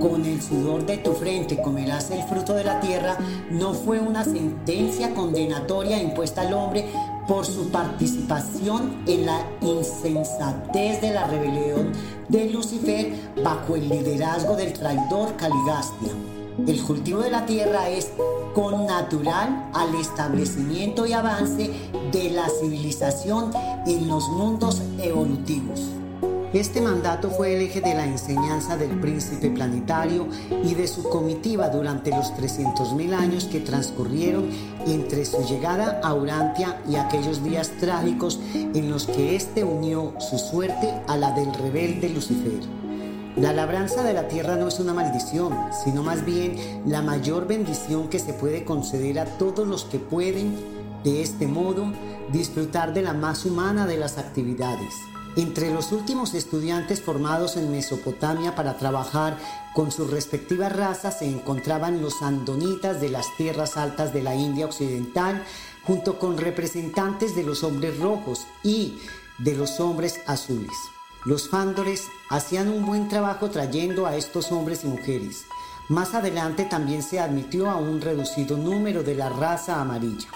con 0.00 0.24
el 0.24 0.42
sudor 0.42 0.84
de 0.86 0.98
tu 0.98 1.12
frente 1.12 1.62
comerás 1.62 2.10
el 2.10 2.24
fruto 2.24 2.54
de 2.54 2.64
la 2.64 2.80
tierra, 2.80 3.16
no 3.50 3.74
fue 3.74 4.00
una 4.00 4.24
sentencia 4.24 5.14
condenatoria 5.14 6.02
impuesta 6.02 6.40
al 6.40 6.52
hombre 6.52 6.84
por 7.28 7.46
su 7.46 7.70
participación 7.70 9.04
en 9.06 9.26
la 9.26 9.46
insensatez 9.60 11.00
de 11.00 11.12
la 11.12 11.28
rebelión 11.28 11.92
de 12.28 12.50
Lucifer 12.50 13.12
bajo 13.42 13.76
el 13.76 13.88
liderazgo 13.88 14.56
del 14.56 14.72
traidor 14.72 15.36
Caligastia. 15.36 16.12
El 16.58 16.82
cultivo 16.82 17.20
de 17.20 17.30
la 17.30 17.46
tierra 17.46 17.88
es 17.88 18.10
con 18.54 18.86
natural 18.86 19.70
al 19.74 19.94
establecimiento 19.96 21.04
y 21.04 21.12
avance 21.12 21.70
de 22.12 22.30
la 22.30 22.48
civilización 22.48 23.50
en 23.86 24.06
los 24.06 24.28
mundos 24.28 24.80
evolutivos. 24.98 25.80
Este 26.52 26.80
mandato 26.80 27.30
fue 27.30 27.56
el 27.56 27.62
eje 27.62 27.80
de 27.80 27.94
la 27.94 28.06
enseñanza 28.06 28.76
del 28.76 29.00
príncipe 29.00 29.50
planetario 29.50 30.28
y 30.62 30.74
de 30.74 30.86
su 30.86 31.02
comitiva 31.02 31.68
durante 31.68 32.12
los 32.12 32.32
300.000 32.34 33.12
años 33.12 33.46
que 33.46 33.58
transcurrieron 33.58 34.48
entre 34.86 35.24
su 35.24 35.42
llegada 35.42 36.00
a 36.04 36.14
Urantia 36.14 36.80
y 36.88 36.94
aquellos 36.94 37.42
días 37.42 37.72
trágicos 37.80 38.38
en 38.54 38.88
los 38.88 39.06
que 39.06 39.34
éste 39.34 39.64
unió 39.64 40.14
su 40.20 40.38
suerte 40.38 40.94
a 41.08 41.16
la 41.16 41.32
del 41.32 41.52
rebelde 41.52 42.10
Lucifer. 42.10 42.83
La 43.36 43.52
labranza 43.52 44.02
de 44.02 44.12
la 44.12 44.28
tierra 44.28 44.56
no 44.56 44.68
es 44.68 44.78
una 44.78 44.94
maldición, 44.94 45.56
sino 45.84 46.02
más 46.02 46.24
bien 46.24 46.82
la 46.86 47.02
mayor 47.02 47.46
bendición 47.46 48.08
que 48.08 48.18
se 48.18 48.32
puede 48.32 48.64
conceder 48.64 49.18
a 49.18 49.24
todos 49.38 49.66
los 49.66 49.84
que 49.84 49.98
pueden, 49.98 50.56
de 51.02 51.22
este 51.22 51.46
modo, 51.46 51.92
disfrutar 52.32 52.94
de 52.94 53.02
la 53.02 53.12
más 53.12 53.44
humana 53.44 53.86
de 53.86 53.96
las 53.96 54.18
actividades 54.18 54.94
entre 55.36 55.72
los 55.72 55.90
últimos 55.92 56.34
estudiantes 56.34 57.00
formados 57.00 57.56
en 57.56 57.70
Mesopotamia 57.70 58.54
para 58.54 58.76
trabajar 58.76 59.36
con 59.74 59.90
sus 59.90 60.10
respectivas 60.10 60.74
razas 60.74 61.18
se 61.18 61.26
encontraban 61.26 62.00
los 62.00 62.22
andonitas 62.22 63.00
de 63.00 63.08
las 63.08 63.26
tierras 63.36 63.76
altas 63.76 64.12
de 64.12 64.22
la 64.22 64.36
India 64.36 64.66
Occidental, 64.66 65.42
junto 65.84 66.18
con 66.18 66.38
representantes 66.38 67.34
de 67.34 67.42
los 67.42 67.64
hombres 67.64 67.98
rojos 67.98 68.46
y 68.62 68.98
de 69.38 69.56
los 69.56 69.80
hombres 69.80 70.20
azules. 70.26 70.70
Los 71.24 71.48
fándores 71.48 72.08
hacían 72.28 72.68
un 72.68 72.84
buen 72.84 73.08
trabajo 73.08 73.48
trayendo 73.48 74.06
a 74.06 74.14
estos 74.14 74.52
hombres 74.52 74.84
y 74.84 74.88
mujeres. 74.88 75.46
Más 75.88 76.14
adelante 76.14 76.64
también 76.64 77.02
se 77.02 77.18
admitió 77.18 77.70
a 77.70 77.76
un 77.76 78.02
reducido 78.02 78.58
número 78.58 79.02
de 79.02 79.14
la 79.14 79.30
raza 79.30 79.80
amarilla. 79.80 80.28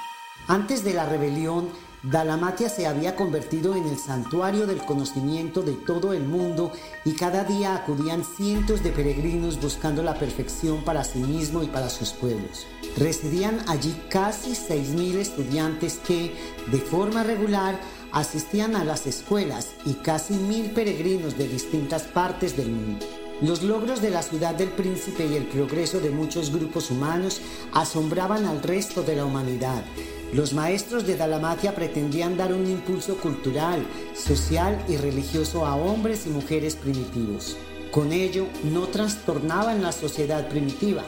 Antes 0.47 0.85
de 0.85 0.95
la 0.95 1.05
rebelión, 1.05 1.69
Dalamatia 2.03 2.71
se 2.71 2.87
había 2.87 3.17
convertido 3.17 3.75
en 3.75 3.87
el 3.87 3.99
santuario 3.99 4.67
del 4.67 4.79
conocimiento 4.79 5.63
de 5.63 5.73
todo 5.73 6.13
el 6.13 6.23
mundo 6.23 6.73
y 7.05 7.13
cada 7.13 7.45
día 7.45 7.75
acudían 7.75 8.25
cientos 8.25 8.83
de 8.83 8.91
peregrinos 8.91 9.61
buscando 9.61 10.03
la 10.03 10.15
perfección 10.15 10.85
para 10.85 11.03
sí 11.05 11.19
mismo 11.19 11.63
y 11.63 11.67
para 11.67 11.91
sus 11.91 12.11
pueblos. 12.11 12.67
Residían 12.97 13.59
allí 13.69 14.01
casi 14.11 14.53
6.000 14.53 15.17
estudiantes 15.17 15.99
que, 15.99 16.35
de 16.71 16.79
forma 16.79 17.25
regular, 17.25 17.79
asistían 18.13 18.77
a 18.77 18.85
las 18.85 19.07
escuelas 19.07 19.73
y 19.85 19.95
casi 19.95 20.35
mil 20.35 20.71
peregrinos 20.71 21.37
de 21.37 21.49
distintas 21.49 22.03
partes 22.03 22.57
del 22.57 22.71
mundo. 22.71 23.07
Los 23.41 23.63
logros 23.63 24.03
de 24.03 24.11
la 24.11 24.23
ciudad 24.23 24.55
del 24.55 24.71
príncipe 24.71 25.27
y 25.27 25.37
el 25.37 25.47
progreso 25.47 26.01
de 26.01 26.11
muchos 26.11 26.53
grupos 26.53 26.91
humanos 26.91 27.41
asombraban 27.73 28.47
al 28.47 28.63
resto 28.63 29.03
de 29.03 29.17
la 29.17 29.25
humanidad 29.25 29.85
los 30.33 30.53
maestros 30.53 31.07
de 31.07 31.17
Dalamatia 31.17 31.75
pretendían 31.75 32.37
dar 32.37 32.53
un 32.53 32.67
impulso 32.67 33.17
cultural, 33.17 33.87
social 34.15 34.79
y 34.87 34.99
religioso 34.99 35.65
a 35.65 35.75
hombres 35.75 36.27
y 36.27 36.31
mujeres 36.31 36.77
primitivos. 36.77 37.57
Con 37.91 38.13
ello, 38.13 38.47
no 38.63 38.89
trastornaban 38.89 39.81
la 39.81 39.91
sociedad 39.91 40.47
primitiva, 40.49 41.03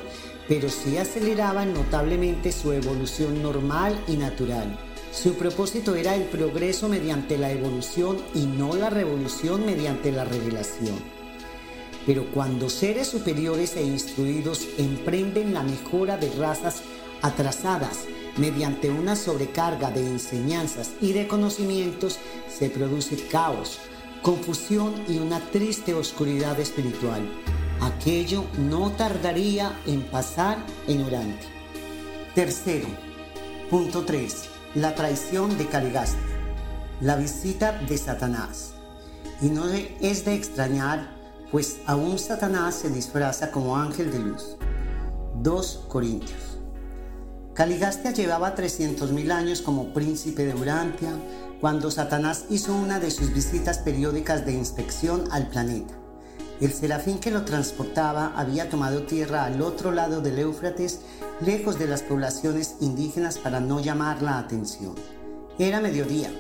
pero 0.49 0.71
sí 0.71 0.97
aceleraban 0.97 1.75
notablemente 1.75 2.51
su 2.51 2.73
evolución 2.73 3.43
normal 3.43 4.03
y 4.09 4.17
natural. 4.17 4.79
Su 5.13 5.35
propósito 5.35 5.95
era 5.95 6.15
el 6.15 6.25
progreso 6.25 6.89
mediante 6.89 7.37
la 7.37 7.51
evolución 7.51 8.19
y 8.35 8.47
no 8.47 8.75
la 8.75 8.91
revolución 8.91 9.67
mediante 9.67 10.13
la 10.13 10.25
revelación. 10.25 10.97
Pero 12.07 12.27
cuando 12.33 12.71
seres 12.71 13.09
superiores 13.09 13.77
e 13.77 13.83
instruidos 13.83 14.67
emprenden 14.79 15.53
la 15.53 15.63
mejora 15.63 16.17
de 16.17 16.31
razas 16.31 16.83
atrasadas, 17.23 18.07
Mediante 18.37 18.91
una 18.91 19.17
sobrecarga 19.17 19.91
de 19.91 20.07
enseñanzas 20.07 20.93
y 21.01 21.13
de 21.13 21.27
conocimientos 21.27 22.19
se 22.49 22.71
produce 22.71 23.17
caos, 23.27 23.79
confusión 24.23 24.95
y 25.09 25.19
una 25.19 25.41
triste 25.51 25.95
oscuridad 25.95 26.59
espiritual. 26.61 27.29
Aquello 27.81 28.45
no 28.59 28.93
tardaría 28.93 29.79
en 29.87 30.03
pasar 30.03 30.59
en 30.87 31.03
Urante. 31.03 31.47
Tercero, 32.35 32.87
punto 33.69 34.05
3. 34.05 34.50
La 34.77 34.95
traición 34.95 35.59
de 35.59 35.67
Caligasta. 35.67 36.21
La 37.01 37.17
visita 37.17 37.73
de 37.89 37.99
Satanás. 37.99 38.71
Y 39.43 39.47
no 39.47 39.67
es 39.67 40.25
de 40.25 40.35
extrañar, 40.35 41.11
pues 41.51 41.79
aún 41.87 42.21
Satanás 42.21 42.77
se 42.77 42.89
disfraza 42.89 43.51
como 43.51 43.77
ángel 43.77 44.13
de 44.13 44.21
luz. 44.21 44.57
2 45.43 45.87
Corintios. 45.89 46.61
Caligastia 47.53 48.13
llevaba 48.13 48.55
300.000 48.55 49.33
años 49.33 49.61
como 49.61 49.93
príncipe 49.93 50.45
de 50.45 50.55
Urantia 50.55 51.11
cuando 51.61 51.91
Satanás 51.91 52.45
hizo 52.49 52.73
una 52.73 53.01
de 53.01 53.11
sus 53.11 53.35
visitas 53.35 53.79
periódicas 53.79 54.47
de 54.47 54.53
inspección 54.53 55.25
al 55.33 55.49
planeta. 55.49 56.00
El 56.61 56.75
serafín 56.75 57.21
que 57.21 57.31
lo 57.31 57.47
transportaba 57.47 58.35
había 58.37 58.69
tomado 58.69 59.05
tierra 59.05 59.45
al 59.45 59.63
otro 59.63 59.93
lado 59.93 60.21
del 60.21 60.39
Éufrates, 60.39 61.01
lejos 61.41 61.79
de 61.79 61.87
las 61.87 62.03
poblaciones 62.03 62.77
indígenas 62.81 63.39
para 63.39 63.61
no 63.61 63.81
llamar 63.81 64.21
la 64.21 64.39
atención. 64.39 64.95
Era 65.59 65.81
mediodía, 65.81 66.31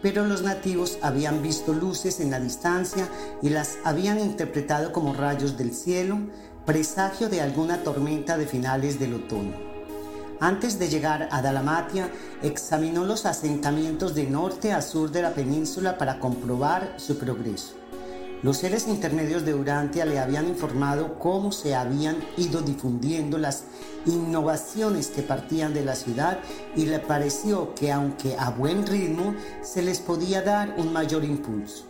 pero 0.00 0.26
los 0.26 0.42
nativos 0.42 0.98
habían 1.02 1.42
visto 1.42 1.72
luces 1.72 2.20
en 2.20 2.30
la 2.30 2.38
distancia 2.38 3.08
y 3.42 3.48
las 3.48 3.78
habían 3.82 4.20
interpretado 4.20 4.92
como 4.92 5.12
rayos 5.12 5.58
del 5.58 5.74
cielo, 5.74 6.18
presagio 6.64 7.28
de 7.28 7.40
alguna 7.40 7.82
tormenta 7.82 8.38
de 8.38 8.46
finales 8.46 9.00
del 9.00 9.14
otoño. 9.14 9.56
Antes 10.38 10.78
de 10.78 10.88
llegar 10.88 11.28
a 11.32 11.42
Dalamatia, 11.42 12.10
examinó 12.42 13.04
los 13.04 13.26
asentamientos 13.26 14.14
de 14.14 14.24
norte 14.24 14.72
a 14.72 14.82
sur 14.82 15.10
de 15.10 15.22
la 15.22 15.34
península 15.34 15.98
para 15.98 16.20
comprobar 16.20 16.94
su 16.96 17.18
progreso. 17.18 17.83
Los 18.44 18.58
seres 18.58 18.86
intermedios 18.88 19.46
de 19.46 19.54
Urantia 19.54 20.04
le 20.04 20.18
habían 20.18 20.46
informado 20.46 21.18
cómo 21.18 21.50
se 21.50 21.74
habían 21.74 22.18
ido 22.36 22.60
difundiendo 22.60 23.38
las 23.38 23.64
innovaciones 24.04 25.06
que 25.06 25.22
partían 25.22 25.72
de 25.72 25.82
la 25.82 25.94
ciudad 25.94 26.40
y 26.76 26.84
le 26.84 26.98
pareció 26.98 27.74
que 27.74 27.90
aunque 27.90 28.36
a 28.38 28.50
buen 28.50 28.86
ritmo, 28.86 29.34
se 29.62 29.80
les 29.80 29.98
podía 29.98 30.42
dar 30.42 30.74
un 30.76 30.92
mayor 30.92 31.24
impulso. 31.24 31.86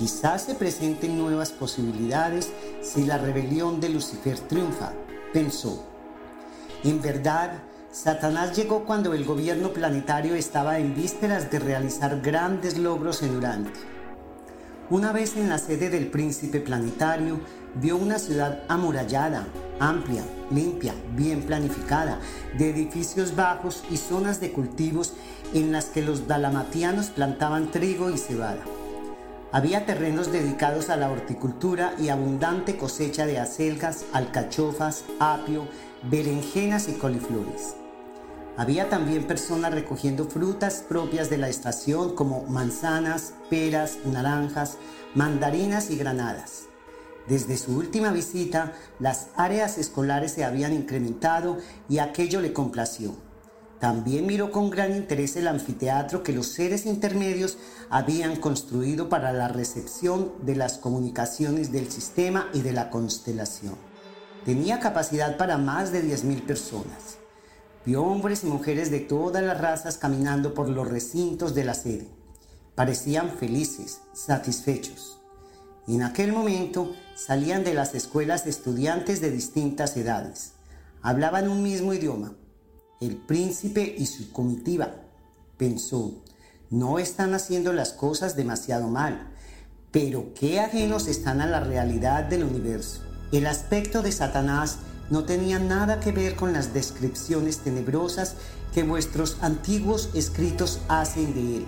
Quizás 0.00 0.42
se 0.42 0.56
presenten 0.56 1.16
nuevas 1.16 1.52
posibilidades 1.52 2.50
si 2.82 3.04
la 3.04 3.18
rebelión 3.18 3.78
de 3.78 3.90
Lucifer 3.90 4.36
triunfa, 4.36 4.94
pensó. 5.32 5.86
En 6.82 7.00
verdad, 7.00 7.52
Satanás 7.92 8.56
llegó 8.56 8.84
cuando 8.84 9.14
el 9.14 9.24
gobierno 9.24 9.72
planetario 9.72 10.34
estaba 10.34 10.80
en 10.80 10.96
vísperas 10.96 11.52
de 11.52 11.60
realizar 11.60 12.20
grandes 12.20 12.78
logros 12.78 13.22
en 13.22 13.36
Urante. 13.36 13.97
Una 14.90 15.12
vez 15.12 15.36
en 15.36 15.50
la 15.50 15.58
sede 15.58 15.90
del 15.90 16.06
príncipe 16.06 16.60
planetario, 16.60 17.40
vio 17.74 17.98
una 17.98 18.18
ciudad 18.18 18.62
amurallada, 18.68 19.46
amplia, 19.80 20.22
limpia, 20.50 20.94
bien 21.14 21.42
planificada, 21.42 22.18
de 22.56 22.70
edificios 22.70 23.36
bajos 23.36 23.84
y 23.90 23.98
zonas 23.98 24.40
de 24.40 24.50
cultivos 24.50 25.12
en 25.52 25.72
las 25.72 25.86
que 25.86 26.00
los 26.00 26.26
dalamatianos 26.26 27.10
plantaban 27.10 27.70
trigo 27.70 28.08
y 28.08 28.16
cebada. 28.16 28.62
Había 29.52 29.84
terrenos 29.84 30.32
dedicados 30.32 30.88
a 30.88 30.96
la 30.96 31.10
horticultura 31.10 31.92
y 31.98 32.08
abundante 32.08 32.78
cosecha 32.78 33.26
de 33.26 33.38
acelgas, 33.38 34.06
alcachofas, 34.14 35.04
apio, 35.20 35.68
berenjenas 36.10 36.88
y 36.88 36.92
coliflores. 36.92 37.74
Había 38.58 38.88
también 38.88 39.24
personas 39.28 39.72
recogiendo 39.72 40.24
frutas 40.24 40.82
propias 40.88 41.30
de 41.30 41.38
la 41.38 41.48
estación 41.48 42.16
como 42.16 42.42
manzanas, 42.42 43.34
peras, 43.48 43.98
naranjas, 44.04 44.78
mandarinas 45.14 45.90
y 45.90 45.96
granadas. 45.96 46.64
Desde 47.28 47.56
su 47.56 47.76
última 47.76 48.10
visita, 48.10 48.72
las 48.98 49.28
áreas 49.36 49.78
escolares 49.78 50.32
se 50.32 50.44
habían 50.44 50.72
incrementado 50.72 51.58
y 51.88 52.00
aquello 52.00 52.40
le 52.40 52.52
complació. 52.52 53.14
También 53.78 54.26
miró 54.26 54.50
con 54.50 54.70
gran 54.70 54.96
interés 54.96 55.36
el 55.36 55.46
anfiteatro 55.46 56.24
que 56.24 56.32
los 56.32 56.48
seres 56.48 56.84
intermedios 56.84 57.58
habían 57.90 58.34
construido 58.34 59.08
para 59.08 59.32
la 59.32 59.46
recepción 59.46 60.32
de 60.42 60.56
las 60.56 60.78
comunicaciones 60.78 61.70
del 61.70 61.92
sistema 61.92 62.48
y 62.52 62.62
de 62.62 62.72
la 62.72 62.90
constelación. 62.90 63.76
Tenía 64.44 64.80
capacidad 64.80 65.36
para 65.36 65.58
más 65.58 65.92
de 65.92 66.02
10.000 66.02 66.44
personas. 66.44 67.17
Vio 67.84 68.02
hombres 68.02 68.44
y 68.44 68.46
mujeres 68.46 68.90
de 68.90 69.00
todas 69.00 69.42
las 69.42 69.60
razas 69.60 69.98
caminando 69.98 70.54
por 70.54 70.68
los 70.68 70.88
recintos 70.88 71.54
de 71.54 71.64
la 71.64 71.74
sede. 71.74 72.08
Parecían 72.74 73.30
felices, 73.30 74.00
satisfechos. 74.12 75.18
Y 75.86 75.94
en 75.94 76.02
aquel 76.02 76.32
momento 76.32 76.94
salían 77.16 77.64
de 77.64 77.74
las 77.74 77.94
escuelas 77.94 78.46
estudiantes 78.46 79.20
de 79.20 79.30
distintas 79.30 79.96
edades. 79.96 80.52
Hablaban 81.00 81.48
un 81.48 81.62
mismo 81.62 81.94
idioma, 81.94 82.34
el 83.00 83.16
príncipe 83.16 83.94
y 83.96 84.06
su 84.06 84.32
comitiva. 84.32 84.94
Pensó, 85.56 86.22
no 86.70 86.98
están 86.98 87.34
haciendo 87.34 87.72
las 87.72 87.92
cosas 87.92 88.36
demasiado 88.36 88.88
mal, 88.88 89.30
pero 89.90 90.34
qué 90.34 90.60
ajenos 90.60 91.06
están 91.06 91.40
a 91.40 91.46
la 91.46 91.60
realidad 91.60 92.24
del 92.24 92.44
universo. 92.44 93.00
El 93.32 93.46
aspecto 93.46 94.02
de 94.02 94.12
Satanás 94.12 94.78
no 95.10 95.24
tenía 95.24 95.58
nada 95.58 96.00
que 96.00 96.12
ver 96.12 96.36
con 96.36 96.52
las 96.52 96.74
descripciones 96.74 97.58
tenebrosas 97.58 98.34
que 98.74 98.82
vuestros 98.82 99.38
antiguos 99.40 100.10
escritos 100.14 100.80
hacen 100.88 101.34
de 101.34 101.56
él. 101.58 101.66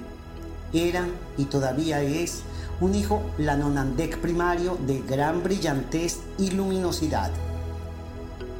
Era 0.72 1.08
y 1.36 1.46
todavía 1.46 2.02
es 2.02 2.42
un 2.80 2.94
hijo 2.94 3.22
Lanonandek 3.38 4.18
primario 4.18 4.78
de 4.86 5.00
gran 5.00 5.42
brillantez 5.42 6.18
y 6.38 6.50
luminosidad. 6.50 7.30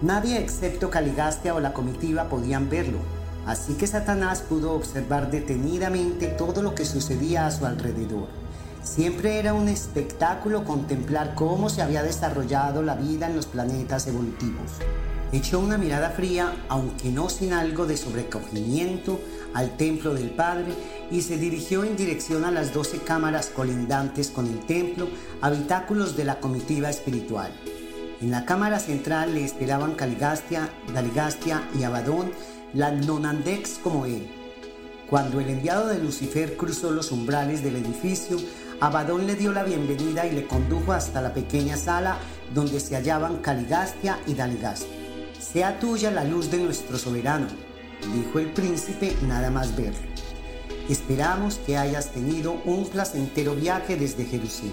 Nadie 0.03 0.39
excepto 0.39 0.91
Caligastia 0.91 1.55
o 1.55 1.61
la 1.61 1.75
comitiva 1.75 2.25
podían 2.29 2.71
verlo, 2.71 2.99
así 3.47 3.75
que 3.75 3.87
Satanás 3.87 4.41
pudo 4.41 4.73
observar 4.73 5.31
detenidamente 5.31 6.27
todo 6.27 6.63
lo 6.63 6.75
que 6.75 6.87
sucedía 6.87 7.47
a 7.47 7.51
su 7.51 7.67
alrededor. 7.67 8.40
Siempre 8.83 9.39
era 9.39 9.53
un 9.53 9.69
espectáculo 9.69 10.65
contemplar 10.65 11.35
cómo 11.35 11.69
se 11.69 11.83
había 11.83 12.03
desarrollado 12.03 12.83
la 12.83 12.95
vida 12.95 13.27
en 13.27 13.37
los 13.37 13.47
planetas 13.47 14.07
evolutivos. 14.07 14.73
Echó 15.33 15.61
una 15.61 15.79
mirada 15.79 16.11
fría, 16.11 16.65
aunque 16.69 17.11
no 17.11 17.29
sin 17.29 17.53
algo 17.53 17.87
de 17.87 17.97
sobrecogimiento, 17.97 19.21
al 19.55 19.77
templo 19.77 20.15
del 20.15 20.31
Padre 20.31 20.73
y 21.11 21.23
se 21.23 21.37
dirigió 21.37 21.85
en 21.85 21.97
dirección 21.97 22.45
a 22.45 22.51
las 22.51 22.73
doce 22.73 22.99
cámaras 22.99 23.47
colindantes 23.47 24.31
con 24.31 24.47
el 24.47 24.61
templo, 24.67 25.09
habitáculos 25.41 26.17
de 26.17 26.25
la 26.25 26.41
comitiva 26.41 26.89
espiritual. 26.89 27.53
En 28.21 28.31
la 28.31 28.45
cámara 28.45 28.79
central 28.81 29.35
le 29.35 29.45
esperaban 29.45 29.95
Caligastia, 29.95 30.69
Daligastia 30.93 31.69
y 31.79 31.85
Abadón, 31.85 32.33
la 32.75 32.91
nonandex 32.91 33.79
como 33.83 34.07
él. 34.07 34.31
Cuando 35.09 35.41
el 35.41 35.49
enviado 35.49 35.89
de 35.89 35.99
Lucifer 35.99 36.57
cruzó 36.57 36.93
los 36.93 37.11
umbrales 37.11 37.65
del 37.65 37.77
edificio, 37.77 38.37
Abadón 38.81 39.27
le 39.27 39.37
dio 39.37 39.53
la 39.53 39.63
bienvenida 39.63 40.27
y 40.27 40.31
le 40.31 40.47
condujo 40.47 40.95
hasta 40.95 41.21
la 41.21 41.35
pequeña 41.35 41.77
sala 41.77 42.17
donde 42.55 42.81
se 42.81 42.97
hallaban 42.97 43.37
Caligastia 43.37 44.19
y 44.27 44.33
Daligastia. 44.33 44.89
Sea 45.39 45.79
tuya 45.79 46.11
la 46.11 46.25
luz 46.25 46.51
de 46.51 46.59
nuestro 46.59 46.97
soberano, 46.97 47.49
dijo 48.15 48.39
el 48.39 48.47
príncipe 48.53 49.15
nada 49.27 49.51
más 49.51 49.77
verlo. 49.77 49.99
Esperamos 50.89 51.57
que 51.57 51.77
hayas 51.77 52.13
tenido 52.13 52.61
un 52.65 52.87
placentero 52.89 53.55
viaje 53.55 53.97
desde 53.97 54.25
Jerusalén. 54.25 54.73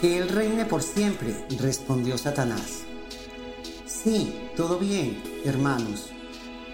Que 0.00 0.18
Él 0.18 0.30
reine 0.30 0.64
por 0.64 0.82
siempre, 0.82 1.46
respondió 1.60 2.18
Satanás. 2.18 2.80
Sí, 3.86 4.34
todo 4.56 4.78
bien, 4.78 5.22
hermanos. 5.44 6.10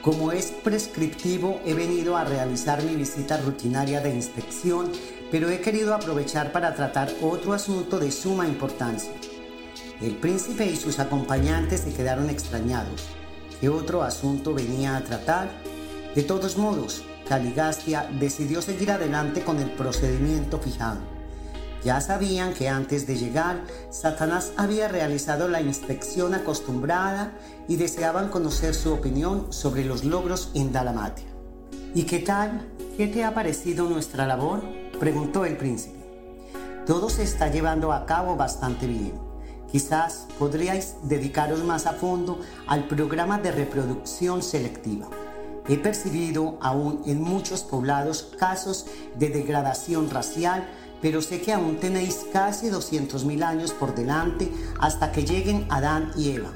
Como 0.00 0.30
es 0.30 0.52
prescriptivo, 0.52 1.60
he 1.66 1.74
venido 1.74 2.16
a 2.16 2.24
realizar 2.24 2.80
mi 2.84 2.94
visita 2.94 3.38
rutinaria 3.38 4.00
de 4.00 4.14
inspección, 4.14 4.92
pero 5.36 5.50
he 5.50 5.60
querido 5.60 5.94
aprovechar 5.94 6.50
para 6.50 6.74
tratar 6.74 7.12
otro 7.20 7.52
asunto 7.52 7.98
de 7.98 8.10
suma 8.10 8.48
importancia. 8.48 9.12
El 10.00 10.16
príncipe 10.16 10.64
y 10.64 10.76
sus 10.76 10.98
acompañantes 10.98 11.82
se 11.82 11.92
quedaron 11.92 12.30
extrañados. 12.30 13.04
¿Qué 13.60 13.68
otro 13.68 14.02
asunto 14.02 14.54
venía 14.54 14.96
a 14.96 15.04
tratar? 15.04 15.50
De 16.14 16.22
todos 16.22 16.56
modos, 16.56 17.04
Caligastia 17.28 18.08
decidió 18.18 18.62
seguir 18.62 18.90
adelante 18.90 19.42
con 19.42 19.58
el 19.58 19.70
procedimiento 19.72 20.58
fijado. 20.58 21.00
Ya 21.84 22.00
sabían 22.00 22.54
que 22.54 22.70
antes 22.70 23.06
de 23.06 23.16
llegar, 23.16 23.60
Satanás 23.90 24.54
había 24.56 24.88
realizado 24.88 25.48
la 25.48 25.60
inspección 25.60 26.32
acostumbrada 26.32 27.36
y 27.68 27.76
deseaban 27.76 28.30
conocer 28.30 28.74
su 28.74 28.90
opinión 28.90 29.52
sobre 29.52 29.84
los 29.84 30.02
logros 30.02 30.50
en 30.54 30.72
Dalamatia. 30.72 31.26
¿Y 31.94 32.04
qué 32.04 32.20
tal? 32.20 32.72
¿Qué 32.96 33.06
te 33.06 33.22
ha 33.22 33.34
parecido 33.34 33.86
nuestra 33.90 34.26
labor? 34.26 34.85
Preguntó 34.98 35.44
el 35.44 35.56
príncipe. 35.56 35.96
Todo 36.86 37.10
se 37.10 37.22
está 37.22 37.48
llevando 37.48 37.92
a 37.92 38.06
cabo 38.06 38.36
bastante 38.36 38.86
bien. 38.86 39.14
Quizás 39.70 40.26
podríais 40.38 40.96
dedicaros 41.02 41.64
más 41.64 41.86
a 41.86 41.92
fondo 41.92 42.40
al 42.66 42.86
programa 42.86 43.38
de 43.38 43.52
reproducción 43.52 44.42
selectiva. 44.42 45.08
He 45.68 45.76
percibido 45.76 46.58
aún 46.60 47.02
en 47.06 47.20
muchos 47.20 47.62
poblados 47.62 48.32
casos 48.38 48.86
de 49.16 49.30
degradación 49.30 50.10
racial 50.10 50.66
pero 51.00 51.22
sé 51.22 51.40
que 51.40 51.52
aún 51.52 51.76
tenéis 51.76 52.26
casi 52.32 52.68
200.000 52.68 53.42
años 53.42 53.72
por 53.72 53.94
delante 53.94 54.50
hasta 54.80 55.12
que 55.12 55.24
lleguen 55.24 55.66
Adán 55.68 56.10
y 56.16 56.30
Eva. 56.30 56.50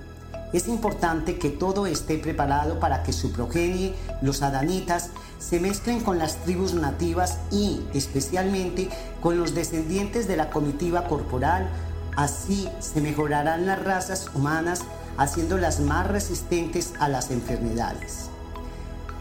Es 0.52 0.66
importante 0.66 1.38
que 1.38 1.50
todo 1.50 1.86
esté 1.86 2.18
preparado 2.18 2.80
para 2.80 3.02
que 3.04 3.12
su 3.12 3.30
progenie, 3.30 3.94
los 4.20 4.42
adanitas, 4.42 5.10
se 5.40 5.58
mezclen 5.58 6.00
con 6.00 6.18
las 6.18 6.36
tribus 6.44 6.74
nativas 6.74 7.38
y, 7.50 7.80
especialmente, 7.94 8.88
con 9.20 9.38
los 9.38 9.54
descendientes 9.54 10.28
de 10.28 10.36
la 10.36 10.50
comitiva 10.50 11.08
corporal. 11.08 11.68
Así 12.14 12.68
se 12.78 13.00
mejorarán 13.00 13.66
las 13.66 13.82
razas 13.82 14.30
humanas, 14.34 14.82
haciéndolas 15.16 15.80
más 15.80 16.06
resistentes 16.06 16.92
a 17.00 17.08
las 17.08 17.30
enfermedades. 17.30 18.28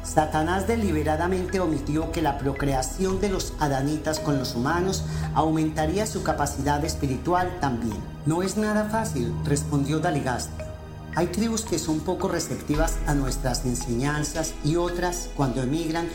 Satanás 0.04 0.68
deliberadamente 0.68 1.60
omitió 1.60 2.12
que 2.12 2.22
la 2.22 2.38
procreación 2.38 3.22
de 3.22 3.30
los 3.30 3.54
adanitas 3.60 4.20
con 4.20 4.38
los 4.40 4.56
humanos 4.56 5.04
aumentaría 5.36 6.06
su 6.06 6.24
capacidad 6.24 6.84
espiritual 6.84 7.58
también. 7.62 7.98
No 8.26 8.42
es 8.42 8.58
nada 8.58 8.86
fácil, 8.86 9.34
respondió 9.46 10.00
Daligasta. 10.00 10.69
Hay 11.16 11.28
tribus 11.28 11.64
que 11.64 11.80
son 11.80 12.02
poco 12.02 12.28
receptivas 12.28 12.98
a 13.08 13.16
nuestras 13.16 13.66
enseñanzas 13.66 14.54
y 14.64 14.76
otras, 14.76 15.30
cuando 15.36 15.62
emigran, 15.62 16.08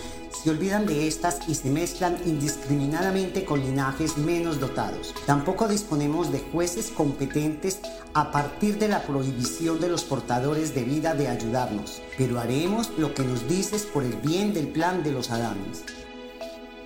se 0.43 0.51
olvidan 0.51 0.87
de 0.87 1.09
estas 1.09 1.49
y 1.49 1.55
se 1.55 1.71
mezclan 1.71 2.19
indiscriminadamente 2.27 3.45
con 3.45 3.61
linajes 3.61 4.19
menos 4.19 4.61
dotados. 4.61 5.15
Tampoco 5.27 5.69
disponemos 5.69 6.33
de 6.33 6.41
jueces 6.41 6.91
competentes 6.91 7.81
a 8.15 8.31
partir 8.31 8.79
de 8.79 8.89
la 8.89 9.03
prohibición 9.03 9.81
de 9.81 9.89
los 9.89 10.05
portadores 10.05 10.75
de 10.75 10.85
vida 10.85 11.15
de 11.15 11.29
ayudarnos, 11.29 12.03
pero 12.19 12.39
haremos 12.39 12.91
lo 12.99 13.15
que 13.15 13.25
nos 13.25 13.49
dices 13.49 13.85
por 13.85 14.05
el 14.05 14.15
bien 14.17 14.53
del 14.53 14.69
plan 14.69 15.03
de 15.03 15.13
los 15.13 15.31
Adanes. 15.31 15.85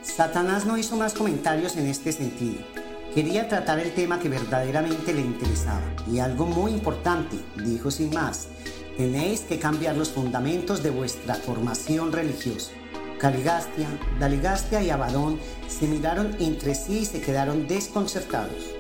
Satanás 0.03 0.65
no 0.65 0.79
hizo 0.79 0.97
más 0.97 1.15
comentarios 1.15 1.77
en 1.77 1.87
este 1.87 2.13
sentido. 2.13 2.88
Quería 3.15 3.49
tratar 3.49 3.81
el 3.81 3.93
tema 3.93 4.21
que 4.21 4.29
verdaderamente 4.29 5.15
le 5.15 5.23
interesaba. 5.23 5.95
Y 6.11 6.19
algo 6.19 6.47
muy 6.47 6.73
importante, 6.73 7.37
dijo 7.57 7.91
sin 7.91 8.13
más, 8.13 8.49
tenéis 8.97 9.41
que 9.41 9.59
cambiar 9.59 9.97
los 9.97 10.11
fundamentos 10.11 10.83
de 10.83 10.91
vuestra 10.91 11.35
formación 11.35 12.13
religiosa. 12.13 12.73
Caligastia, 13.19 13.89
Daligastia 14.21 14.83
y 14.83 14.91
Abadón 14.91 15.41
se 15.67 15.89
miraron 15.89 16.37
entre 16.39 16.75
sí 16.75 16.99
y 16.99 17.05
se 17.05 17.21
quedaron 17.21 17.67
desconcertados. 17.67 18.75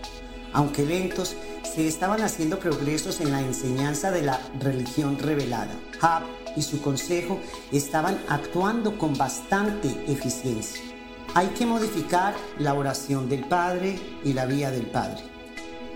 Aunque 0.53 0.85
lentos, 0.85 1.35
se 1.63 1.87
estaban 1.87 2.23
haciendo 2.23 2.59
progresos 2.59 3.21
en 3.21 3.33
la 3.33 3.41
enseñanza 3.41 4.11
de 4.11 4.23
la 4.23 4.41
religión 4.61 5.19
revelada. 5.19 5.75
Hab 6.01 6.23
y 6.57 6.63
su 6.63 6.81
consejo 6.81 7.41
estaban 7.73 8.19
actuando 8.29 8.99
con 8.99 9.17
bastante 9.17 9.89
eficiencia. 10.07 10.88
Hay 11.35 11.49
que 11.49 11.67
modificar 11.67 12.35
la 12.59 12.75
oración 12.75 13.29
del 13.29 13.45
Padre 13.45 14.01
y 14.25 14.33
la 14.33 14.47
vía 14.47 14.71
del 14.71 14.87
Padre. 14.87 15.23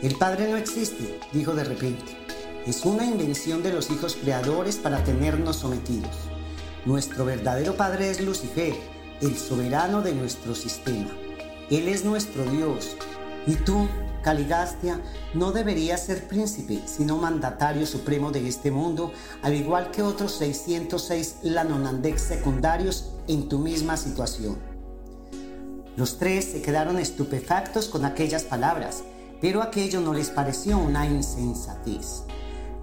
El 0.02 0.14
Padre 0.16 0.48
no 0.48 0.56
existe, 0.56 1.18
dijo 1.32 1.54
de 1.54 1.64
repente. 1.64 2.16
Es 2.66 2.84
una 2.84 3.04
invención 3.04 3.62
de 3.62 3.72
los 3.72 3.90
hijos 3.90 4.16
creadores 4.20 4.76
para 4.76 5.02
tenernos 5.02 5.56
sometidos. 5.56 6.14
Nuestro 6.84 7.24
verdadero 7.24 7.76
Padre 7.76 8.10
es 8.10 8.20
Lucifer, 8.20 8.74
el 9.20 9.36
soberano 9.36 10.02
de 10.02 10.14
nuestro 10.14 10.54
sistema. 10.54 11.10
Él 11.70 11.88
es 11.88 12.04
nuestro 12.04 12.44
Dios. 12.44 12.96
Y 13.46 13.54
tú, 13.54 13.88
Caligastia, 14.22 15.00
no 15.34 15.50
deberías 15.50 16.04
ser 16.04 16.28
príncipe, 16.28 16.80
sino 16.86 17.16
mandatario 17.16 17.86
supremo 17.86 18.30
de 18.30 18.46
este 18.46 18.70
mundo, 18.70 19.12
al 19.42 19.54
igual 19.54 19.90
que 19.90 20.02
otros 20.02 20.32
606 20.32 21.38
Lanonandex 21.42 22.20
secundarios 22.20 23.12
en 23.26 23.48
tu 23.48 23.58
misma 23.58 23.96
situación. 23.96 24.71
Los 25.96 26.18
tres 26.18 26.46
se 26.46 26.62
quedaron 26.62 26.98
estupefactos 26.98 27.88
con 27.88 28.06
aquellas 28.06 28.44
palabras, 28.44 29.02
pero 29.42 29.62
aquello 29.62 30.00
no 30.00 30.14
les 30.14 30.30
pareció 30.30 30.78
una 30.78 31.06
insensatez. 31.06 32.22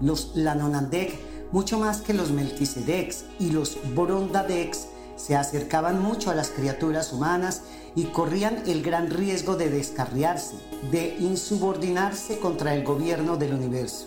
Los 0.00 0.32
Lanonandek, 0.36 1.50
mucho 1.50 1.80
más 1.80 2.02
que 2.02 2.14
los 2.14 2.30
Melquisedecs 2.30 3.24
y 3.40 3.50
los 3.50 3.78
Borondadecs, 3.94 4.86
se 5.16 5.36
acercaban 5.36 6.00
mucho 6.00 6.30
a 6.30 6.34
las 6.34 6.50
criaturas 6.50 7.12
humanas 7.12 7.62
y 7.96 8.04
corrían 8.04 8.62
el 8.66 8.82
gran 8.82 9.10
riesgo 9.10 9.56
de 9.56 9.68
descarriarse, 9.70 10.54
de 10.92 11.16
insubordinarse 11.18 12.38
contra 12.38 12.74
el 12.74 12.84
gobierno 12.84 13.36
del 13.36 13.54
universo. 13.54 14.06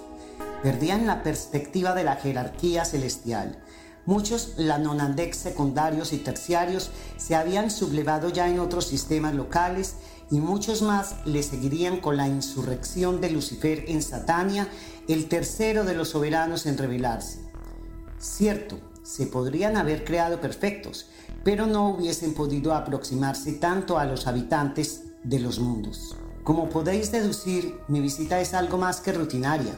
Perdían 0.64 1.06
la 1.06 1.24
perspectiva 1.24 1.94
de 1.94 2.06
la 2.06 2.16
jerarquía 2.16 2.86
celestial. 2.86 3.63
Muchos 4.06 4.56
Lanonandecs 4.58 5.38
secundarios 5.38 6.12
y 6.12 6.18
terciarios 6.18 6.92
se 7.16 7.36
habían 7.36 7.72
sublevado 7.72 8.30
ya 8.30 8.50
en 8.50 8.60
otros 8.60 8.86
sistemas 8.86 9.34
locales 9.34 9.96
y 10.30 10.40
muchos 10.40 10.82
más 10.82 11.16
le 11.26 11.42
seguirían 11.42 12.02
con 12.02 12.18
la 12.18 12.28
insurrección 12.28 13.22
de 13.22 13.30
Lucifer 13.30 13.86
en 13.88 14.02
Satania, 14.02 14.68
el 15.08 15.30
tercero 15.30 15.86
de 15.86 15.94
los 15.94 16.10
soberanos 16.10 16.66
en 16.66 16.78
rebelarse. 16.78 17.40
Cierto, 18.20 18.80
se 19.04 19.28
podrían 19.28 19.78
haber 19.78 20.04
creado 20.04 20.42
perfectos, 20.42 21.08
pero 21.44 21.66
no 21.66 21.90
hubiesen 21.90 22.34
podido 22.34 22.74
aproximarse 22.74 23.54
tanto 23.54 23.98
a 23.98 24.06
los 24.06 24.28
habitantes 24.28 25.04
de 25.24 25.40
los 25.40 25.60
mundos. 25.60 26.18
Como 26.44 26.70
podéis 26.70 27.12
deducir, 27.12 27.80
mi 27.88 28.02
visita 28.02 28.42
es 28.42 28.54
algo 28.54 28.78
más 28.78 29.00
que 29.00 29.14
rutinaria. 29.14 29.74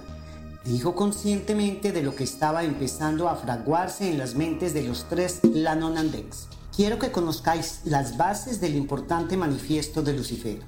Dijo 0.65 0.95
conscientemente 0.95 1.91
de 1.91 2.01
lo 2.01 2.15
que 2.15 2.23
estaba 2.23 2.63
empezando 2.63 3.29
a 3.29 3.35
fraguarse 3.35 4.09
en 4.09 4.17
las 4.17 4.33
mentes 4.33 4.73
de 4.73 4.81
los 4.81 5.07
tres 5.07 5.41
Lanonandex. 5.43 6.47
Quiero 6.75 6.97
que 6.97 7.11
conozcáis 7.11 7.81
las 7.85 8.17
bases 8.17 8.59
del 8.59 8.75
importante 8.75 9.37
manifiesto 9.37 10.01
de 10.01 10.13
Lucifer. 10.13 10.59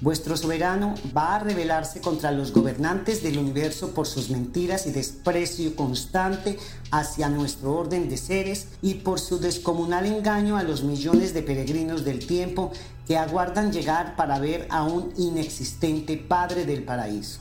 Vuestro 0.00 0.38
soberano 0.38 0.94
va 1.14 1.34
a 1.34 1.38
rebelarse 1.40 2.00
contra 2.00 2.32
los 2.32 2.54
gobernantes 2.54 3.22
del 3.22 3.36
universo 3.36 3.90
por 3.90 4.06
sus 4.06 4.30
mentiras 4.30 4.86
y 4.86 4.90
desprecio 4.90 5.76
constante 5.76 6.58
hacia 6.90 7.28
nuestro 7.28 7.76
orden 7.76 8.08
de 8.08 8.16
seres 8.16 8.68
y 8.80 8.94
por 8.94 9.20
su 9.20 9.38
descomunal 9.38 10.06
engaño 10.06 10.56
a 10.56 10.62
los 10.62 10.82
millones 10.82 11.34
de 11.34 11.42
peregrinos 11.42 12.06
del 12.06 12.26
tiempo 12.26 12.72
que 13.06 13.18
aguardan 13.18 13.70
llegar 13.70 14.16
para 14.16 14.38
ver 14.38 14.66
a 14.70 14.84
un 14.84 15.12
inexistente 15.18 16.16
Padre 16.16 16.64
del 16.64 16.84
Paraíso. 16.84 17.40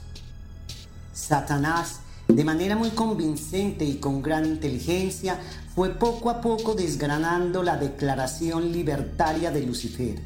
Satanás, 1.19 1.99
de 2.27 2.43
manera 2.43 2.75
muy 2.75 2.91
convincente 2.91 3.83
y 3.83 3.97
con 3.97 4.21
gran 4.21 4.45
inteligencia, 4.45 5.39
fue 5.75 5.89
poco 5.89 6.29
a 6.29 6.41
poco 6.41 6.75
desgranando 6.75 7.61
la 7.61 7.77
declaración 7.77 8.71
libertaria 8.71 9.51
de 9.51 9.61
Lucifer. 9.61 10.21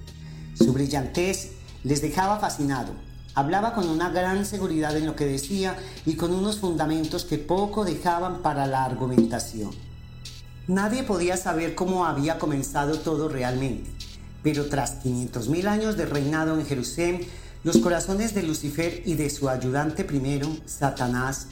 Su 0.53 0.71
brillantez 0.71 1.53
les 1.83 2.01
dejaba 2.01 2.39
fascinado. 2.39 2.93
Hablaba 3.33 3.73
con 3.73 3.89
una 3.89 4.09
gran 4.09 4.45
seguridad 4.45 4.95
en 4.95 5.07
lo 5.07 5.15
que 5.15 5.25
decía 5.25 5.75
y 6.05 6.13
con 6.13 6.31
unos 6.31 6.59
fundamentos 6.59 7.25
que 7.25 7.39
poco 7.39 7.83
dejaban 7.83 8.43
para 8.43 8.67
la 8.67 8.85
argumentación. 8.85 9.71
Nadie 10.67 11.03
podía 11.03 11.37
saber 11.37 11.73
cómo 11.73 12.05
había 12.05 12.37
comenzado 12.37 12.99
todo 12.99 13.27
realmente, 13.27 13.89
pero 14.43 14.67
tras 14.67 15.03
500.000 15.03 15.67
años 15.67 15.97
de 15.97 16.05
reinado 16.05 16.57
en 16.57 16.65
Jerusalén, 16.65 17.21
los 17.63 17.77
corazones 17.77 18.33
de 18.35 18.43
Lucifer 18.43 19.03
y 19.05 19.15
de 19.15 19.29
su 19.29 19.47
ayudante 19.47 20.03
primero, 20.03 20.49
Satanás, 20.65 21.47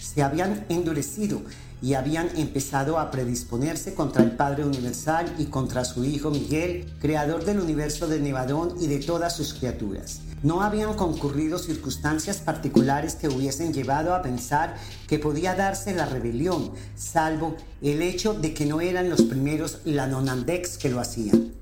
se 0.00 0.22
habían 0.22 0.64
endurecido 0.68 1.42
y 1.82 1.94
habían 1.94 2.28
empezado 2.36 2.98
a 2.98 3.10
predisponerse 3.10 3.94
contra 3.94 4.22
el 4.22 4.32
Padre 4.32 4.64
Universal 4.64 5.34
y 5.38 5.46
contra 5.46 5.84
su 5.84 6.04
Hijo 6.04 6.30
Miguel, 6.30 6.92
creador 7.00 7.44
del 7.44 7.58
universo 7.58 8.06
de 8.06 8.20
Nevadón 8.20 8.74
y 8.80 8.86
de 8.86 8.98
todas 8.98 9.34
sus 9.34 9.54
criaturas. 9.54 10.20
No 10.42 10.62
habían 10.62 10.94
concurrido 10.94 11.58
circunstancias 11.58 12.38
particulares 12.38 13.14
que 13.14 13.28
hubiesen 13.28 13.74
llevado 13.74 14.14
a 14.14 14.22
pensar 14.22 14.76
que 15.08 15.18
podía 15.18 15.54
darse 15.54 15.94
la 15.94 16.06
rebelión, 16.06 16.72
salvo 16.96 17.56
el 17.82 18.02
hecho 18.02 18.34
de 18.34 18.54
que 18.54 18.66
no 18.66 18.80
eran 18.80 19.10
los 19.10 19.22
primeros 19.22 19.78
Lanonandex 19.84 20.78
que 20.78 20.90
lo 20.90 21.00
hacían. 21.00 21.59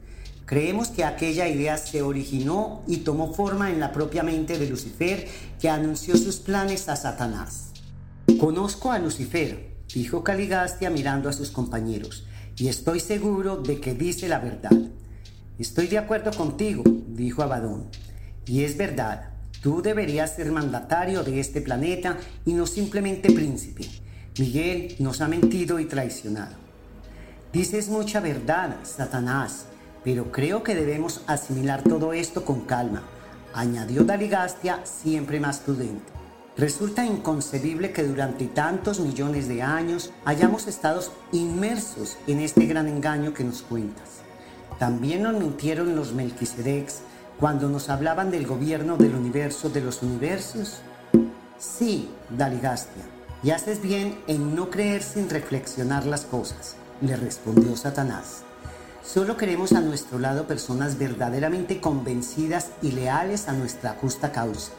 Creemos 0.48 0.88
que 0.88 1.04
aquella 1.04 1.46
idea 1.46 1.76
se 1.76 2.00
originó 2.00 2.82
y 2.86 2.98
tomó 2.98 3.34
forma 3.34 3.70
en 3.70 3.80
la 3.80 3.92
propia 3.92 4.22
mente 4.22 4.58
de 4.58 4.66
Lucifer, 4.66 5.28
que 5.60 5.68
anunció 5.68 6.16
sus 6.16 6.36
planes 6.36 6.88
a 6.88 6.96
Satanás. 6.96 7.72
Conozco 8.40 8.90
a 8.90 8.98
Lucifer, 8.98 9.76
dijo 9.92 10.24
Caligastia 10.24 10.88
mirando 10.88 11.28
a 11.28 11.34
sus 11.34 11.50
compañeros, 11.50 12.26
y 12.56 12.68
estoy 12.68 13.00
seguro 13.00 13.58
de 13.58 13.78
que 13.78 13.92
dice 13.92 14.26
la 14.26 14.38
verdad. 14.38 14.72
Estoy 15.58 15.86
de 15.86 15.98
acuerdo 15.98 16.30
contigo, 16.30 16.82
dijo 17.08 17.42
Abadón, 17.42 17.90
y 18.46 18.64
es 18.64 18.78
verdad, 18.78 19.28
tú 19.60 19.82
deberías 19.82 20.34
ser 20.34 20.50
mandatario 20.50 21.24
de 21.24 21.40
este 21.40 21.60
planeta 21.60 22.16
y 22.46 22.54
no 22.54 22.66
simplemente 22.66 23.30
príncipe. 23.30 23.84
Miguel 24.38 24.96
nos 24.98 25.20
ha 25.20 25.28
mentido 25.28 25.78
y 25.78 25.84
traicionado. 25.84 26.56
Dices 27.52 27.90
mucha 27.90 28.20
verdad, 28.20 28.76
Satanás, 28.82 29.66
pero 30.08 30.32
creo 30.32 30.62
que 30.62 30.74
debemos 30.74 31.20
asimilar 31.26 31.82
todo 31.82 32.14
esto 32.14 32.46
con 32.46 32.62
calma, 32.62 33.02
añadió 33.52 34.04
Daligastia 34.04 34.80
siempre 34.84 35.38
más 35.38 35.58
prudente. 35.58 36.10
Resulta 36.56 37.04
inconcebible 37.04 37.92
que 37.92 38.04
durante 38.04 38.46
tantos 38.46 39.00
millones 39.00 39.48
de 39.48 39.60
años 39.60 40.10
hayamos 40.24 40.66
estado 40.66 41.02
inmersos 41.30 42.16
en 42.26 42.40
este 42.40 42.64
gran 42.64 42.88
engaño 42.88 43.34
que 43.34 43.44
nos 43.44 43.60
cuentas. 43.60 44.22
También 44.78 45.24
nos 45.24 45.34
mintieron 45.34 45.94
los 45.94 46.14
Melquisedecs 46.14 47.00
cuando 47.38 47.68
nos 47.68 47.90
hablaban 47.90 48.30
del 48.30 48.46
gobierno 48.46 48.96
del 48.96 49.14
universo 49.14 49.68
de 49.68 49.82
los 49.82 50.02
universos. 50.02 50.78
Sí, 51.58 52.08
Daligastia, 52.30 53.04
y 53.42 53.50
haces 53.50 53.82
bien 53.82 54.18
en 54.26 54.54
no 54.54 54.70
creer 54.70 55.02
sin 55.02 55.28
reflexionar 55.28 56.06
las 56.06 56.22
cosas, 56.22 56.76
le 57.02 57.14
respondió 57.14 57.76
Satanás. 57.76 58.47
Solo 59.08 59.38
queremos 59.38 59.72
a 59.72 59.80
nuestro 59.80 60.18
lado 60.18 60.46
personas 60.46 60.98
verdaderamente 60.98 61.80
convencidas 61.80 62.72
y 62.82 62.92
leales 62.92 63.48
a 63.48 63.54
nuestra 63.54 63.96
justa 63.98 64.32
causa. 64.32 64.72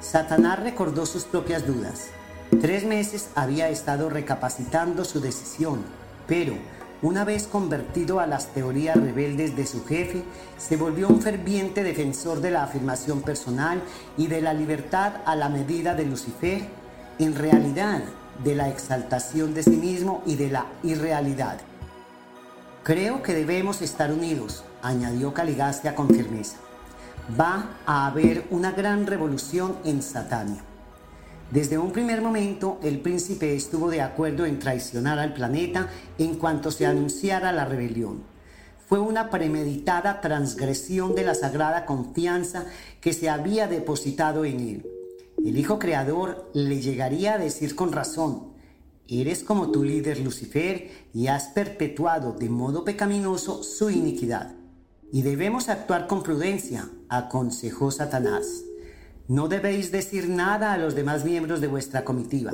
Satanás 0.00 0.60
recordó 0.60 1.06
sus 1.06 1.24
propias 1.24 1.66
dudas. 1.66 2.08
Tres 2.60 2.84
meses 2.84 3.30
había 3.34 3.70
estado 3.70 4.10
recapacitando 4.10 5.06
su 5.06 5.22
decisión, 5.22 5.80
pero 6.26 6.52
una 7.00 7.24
vez 7.24 7.46
convertido 7.46 8.20
a 8.20 8.26
las 8.26 8.48
teorías 8.48 9.00
rebeldes 9.00 9.56
de 9.56 9.64
su 9.64 9.82
jefe, 9.86 10.24
se 10.58 10.76
volvió 10.76 11.08
un 11.08 11.22
ferviente 11.22 11.82
defensor 11.82 12.42
de 12.42 12.50
la 12.50 12.64
afirmación 12.64 13.22
personal 13.22 13.80
y 14.18 14.26
de 14.26 14.42
la 14.42 14.52
libertad 14.52 15.22
a 15.24 15.36
la 15.36 15.48
medida 15.48 15.94
de 15.94 16.04
Lucifer, 16.04 16.68
en 17.18 17.34
realidad 17.34 18.02
de 18.44 18.54
la 18.54 18.68
exaltación 18.68 19.54
de 19.54 19.62
sí 19.62 19.70
mismo 19.70 20.22
y 20.26 20.34
de 20.34 20.50
la 20.50 20.66
irrealidad. 20.82 21.71
Creo 22.82 23.22
que 23.22 23.34
debemos 23.34 23.80
estar 23.82 24.12
unidos, 24.12 24.64
añadió 24.82 25.32
Caligastia 25.32 25.94
con 25.94 26.08
firmeza 26.08 26.56
va 27.38 27.78
a 27.86 28.06
haber 28.06 28.44
una 28.50 28.72
gran 28.72 29.06
revolución 29.06 29.76
en 29.84 30.02
Satania. 30.02 30.62
Desde 31.50 31.78
un 31.78 31.92
primer 31.92 32.22
momento, 32.22 32.78
el 32.82 33.00
príncipe 33.00 33.54
estuvo 33.54 33.90
de 33.90 34.00
acuerdo 34.00 34.46
en 34.46 34.58
traicionar 34.58 35.18
al 35.18 35.34
planeta 35.34 35.88
en 36.18 36.36
cuanto 36.36 36.70
se 36.70 36.86
anunciara 36.86 37.52
la 37.52 37.64
rebelión. 37.64 38.22
Fue 38.88 38.98
una 38.98 39.30
premeditada 39.30 40.20
transgresión 40.20 41.14
de 41.14 41.24
la 41.24 41.34
sagrada 41.34 41.86
confianza 41.86 42.64
que 43.00 43.12
se 43.12 43.28
había 43.28 43.68
depositado 43.68 44.44
en 44.44 44.60
él. 44.60 44.86
El 45.38 45.58
Hijo 45.58 45.78
Creador 45.78 46.50
le 46.54 46.80
llegaría 46.80 47.34
a 47.34 47.38
decir 47.38 47.74
con 47.74 47.92
razón, 47.92 48.51
eres 49.20 49.44
como 49.44 49.70
tu 49.70 49.84
líder 49.84 50.20
Lucifer 50.20 50.90
y 51.12 51.26
has 51.26 51.48
perpetuado 51.48 52.32
de 52.32 52.48
modo 52.48 52.84
pecaminoso 52.84 53.62
su 53.62 53.90
iniquidad. 53.90 54.54
Y 55.12 55.22
debemos 55.22 55.68
actuar 55.68 56.06
con 56.06 56.22
prudencia, 56.22 56.88
aconsejó 57.08 57.90
Satanás. 57.90 58.64
No 59.28 59.48
debéis 59.48 59.92
decir 59.92 60.28
nada 60.28 60.72
a 60.72 60.78
los 60.78 60.94
demás 60.94 61.24
miembros 61.24 61.60
de 61.60 61.66
vuestra 61.66 62.04
comitiva, 62.04 62.52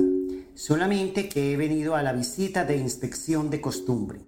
solamente 0.55 1.29
que 1.29 1.53
he 1.53 1.57
venido 1.57 1.95
a 1.95 2.03
la 2.03 2.13
visita 2.13 2.65
de 2.65 2.77
inspección 2.77 3.49
de 3.49 3.61
costumbre. 3.61 4.21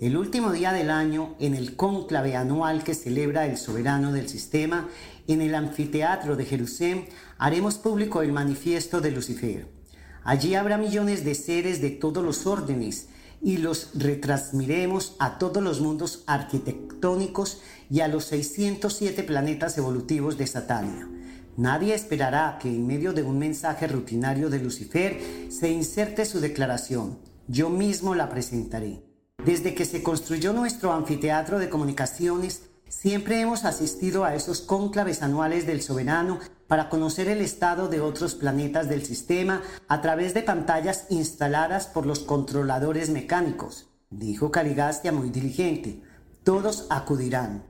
El 0.00 0.16
último 0.16 0.50
día 0.50 0.72
del 0.72 0.90
año, 0.90 1.36
en 1.38 1.54
el 1.54 1.76
cónclave 1.76 2.34
anual 2.34 2.82
que 2.82 2.94
celebra 2.94 3.46
el 3.46 3.58
soberano 3.58 4.12
del 4.12 4.28
sistema, 4.28 4.88
en 5.28 5.42
el 5.42 5.54
anfiteatro 5.54 6.36
de 6.36 6.46
Jerusalén, 6.46 7.04
haremos 7.38 7.74
público 7.74 8.22
el 8.22 8.32
manifiesto 8.32 9.00
de 9.00 9.10
Lucifer. 9.10 9.79
Allí 10.24 10.54
habrá 10.54 10.76
millones 10.78 11.24
de 11.24 11.34
seres 11.34 11.80
de 11.80 11.90
todos 11.90 12.24
los 12.24 12.46
órdenes 12.46 13.08
y 13.42 13.56
los 13.56 13.90
retransmiremos 13.94 15.16
a 15.18 15.38
todos 15.38 15.62
los 15.62 15.80
mundos 15.80 16.24
arquitectónicos 16.26 17.60
y 17.88 18.00
a 18.00 18.08
los 18.08 18.24
607 18.26 19.22
planetas 19.22 19.78
evolutivos 19.78 20.36
de 20.36 20.46
Satania. 20.46 21.08
Nadie 21.56 21.94
esperará 21.94 22.58
que 22.60 22.68
en 22.68 22.86
medio 22.86 23.12
de 23.12 23.22
un 23.22 23.38
mensaje 23.38 23.86
rutinario 23.86 24.50
de 24.50 24.60
Lucifer 24.60 25.18
se 25.50 25.70
inserte 25.70 26.24
su 26.24 26.40
declaración. 26.40 27.18
Yo 27.48 27.70
mismo 27.70 28.14
la 28.14 28.28
presentaré. 28.28 29.02
Desde 29.44 29.74
que 29.74 29.84
se 29.84 30.02
construyó 30.02 30.52
nuestro 30.52 30.92
anfiteatro 30.92 31.58
de 31.58 31.70
comunicaciones, 31.70 32.69
siempre 32.90 33.40
hemos 33.40 33.64
asistido 33.64 34.24
a 34.24 34.34
esos 34.34 34.60
cónclaves 34.60 35.22
anuales 35.22 35.66
del 35.66 35.80
soberano 35.80 36.40
para 36.66 36.88
conocer 36.88 37.28
el 37.28 37.40
estado 37.40 37.88
de 37.88 38.00
otros 38.00 38.34
planetas 38.34 38.88
del 38.88 39.04
sistema 39.06 39.62
a 39.88 40.02
través 40.02 40.34
de 40.34 40.42
pantallas 40.42 41.06
instaladas 41.08 41.86
por 41.86 42.04
los 42.04 42.18
controladores 42.20 43.08
mecánicos, 43.08 43.88
dijo 44.10 44.50
Caligastia 44.50 45.12
muy 45.12 45.30
diligente. 45.30 46.02
Todos 46.42 46.86
acudirán. 46.90 47.64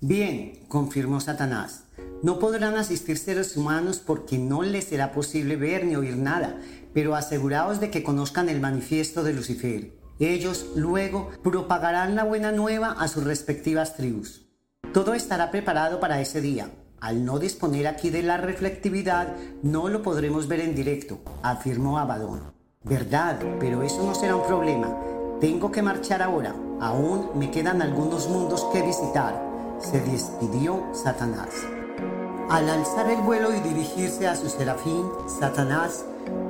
Bien, 0.00 0.64
confirmó 0.68 1.20
Satanás. 1.20 1.84
No 2.22 2.38
podrán 2.38 2.76
asistir 2.76 3.18
seres 3.18 3.56
humanos 3.56 3.98
porque 4.04 4.38
no 4.38 4.62
les 4.62 4.84
será 4.84 5.12
posible 5.12 5.56
ver 5.56 5.84
ni 5.84 5.96
oír 5.96 6.16
nada, 6.16 6.60
pero 6.94 7.14
aseguraos 7.14 7.80
de 7.80 7.90
que 7.90 8.02
conozcan 8.02 8.48
el 8.48 8.60
manifiesto 8.60 9.24
de 9.24 9.32
Lucifer. 9.32 9.95
Ellos 10.18 10.66
luego 10.74 11.30
propagarán 11.42 12.14
la 12.14 12.24
buena 12.24 12.50
nueva 12.50 12.92
a 12.92 13.06
sus 13.08 13.24
respectivas 13.24 13.96
tribus. 13.96 14.46
Todo 14.92 15.12
estará 15.12 15.50
preparado 15.50 16.00
para 16.00 16.20
ese 16.20 16.40
día. 16.40 16.70
Al 17.00 17.24
no 17.24 17.38
disponer 17.38 17.86
aquí 17.86 18.08
de 18.08 18.22
la 18.22 18.38
reflectividad, 18.38 19.34
no 19.62 19.88
lo 19.88 20.02
podremos 20.02 20.48
ver 20.48 20.60
en 20.60 20.74
directo, 20.74 21.20
afirmó 21.42 21.98
Abadón. 21.98 22.54
Verdad, 22.82 23.38
pero 23.60 23.82
eso 23.82 24.02
no 24.04 24.14
será 24.14 24.36
un 24.36 24.46
problema. 24.46 24.96
Tengo 25.40 25.70
que 25.70 25.82
marchar 25.82 26.22
ahora. 26.22 26.54
Aún 26.80 27.30
me 27.34 27.50
quedan 27.50 27.82
algunos 27.82 28.28
mundos 28.28 28.64
que 28.72 28.80
visitar. 28.80 29.38
Se 29.80 30.00
despidió 30.00 30.82
Satanás. 30.94 31.48
Al 32.48 32.70
alzar 32.70 33.10
el 33.10 33.20
vuelo 33.20 33.54
y 33.54 33.60
dirigirse 33.60 34.26
a 34.26 34.36
su 34.36 34.48
serafín, 34.48 35.04
Satanás 35.40 36.06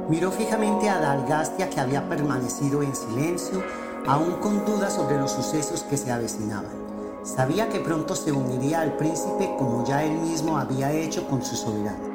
Miró 0.08 0.30
fijamente 0.30 0.88
a 0.88 1.00
Dalgastia 1.00 1.68
que 1.68 1.80
había 1.80 2.08
permanecido 2.08 2.82
en 2.82 2.94
silencio, 2.94 3.62
aún 4.06 4.34
con 4.34 4.64
dudas 4.64 4.94
sobre 4.94 5.18
los 5.18 5.32
sucesos 5.32 5.82
que 5.82 5.96
se 5.96 6.12
avecinaban. 6.12 6.86
Sabía 7.24 7.68
que 7.68 7.80
pronto 7.80 8.14
se 8.14 8.30
uniría 8.30 8.82
al 8.82 8.96
príncipe 8.96 9.50
como 9.58 9.84
ya 9.84 10.04
él 10.04 10.12
mismo 10.12 10.58
había 10.58 10.92
hecho 10.92 11.26
con 11.26 11.44
su 11.44 11.56
soberano. 11.56 12.14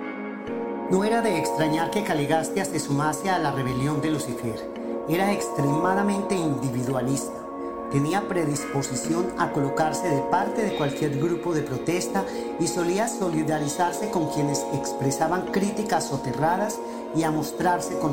No 0.89 1.03
era 1.03 1.21
de 1.21 1.37
extrañar 1.37 1.91
que 1.91 2.03
Caligastia 2.03 2.63
se 2.63 2.79
sumase 2.79 3.29
a 3.29 3.39
la 3.39 3.51
rebelión 3.51 4.01
de 4.01 4.11
Lucifer. 4.11 4.59
Era 5.09 5.33
extremadamente 5.33 6.35
individualista. 6.35 7.33
Tenía 7.91 8.25
predisposición 8.27 9.33
a 9.37 9.51
colocarse 9.51 10.07
de 10.07 10.21
parte 10.21 10.61
de 10.61 10.77
cualquier 10.77 11.17
grupo 11.19 11.53
de 11.53 11.61
protesta 11.61 12.23
y 12.57 12.67
solía 12.67 13.09
solidarizarse 13.09 14.09
con 14.11 14.27
quienes 14.27 14.65
expresaban 14.73 15.47
críticas 15.51 16.05
soterradas 16.05 16.79
y 17.15 17.23
a 17.23 17.31
mostrarse 17.31 17.97
con. 17.99 18.11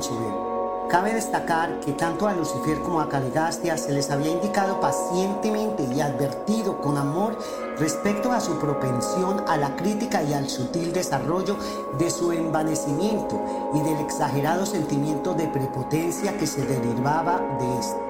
Cabe 0.88 1.12
destacar 1.12 1.80
que 1.80 1.92
tanto 1.92 2.26
a 2.26 2.32
Lucifer 2.32 2.78
como 2.80 3.02
a 3.02 3.10
Caligastia 3.10 3.76
se 3.76 3.92
les 3.92 4.10
había 4.10 4.30
indicado 4.30 4.80
pacientemente 4.80 5.82
y 5.94 6.00
advertido 6.00 6.80
con 6.80 6.96
amor 6.96 7.36
respecto 7.78 8.32
a 8.32 8.40
su 8.40 8.58
propensión 8.58 9.44
a 9.48 9.58
la 9.58 9.76
crítica 9.76 10.22
y 10.22 10.32
al 10.32 10.48
sutil 10.48 10.94
desarrollo 10.94 11.56
de 11.98 12.10
su 12.10 12.32
envanecimiento 12.32 13.38
y 13.74 13.80
del 13.82 13.98
exagerado 13.98 14.64
sentimiento 14.64 15.34
de 15.34 15.48
prepotencia 15.48 16.38
que 16.38 16.46
se 16.46 16.64
derivaba 16.64 17.38
de 17.60 17.78
esto. 17.78 18.00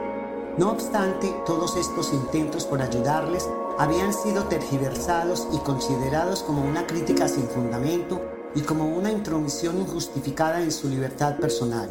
No 0.56 0.70
obstante, 0.70 1.34
todos 1.46 1.76
estos 1.76 2.12
intentos 2.12 2.64
por 2.64 2.80
ayudarles 2.80 3.48
habían 3.76 4.12
sido 4.12 4.44
tergiversados 4.44 5.48
y 5.52 5.58
considerados 5.58 6.44
como 6.44 6.62
una 6.62 6.86
crítica 6.86 7.26
sin 7.26 7.48
fundamento 7.48 8.37
y 8.54 8.60
como 8.62 8.96
una 8.96 9.12
intromisión 9.12 9.78
injustificada 9.78 10.62
en 10.62 10.72
su 10.72 10.88
libertad 10.88 11.36
personal. 11.36 11.90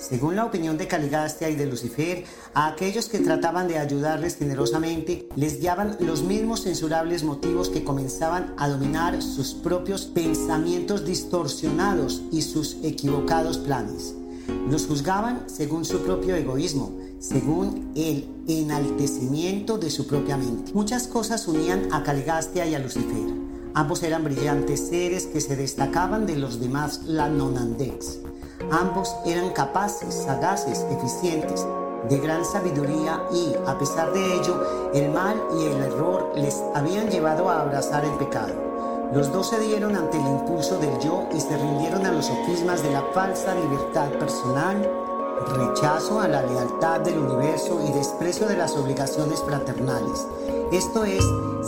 Según 0.00 0.34
la 0.34 0.46
opinión 0.46 0.78
de 0.78 0.88
Caligastia 0.88 1.50
y 1.50 1.56
de 1.56 1.66
Lucifer, 1.66 2.24
a 2.54 2.68
aquellos 2.68 3.10
que 3.10 3.18
trataban 3.18 3.68
de 3.68 3.78
ayudarles 3.78 4.36
generosamente 4.36 5.28
les 5.36 5.60
guiaban 5.60 5.98
los 6.00 6.22
mismos 6.22 6.62
censurables 6.62 7.22
motivos 7.22 7.68
que 7.68 7.84
comenzaban 7.84 8.54
a 8.56 8.68
dominar 8.68 9.20
sus 9.20 9.52
propios 9.52 10.06
pensamientos 10.06 11.04
distorsionados 11.04 12.22
y 12.32 12.40
sus 12.40 12.78
equivocados 12.82 13.58
planes. 13.58 14.14
Los 14.70 14.86
juzgaban 14.86 15.44
según 15.50 15.84
su 15.84 15.98
propio 15.98 16.34
egoísmo, 16.34 16.98
según 17.18 17.92
el 17.94 18.26
enaltecimiento 18.48 19.76
de 19.76 19.90
su 19.90 20.06
propia 20.06 20.38
mente. 20.38 20.72
Muchas 20.72 21.06
cosas 21.08 21.46
unían 21.46 21.92
a 21.92 22.02
Caligastia 22.02 22.64
y 22.64 22.74
a 22.74 22.78
Lucifer. 22.78 23.49
Ambos 23.74 24.02
eran 24.02 24.24
brillantes 24.24 24.88
seres 24.88 25.26
que 25.26 25.40
se 25.40 25.54
destacaban 25.54 26.26
de 26.26 26.36
los 26.36 26.60
demás 26.60 27.02
Lanonandex. 27.04 28.18
Ambos 28.72 29.14
eran 29.24 29.50
capaces, 29.50 30.12
sagaces, 30.12 30.84
eficientes, 30.90 31.64
de 32.08 32.18
gran 32.18 32.44
sabiduría 32.44 33.22
y, 33.32 33.54
a 33.66 33.78
pesar 33.78 34.12
de 34.12 34.34
ello, 34.34 34.90
el 34.92 35.10
mal 35.10 35.40
y 35.56 35.66
el 35.66 35.82
error 35.82 36.32
les 36.34 36.60
habían 36.74 37.10
llevado 37.10 37.48
a 37.48 37.60
abrazar 37.60 38.04
el 38.04 38.12
pecado. 38.12 38.54
Los 39.14 39.32
dos 39.32 39.50
se 39.50 39.60
dieron 39.60 39.94
ante 39.94 40.18
el 40.18 40.26
impulso 40.26 40.78
del 40.78 40.98
yo 40.98 41.28
y 41.32 41.40
se 41.40 41.56
rindieron 41.56 42.04
a 42.06 42.12
los 42.12 42.26
sofismas 42.26 42.82
de 42.82 42.90
la 42.92 43.02
falsa 43.12 43.54
libertad 43.54 44.08
personal, 44.18 44.88
rechazo 45.54 46.20
a 46.20 46.28
la 46.28 46.42
lealtad 46.42 47.00
del 47.00 47.18
universo 47.18 47.80
y 47.88 47.92
desprecio 47.92 48.46
de 48.46 48.56
las 48.56 48.76
obligaciones 48.76 49.40
fraternales. 49.42 50.26
Esto 50.72 51.04
es 51.04 51.24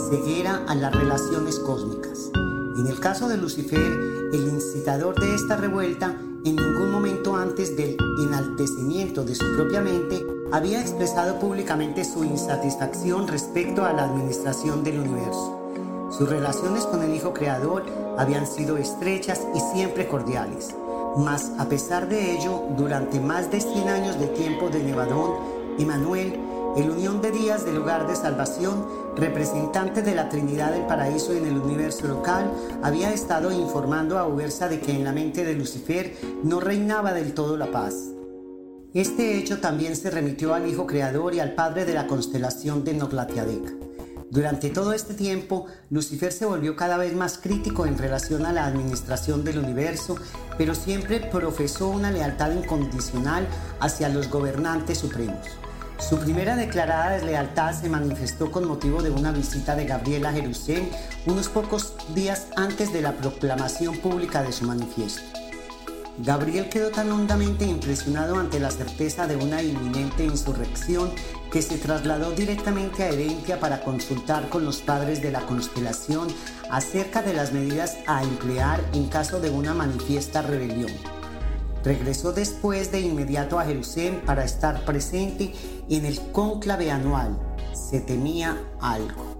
ceguera 0.09 0.63
a 0.65 0.75
las 0.75 0.95
relaciones 0.95 1.59
cósmicas. 1.59 2.31
En 2.77 2.87
el 2.87 3.01
caso 3.01 3.27
de 3.27 3.35
Lucifer, 3.35 4.29
el 4.31 4.47
incitador 4.47 5.19
de 5.19 5.35
esta 5.35 5.57
revuelta, 5.57 6.15
en 6.45 6.55
ningún 6.55 6.89
momento 6.89 7.35
antes 7.35 7.75
del 7.75 7.97
enaltecimiento 8.25 9.25
de 9.25 9.35
su 9.35 9.43
propia 9.57 9.81
mente, 9.81 10.25
había 10.53 10.79
expresado 10.79 11.37
públicamente 11.37 12.05
su 12.05 12.23
insatisfacción 12.23 13.27
respecto 13.27 13.83
a 13.83 13.91
la 13.91 14.05
administración 14.05 14.85
del 14.85 14.99
universo. 14.99 15.59
Sus 16.17 16.29
relaciones 16.29 16.85
con 16.85 17.03
el 17.03 17.13
Hijo 17.13 17.33
Creador 17.33 17.83
habían 18.17 18.47
sido 18.47 18.77
estrechas 18.77 19.41
y 19.53 19.59
siempre 19.75 20.07
cordiales. 20.07 20.73
Mas 21.17 21.51
a 21.59 21.67
pesar 21.67 22.07
de 22.07 22.37
ello, 22.37 22.61
durante 22.77 23.19
más 23.19 23.51
de 23.51 23.59
100 23.59 23.89
años 23.89 24.17
de 24.17 24.27
tiempo 24.27 24.69
de 24.69 24.81
Nevadón, 24.81 25.31
Emanuel 25.77 26.39
el 26.75 26.89
Unión 26.89 27.21
de 27.21 27.31
Días 27.31 27.65
del 27.65 27.75
Lugar 27.75 28.07
de 28.07 28.15
Salvación, 28.15 28.87
representante 29.15 30.01
de 30.01 30.15
la 30.15 30.29
Trinidad 30.29 30.71
del 30.71 30.87
Paraíso 30.87 31.33
en 31.33 31.45
el 31.45 31.57
universo 31.57 32.07
local, 32.07 32.51
había 32.81 33.13
estado 33.13 33.51
informando 33.51 34.17
a 34.17 34.27
Ubersa 34.27 34.67
de 34.67 34.79
que 34.79 34.91
en 34.91 35.03
la 35.03 35.11
mente 35.11 35.45
de 35.45 35.53
Lucifer 35.53 36.15
no 36.43 36.59
reinaba 36.59 37.13
del 37.13 37.35
todo 37.35 37.57
la 37.57 37.71
paz. 37.71 37.93
Este 38.95 39.37
hecho 39.37 39.59
también 39.59 39.95
se 39.95 40.09
remitió 40.09 40.55
al 40.55 40.67
Hijo 40.67 40.87
Creador 40.87 41.35
y 41.35 41.39
al 41.39 41.53
Padre 41.53 41.85
de 41.85 41.93
la 41.93 42.07
constelación 42.07 42.83
de 42.83 42.95
Noglatiadec. 42.95 43.75
Durante 44.31 44.71
todo 44.71 44.93
este 44.93 45.13
tiempo, 45.13 45.67
Lucifer 45.91 46.31
se 46.31 46.47
volvió 46.47 46.75
cada 46.75 46.97
vez 46.97 47.15
más 47.15 47.37
crítico 47.37 47.85
en 47.85 47.99
relación 47.99 48.47
a 48.47 48.51
la 48.51 48.65
administración 48.65 49.43
del 49.43 49.59
universo, 49.59 50.17
pero 50.57 50.73
siempre 50.73 51.19
profesó 51.19 51.89
una 51.89 52.09
lealtad 52.09 52.51
incondicional 52.51 53.47
hacia 53.79 54.09
los 54.09 54.31
gobernantes 54.31 54.97
supremos. 54.97 55.47
Su 55.99 56.19
primera 56.19 56.55
declarada 56.55 57.11
deslealtad 57.11 57.73
se 57.73 57.89
manifestó 57.89 58.51
con 58.51 58.67
motivo 58.67 59.01
de 59.01 59.09
una 59.09 59.31
visita 59.31 59.75
de 59.75 59.85
Gabriel 59.85 60.25
a 60.25 60.33
Jerusalén 60.33 60.89
unos 61.25 61.47
pocos 61.47 61.95
días 62.13 62.47
antes 62.55 62.91
de 62.91 63.01
la 63.01 63.13
proclamación 63.13 63.97
pública 63.97 64.43
de 64.43 64.51
su 64.51 64.65
manifiesto. 64.65 65.21
Gabriel 66.19 66.69
quedó 66.69 66.91
tan 66.91 67.11
hondamente 67.11 67.65
impresionado 67.65 68.37
ante 68.37 68.59
la 68.59 68.69
certeza 68.69 69.25
de 69.25 69.35
una 69.35 69.63
inminente 69.63 70.23
insurrección 70.23 71.11
que 71.51 71.63
se 71.63 71.77
trasladó 71.77 72.31
directamente 72.31 73.03
a 73.03 73.09
Herentia 73.09 73.59
para 73.59 73.81
consultar 73.81 74.47
con 74.49 74.63
los 74.63 74.81
padres 74.81 75.21
de 75.23 75.31
la 75.31 75.41
constelación 75.41 76.27
acerca 76.69 77.23
de 77.23 77.33
las 77.33 77.51
medidas 77.51 77.97
a 78.05 78.21
emplear 78.21 78.79
en 78.93 79.07
caso 79.07 79.39
de 79.39 79.49
una 79.49 79.73
manifiesta 79.73 80.43
rebelión. 80.43 80.91
Regresó 81.83 82.31
después 82.31 82.91
de 82.91 83.01
inmediato 83.01 83.59
a 83.59 83.65
Jerusalén 83.65 84.21
para 84.25 84.45
estar 84.45 84.85
presente 84.85 85.53
en 85.89 86.05
el 86.05 86.19
cónclave 86.31 86.91
anual. 86.91 87.37
Se 87.73 87.99
temía 87.99 88.57
algo. 88.79 89.33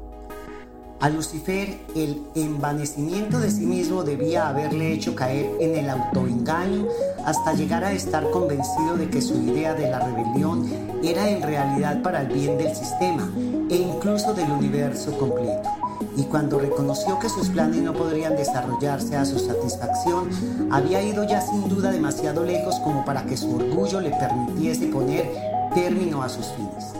A 0.99 1.09
Lucifer 1.09 1.79
el 1.95 2.21
envanecimiento 2.33 3.39
de 3.39 3.51
sí 3.51 3.65
mismo 3.65 4.03
debía 4.03 4.47
haberle 4.47 4.93
hecho 4.93 5.15
caer 5.15 5.51
en 5.59 5.75
el 5.75 5.89
autoengaño 5.89 6.87
hasta 7.25 7.53
llegar 7.53 7.83
a 7.83 7.91
estar 7.91 8.29
convencido 8.31 8.95
de 8.97 9.09
que 9.09 9.21
su 9.21 9.35
idea 9.35 9.73
de 9.73 9.89
la 9.89 9.99
rebelión 9.99 10.65
era 11.03 11.29
en 11.29 11.41
realidad 11.41 12.01
para 12.01 12.21
el 12.21 12.27
bien 12.27 12.57
del 12.57 12.73
sistema 12.73 13.29
e 13.69 13.75
incluso 13.75 14.33
del 14.33 14.49
universo 14.49 15.17
completo. 15.17 15.69
Y 16.15 16.23
cuando 16.23 16.59
reconoció 16.59 17.19
que 17.19 17.29
sus 17.29 17.49
planes 17.49 17.81
no 17.81 17.93
podrían 17.93 18.35
desarrollarse 18.35 19.15
a 19.15 19.25
su 19.25 19.39
satisfacción, 19.39 20.29
había 20.71 21.01
ido 21.01 21.23
ya 21.23 21.41
sin 21.41 21.67
duda 21.69 21.91
demasiado 21.91 22.43
lejos 22.43 22.75
como 22.83 23.03
para 23.05 23.25
que 23.25 23.37
su 23.37 23.55
orgullo 23.55 23.99
le 24.01 24.11
permitiese 24.11 24.87
poner 24.87 25.31
término 25.73 26.23
a 26.23 26.29
sus 26.29 26.47
fines. 26.47 26.93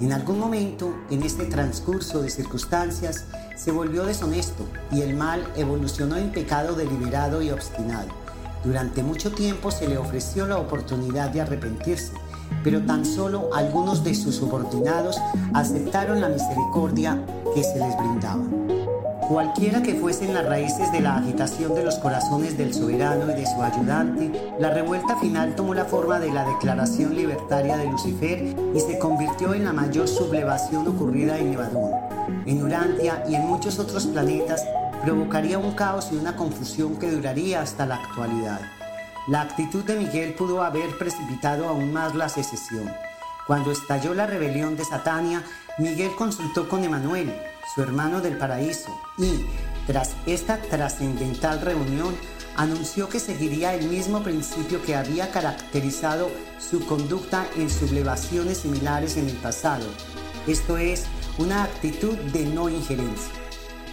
En 0.00 0.12
algún 0.12 0.38
momento, 0.38 0.92
en 1.10 1.22
este 1.22 1.44
transcurso 1.44 2.20
de 2.20 2.30
circunstancias, 2.30 3.24
se 3.56 3.70
volvió 3.70 4.04
deshonesto 4.04 4.66
y 4.90 5.02
el 5.02 5.14
mal 5.14 5.46
evolucionó 5.56 6.16
en 6.16 6.32
pecado 6.32 6.74
deliberado 6.74 7.42
y 7.42 7.50
obstinado. 7.50 8.08
Durante 8.64 9.02
mucho 9.02 9.30
tiempo 9.30 9.70
se 9.70 9.88
le 9.88 9.98
ofreció 9.98 10.46
la 10.46 10.58
oportunidad 10.58 11.30
de 11.30 11.42
arrepentirse, 11.42 12.12
pero 12.62 12.80
tan 12.82 13.04
solo 13.04 13.50
algunos 13.54 14.02
de 14.04 14.14
sus 14.14 14.36
subordinados 14.36 15.20
aceptaron 15.52 16.20
la 16.20 16.28
misericordia 16.28 17.22
que 17.54 17.62
se 17.62 17.78
les 17.78 17.96
brindaba. 17.96 18.42
Cualquiera 19.28 19.82
que 19.82 19.94
fuesen 19.94 20.34
las 20.34 20.44
raíces 20.44 20.92
de 20.92 21.00
la 21.00 21.16
agitación 21.16 21.74
de 21.74 21.82
los 21.82 21.94
corazones 21.96 22.58
del 22.58 22.74
soberano 22.74 23.32
y 23.32 23.34
de 23.34 23.46
su 23.46 23.62
ayudante, 23.62 24.30
la 24.58 24.68
revuelta 24.68 25.16
final 25.16 25.54
tomó 25.54 25.72
la 25.72 25.86
forma 25.86 26.20
de 26.20 26.30
la 26.30 26.46
declaración 26.46 27.14
libertaria 27.14 27.78
de 27.78 27.86
Lucifer 27.86 28.54
y 28.74 28.80
se 28.80 28.98
convirtió 28.98 29.54
en 29.54 29.64
la 29.64 29.72
mayor 29.72 30.08
sublevación 30.08 30.86
ocurrida 30.88 31.38
en 31.38 31.52
Nevadón. 31.52 31.92
En 32.44 32.62
Urantia 32.62 33.24
y 33.26 33.34
en 33.34 33.46
muchos 33.46 33.78
otros 33.78 34.06
planetas 34.06 34.62
provocaría 35.02 35.58
un 35.58 35.72
caos 35.72 36.10
y 36.12 36.16
una 36.16 36.36
confusión 36.36 36.96
que 36.96 37.10
duraría 37.10 37.62
hasta 37.62 37.86
la 37.86 37.96
actualidad. 37.96 38.60
La 39.26 39.40
actitud 39.40 39.82
de 39.84 39.96
Miguel 39.96 40.34
pudo 40.34 40.62
haber 40.62 40.98
precipitado 40.98 41.68
aún 41.68 41.92
más 41.92 42.14
la 42.14 42.28
secesión. 42.28 42.92
Cuando 43.46 43.72
estalló 43.72 44.14
la 44.14 44.26
rebelión 44.26 44.76
de 44.76 44.84
Satania, 44.84 45.42
Miguel 45.78 46.10
consultó 46.16 46.68
con 46.68 46.84
Emanuel, 46.84 47.34
su 47.74 47.82
hermano 47.82 48.20
del 48.20 48.36
paraíso, 48.36 49.00
y, 49.18 49.46
tras 49.86 50.14
esta 50.26 50.58
trascendental 50.58 51.60
reunión, 51.60 52.14
anunció 52.56 53.08
que 53.08 53.18
seguiría 53.18 53.74
el 53.74 53.88
mismo 53.88 54.22
principio 54.22 54.82
que 54.82 54.94
había 54.94 55.30
caracterizado 55.30 56.30
su 56.58 56.84
conducta 56.86 57.46
en 57.56 57.70
sublevaciones 57.70 58.58
similares 58.58 59.16
en 59.16 59.28
el 59.28 59.36
pasado, 59.36 59.86
esto 60.46 60.76
es, 60.76 61.04
una 61.38 61.64
actitud 61.64 62.16
de 62.16 62.44
no 62.44 62.68
injerencia. 62.68 63.32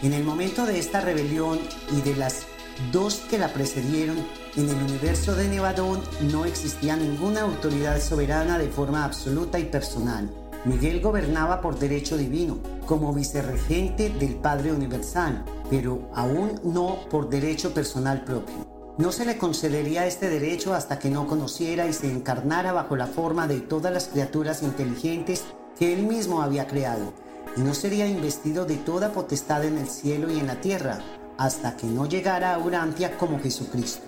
En 0.04 0.12
el 0.12 0.24
momento 0.24 0.66
de 0.66 0.80
esta 0.80 1.00
rebelión 1.00 1.60
y 1.92 2.02
de 2.02 2.16
las 2.18 2.46
dos 2.92 3.22
que 3.30 3.38
la 3.38 3.54
precedieron, 3.54 4.18
en 4.56 4.70
el 4.70 4.76
universo 4.76 5.36
de 5.36 5.48
Nevadón 5.48 6.02
no 6.32 6.46
existía 6.46 6.96
ninguna 6.96 7.42
autoridad 7.42 8.00
soberana 8.02 8.58
de 8.58 8.70
forma 8.70 9.06
absoluta 9.06 9.60
y 9.60 9.66
personal. 9.66 10.30
Miguel 10.66 11.02
gobernaba 11.02 11.60
por 11.60 11.80
derecho 11.80 12.18
divino, 12.18 12.60
como 12.86 13.14
vicerregente 13.14 14.10
del 14.10 14.36
Padre 14.36 14.72
Universal, 14.72 15.44
pero 15.70 16.10
aún 16.14 16.60
no 16.64 17.08
por 17.10 17.30
derecho 17.30 17.74
personal 17.74 18.24
propio. 18.24 18.56
No 18.98 19.12
se 19.12 19.26
le 19.26 19.38
concedería 19.38 20.06
este 20.06 20.30
derecho 20.30 20.74
hasta 20.74 21.00
que 21.00 21.10
no 21.10 21.26
conociera 21.26 21.88
y 21.88 21.94
se 21.94 22.12
encarnara 22.12 22.74
bajo 22.74 22.96
la 22.96 23.08
forma 23.08 23.48
de 23.48 23.62
todas 23.62 23.92
las 23.92 24.08
criaturas 24.10 24.62
inteligentes 24.62 25.46
que 25.80 25.94
él 25.94 26.04
mismo 26.04 26.42
había 26.42 26.68
creado, 26.68 27.14
y 27.58 27.62
no 27.62 27.74
sería 27.74 28.08
investido 28.08 28.66
de 28.66 28.76
toda 28.76 29.14
potestad 29.14 29.66
en 29.66 29.78
el 29.78 29.88
cielo 29.88 30.30
y 30.32 30.40
en 30.40 30.48
la 30.48 30.62
tierra, 30.62 31.00
hasta 31.42 31.76
que 31.76 31.88
no 31.88 32.06
llegara 32.06 32.54
a 32.54 32.60
Urantia 32.60 33.18
como 33.18 33.40
Jesucristo. 33.40 34.06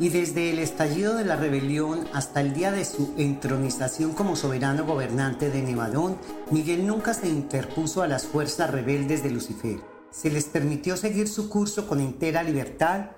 Y 0.00 0.08
desde 0.08 0.50
el 0.50 0.58
estallido 0.58 1.14
de 1.14 1.24
la 1.24 1.36
rebelión 1.36 2.08
hasta 2.12 2.40
el 2.40 2.54
día 2.54 2.72
de 2.72 2.84
su 2.84 3.14
entronización 3.16 4.14
como 4.14 4.34
soberano 4.34 4.84
gobernante 4.84 5.48
de 5.48 5.62
Nevadón, 5.62 6.18
Miguel 6.50 6.84
nunca 6.84 7.14
se 7.14 7.28
interpuso 7.28 8.02
a 8.02 8.08
las 8.08 8.26
fuerzas 8.26 8.72
rebeldes 8.72 9.22
de 9.22 9.30
Lucifer. 9.30 9.78
Se 10.10 10.28
les 10.28 10.46
permitió 10.46 10.96
seguir 10.96 11.28
su 11.28 11.48
curso 11.48 11.86
con 11.86 12.00
entera 12.00 12.42
libertad 12.42 13.10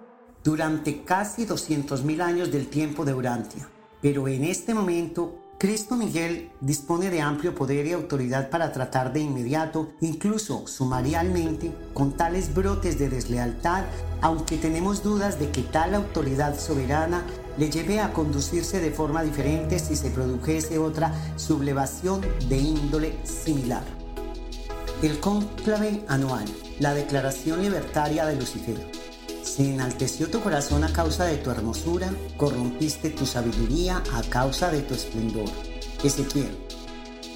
durante 0.42 1.02
casi 1.02 1.46
200.000 1.46 2.20
años 2.20 2.52
del 2.52 2.66
tiempo 2.66 3.06
de 3.06 3.14
Urantia. 3.14 3.66
Pero 4.02 4.28
en 4.28 4.44
este 4.44 4.74
momento 4.74 5.38
Cristo 5.58 5.94
Miguel 5.96 6.50
dispone 6.60 7.10
de 7.10 7.20
amplio 7.20 7.54
poder 7.54 7.86
y 7.86 7.92
autoridad 7.92 8.50
para 8.50 8.72
tratar 8.72 9.12
de 9.12 9.20
inmediato, 9.20 9.92
incluso 10.00 10.66
sumarialmente, 10.66 11.72
con 11.94 12.12
tales 12.12 12.52
brotes 12.52 12.98
de 12.98 13.08
deslealtad, 13.08 13.84
aunque 14.20 14.58
tenemos 14.58 15.02
dudas 15.02 15.38
de 15.38 15.50
que 15.50 15.62
tal 15.62 15.94
autoridad 15.94 16.58
soberana 16.58 17.24
le 17.56 17.70
lleve 17.70 18.00
a 18.00 18.12
conducirse 18.12 18.80
de 18.80 18.90
forma 18.90 19.22
diferente 19.22 19.78
si 19.78 19.94
se 19.96 20.10
produjese 20.10 20.78
otra 20.78 21.14
sublevación 21.36 22.20
de 22.48 22.58
índole 22.58 23.18
similar. 23.24 23.84
El 25.02 25.20
cónclave 25.20 26.04
anual, 26.08 26.44
la 26.80 26.94
declaración 26.94 27.62
libertaria 27.62 28.26
de 28.26 28.36
Lucifer. 28.36 29.03
Se 29.44 29.62
enalteció 29.62 30.30
tu 30.30 30.40
corazón 30.40 30.84
a 30.84 30.92
causa 30.92 31.26
de 31.26 31.36
tu 31.36 31.50
hermosura, 31.50 32.10
corrompiste 32.38 33.10
tu 33.10 33.26
sabiduría 33.26 34.02
a 34.12 34.22
causa 34.22 34.70
de 34.70 34.80
tu 34.80 34.94
esplendor. 34.94 35.48
Ezequiel, 36.02 36.56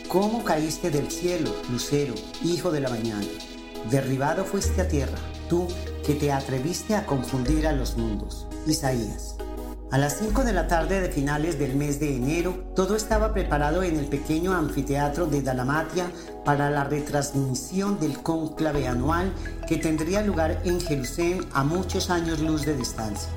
¿cómo 0.09 0.43
caíste 0.43 0.91
del 0.91 1.11
cielo, 1.11 1.55
lucero, 1.71 2.15
hijo 2.43 2.73
de 2.73 2.81
la 2.81 2.89
mañana? 2.89 3.27
Derribado 3.91 4.45
fuiste 4.45 4.81
a 4.81 4.89
tierra, 4.89 5.19
tú 5.51 5.69
que 6.05 6.15
te 6.15 6.33
atreviste 6.33 6.97
a 6.97 7.05
confundir 7.05 7.67
a 7.67 7.73
los 7.73 7.97
mundos. 7.97 8.47
Isaías. 8.67 9.38
A 9.91 9.97
las 9.97 10.19
5 10.19 10.45
de 10.45 10.53
la 10.53 10.69
tarde 10.69 11.01
de 11.01 11.09
finales 11.09 11.59
del 11.59 11.75
mes 11.75 11.99
de 11.99 12.15
enero, 12.15 12.63
todo 12.77 12.95
estaba 12.95 13.33
preparado 13.33 13.83
en 13.83 13.97
el 13.97 14.05
pequeño 14.05 14.53
anfiteatro 14.53 15.25
de 15.25 15.41
Dalamatia 15.41 16.11
para 16.45 16.69
la 16.69 16.85
retransmisión 16.85 17.99
del 17.99 18.23
cónclave 18.23 18.87
anual 18.87 19.33
que 19.67 19.79
tendría 19.79 20.21
lugar 20.21 20.61
en 20.67 20.79
Jerusalén 20.79 21.47
a 21.55 21.65
muchos 21.65 22.11
años 22.11 22.41
luz 22.41 22.67
de 22.67 22.77
distancia. 22.77 23.31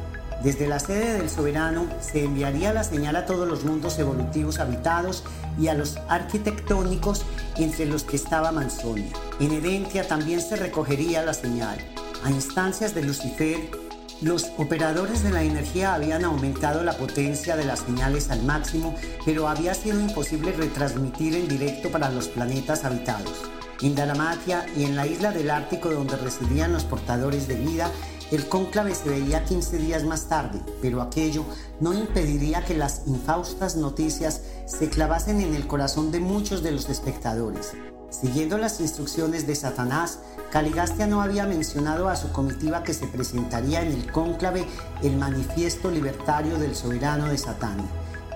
Desde 0.43 0.67
la 0.67 0.79
sede 0.79 1.13
del 1.13 1.29
soberano 1.29 1.85
se 2.01 2.25
enviaría 2.25 2.73
la 2.73 2.83
señal 2.83 3.15
a 3.15 3.25
todos 3.25 3.47
los 3.47 3.63
mundos 3.63 3.97
evolutivos 3.97 4.59
habitados 4.59 5.23
y 5.57 5.69
a 5.69 5.73
los 5.73 5.99
arquitectónicos 6.09 7.23
entre 7.55 7.85
los 7.85 8.03
que 8.03 8.17
estaba 8.17 8.51
Mansonia. 8.51 9.13
En 9.39 9.53
Edentia 9.53 10.05
también 10.05 10.41
se 10.41 10.57
recogería 10.57 11.23
la 11.23 11.33
señal. 11.33 11.77
A 12.25 12.29
instancias 12.29 12.93
de 12.93 13.03
Lucifer, 13.03 13.80
los 14.21 14.51
operadores 14.57 15.23
de 15.23 15.31
la 15.31 15.41
energía 15.41 15.95
habían 15.95 16.23
aumentado 16.25 16.83
la 16.83 16.93
potencia 16.93 17.57
de 17.57 17.65
las 17.65 17.79
señales 17.79 18.29
al 18.29 18.43
máximo, 18.43 18.95
pero 19.25 19.47
había 19.47 19.73
sido 19.73 19.99
imposible 19.99 20.51
retransmitir 20.51 21.35
en 21.35 21.47
directo 21.47 21.89
para 21.89 22.11
los 22.11 22.27
planetas 22.27 22.85
habitados. 22.85 23.49
En 23.81 23.95
Dalamatia 23.95 24.67
y 24.77 24.83
en 24.83 24.95
la 24.95 25.07
isla 25.07 25.31
del 25.31 25.49
Ártico 25.49 25.89
donde 25.89 26.17
residían 26.17 26.71
los 26.71 26.83
portadores 26.83 27.47
de 27.47 27.55
vida, 27.55 27.89
el 28.29 28.47
cónclave 28.47 28.93
se 28.93 29.09
veía 29.09 29.43
15 29.43 29.79
días 29.79 30.03
más 30.03 30.29
tarde, 30.29 30.61
pero 30.81 31.01
aquello 31.01 31.43
no 31.79 31.93
impediría 31.93 32.63
que 32.63 32.77
las 32.77 33.01
infaustas 33.07 33.75
noticias 33.75 34.43
se 34.67 34.87
clavasen 34.89 35.41
en 35.41 35.55
el 35.55 35.65
corazón 35.65 36.11
de 36.11 36.19
muchos 36.19 36.61
de 36.61 36.71
los 36.71 36.89
espectadores. 36.89 37.71
Siguiendo 38.11 38.57
las 38.57 38.79
instrucciones 38.79 39.47
de 39.47 39.55
Satanás, 39.55 40.19
Caligastia 40.51 41.07
no 41.07 41.21
había 41.21 41.45
mencionado 41.45 42.09
a 42.09 42.17
su 42.17 42.33
comitiva 42.33 42.83
que 42.83 42.93
se 42.93 43.07
presentaría 43.07 43.83
en 43.83 43.93
el 43.93 44.11
cónclave 44.11 44.65
el 45.01 45.15
manifiesto 45.15 45.89
libertario 45.89 46.57
del 46.57 46.75
soberano 46.75 47.29
de 47.29 47.37
Satán. 47.37 47.77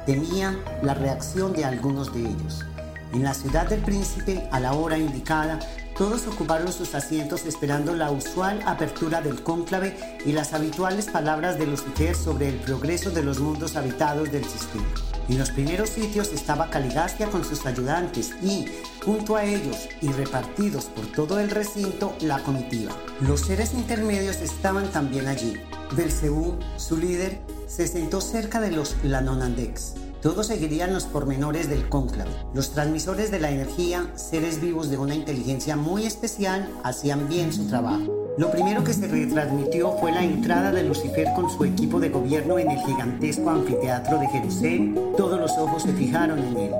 Temía 0.06 0.58
la 0.82 0.94
reacción 0.94 1.52
de 1.52 1.66
algunos 1.66 2.14
de 2.14 2.22
ellos. 2.22 2.64
En 3.12 3.24
la 3.24 3.34
ciudad 3.34 3.68
del 3.68 3.82
príncipe, 3.82 4.48
a 4.54 4.62
la 4.62 4.72
hora 4.72 4.98
indicada, 4.98 5.60
todos 5.98 6.28
ocuparon 6.28 6.72
sus 6.74 6.94
asientos 6.94 7.46
esperando 7.46 7.96
la 7.96 8.12
usual 8.12 8.62
apertura 8.66 9.22
del 9.22 9.42
cónclave 9.44 10.20
y 10.26 10.34
las 10.34 10.54
habituales 10.54 11.06
palabras 11.06 11.58
de 11.58 11.68
Lucifer 11.68 12.16
sobre 12.16 12.50
el 12.50 12.56
progreso 12.56 13.12
de 13.12 13.24
los 13.24 13.40
mundos 13.40 13.78
habitados 13.78 14.32
del 14.32 14.44
sistema. 14.44 14.86
En 15.30 15.40
los 15.40 15.52
primeros 15.52 15.90
sitios 15.90 16.34
estaba 16.34 16.70
Caligastia 16.70 17.28
con 17.28 17.44
sus 17.44 17.66
ayudantes 17.66 18.32
y, 18.44 18.66
junto 19.04 19.38
a 19.38 19.46
ellos 19.46 19.88
y 20.02 20.10
repartidos 20.10 20.86
por 20.86 21.06
todo 21.08 21.40
el 21.40 21.50
recinto, 21.50 22.16
la 22.20 22.40
comitiva. 22.40 22.92
Los 23.22 23.42
seres 23.42 23.74
intermedios 23.74 24.38
estaban 24.38 24.92
también 24.92 25.28
allí. 25.28 25.56
Belcebú, 25.96 26.60
su 26.78 26.98
líder, 26.98 27.40
se 27.68 27.88
sentó 27.88 28.22
cerca 28.22 28.60
de 28.60 28.72
los 28.72 28.96
Lanonandex. 29.04 30.05
Todos 30.26 30.48
seguirían 30.48 30.92
los 30.92 31.04
pormenores 31.04 31.70
del 31.70 31.88
cónclave. 31.88 32.32
Los 32.56 32.72
transmisores 32.72 33.30
de 33.30 33.40
la 33.40 33.52
energía, 33.52 34.10
seres 34.16 34.60
vivos 34.60 34.90
de 34.90 34.98
una 34.98 35.14
inteligencia 35.14 35.76
muy 35.76 36.08
especial, 36.08 36.68
hacían 36.84 37.30
bien 37.30 37.54
su 37.54 37.68
trabajo. 37.68 38.34
Lo 38.40 38.50
primero 38.50 38.84
que 38.84 38.96
se 38.96 39.06
retransmitió 39.06 39.92
fue 40.00 40.12
la 40.12 40.24
entrada 40.24 40.72
de 40.72 40.82
Lucifer 40.82 41.28
con 41.36 41.52
su 41.52 41.64
equipo 41.64 42.00
de 42.00 42.10
gobierno 42.10 42.58
en 42.58 42.72
el 42.72 42.80
gigantesco 42.80 43.52
anfiteatro 43.52 44.18
de 44.18 44.28
Jerusalén. 44.30 45.00
Todos 45.16 45.40
los 45.40 45.52
ojos 45.60 45.84
se 45.84 45.94
fijaron 45.94 46.40
en 46.40 46.58
él. 46.58 46.72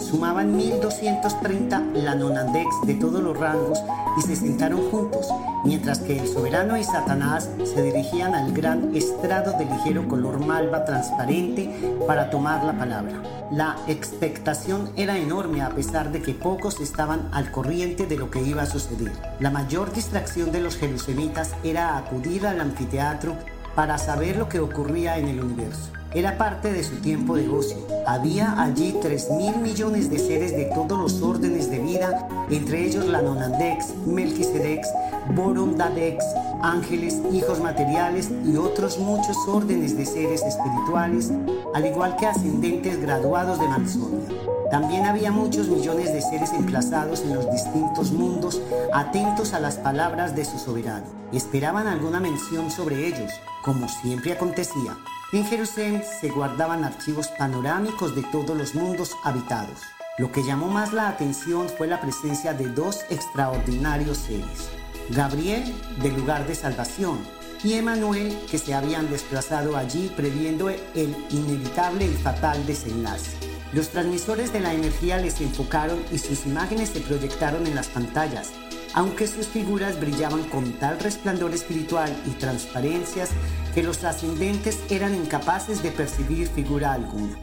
Sumaban 0.00 0.56
1230 0.56 1.80
lanonandex 1.94 2.68
de 2.86 2.94
todos 2.94 3.22
los 3.22 3.36
rangos 3.36 3.78
y 4.18 4.22
se 4.22 4.34
sentaron 4.34 4.90
juntos, 4.90 5.28
mientras 5.64 6.00
que 6.00 6.18
el 6.18 6.26
soberano 6.26 6.76
y 6.76 6.84
Satanás 6.84 7.50
se 7.64 7.82
dirigían 7.82 8.34
al 8.34 8.52
gran 8.52 8.96
estrado 8.96 9.56
de 9.58 9.66
ligero 9.66 10.08
color 10.08 10.44
malva 10.44 10.84
transparente 10.84 11.70
para 12.06 12.30
tomar 12.30 12.64
la 12.64 12.72
palabra. 12.72 13.22
La 13.52 13.76
expectación 13.88 14.90
era 14.96 15.18
enorme 15.18 15.60
a 15.60 15.70
pesar 15.70 16.10
de 16.10 16.22
que 16.22 16.34
pocos 16.34 16.80
estaban 16.80 17.28
al 17.32 17.50
corriente 17.50 18.06
de 18.06 18.16
lo 18.16 18.30
que 18.30 18.42
iba 18.42 18.62
a 18.62 18.66
suceder. 18.66 19.12
La 19.38 19.50
mayor 19.50 19.92
distracción 19.92 20.50
de 20.50 20.60
los 20.60 20.76
jerusemitas 20.76 21.54
era 21.62 21.98
acudir 21.98 22.46
al 22.46 22.60
anfiteatro 22.60 23.36
para 23.74 23.98
saber 23.98 24.36
lo 24.36 24.48
que 24.48 24.60
ocurría 24.60 25.18
en 25.18 25.28
el 25.28 25.42
universo. 25.42 25.99
Era 26.12 26.36
parte 26.36 26.72
de 26.72 26.82
su 26.82 26.96
tiempo 26.96 27.36
de 27.36 27.48
ocio. 27.48 27.76
Había 28.04 28.60
allí 28.60 28.96
3 29.00 29.30
mil 29.30 29.56
millones 29.58 30.10
de 30.10 30.18
seres 30.18 30.50
de 30.56 30.64
todos 30.64 30.98
los 30.98 31.22
órdenes 31.22 31.70
de 31.70 31.78
vida, 31.78 32.26
entre 32.50 32.84
ellos 32.84 33.06
la 33.06 33.22
Nonandex, 33.22 33.94
Melquisedex, 34.06 34.88
Borondadex, 35.36 36.24
ángeles, 36.62 37.20
hijos 37.32 37.60
materiales 37.60 38.28
y 38.44 38.56
otros 38.56 38.98
muchos 38.98 39.36
órdenes 39.46 39.96
de 39.96 40.04
seres 40.04 40.42
espirituales, 40.42 41.30
al 41.74 41.86
igual 41.86 42.16
que 42.16 42.26
ascendentes 42.26 43.00
graduados 43.00 43.60
de 43.60 43.68
Mansonia. 43.68 44.26
También 44.72 45.04
había 45.06 45.30
muchos 45.30 45.68
millones 45.68 46.12
de 46.12 46.22
seres 46.22 46.52
emplazados 46.52 47.20
en 47.22 47.34
los 47.34 47.48
distintos 47.52 48.10
mundos, 48.10 48.60
atentos 48.92 49.52
a 49.52 49.60
las 49.60 49.76
palabras 49.76 50.34
de 50.34 50.44
su 50.44 50.58
soberano. 50.58 51.06
Esperaban 51.32 51.86
alguna 51.86 52.18
mención 52.18 52.68
sobre 52.72 53.06
ellos, 53.06 53.30
como 53.64 53.88
siempre 53.88 54.32
acontecía. 54.32 54.96
En 55.32 55.44
Jerusalén 55.44 56.02
se 56.20 56.28
guardaban 56.28 56.82
archivos 56.84 57.28
panorámicos 57.28 58.16
de 58.16 58.22
todos 58.32 58.56
los 58.56 58.74
mundos 58.74 59.16
habitados. 59.22 59.78
Lo 60.18 60.32
que 60.32 60.42
llamó 60.42 60.66
más 60.66 60.92
la 60.92 61.08
atención 61.08 61.68
fue 61.68 61.86
la 61.86 62.00
presencia 62.00 62.52
de 62.52 62.68
dos 62.68 63.02
extraordinarios 63.10 64.18
seres. 64.18 64.70
Gabriel, 65.10 65.72
del 66.02 66.16
lugar 66.16 66.48
de 66.48 66.56
salvación, 66.56 67.20
y 67.62 67.74
Emanuel, 67.74 68.36
que 68.50 68.58
se 68.58 68.74
habían 68.74 69.08
desplazado 69.08 69.76
allí 69.76 70.12
previendo 70.16 70.68
el 70.68 71.16
inevitable 71.30 72.06
y 72.06 72.14
fatal 72.14 72.66
desenlace. 72.66 73.30
Los 73.72 73.90
transmisores 73.90 74.52
de 74.52 74.58
la 74.58 74.74
energía 74.74 75.18
les 75.18 75.40
enfocaron 75.40 76.02
y 76.10 76.18
sus 76.18 76.44
imágenes 76.44 76.88
se 76.88 77.00
proyectaron 77.00 77.68
en 77.68 77.76
las 77.76 77.86
pantallas, 77.86 78.50
aunque 78.94 79.26
sus 79.26 79.46
figuras 79.46 80.00
brillaban 80.00 80.44
con 80.44 80.72
tal 80.78 80.98
resplandor 80.98 81.52
espiritual 81.54 82.14
y 82.26 82.30
transparencias 82.30 83.30
que 83.74 83.82
los 83.82 84.04
ascendentes 84.04 84.80
eran 84.90 85.14
incapaces 85.14 85.82
de 85.82 85.90
percibir 85.90 86.48
figura 86.48 86.92
alguna. 86.92 87.36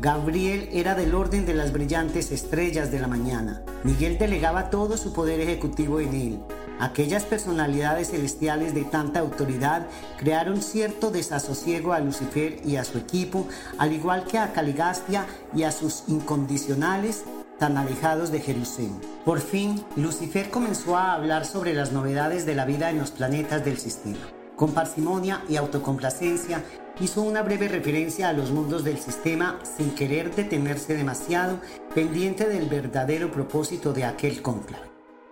Gabriel 0.00 0.68
era 0.72 0.94
del 0.94 1.14
orden 1.14 1.44
de 1.44 1.54
las 1.54 1.72
brillantes 1.72 2.30
estrellas 2.30 2.92
de 2.92 3.00
la 3.00 3.08
mañana. 3.08 3.62
Miguel 3.82 4.16
delegaba 4.16 4.70
todo 4.70 4.96
su 4.96 5.12
poder 5.12 5.40
ejecutivo 5.40 5.98
en 5.98 6.14
él. 6.14 6.38
Aquellas 6.78 7.24
personalidades 7.24 8.10
celestiales 8.10 8.72
de 8.74 8.84
tanta 8.84 9.18
autoridad 9.18 9.88
crearon 10.16 10.62
cierto 10.62 11.10
desasosiego 11.10 11.92
a 11.92 11.98
Lucifer 11.98 12.60
y 12.64 12.76
a 12.76 12.84
su 12.84 12.98
equipo, 12.98 13.48
al 13.78 13.92
igual 13.92 14.24
que 14.24 14.38
a 14.38 14.52
Caligastia 14.52 15.26
y 15.52 15.64
a 15.64 15.72
sus 15.72 16.04
incondicionales 16.06 17.24
tan 17.58 17.76
alejados 17.76 18.30
de 18.30 18.40
Jerusalén. 18.40 19.00
Por 19.24 19.40
fin, 19.40 19.84
Lucifer 19.96 20.50
comenzó 20.50 20.96
a 20.96 21.14
hablar 21.14 21.44
sobre 21.44 21.74
las 21.74 21.92
novedades 21.92 22.46
de 22.46 22.54
la 22.54 22.64
vida 22.64 22.90
en 22.90 22.98
los 22.98 23.10
planetas 23.10 23.64
del 23.64 23.78
sistema. 23.78 24.18
Con 24.56 24.72
parsimonia 24.72 25.42
y 25.48 25.56
autocomplacencia, 25.56 26.64
hizo 27.00 27.22
una 27.22 27.42
breve 27.42 27.68
referencia 27.68 28.28
a 28.28 28.32
los 28.32 28.50
mundos 28.50 28.84
del 28.84 28.98
sistema 28.98 29.58
sin 29.76 29.90
querer 29.94 30.34
detenerse 30.34 30.96
demasiado, 30.96 31.60
pendiente 31.94 32.48
del 32.48 32.68
verdadero 32.68 33.30
propósito 33.30 33.92
de 33.92 34.04
aquel 34.04 34.42
conclave. 34.42 34.88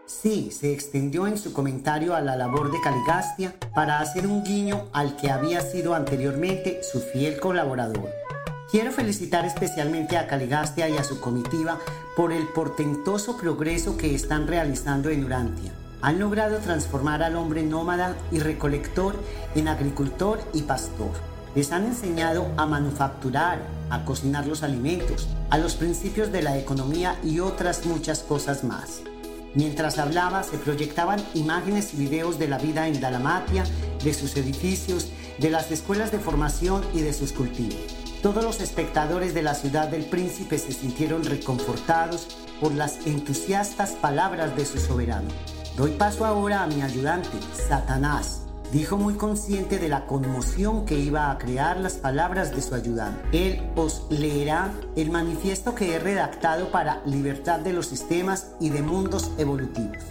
Sí, 0.07 0.53
se 0.53 0.73
extendió 0.73 1.27
en 1.27 1.37
su 1.37 1.53
comentario 1.53 2.15
a 2.15 2.21
la 2.21 2.37
labor 2.37 2.71
de 2.71 2.81
Caligastia 2.81 3.57
para 3.75 3.99
hacer 3.99 4.29
un 4.29 4.45
guiño 4.45 4.85
al 4.93 5.17
que 5.17 5.31
había 5.31 5.61
sido 5.61 5.95
anteriormente 5.95 6.81
su 6.85 7.01
fiel 7.01 7.41
colaborador. 7.41 8.09
Quiero 8.71 8.93
felicitar 8.93 9.45
especialmente 9.45 10.17
a 10.17 10.29
Caligastia 10.29 10.89
y 10.89 10.97
a 10.97 11.03
su 11.03 11.21
comitiva 11.21 11.81
por 12.17 12.33
el 12.33 12.49
portentoso 12.49 13.37
progreso 13.37 13.99
que 13.99 14.15
están 14.15 14.49
realizando 14.49 15.11
en 15.11 15.23
Urantia. 15.23 15.71
Han 16.01 16.19
logrado 16.19 16.59
transformar 16.59 17.23
al 17.23 17.37
hombre 17.37 17.63
nómada 17.63 18.17
y 18.33 18.39
recolector 18.39 19.15
en 19.55 19.69
agricultor 19.69 20.41
y 20.55 20.63
pastor. 20.63 21.11
Les 21.55 21.73
han 21.73 21.85
enseñado 21.85 22.51
a 22.57 22.65
manufacturar, 22.65 23.61
a 23.91 24.05
cocinar 24.07 24.47
los 24.47 24.63
alimentos, 24.63 25.29
a 25.51 25.59
los 25.59 25.75
principios 25.75 26.33
de 26.33 26.43
la 26.43 26.59
economía 26.59 27.19
y 27.23 27.41
otras 27.41 27.85
muchas 27.85 28.21
cosas 28.21 28.65
más. 28.65 29.03
Mientras 29.55 29.99
hablaba 29.99 30.43
se 30.43 30.57
proyectaban 30.57 31.23
imágenes 31.35 31.93
y 31.93 31.99
videos 31.99 32.39
de 32.39 32.49
la 32.49 32.59
vida 32.59 32.89
en 32.89 33.01
Dalamatia, 33.01 33.65
de 34.03 34.15
sus 34.15 34.37
edificios, 34.37 35.11
de 35.39 35.51
las 35.51 35.71
escuelas 35.71 36.13
de 36.13 36.19
formación 36.19 36.83
y 36.95 37.03
de 37.03 37.13
sus 37.13 37.33
cultivos. 37.33 38.06
Todos 38.23 38.43
los 38.43 38.61
espectadores 38.61 39.35
de 39.35 39.43
la 39.43 39.55
ciudad 39.55 39.89
del 39.89 40.05
príncipe 40.05 40.59
se 40.59 40.73
sintieron 40.73 41.25
reconfortados 41.25 42.29
por 42.61 42.73
las 42.73 43.07
entusiastas 43.07 43.93
palabras 43.93 44.57
de 44.57 44.65
su 44.65 44.79
soberano. 44.79 45.29
Doy 45.77 45.93
paso 45.93 46.25
ahora 46.25 46.63
a 46.63 46.67
mi 46.67 46.83
ayudante, 46.83 47.39
Satanás, 47.69 48.43
dijo 48.73 48.97
muy 48.97 49.15
consciente 49.15 49.79
de 49.79 49.89
la 49.89 50.07
conmoción 50.07 50.87
que 50.87 50.99
iba 50.99 51.31
a 51.31 51.39
crear 51.39 51.77
las 51.77 51.95
palabras 51.95 52.57
de 52.57 52.63
su 52.63 52.75
ayudante. 52.75 53.21
Él 53.33 53.71
os 53.77 54.07
leerá 54.11 54.73
el 54.97 55.11
manifiesto 55.11 55.75
que 55.75 55.95
he 55.95 55.99
redactado 55.99 56.71
para 56.71 57.03
libertad 57.05 57.61
de 57.61 57.75
los 57.75 57.87
sistemas 57.87 58.53
y 58.59 58.71
de 58.71 58.83
mundos 58.83 59.31
evolutivos. 59.39 60.03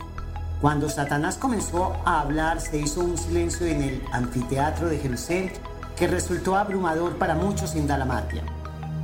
Cuando 0.61 0.89
Satanás 0.89 1.37
comenzó 1.37 1.93
a 2.05 2.21
hablar, 2.21 2.61
se 2.61 2.77
hizo 2.77 3.01
un 3.01 3.17
silencio 3.17 3.65
en 3.67 3.81
el 3.81 4.01
anfiteatro 4.11 4.87
de 4.87 4.99
Jerusalén 4.99 5.51
que 5.95 6.07
resultó 6.07 6.55
abrumador 6.55 7.17
para 7.17 7.35
muchos 7.35 7.75
en 7.75 7.87
Dalamatia. 7.87 8.43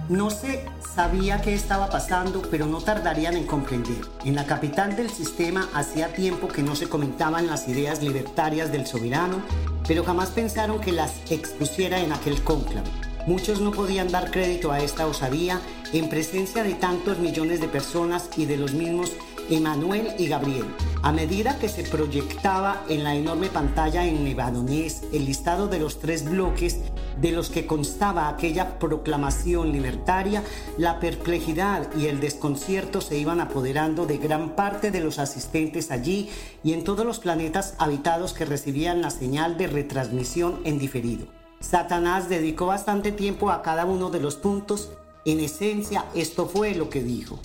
No 0.09 0.29
se 0.29 0.65
sabía 0.93 1.41
qué 1.41 1.53
estaba 1.53 1.89
pasando, 1.89 2.41
pero 2.51 2.65
no 2.65 2.81
tardarían 2.81 3.37
en 3.37 3.45
comprender. 3.45 4.01
En 4.25 4.35
la 4.35 4.45
capital 4.45 4.95
del 4.95 5.09
sistema 5.09 5.69
hacía 5.73 6.13
tiempo 6.13 6.49
que 6.49 6.63
no 6.63 6.75
se 6.75 6.89
comentaban 6.89 7.47
las 7.47 7.67
ideas 7.69 8.03
libertarias 8.03 8.71
del 8.71 8.85
soberano, 8.85 9.41
pero 9.87 10.03
jamás 10.03 10.31
pensaron 10.31 10.81
que 10.81 10.91
las 10.91 11.13
expusiera 11.31 11.99
en 12.01 12.11
aquel 12.11 12.43
cónclave. 12.43 12.89
Muchos 13.25 13.61
no 13.61 13.71
podían 13.71 14.09
dar 14.09 14.31
crédito 14.31 14.71
a 14.71 14.79
esta 14.79 15.05
osadía 15.05 15.61
en 15.93 16.09
presencia 16.09 16.63
de 16.63 16.73
tantos 16.73 17.19
millones 17.19 17.61
de 17.61 17.67
personas 17.67 18.29
y 18.35 18.45
de 18.45 18.57
los 18.57 18.73
mismos 18.73 19.11
Emanuel 19.51 20.13
y 20.17 20.27
Gabriel. 20.27 20.65
A 21.03 21.11
medida 21.11 21.59
que 21.59 21.67
se 21.67 21.83
proyectaba 21.83 22.83
en 22.87 23.03
la 23.03 23.15
enorme 23.15 23.47
pantalla 23.47 24.05
en 24.05 24.23
nevadonés 24.23 25.03
el 25.11 25.25
listado 25.25 25.67
de 25.67 25.77
los 25.77 25.99
tres 25.99 26.23
bloques 26.23 26.79
de 27.19 27.31
los 27.31 27.49
que 27.49 27.67
constaba 27.67 28.29
aquella 28.29 28.79
proclamación 28.79 29.73
libertaria, 29.73 30.41
la 30.77 30.99
perplejidad 30.99 31.93
y 31.97 32.05
el 32.05 32.21
desconcierto 32.21 33.01
se 33.01 33.17
iban 33.17 33.41
apoderando 33.41 34.05
de 34.05 34.17
gran 34.17 34.55
parte 34.55 34.89
de 34.89 35.01
los 35.01 35.19
asistentes 35.19 35.91
allí 35.91 36.29
y 36.63 36.73
en 36.73 36.83
todos 36.83 37.05
los 37.05 37.19
planetas 37.19 37.75
habitados 37.77 38.33
que 38.33 38.45
recibían 38.45 39.01
la 39.01 39.09
señal 39.09 39.57
de 39.57 39.67
retransmisión 39.67 40.61
en 40.63 40.79
diferido. 40.79 41.27
Satanás 41.59 42.29
dedicó 42.29 42.67
bastante 42.67 43.11
tiempo 43.11 43.51
a 43.51 43.61
cada 43.61 43.85
uno 43.85 44.09
de 44.09 44.19
los 44.21 44.35
puntos. 44.35 44.91
En 45.25 45.39
esencia, 45.39 46.05
esto 46.15 46.47
fue 46.47 46.73
lo 46.73 46.89
que 46.89 47.03
dijo. 47.03 47.39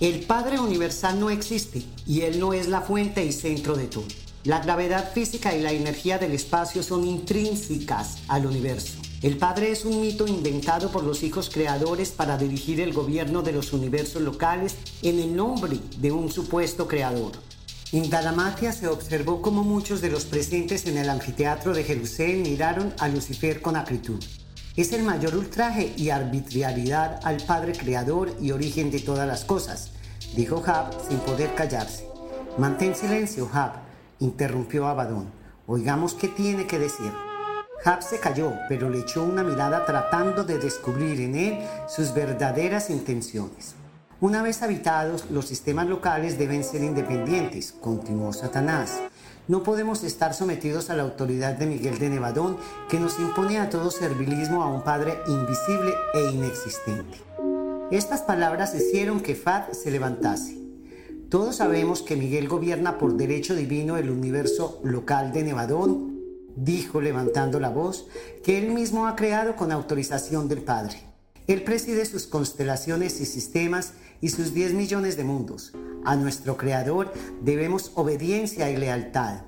El 0.00 0.20
Padre 0.20 0.58
Universal 0.58 1.20
no 1.20 1.28
existe 1.28 1.82
y 2.06 2.22
Él 2.22 2.40
no 2.40 2.54
es 2.54 2.68
la 2.68 2.80
fuente 2.80 3.22
y 3.22 3.32
centro 3.32 3.76
de 3.76 3.86
todo. 3.86 4.06
La 4.44 4.60
gravedad 4.60 5.12
física 5.12 5.54
y 5.54 5.60
la 5.60 5.72
energía 5.72 6.16
del 6.16 6.32
espacio 6.32 6.82
son 6.82 7.06
intrínsecas 7.06 8.16
al 8.26 8.46
universo. 8.46 8.94
El 9.20 9.36
Padre 9.36 9.70
es 9.70 9.84
un 9.84 10.00
mito 10.00 10.26
inventado 10.26 10.90
por 10.90 11.04
los 11.04 11.22
hijos 11.22 11.50
creadores 11.52 12.12
para 12.12 12.38
dirigir 12.38 12.80
el 12.80 12.94
gobierno 12.94 13.42
de 13.42 13.52
los 13.52 13.74
universos 13.74 14.22
locales 14.22 14.76
en 15.02 15.18
el 15.18 15.36
nombre 15.36 15.78
de 15.98 16.12
un 16.12 16.32
supuesto 16.32 16.88
creador. 16.88 17.32
En 17.92 18.08
Dalamatia 18.08 18.72
se 18.72 18.88
observó 18.88 19.42
como 19.42 19.64
muchos 19.64 20.00
de 20.00 20.08
los 20.08 20.24
presentes 20.24 20.86
en 20.86 20.96
el 20.96 21.10
anfiteatro 21.10 21.74
de 21.74 21.84
Jerusalén 21.84 22.40
miraron 22.40 22.94
a 23.00 23.08
Lucifer 23.08 23.60
con 23.60 23.76
acritud. 23.76 24.18
Es 24.80 24.94
el 24.94 25.02
mayor 25.02 25.36
ultraje 25.36 25.92
y 25.94 26.08
arbitrariedad 26.08 27.20
al 27.24 27.36
Padre 27.42 27.72
Creador 27.72 28.34
y 28.40 28.52
origen 28.52 28.90
de 28.90 29.00
todas 29.00 29.28
las 29.28 29.44
cosas, 29.44 29.90
dijo 30.34 30.62
Jab 30.62 30.94
sin 31.06 31.18
poder 31.18 31.54
callarse. 31.54 32.08
Mantén 32.56 32.94
silencio, 32.94 33.46
Jab, 33.46 33.72
interrumpió 34.20 34.86
Abadón. 34.86 35.30
Oigamos 35.66 36.14
qué 36.14 36.28
tiene 36.28 36.66
que 36.66 36.78
decir. 36.78 37.12
Jab 37.84 38.02
se 38.02 38.20
calló, 38.20 38.54
pero 38.70 38.88
le 38.88 39.00
echó 39.00 39.22
una 39.22 39.42
mirada 39.42 39.84
tratando 39.84 40.44
de 40.44 40.56
descubrir 40.56 41.20
en 41.20 41.34
él 41.34 41.58
sus 41.86 42.14
verdaderas 42.14 42.88
intenciones. 42.88 43.74
Una 44.22 44.42
vez 44.42 44.62
habitados, 44.62 45.26
los 45.30 45.44
sistemas 45.46 45.88
locales 45.88 46.38
deben 46.38 46.64
ser 46.64 46.82
independientes, 46.82 47.72
continuó 47.72 48.32
Satanás. 48.32 48.98
No 49.50 49.64
podemos 49.64 50.04
estar 50.04 50.32
sometidos 50.32 50.90
a 50.90 50.94
la 50.94 51.02
autoridad 51.02 51.54
de 51.54 51.66
Miguel 51.66 51.98
de 51.98 52.08
Nevadón, 52.08 52.56
que 52.88 53.00
nos 53.00 53.18
impone 53.18 53.58
a 53.58 53.68
todo 53.68 53.90
servilismo 53.90 54.62
a 54.62 54.72
un 54.72 54.84
Padre 54.84 55.18
invisible 55.26 55.92
e 56.14 56.30
inexistente. 56.30 57.18
Estas 57.90 58.20
palabras 58.20 58.76
hicieron 58.76 59.18
que 59.18 59.34
Fad 59.34 59.72
se 59.72 59.90
levantase. 59.90 60.56
Todos 61.30 61.56
sabemos 61.56 62.02
que 62.02 62.14
Miguel 62.14 62.46
gobierna 62.46 62.96
por 62.96 63.16
derecho 63.16 63.56
divino 63.56 63.96
el 63.96 64.10
universo 64.10 64.78
local 64.84 65.32
de 65.32 65.42
Nevadón, 65.42 66.20
dijo 66.54 67.00
levantando 67.00 67.58
la 67.58 67.70
voz, 67.70 68.06
que 68.44 68.56
él 68.56 68.70
mismo 68.70 69.08
ha 69.08 69.16
creado 69.16 69.56
con 69.56 69.72
autorización 69.72 70.46
del 70.46 70.62
Padre. 70.62 71.09
Él 71.46 71.62
preside 71.62 72.04
sus 72.04 72.26
constelaciones 72.26 73.20
y 73.20 73.26
sistemas 73.26 73.94
y 74.20 74.28
sus 74.28 74.54
10 74.54 74.74
millones 74.74 75.16
de 75.16 75.24
mundos. 75.24 75.72
A 76.04 76.16
nuestro 76.16 76.56
Creador 76.56 77.12
debemos 77.42 77.92
obediencia 77.94 78.70
y 78.70 78.76
lealtad. 78.76 79.42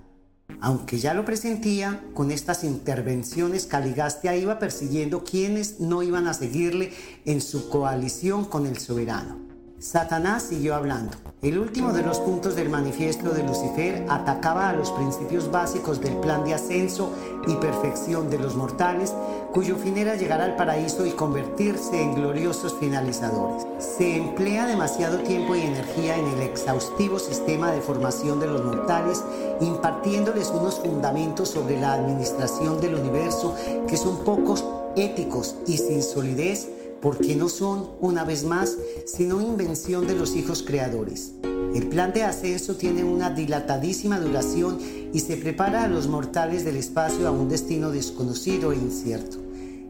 Aunque 0.60 0.98
ya 0.98 1.14
lo 1.14 1.24
presentía, 1.24 2.04
con 2.14 2.30
estas 2.30 2.62
intervenciones 2.62 3.66
Caligastia 3.66 4.36
iba 4.36 4.58
persiguiendo 4.58 5.24
quienes 5.24 5.80
no 5.80 6.02
iban 6.02 6.26
a 6.26 6.34
seguirle 6.34 6.92
en 7.24 7.40
su 7.40 7.68
coalición 7.68 8.44
con 8.44 8.66
el 8.66 8.78
soberano. 8.78 9.51
Satanás 9.82 10.44
siguió 10.44 10.76
hablando. 10.76 11.16
El 11.42 11.58
último 11.58 11.92
de 11.92 12.04
los 12.04 12.20
puntos 12.20 12.54
del 12.54 12.68
manifiesto 12.68 13.30
de 13.30 13.42
Lucifer 13.42 14.06
atacaba 14.08 14.68
a 14.68 14.72
los 14.74 14.92
principios 14.92 15.50
básicos 15.50 16.00
del 16.00 16.14
plan 16.18 16.44
de 16.44 16.54
ascenso 16.54 17.10
y 17.48 17.56
perfección 17.56 18.30
de 18.30 18.38
los 18.38 18.54
mortales, 18.54 19.12
cuyo 19.52 19.74
fin 19.74 19.98
era 19.98 20.14
llegar 20.14 20.40
al 20.40 20.54
paraíso 20.54 21.04
y 21.04 21.10
convertirse 21.10 22.00
en 22.00 22.14
gloriosos 22.14 22.76
finalizadores. 22.78 23.66
Se 23.80 24.18
emplea 24.18 24.68
demasiado 24.68 25.18
tiempo 25.18 25.56
y 25.56 25.62
energía 25.62 26.16
en 26.16 26.28
el 26.28 26.42
exhaustivo 26.42 27.18
sistema 27.18 27.72
de 27.72 27.80
formación 27.80 28.38
de 28.38 28.46
los 28.46 28.64
mortales, 28.64 29.24
impartiéndoles 29.60 30.50
unos 30.50 30.78
fundamentos 30.78 31.48
sobre 31.48 31.80
la 31.80 31.94
administración 31.94 32.80
del 32.80 32.94
universo 32.94 33.56
que 33.88 33.96
son 33.96 34.18
pocos 34.18 34.64
éticos 34.94 35.56
y 35.66 35.78
sin 35.78 36.04
solidez 36.04 36.68
porque 37.02 37.34
no 37.34 37.48
son, 37.48 37.90
una 38.00 38.24
vez 38.24 38.44
más, 38.44 38.78
sino 39.06 39.40
invención 39.40 40.06
de 40.06 40.14
los 40.14 40.36
hijos 40.36 40.62
creadores. 40.62 41.32
El 41.74 41.88
plan 41.88 42.12
de 42.12 42.22
ascenso 42.22 42.76
tiene 42.76 43.02
una 43.02 43.30
dilatadísima 43.30 44.20
duración 44.20 44.78
y 45.12 45.18
se 45.20 45.36
prepara 45.36 45.82
a 45.82 45.88
los 45.88 46.06
mortales 46.06 46.64
del 46.64 46.76
espacio 46.76 47.26
a 47.26 47.32
un 47.32 47.48
destino 47.48 47.90
desconocido 47.90 48.72
e 48.72 48.76
incierto. 48.76 49.38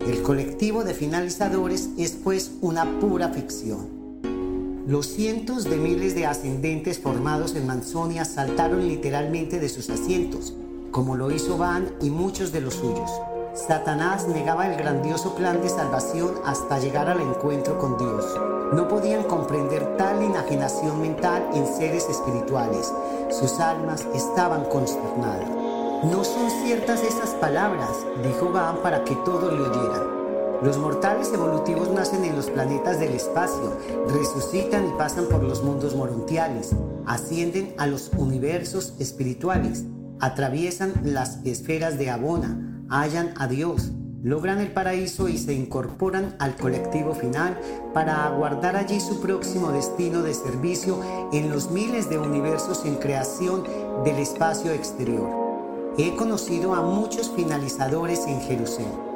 El 0.01 0.23
colectivo 0.23 0.85
de 0.85 0.95
finalizadores 0.95 1.91
es 1.99 2.13
pues 2.13 2.53
una 2.61 2.99
pura 2.99 3.29
ficción. 3.29 4.03
Los 4.87 5.07
cientos 5.07 5.65
de 5.65 5.77
miles 5.77 6.15
de 6.15 6.27
ascendentes 6.27 6.99
formados 6.99 7.55
en 7.55 7.67
Manzonia 7.67 8.25
saltaron 8.25 8.89
literalmente 8.89 9.61
de 9.61 9.69
sus 9.69 9.91
asientos, 9.91 10.55
como 10.91 11.15
lo 11.15 11.31
hizo 11.31 11.57
Van 11.59 11.93
y 12.01 12.11
muchos 12.11 12.53
de 12.53 12.63
los 12.63 12.75
suyos. 12.75 13.11
Satanás 13.55 14.27
negaba 14.29 14.67
el 14.67 14.79
grandioso 14.79 15.35
plan 15.35 15.61
de 15.61 15.69
salvación 15.69 16.37
hasta 16.47 16.79
llegar 16.79 17.11
al 17.11 17.21
encuentro 17.21 17.79
con 17.79 17.99
Dios. 17.99 18.25
No 18.73 18.89
podían 18.89 19.25
comprender 19.25 19.99
tal 19.99 20.23
enajenación 20.23 21.03
mental 21.03 21.47
en 21.53 21.67
seres 21.67 22.09
espirituales. 22.09 22.91
Sus 23.31 23.61
almas 23.61 24.07
estaban 24.15 24.65
consternadas. 24.65 25.51
No 26.05 26.25
son 26.25 26.51
ciertas 26.65 27.03
esas 27.03 27.31
palabras, 27.35 27.91
dijo 28.25 28.51
Van 28.51 28.79
para 28.79 29.05
que 29.05 29.15
todos 29.17 29.53
le 29.53 29.61
oyeran. 29.61 30.23
Los 30.63 30.79
mortales 30.79 31.31
evolutivos 31.35 31.91
nacen 31.91 32.25
en 32.25 32.35
los 32.35 32.49
planetas 32.49 32.99
del 33.01 33.13
espacio, 33.13 33.77
resucitan 34.09 34.89
y 34.89 34.93
pasan 34.93 35.27
por 35.27 35.43
los 35.43 35.63
mundos 35.63 35.95
morontiales, 35.95 36.71
ascienden 37.05 37.75
a 37.77 37.87
los 37.87 38.13
universos 38.17 38.95
espirituales, 38.99 39.85
atraviesan 40.21 40.95
las 41.05 41.45
esferas 41.45 41.99
de 41.99 42.11
Abona, 42.11 42.72
hallan 42.93 43.33
a 43.39 43.47
Dios, 43.49 43.91
logran 44.23 44.61
el 44.61 44.71
paraíso 44.71 45.29
y 45.29 45.39
se 45.39 45.55
incorporan 45.55 46.37
al 46.39 46.55
colectivo 46.57 47.15
final 47.15 47.59
para 47.95 48.27
aguardar 48.27 48.77
allí 48.77 49.01
su 49.01 49.21
próximo 49.21 49.73
destino 49.73 50.23
de 50.23 50.35
servicio 50.35 51.01
en 51.33 51.51
los 51.51 51.71
miles 51.71 52.11
de 52.11 52.19
universos 52.19 52.85
en 52.85 52.97
creación 52.97 53.65
del 54.05 54.19
espacio 54.19 54.73
exterior. 54.73 55.29
He 55.99 56.15
conocido 56.17 56.75
a 56.75 56.83
muchos 56.83 57.31
finalizadores 57.31 58.27
en 58.27 58.41
Jerusalén. 58.43 59.13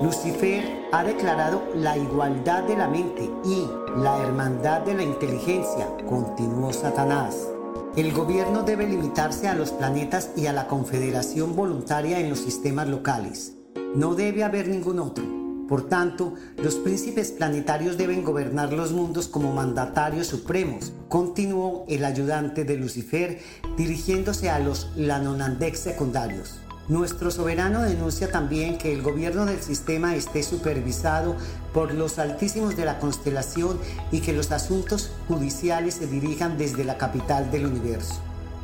Lucifer 0.00 0.88
ha 0.92 1.04
declarado 1.04 1.62
la 1.74 1.96
igualdad 1.96 2.64
de 2.64 2.76
la 2.76 2.88
mente 2.88 3.30
y 3.44 3.68
la 3.96 4.18
hermandad 4.22 4.82
de 4.82 4.94
la 4.94 5.02
inteligencia, 5.02 5.88
continuó 6.08 6.72
Satanás. 6.72 7.55
El 7.96 8.12
gobierno 8.12 8.62
debe 8.62 8.86
limitarse 8.86 9.48
a 9.48 9.54
los 9.54 9.70
planetas 9.70 10.32
y 10.36 10.48
a 10.48 10.52
la 10.52 10.66
confederación 10.66 11.56
voluntaria 11.56 12.20
en 12.20 12.28
los 12.28 12.40
sistemas 12.40 12.88
locales. 12.88 13.54
No 13.94 14.14
debe 14.14 14.44
haber 14.44 14.68
ningún 14.68 14.98
otro. 14.98 15.24
Por 15.66 15.88
tanto, 15.88 16.34
los 16.58 16.74
príncipes 16.74 17.32
planetarios 17.32 17.96
deben 17.96 18.22
gobernar 18.22 18.74
los 18.74 18.92
mundos 18.92 19.28
como 19.28 19.54
mandatarios 19.54 20.26
supremos, 20.26 20.92
continuó 21.08 21.86
el 21.88 22.04
ayudante 22.04 22.64
de 22.64 22.76
Lucifer 22.76 23.40
dirigiéndose 23.78 24.50
a 24.50 24.58
los 24.58 24.90
Lanonandex 24.94 25.78
secundarios. 25.78 26.60
Nuestro 26.88 27.32
soberano 27.32 27.82
denuncia 27.82 28.30
también 28.30 28.78
que 28.78 28.92
el 28.92 29.02
gobierno 29.02 29.44
del 29.44 29.60
sistema 29.60 30.14
esté 30.14 30.44
supervisado 30.44 31.34
por 31.74 31.92
los 31.92 32.20
altísimos 32.20 32.76
de 32.76 32.84
la 32.84 33.00
constelación 33.00 33.76
y 34.12 34.20
que 34.20 34.32
los 34.32 34.52
asuntos 34.52 35.10
judiciales 35.26 35.94
se 35.94 36.06
dirijan 36.06 36.56
desde 36.56 36.84
la 36.84 36.96
capital 36.96 37.50
del 37.50 37.66
universo. 37.66 38.20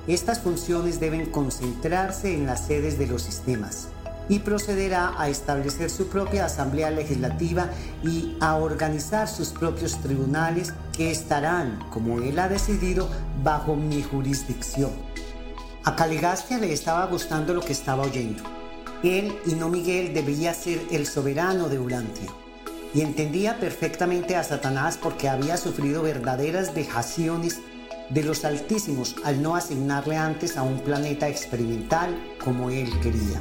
Estas 0.06 0.38
funciones 0.38 1.00
deben 1.00 1.26
concentrarse 1.26 2.32
en 2.32 2.46
las 2.46 2.64
sedes 2.66 2.96
de 2.96 3.08
los 3.08 3.22
sistemas 3.22 3.88
y 4.28 4.38
procederá 4.38 5.20
a 5.20 5.28
establecer 5.28 5.90
su 5.90 6.06
propia 6.06 6.46
asamblea 6.46 6.92
legislativa 6.92 7.70
y 8.04 8.36
a 8.40 8.54
organizar 8.54 9.26
sus 9.26 9.48
propios 9.48 10.00
tribunales 10.00 10.72
que 10.96 11.10
estarán, 11.10 11.80
como 11.90 12.20
él 12.20 12.38
ha 12.38 12.48
decidido, 12.48 13.08
bajo 13.42 13.74
mi 13.74 14.00
jurisdicción. 14.00 14.90
A 15.84 15.96
Caligastia 15.96 16.58
le 16.58 16.72
estaba 16.72 17.04
gustando 17.06 17.54
lo 17.54 17.60
que 17.60 17.72
estaba 17.72 18.04
oyendo. 18.04 18.44
Él 19.02 19.36
y 19.46 19.54
no 19.56 19.68
Miguel 19.68 20.14
debía 20.14 20.54
ser 20.54 20.80
el 20.92 21.08
soberano 21.08 21.68
de 21.68 21.80
Urantia. 21.80 22.30
Y 22.94 23.00
entendía 23.00 23.58
perfectamente 23.58 24.36
a 24.36 24.44
Satanás 24.44 24.96
porque 24.96 25.28
había 25.28 25.56
sufrido 25.56 26.02
verdaderas 26.02 26.72
vejaciones 26.72 27.60
de 28.10 28.22
los 28.22 28.44
altísimos 28.44 29.16
al 29.24 29.42
no 29.42 29.56
asignarle 29.56 30.16
antes 30.16 30.56
a 30.56 30.62
un 30.62 30.78
planeta 30.78 31.28
experimental 31.28 32.16
como 32.44 32.70
él 32.70 32.88
quería. 33.00 33.40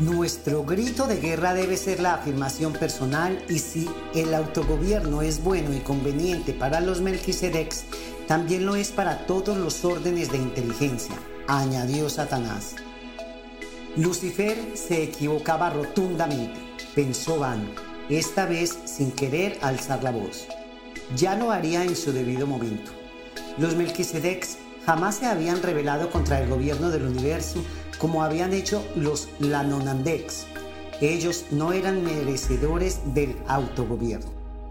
Nuestro 0.00 0.64
grito 0.64 1.06
de 1.06 1.20
guerra 1.20 1.54
debe 1.54 1.76
ser 1.76 2.00
la 2.00 2.14
afirmación 2.14 2.72
personal 2.72 3.40
y 3.48 3.60
si 3.60 3.88
el 4.12 4.34
autogobierno 4.34 5.22
es 5.22 5.44
bueno 5.44 5.72
y 5.72 5.78
conveniente 5.78 6.52
para 6.52 6.80
los 6.80 7.00
Melquisedecs, 7.00 7.84
también 8.26 8.66
lo 8.66 8.74
es 8.74 8.90
para 8.90 9.24
todos 9.26 9.56
los 9.56 9.84
órdenes 9.84 10.32
de 10.32 10.38
inteligencia, 10.38 11.14
añadió 11.46 12.10
Satanás. 12.10 12.74
Lucifer 13.94 14.58
se 14.74 15.04
equivocaba 15.04 15.70
rotundamente, 15.70 16.58
pensó 16.96 17.38
Van, 17.38 17.64
esta 18.08 18.46
vez 18.46 18.76
sin 18.86 19.12
querer 19.12 19.58
alzar 19.62 20.02
la 20.02 20.10
voz. 20.10 20.48
Ya 21.14 21.36
lo 21.36 21.52
haría 21.52 21.84
en 21.84 21.94
su 21.94 22.12
debido 22.12 22.48
momento. 22.48 22.90
Los 23.58 23.76
Melquisedecs 23.76 24.58
jamás 24.84 25.14
se 25.16 25.26
habían 25.26 25.62
rebelado 25.62 26.10
contra 26.10 26.40
el 26.40 26.50
gobierno 26.50 26.90
del 26.90 27.04
universo 27.04 27.62
como 27.96 28.22
habían 28.22 28.52
hecho 28.52 28.84
los 28.96 29.28
Lanonandecs. 29.38 30.46
Ellos 31.00 31.46
no 31.50 31.72
eran 31.72 32.04
merecedores 32.04 33.00
del 33.14 33.36
autogobierno. 33.48 34.30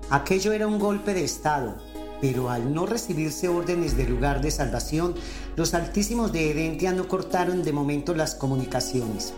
Aquello 0.10 0.52
era 0.52 0.68
un 0.68 0.80
golpe 0.80 1.14
de 1.14 1.24
Estado, 1.24 1.76
pero 2.22 2.50
al 2.50 2.74
no 2.74 2.86
recibirse 2.86 3.50
órdenes 3.50 3.98
de 3.98 4.08
lugar 4.08 4.42
de 4.42 4.52
salvación, 4.52 5.16
los 5.56 5.74
altísimos 5.74 6.32
de 6.32 6.52
Edentia 6.52 6.94
no 6.94 7.08
cortaron 7.08 7.64
de 7.64 7.74
momento 7.74 8.14
las 8.14 8.36
comunicaciones. 8.36 9.34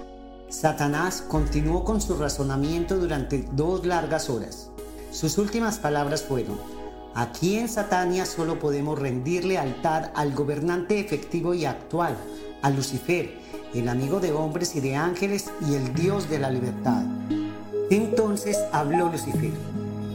Satanás 0.49 1.23
continuó 1.27 1.83
con 1.83 1.99
su 1.99 2.15
razonamiento 2.15 2.97
durante 2.97 3.43
dos 3.53 3.85
largas 3.85 4.29
horas. 4.29 4.69
Sus 5.11 5.37
últimas 5.37 5.79
palabras 5.79 6.23
fueron, 6.23 6.59
aquí 7.15 7.57
en 7.57 7.69
Satania 7.69 8.25
solo 8.25 8.59
podemos 8.59 8.99
rendir 8.99 9.45
lealtad 9.45 10.11
al 10.13 10.33
gobernante 10.33 10.99
efectivo 10.99 11.53
y 11.53 11.65
actual, 11.65 12.15
a 12.61 12.69
Lucifer, 12.69 13.39
el 13.79 13.89
amigo 13.89 14.19
de 14.19 14.31
hombres 14.31 14.75
y 14.75 14.81
de 14.81 14.95
ángeles 14.95 15.51
y 15.67 15.75
el 15.75 15.93
Dios 15.93 16.29
de 16.29 16.39
la 16.39 16.49
libertad. 16.49 17.03
Entonces 17.89 18.57
habló 18.71 19.11
Lucifer. 19.11 19.51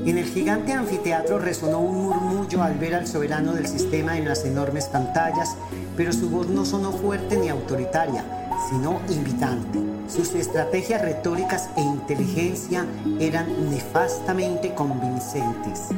En 0.05 0.17
el 0.17 0.25
gigante 0.25 0.73
anfiteatro 0.73 1.39
resonó 1.39 1.81
un 1.81 2.05
murmullo 2.05 2.63
al 2.63 2.79
ver 2.79 2.95
al 2.95 3.07
soberano 3.07 3.53
del 3.53 3.67
sistema 3.67 4.17
en 4.17 4.27
las 4.27 4.45
enormes 4.45 4.87
pantallas, 4.87 5.57
pero 5.97 6.13
su 6.13 6.31
voz 6.31 6.49
no 6.49 6.65
sonó 6.65 6.91
fuerte 6.93 7.37
ni 7.37 7.51
autoritaria, 7.51 8.25
sino 8.71 9.01
invitante. 9.11 9.79
Sus 10.09 10.35
estrategias 10.35 11.03
retóricas 11.03 11.69
e 11.77 11.83
inteligencia 11.83 12.87
eran 13.21 13.71
nefastamente 13.71 14.75
convincentes. 14.75 15.89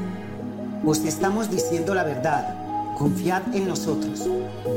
Os 0.85 0.99
estamos 1.05 1.51
diciendo 1.51 1.95
la 1.95 2.03
verdad. 2.03 2.62
Confiad 3.03 3.53
en 3.53 3.67
nosotros. 3.67 4.29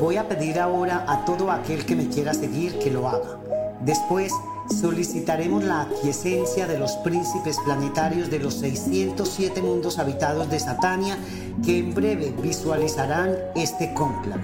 Voy 0.01 0.17
a 0.17 0.27
pedir 0.27 0.59
ahora 0.59 1.05
a 1.07 1.25
todo 1.25 1.51
aquel 1.51 1.85
que 1.85 1.95
me 1.95 2.07
quiera 2.07 2.33
seguir 2.33 2.79
que 2.79 2.89
lo 2.89 3.07
haga. 3.07 3.37
Después 3.81 4.33
solicitaremos 4.81 5.63
la 5.63 5.81
aquiescencia 5.81 6.65
de 6.65 6.79
los 6.79 6.93
príncipes 7.03 7.55
planetarios 7.63 8.31
de 8.31 8.39
los 8.39 8.55
607 8.55 9.61
mundos 9.61 9.99
habitados 9.99 10.49
de 10.49 10.59
Satania 10.59 11.19
que 11.63 11.77
en 11.77 11.93
breve 11.93 12.33
visualizarán 12.41 13.35
este 13.55 13.93
cónclave. 13.93 14.41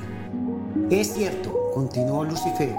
Es 0.91 1.15
cierto, 1.15 1.51
continuó 1.73 2.23
Lucifer, 2.23 2.75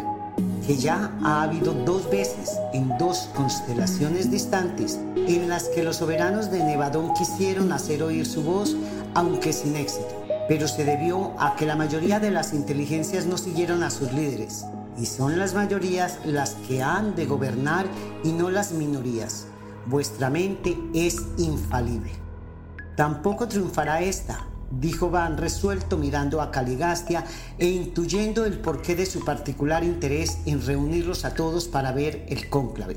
que 0.64 0.76
ya 0.76 1.10
ha 1.24 1.42
habido 1.42 1.72
dos 1.72 2.08
veces 2.10 2.56
en 2.72 2.97
dos 2.97 3.28
constelaciones 3.34 4.31
distantes 4.31 5.00
en 5.16 5.48
las 5.48 5.64
que 5.64 5.82
los 5.82 5.97
soberanos 5.97 6.52
de 6.52 6.62
Nevadón 6.62 7.12
quisieron 7.14 7.72
hacer 7.72 8.05
oír 8.05 8.24
su 8.24 8.44
voz, 8.44 8.76
aunque 9.14 9.52
sin 9.52 9.74
éxito, 9.74 10.22
pero 10.48 10.68
se 10.68 10.84
debió 10.84 11.32
a 11.40 11.56
que 11.56 11.66
la 11.66 11.76
mayoría 11.76 12.20
de 12.20 12.30
las 12.30 12.52
inteligencias 12.52 13.26
no 13.26 13.38
siguieron 13.38 13.82
a 13.82 13.90
sus 13.90 14.12
líderes, 14.12 14.64
y 14.98 15.06
son 15.06 15.38
las 15.38 15.54
mayorías 15.54 16.18
las 16.24 16.54
que 16.66 16.82
han 16.82 17.14
de 17.14 17.26
gobernar 17.26 17.86
y 18.24 18.32
no 18.32 18.50
las 18.50 18.72
minorías. 18.72 19.46
Vuestra 19.86 20.30
mente 20.30 20.76
es 20.94 21.22
infalible. 21.38 22.12
Tampoco 22.96 23.48
triunfará 23.48 24.02
esta, 24.02 24.46
dijo 24.70 25.10
Van 25.10 25.38
resuelto 25.38 25.96
mirando 25.96 26.40
a 26.40 26.50
Caligastia 26.50 27.24
e 27.58 27.66
intuyendo 27.66 28.44
el 28.44 28.58
porqué 28.58 28.94
de 28.94 29.06
su 29.06 29.24
particular 29.24 29.82
interés 29.82 30.38
en 30.46 30.64
reunirlos 30.64 31.24
a 31.24 31.34
todos 31.34 31.68
para 31.68 31.92
ver 31.92 32.26
el 32.28 32.48
cónclave. 32.48 32.94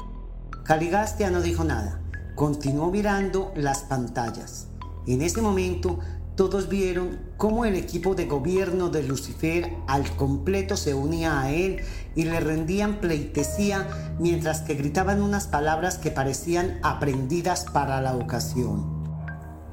Caligastia 0.64 1.30
no 1.30 1.42
dijo 1.42 1.64
nada, 1.64 2.02
continuó 2.36 2.92
mirando 2.92 3.52
las 3.56 3.84
pantallas. 3.84 4.68
En 5.08 5.22
ese 5.22 5.42
momento 5.42 6.00
todos 6.36 6.68
vieron 6.68 7.18
cómo 7.38 7.66
el 7.66 7.76
equipo 7.76 8.14
de 8.14 8.26
gobierno 8.26 8.90
de 8.90 9.04
Lucifer 9.04 9.72
al 9.88 10.10
completo 10.18 10.76
se 10.76 10.94
unía 10.94 11.40
a 11.40 11.52
él 11.52 11.82
y 12.14 12.26
le 12.26 12.40
rendían 12.42 13.00
pleitesía 13.00 13.88
mientras 14.20 14.62
que 14.62 14.76
gritaban 14.76 15.22
unas 15.22 15.48
palabras 15.48 15.98
que 15.98 16.12
parecían 16.12 16.80
aprendidas 16.84 17.66
para 17.72 18.02
la 18.02 18.16
ocasión. 18.16 18.96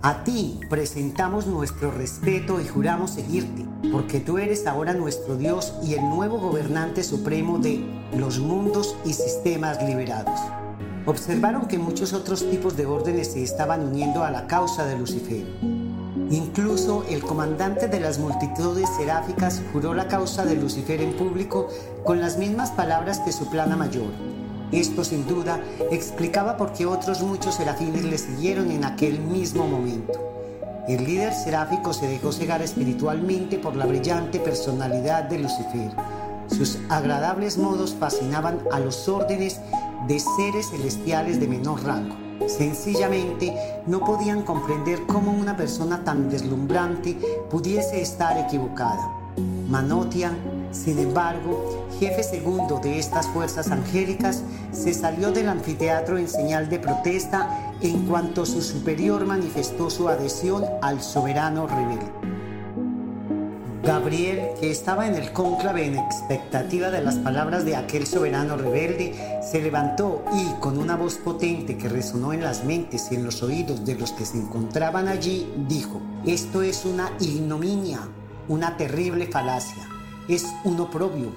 A 0.03 0.25
ti 0.25 0.61
presentamos 0.69 1.47
nuestro 1.47 1.91
respeto 1.91 2.61
y 2.61 2.67
juramos 2.67 3.13
seguirte, 3.13 3.67
porque 3.93 4.21
tú 4.21 4.39
eres 4.39 4.67
ahora 4.67 4.95
nuestro 4.95 5.37
Dios 5.37 5.75
y 5.85 5.95
el 5.95 6.03
nuevo 6.03 6.39
gobernante 6.39 7.05
supremo 7.05 7.59
de 7.59 7.85
los 8.17 8.39
mundos 8.41 8.97
y 9.05 9.13
sistemas 9.13 9.83
liberados. 9.83 10.41
Observaron 11.07 11.67
que 11.67 11.79
muchos 11.79 12.13
otros 12.13 12.49
tipos 12.49 12.77
de 12.77 12.87
órdenes 12.87 13.33
se 13.33 13.43
estaban 13.43 13.85
uniendo 13.85 14.25
a 14.25 14.31
la 14.31 14.47
causa 14.47 14.87
de 14.87 14.99
Lucifer. 14.99 15.82
Incluso 16.33 17.05
el 17.09 17.23
comandante 17.23 17.87
de 17.87 18.01
las 18.01 18.19
multitudes 18.19 18.89
seráficas 18.97 19.63
juró 19.73 19.95
la 19.95 20.09
causa 20.09 20.45
de 20.45 20.57
Lucifer 20.57 21.01
en 21.01 21.17
público 21.17 21.69
con 22.05 22.21
las 22.21 22.39
mismas 22.39 22.73
palabras 22.73 23.21
que 23.21 23.31
su 23.31 23.49
plana 23.49 23.77
mayor 23.77 24.11
esto 24.73 25.05
sin 25.05 25.29
duda 25.29 25.61
explicaba 25.91 26.57
por 26.57 26.73
qué 26.73 26.87
otros 26.87 27.21
muchos 27.21 27.57
serafines 27.57 28.05
le 28.05 28.17
siguieron 28.17 28.71
en 28.71 28.87
aquel 28.87 29.21
mismo 29.21 29.67
momento. 29.67 30.19
El 30.89 31.05
líder 31.05 31.35
seráfico 31.35 31.93
se 31.93 32.09
dejó 32.09 32.33
cegar 32.33 32.63
espiritualmente 32.63 33.59
por 33.59 33.77
la 33.77 33.85
brillante 33.85 34.41
personalidad 34.41 35.25
de 35.25 35.41
Lucifer. 35.41 35.93
Sus 36.49 36.79
agradables 36.89 37.59
modos 37.59 37.95
fascinaban 37.95 38.61
a 38.73 38.81
los 38.81 39.09
órdenes 39.09 39.61
de 40.09 40.19
seres 40.19 40.71
celestiales 40.71 41.39
de 41.39 41.49
menor 41.49 41.85
rango. 41.85 42.22
Sencillamente 42.47 43.55
no 43.87 44.01
podían 44.01 44.43
comprender 44.43 45.01
cómo 45.07 45.33
una 45.33 45.57
persona 45.57 46.05
tan 46.05 46.29
deslumbrante 46.31 47.19
pudiese 47.51 48.01
estar 48.03 48.39
equivocada. 48.39 49.09
Manotia, 49.69 50.33
sin 50.71 50.99
embargo, 50.99 51.87
jefe 51.99 52.23
segundo 52.23 52.79
de 52.79 52.99
estas 52.99 53.27
fuerzas 53.29 53.71
angélicas, 53.71 54.43
se 54.73 54.93
salió 54.93 55.33
del 55.33 55.49
anfiteatro 55.49 56.19
en 56.19 56.29
señal 56.29 56.69
de 56.69 56.79
protesta 56.79 57.73
en 57.81 58.07
cuanto 58.07 58.45
su 58.45 58.61
superior 58.61 59.25
manifestó 59.25 59.91
su 59.91 60.09
adhesión 60.09 60.65
al 60.83 61.01
soberano 61.01 61.67
rebelde. 61.67 62.42
Gabriel, 63.83 64.51
que 64.61 64.71
estaba 64.71 65.07
en 65.07 65.17
el 65.17 65.33
cónclave 65.33 65.87
en 65.87 65.97
expectativa 65.99 66.91
de 66.91 67.03
las 67.03 67.17
palabras 67.17 67.65
de 67.65 67.77
aquel 67.77 68.07
soberano 68.07 68.57
rebelde, 68.57 69.41
se 69.43 69.61
levantó 69.61 70.25
y, 70.33 70.61
con 70.61 70.79
una 70.79 70.97
voz 70.97 71.17
potente 71.17 71.77
que 71.77 71.89
resonó 71.89 72.33
en 72.33 72.43
las 72.43 72.65
mentes 72.65 73.09
y 73.11 73.17
en 73.17 73.25
los 73.25 73.43
oídos 73.43 73.85
de 73.85 73.97
los 73.97 74.13
que 74.13 74.25
se 74.25 74.39
encontraban 74.39 75.09
allí, 75.09 75.53
dijo, 75.69 76.01
esto 76.25 76.63
es 76.63 76.85
una 76.85 77.11
ignominia, 77.21 78.01
una 78.49 78.77
terrible 78.77 79.27
falacia 79.27 79.93
es 80.29 80.47
un 80.65 80.81
oprobio, 80.81 81.33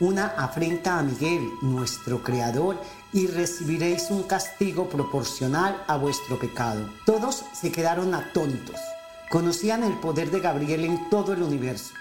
una 0.00 0.26
afrenta 0.26 0.98
a 0.98 1.02
Miguel, 1.02 1.48
nuestro 1.62 2.22
Creador, 2.22 2.76
y 3.12 3.28
recibiréis 3.28 4.10
un 4.10 4.24
castigo 4.24 4.88
proporcional 4.88 5.82
a 5.86 5.96
vuestro 5.96 6.38
pecado. 6.38 6.88
Todos 7.06 7.44
se 7.52 7.70
quedaron 7.70 8.12
atónitos. 8.12 8.80
Conocían 9.30 9.82
el 9.82 9.94
poder 10.00 10.30
de 10.30 10.40
Gabriel 10.40 10.84
en 10.84 11.08
todo 11.10 11.32
el 11.32 11.42
universo. 11.42 11.94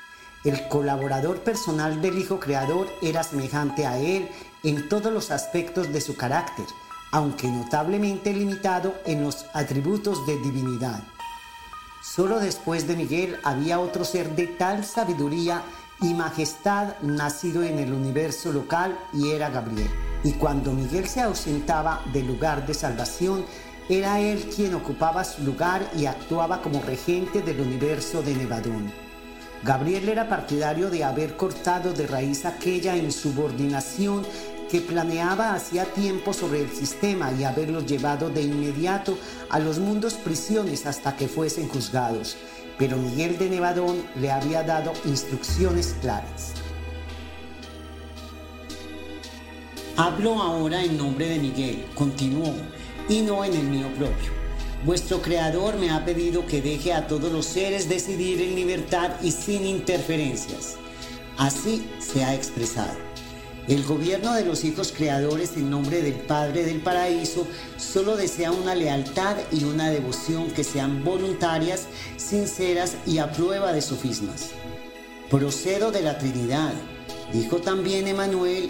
El 0.43 0.67
colaborador 0.67 1.39
personal 1.39 2.01
del 2.01 2.19
Hijo 2.19 2.39
Creador 2.39 2.87
era 3.01 3.23
semejante 3.23 3.85
a 3.85 3.97
él 3.97 4.29
en 4.63 4.89
todos 4.89 5.11
los 5.11 5.31
aspectos 5.31 5.91
de 5.91 6.01
su 6.01 6.15
carácter, 6.15 6.65
aunque 7.11 7.47
notablemente 7.47 8.33
limitado 8.33 8.93
en 9.05 9.23
los 9.23 9.45
atributos 9.53 10.27
de 10.27 10.37
divinidad. 10.37 11.01
Solo 12.03 12.39
después 12.39 12.87
de 12.87 12.97
Miguel 12.97 13.39
había 13.43 13.79
otro 13.79 14.03
ser 14.03 14.35
de 14.35 14.47
tal 14.47 14.83
sabiduría 14.83 15.63
y 16.01 16.13
majestad 16.13 16.99
nacido 17.01 17.63
en 17.63 17.79
el 17.79 17.93
universo 17.93 18.51
local 18.51 18.99
y 19.13 19.31
era 19.31 19.49
Gabriel. 19.49 19.89
Y 20.25 20.33
cuando 20.33 20.73
Miguel 20.73 21.07
se 21.07 21.21
ausentaba 21.21 22.01
del 22.11 22.27
lugar 22.27 22.67
de 22.67 22.73
salvación, 22.73 23.45
era 23.89 24.19
él 24.19 24.49
quien 24.55 24.73
ocupaba 24.73 25.23
su 25.23 25.43
lugar 25.43 25.89
y 25.97 26.05
actuaba 26.05 26.61
como 26.61 26.81
regente 26.81 27.41
del 27.41 27.61
universo 27.61 28.21
de 28.21 28.35
Nevadón. 28.35 28.91
Gabriel 29.63 30.09
era 30.09 30.27
partidario 30.27 30.89
de 30.89 31.03
haber 31.03 31.37
cortado 31.37 31.93
de 31.93 32.07
raíz 32.07 32.45
aquella 32.45 32.97
insubordinación 32.97 34.25
que 34.69 34.81
planeaba 34.81 35.53
hacía 35.53 35.85
tiempo 35.85 36.33
sobre 36.33 36.61
el 36.61 36.69
sistema 36.69 37.31
y 37.31 37.43
haberlos 37.43 37.85
llevado 37.85 38.29
de 38.29 38.41
inmediato 38.41 39.17
a 39.49 39.59
los 39.59 39.79
mundos 39.79 40.15
prisiones 40.15 40.85
hasta 40.85 41.15
que 41.15 41.27
fuesen 41.27 41.67
juzgados 41.67 42.37
pero 42.77 42.97
Miguel 42.97 43.37
de 43.37 43.49
Nevadón 43.49 44.03
le 44.19 44.31
había 44.31 44.63
dado 44.63 44.93
instrucciones 45.05 45.95
claras. 46.01 46.53
Hablo 49.95 50.41
ahora 50.41 50.83
en 50.83 50.97
nombre 50.97 51.29
de 51.29 51.39
Miguel, 51.39 51.85
continuó, 51.93 52.53
y 53.09 53.21
no 53.21 53.43
en 53.43 53.53
el 53.53 53.63
mío 53.63 53.87
propio. 53.97 54.31
Vuestro 54.85 55.21
creador 55.21 55.77
me 55.77 55.91
ha 55.91 56.03
pedido 56.03 56.45
que 56.45 56.61
deje 56.61 56.91
a 56.91 57.07
todos 57.07 57.31
los 57.31 57.45
seres 57.45 57.87
decidir 57.87 58.41
en 58.41 58.55
libertad 58.55 59.11
y 59.21 59.31
sin 59.31 59.65
interferencias. 59.65 60.75
Así 61.37 61.89
se 61.99 62.23
ha 62.23 62.35
expresado. 62.35 63.13
El 63.67 63.83
gobierno 63.83 64.33
de 64.33 64.43
los 64.43 64.65
hijos 64.65 64.91
creadores 64.91 65.55
en 65.55 65.69
nombre 65.69 66.01
del 66.01 66.15
Padre 66.15 66.65
del 66.65 66.81
Paraíso 66.81 67.47
solo 67.77 68.17
desea 68.17 68.51
una 68.51 68.75
lealtad 68.75 69.37
y 69.53 69.63
una 69.63 69.89
devoción 69.89 70.51
que 70.51 70.65
sean 70.65 71.05
voluntarias, 71.05 71.87
sinceras 72.17 72.97
y 73.05 73.19
a 73.19 73.31
prueba 73.31 73.71
de 73.71 73.81
sofismas. 73.81 74.49
Procedo 75.29 75.91
de 75.93 76.01
la 76.01 76.17
Trinidad, 76.17 76.73
dijo 77.31 77.59
también 77.59 78.09
Emanuel 78.09 78.67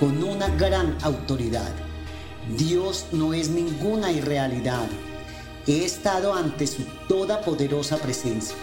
con 0.00 0.24
una 0.24 0.48
gran 0.56 0.96
autoridad. 1.02 1.91
Dios 2.56 3.06
no 3.12 3.34
es 3.34 3.50
ninguna 3.50 4.10
irrealidad. 4.12 4.86
He 5.66 5.84
estado 5.84 6.34
ante 6.34 6.66
su 6.66 6.82
todopoderosa 7.08 7.98
presencia. 7.98 8.56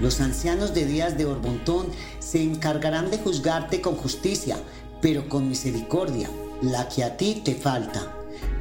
Los 0.00 0.20
ancianos 0.20 0.74
de 0.74 0.84
días 0.84 1.16
de 1.16 1.24
Orbontón 1.24 1.86
se 2.18 2.42
encargarán 2.42 3.10
de 3.10 3.18
juzgarte 3.18 3.80
con 3.80 3.96
justicia, 3.96 4.58
pero 5.00 5.28
con 5.28 5.48
misericordia, 5.48 6.28
la 6.60 6.88
que 6.88 7.02
a 7.04 7.16
ti 7.16 7.40
te 7.44 7.54
falta. 7.54 8.12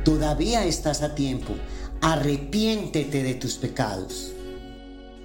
Todavía 0.06 0.64
estás 0.66 1.02
a 1.02 1.16
tiempo. 1.16 1.54
Arrepiéntete 2.02 3.24
de 3.24 3.34
tus 3.34 3.56
pecados. 3.56 4.33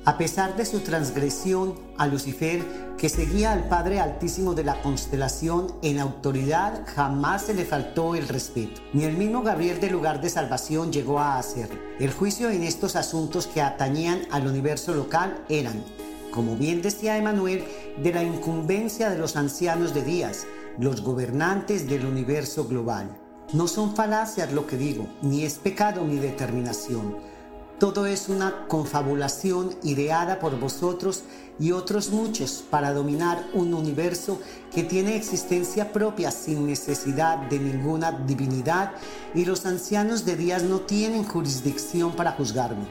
A 0.09 0.17
pesar 0.17 0.57
de 0.57 0.65
su 0.65 0.81
transgresión 0.81 1.75
a 1.99 2.07
Lucifer, 2.07 2.65
que 2.97 3.11
seguía 3.11 3.53
al 3.53 3.69
Padre 3.69 4.01
Altísimo 4.01 4.55
de 4.55 4.65
la 4.65 4.81
constelación 4.81 5.67
en 5.83 5.99
autoridad, 5.99 6.87
jamás 6.97 7.43
se 7.43 7.53
le 7.53 7.67
faltó 7.67 8.15
el 8.15 8.27
respeto. 8.27 8.81
Ni 8.95 9.05
el 9.05 9.19
mismo 9.19 9.43
Gabriel 9.43 9.81
del 9.81 9.93
lugar 9.93 10.23
de 10.23 10.31
salvación 10.31 10.91
llegó 10.91 11.19
a 11.19 11.39
hacer. 11.39 11.69
El 12.01 12.11
juicio 12.11 12.49
en 12.49 12.63
estos 12.63 12.97
asuntos 12.97 13.47
que 13.47 13.61
atañían 13.61 14.21
al 14.31 14.47
universo 14.47 14.95
local 14.95 15.45
eran, 15.51 15.85
como 16.31 16.57
bien 16.57 16.81
decía 16.81 17.19
Emanuel, 17.19 17.67
de 18.03 18.11
la 18.15 18.23
incumbencia 18.23 19.11
de 19.11 19.19
los 19.19 19.37
ancianos 19.37 19.93
de 19.93 20.05
días, 20.05 20.47
los 20.79 21.03
gobernantes 21.03 21.87
del 21.87 22.07
universo 22.07 22.67
global. 22.67 23.15
No 23.53 23.69
son 23.69 23.95
falacias 23.95 24.55
lo 24.55 24.67
que 24.67 24.79
digo, 24.79 25.07
ni 25.21 25.45
es 25.45 25.59
pecado 25.59 26.03
mi 26.05 26.17
determinación. 26.17 27.38
Todo 27.79 28.07
es 28.07 28.29
una 28.29 28.67
confabulación 28.67 29.71
ideada 29.85 30.41
por 30.41 30.59
vosotros 30.59 31.23
y 31.61 31.71
otros 31.71 32.11
muchos 32.11 32.65
para 32.69 32.93
dominar 32.93 33.47
un 33.55 33.73
universo 33.73 34.41
que 34.75 34.83
tiene 34.83 35.15
existencia 35.15 35.93
propia 35.93 36.33
sin 36.33 36.67
necesidad 36.67 37.39
de 37.49 37.61
ninguna 37.61 38.11
divinidad 38.11 38.95
y 39.33 39.45
los 39.45 39.65
ancianos 39.65 40.25
de 40.25 40.35
días 40.35 40.65
no 40.65 40.81
tienen 40.81 41.23
jurisdicción 41.23 42.17
para 42.17 42.33
juzgarme. 42.33 42.85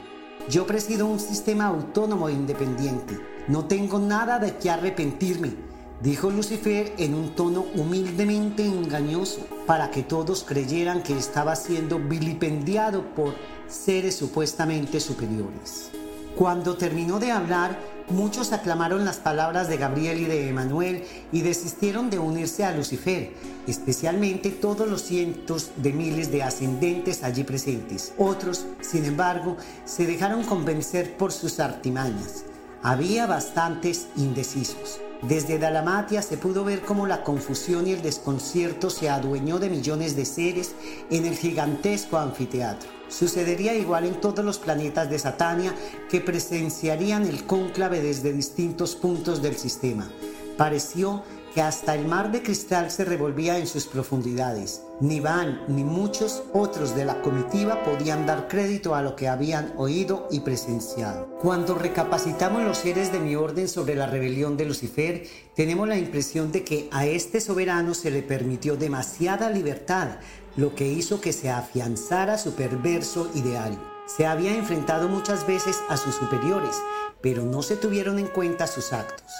Yo 0.50 0.66
presido 0.66 1.06
un 1.06 1.20
sistema 1.20 1.66
autónomo 1.66 2.30
e 2.30 2.34
independiente. 2.34 3.20
No 3.50 3.66
tengo 3.66 4.00
nada 4.00 4.40
de 4.40 4.56
qué 4.56 4.70
arrepentirme, 4.70 5.54
dijo 6.02 6.30
Lucifer 6.30 6.94
en 6.98 7.14
un 7.14 7.36
tono 7.36 7.66
humildemente 7.76 8.66
engañoso, 8.66 9.42
para 9.66 9.92
que 9.92 10.04
todos 10.04 10.46
creyeran 10.46 11.04
que 11.04 11.18
estaba 11.18 11.58
siendo 11.58 12.00
vilipendiado 12.00 13.04
por 13.14 13.34
seres 13.68 14.16
supuestamente 14.16 15.00
superiores. 15.00 15.92
Cuando 16.38 16.78
terminó 16.78 17.20
de 17.20 17.32
hablar, 17.32 17.80
muchos 18.10 18.54
aclamaron 18.54 19.06
las 19.06 19.18
palabras 19.18 19.68
de 19.70 19.78
Gabriel 19.78 20.20
y 20.20 20.26
de 20.26 20.50
Emanuel 20.50 21.04
y 21.32 21.42
desistieron 21.42 22.12
de 22.12 22.20
unirse 22.20 22.64
a 22.64 22.76
Lucifer, 22.76 23.32
especialmente 23.66 24.52
todos 24.52 24.88
los 24.88 25.02
cientos 25.02 25.72
de 25.78 25.94
miles 25.94 26.32
de 26.32 26.44
ascendentes 26.44 27.24
allí 27.24 27.44
presentes. 27.44 28.14
Otros, 28.20 28.68
sin 28.82 29.06
embargo, 29.06 29.58
se 29.86 30.06
dejaron 30.06 30.44
convencer 30.44 31.18
por 31.18 31.32
sus 31.32 31.60
artimañas. 31.60 32.44
Había 32.84 33.26
bastantes 33.26 34.06
indecisos. 34.16 35.02
Desde 35.24 35.58
Dalamatia 35.58 36.22
se 36.22 36.38
pudo 36.38 36.64
ver 36.64 36.82
cómo 36.82 37.08
la 37.08 37.24
confusión 37.24 37.88
y 37.88 37.94
el 37.94 38.04
desconcierto 38.04 38.92
se 38.92 39.10
adueñó 39.10 39.58
de 39.58 39.72
millones 39.72 40.16
de 40.16 40.26
seres 40.26 40.76
en 41.10 41.26
el 41.26 41.36
gigantesco 41.36 42.20
anfiteatro. 42.20 42.97
Sucedería 43.10 43.74
igual 43.76 44.06
en 44.06 44.19
todos 44.19 44.44
los 44.44 44.58
planetas 44.60 45.10
de 45.10 45.19
Satania 45.19 45.74
que 46.10 46.22
presenciarían 46.22 47.26
el 47.26 47.45
cónclave 47.45 48.02
desde 48.02 48.34
distintos 48.34 48.95
puntos 48.95 49.42
del 49.42 49.56
sistema. 49.56 50.10
Pareció 50.58 51.24
que 51.53 51.61
hasta 51.61 51.95
el 51.95 52.08
mar 52.08 52.32
de 52.32 52.44
cristal 52.44 52.92
se 52.92 53.03
revolvía 53.03 53.58
en 53.58 53.66
sus 53.66 53.88
profundidades. 53.88 54.84
Ni 55.00 55.19
Van 55.19 55.64
ni 55.68 55.84
muchos 55.84 56.44
otros 56.53 56.95
de 56.95 57.06
la 57.06 57.22
comitiva 57.22 57.84
podían 57.84 58.27
dar 58.27 58.48
crédito 58.48 58.94
a 58.94 59.02
lo 59.02 59.16
que 59.16 59.27
habían 59.27 59.74
oído 59.77 60.27
y 60.30 60.42
presenciado. 60.42 61.27
Cuando 61.42 61.76
recapacitamos 61.76 62.64
los 62.64 62.77
seres 62.77 63.11
de 63.11 63.19
mi 63.19 63.36
orden 63.36 63.68
sobre 63.68 63.95
la 63.95 64.06
rebelión 64.06 64.56
de 64.56 64.66
Lucifer, 64.66 65.26
tenemos 65.56 65.88
la 65.88 65.98
impresión 65.98 66.52
de 66.52 66.64
que 66.64 66.90
a 66.92 67.08
este 67.08 67.42
soberano 67.42 67.95
se 67.95 68.11
le 68.11 68.22
permitió 68.22 68.76
demasiada 68.76 69.50
libertad, 69.50 70.18
lo 70.58 70.76
que 70.76 70.88
hizo 70.88 71.22
que 71.22 71.32
se 71.32 71.50
afianzara 71.50 72.38
su 72.38 72.53
perverso 72.53 73.30
ideal. 73.36 73.77
Se 74.08 74.26
había 74.26 74.56
enfrentado 74.56 75.08
muchas 75.08 75.48
veces 75.48 75.80
a 75.88 75.98
sus 75.98 76.16
superiores, 76.16 76.76
pero 77.22 77.44
no 77.44 77.61
se 77.61 77.77
tuvieron 77.77 78.19
en 78.19 78.27
cuenta 78.27 78.68
sus 78.68 78.92
actos 78.92 79.32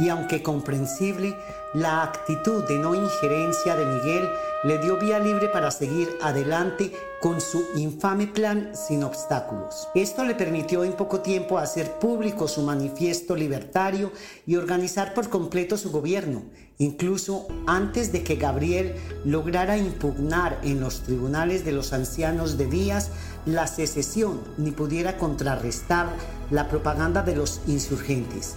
y 0.00 0.08
aunque 0.08 0.42
comprensible, 0.42 1.36
la 1.74 2.02
actitud 2.02 2.64
de 2.64 2.78
no 2.78 2.94
injerencia 2.94 3.76
de 3.76 3.84
Miguel 3.84 4.28
le 4.64 4.78
dio 4.78 4.96
vía 4.96 5.18
libre 5.18 5.48
para 5.48 5.70
seguir 5.70 6.08
adelante 6.22 6.92
con 7.20 7.40
su 7.40 7.62
infame 7.76 8.26
plan 8.26 8.72
sin 8.74 9.04
obstáculos. 9.04 9.88
Esto 9.94 10.24
le 10.24 10.34
permitió 10.34 10.84
en 10.84 10.94
poco 10.94 11.20
tiempo 11.20 11.58
hacer 11.58 11.98
público 11.98 12.48
su 12.48 12.62
manifiesto 12.62 13.36
libertario 13.36 14.10
y 14.46 14.56
organizar 14.56 15.12
por 15.12 15.28
completo 15.28 15.76
su 15.76 15.90
gobierno, 15.90 16.44
incluso 16.78 17.46
antes 17.66 18.10
de 18.10 18.24
que 18.24 18.36
Gabriel 18.36 18.96
lograra 19.26 19.76
impugnar 19.76 20.58
en 20.62 20.80
los 20.80 21.02
tribunales 21.02 21.64
de 21.66 21.72
los 21.72 21.92
ancianos 21.92 22.56
de 22.56 22.66
Díaz 22.66 23.10
la 23.44 23.66
secesión 23.66 24.40
ni 24.56 24.70
pudiera 24.70 25.18
contrarrestar 25.18 26.08
la 26.50 26.68
propaganda 26.68 27.22
de 27.22 27.36
los 27.36 27.60
insurgentes. 27.66 28.56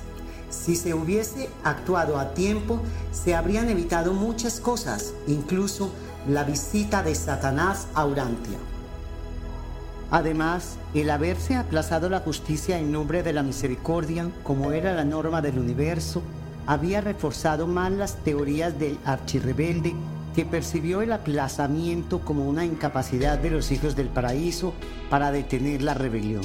Si 0.53 0.75
se 0.75 0.93
hubiese 0.93 1.49
actuado 1.63 2.17
a 2.19 2.33
tiempo, 2.33 2.79
se 3.11 3.35
habrían 3.35 3.69
evitado 3.69 4.13
muchas 4.13 4.59
cosas, 4.59 5.13
incluso 5.27 5.91
la 6.29 6.43
visita 6.43 7.01
de 7.03 7.15
Satanás 7.15 7.87
a 7.95 8.05
Urantia. 8.05 8.57
Además, 10.11 10.77
el 10.93 11.09
haberse 11.09 11.55
aplazado 11.55 12.07
la 12.07 12.19
justicia 12.19 12.77
en 12.77 12.91
nombre 12.91 13.23
de 13.23 13.33
la 13.33 13.41
misericordia, 13.41 14.29
como 14.43 14.71
era 14.71 14.93
la 14.93 15.03
norma 15.03 15.41
del 15.41 15.57
universo, 15.57 16.21
había 16.67 17.01
reforzado 17.01 17.65
más 17.67 17.91
las 17.91 18.15
teorías 18.17 18.77
del 18.77 18.99
archirrebelde 19.05 19.95
que 20.35 20.45
percibió 20.45 21.01
el 21.01 21.11
aplazamiento 21.11 22.19
como 22.21 22.47
una 22.47 22.63
incapacidad 22.63 23.37
de 23.37 23.49
los 23.49 23.71
hijos 23.71 23.95
del 23.95 24.07
paraíso 24.07 24.73
para 25.09 25.31
detener 25.31 25.81
la 25.81 25.93
rebelión. 25.93 26.43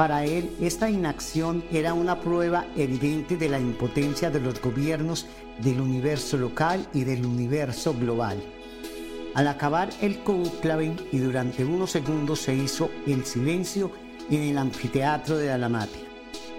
Para 0.00 0.24
él, 0.24 0.56
esta 0.62 0.88
inacción 0.88 1.62
era 1.70 1.92
una 1.92 2.20
prueba 2.20 2.64
evidente 2.74 3.36
de 3.36 3.50
la 3.50 3.60
impotencia 3.60 4.30
de 4.30 4.40
los 4.40 4.58
gobiernos 4.58 5.26
del 5.58 5.78
universo 5.78 6.38
local 6.38 6.86
y 6.94 7.04
del 7.04 7.26
universo 7.26 7.92
global. 7.92 8.42
Al 9.34 9.46
acabar 9.46 9.90
el 10.00 10.20
conclave 10.20 10.96
y 11.12 11.18
durante 11.18 11.66
unos 11.66 11.90
segundos 11.90 12.40
se 12.40 12.54
hizo 12.54 12.90
el 13.06 13.26
silencio 13.26 13.90
en 14.30 14.44
el 14.44 14.56
anfiteatro 14.56 15.36
de 15.36 15.52
Alamatia. 15.52 16.00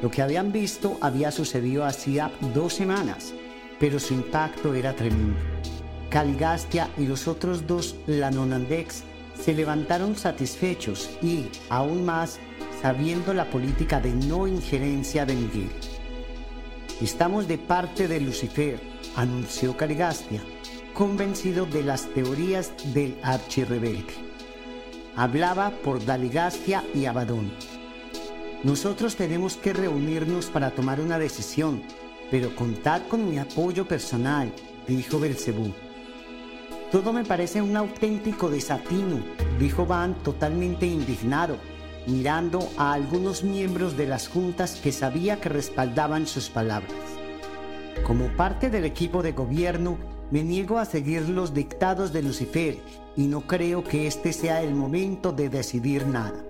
Lo 0.03 0.11
que 0.11 0.21
habían 0.21 0.51
visto 0.51 0.99
había 1.01 1.31
sucedido 1.31 1.83
hacía 1.83 2.31
dos 2.53 2.75
semanas, 2.75 3.33
pero 3.79 3.99
su 3.99 4.13
impacto 4.13 4.75
era 4.75 4.95
tremendo. 4.95 5.39
Caligastia 6.11 6.91
y 6.95 7.07
los 7.07 7.27
otros 7.27 7.65
dos 7.65 7.95
Lanonandex 8.05 9.03
se 9.33 9.55
levantaron 9.55 10.15
satisfechos 10.15 11.09
y, 11.23 11.45
aún 11.69 12.05
más, 12.05 12.39
sabiendo 12.81 13.33
la 13.33 13.45
política 13.45 13.99
de 13.99 14.11
no 14.11 14.47
injerencia 14.47 15.25
de 15.25 15.35
Miguel. 15.35 15.69
Estamos 16.99 17.47
de 17.47 17.59
parte 17.59 18.07
de 18.07 18.19
Lucifer, 18.19 18.79
anunció 19.15 19.77
Caligastia, 19.77 20.41
convencido 20.93 21.67
de 21.67 21.83
las 21.83 22.07
teorías 22.07 22.73
del 22.93 23.17
archirrebelde. 23.21 24.13
Hablaba 25.15 25.69
por 25.83 26.03
Daligastia 26.03 26.83
y 26.95 27.05
Abadón. 27.05 27.51
Nosotros 28.63 29.15
tenemos 29.15 29.57
que 29.57 29.73
reunirnos 29.73 30.47
para 30.47 30.71
tomar 30.71 30.99
una 30.99 31.19
decisión, 31.19 31.83
pero 32.31 32.55
contad 32.55 33.01
con 33.07 33.29
mi 33.29 33.37
apoyo 33.37 33.87
personal, 33.87 34.51
dijo 34.87 35.19
Belcebú. 35.19 35.71
Todo 36.91 37.13
me 37.13 37.25
parece 37.25 37.61
un 37.61 37.77
auténtico 37.77 38.49
desatino, 38.49 39.19
dijo 39.59 39.85
Van 39.85 40.15
totalmente 40.23 40.85
indignado 40.87 41.57
mirando 42.07 42.69
a 42.77 42.93
algunos 42.93 43.43
miembros 43.43 43.97
de 43.97 44.07
las 44.07 44.27
juntas 44.27 44.75
que 44.75 44.91
sabía 44.91 45.39
que 45.39 45.49
respaldaban 45.49 46.27
sus 46.27 46.49
palabras. 46.49 46.93
Como 48.05 48.35
parte 48.35 48.69
del 48.69 48.85
equipo 48.85 49.21
de 49.21 49.33
gobierno, 49.33 49.97
me 50.31 50.43
niego 50.43 50.79
a 50.79 50.85
seguir 50.85 51.27
los 51.29 51.53
dictados 51.53 52.13
de 52.13 52.23
Lucifer 52.23 52.77
y 53.15 53.27
no 53.27 53.41
creo 53.41 53.83
que 53.83 54.07
este 54.07 54.33
sea 54.33 54.61
el 54.61 54.73
momento 54.73 55.31
de 55.31 55.49
decidir 55.49 56.07
nada. 56.07 56.43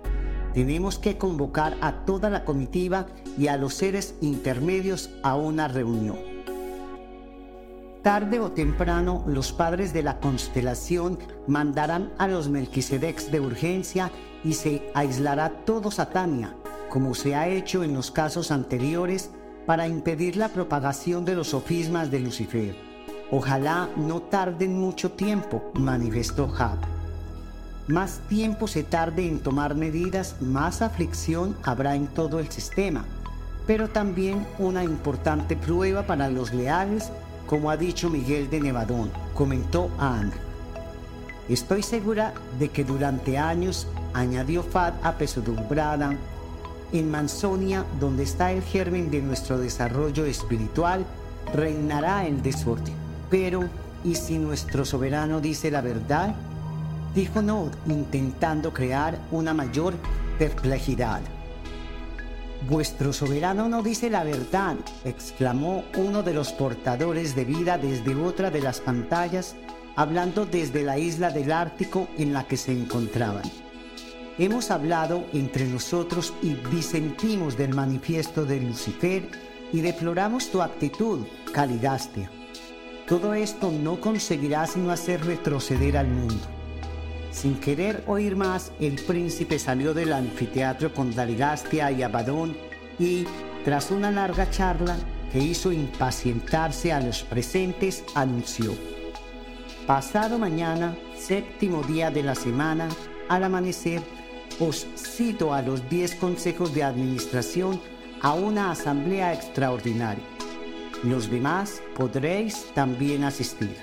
Tenemos 0.54 0.98
que 0.98 1.18
convocar 1.18 1.76
a 1.80 2.04
toda 2.04 2.30
la 2.30 2.44
comitiva 2.44 3.06
y 3.38 3.48
a 3.48 3.56
los 3.56 3.74
seres 3.74 4.14
intermedios 4.20 5.10
a 5.22 5.34
una 5.34 5.66
reunión. 5.66 6.31
Tarde 8.02 8.40
o 8.40 8.50
temprano, 8.50 9.22
los 9.28 9.52
padres 9.52 9.92
de 9.92 10.02
la 10.02 10.18
constelación 10.18 11.20
mandarán 11.46 12.12
a 12.18 12.26
los 12.26 12.48
Melquisedecs 12.48 13.30
de 13.30 13.38
urgencia 13.38 14.10
y 14.42 14.54
se 14.54 14.90
aislará 14.92 15.50
todo 15.64 15.92
Satania, 15.92 16.56
como 16.90 17.14
se 17.14 17.36
ha 17.36 17.46
hecho 17.46 17.84
en 17.84 17.94
los 17.94 18.10
casos 18.10 18.50
anteriores, 18.50 19.30
para 19.66 19.86
impedir 19.86 20.34
la 20.36 20.48
propagación 20.48 21.24
de 21.24 21.36
los 21.36 21.50
sofismas 21.50 22.10
de 22.10 22.18
Lucifer. 22.18 22.74
Ojalá 23.30 23.88
no 23.96 24.20
tarden 24.20 24.80
mucho 24.80 25.12
tiempo, 25.12 25.70
manifestó 25.74 26.52
Hab. 26.58 26.78
Más 27.86 28.18
tiempo 28.28 28.66
se 28.66 28.82
tarde 28.82 29.28
en 29.28 29.38
tomar 29.38 29.76
medidas, 29.76 30.34
más 30.40 30.82
aflicción 30.82 31.56
habrá 31.62 31.94
en 31.94 32.08
todo 32.08 32.40
el 32.40 32.50
sistema, 32.50 33.04
pero 33.64 33.88
también 33.88 34.44
una 34.58 34.82
importante 34.82 35.54
prueba 35.54 36.02
para 36.02 36.28
los 36.28 36.52
leales, 36.52 37.12
como 37.52 37.68
ha 37.68 37.76
dicho 37.76 38.08
Miguel 38.08 38.48
de 38.48 38.60
Nevadón, 38.60 39.10
comentó 39.34 39.90
Ana. 39.98 40.32
Estoy 41.50 41.82
segura 41.82 42.32
de 42.58 42.70
que 42.70 42.82
durante 42.82 43.36
años 43.36 43.86
añadió 44.14 44.62
Fad 44.62 44.94
apesadumbrada, 45.02 46.16
en 46.94 47.10
Manzonia, 47.10 47.84
donde 48.00 48.22
está 48.22 48.52
el 48.52 48.62
germen 48.62 49.10
de 49.10 49.20
nuestro 49.20 49.58
desarrollo 49.58 50.24
espiritual, 50.24 51.04
reinará 51.52 52.26
el 52.26 52.40
desorden. 52.40 52.94
Pero, 53.28 53.68
¿y 54.02 54.14
si 54.14 54.38
nuestro 54.38 54.86
soberano 54.86 55.38
dice 55.42 55.70
la 55.70 55.82
verdad? 55.82 56.34
Dijo 57.14 57.42
no, 57.42 57.68
intentando 57.86 58.72
crear 58.72 59.18
una 59.30 59.52
mayor 59.52 59.92
perplejidad. 60.38 61.20
Vuestro 62.68 63.12
soberano 63.12 63.68
no 63.68 63.82
dice 63.82 64.08
la 64.08 64.22
verdad, 64.22 64.76
exclamó 65.04 65.84
uno 65.96 66.22
de 66.22 66.32
los 66.32 66.52
portadores 66.52 67.34
de 67.34 67.44
vida 67.44 67.76
desde 67.76 68.14
otra 68.14 68.52
de 68.52 68.60
las 68.60 68.80
pantallas, 68.80 69.56
hablando 69.96 70.46
desde 70.46 70.84
la 70.84 70.96
isla 70.96 71.30
del 71.30 71.50
Ártico 71.50 72.06
en 72.18 72.32
la 72.32 72.46
que 72.46 72.56
se 72.56 72.72
encontraban. 72.72 73.42
hemos 74.38 74.70
hablado 74.70 75.26
entre 75.34 75.66
nosotros 75.66 76.32
y 76.40 76.54
disentimos 76.70 77.58
del 77.58 77.74
manifiesto 77.74 78.44
de 78.44 78.60
Lucifer 78.60 79.28
y 79.72 79.80
deploramos 79.80 80.50
tu 80.50 80.62
actitud, 80.62 81.26
Caligastia. 81.52 82.30
Todo 83.06 83.34
esto 83.34 83.70
no 83.72 84.00
conseguirá 84.00 84.66
sino 84.66 84.90
hacer 84.90 85.24
retroceder 85.24 85.96
al 85.96 86.08
mundo. 86.08 86.61
Sin 87.32 87.58
querer 87.58 88.04
oír 88.06 88.36
más, 88.36 88.72
el 88.78 88.96
príncipe 88.96 89.58
salió 89.58 89.94
del 89.94 90.12
anfiteatro 90.12 90.92
con 90.92 91.12
Caligastia 91.12 91.90
y 91.90 92.02
Abadón 92.02 92.56
y, 92.98 93.24
tras 93.64 93.90
una 93.90 94.10
larga 94.10 94.50
charla 94.50 94.96
que 95.32 95.38
hizo 95.38 95.72
impacientarse 95.72 96.92
a 96.92 97.00
los 97.00 97.22
presentes, 97.22 98.04
anunció. 98.14 98.74
Pasado 99.86 100.38
mañana, 100.38 100.94
séptimo 101.18 101.82
día 101.82 102.10
de 102.10 102.22
la 102.22 102.34
semana, 102.34 102.88
al 103.28 103.44
amanecer, 103.44 104.02
os 104.60 104.86
cito 104.96 105.54
a 105.54 105.62
los 105.62 105.88
diez 105.88 106.14
consejos 106.14 106.74
de 106.74 106.84
administración 106.84 107.80
a 108.20 108.34
una 108.34 108.70
asamblea 108.70 109.32
extraordinaria. 109.32 110.22
Los 111.02 111.30
demás 111.30 111.82
podréis 111.96 112.66
también 112.74 113.24
asistir. 113.24 113.74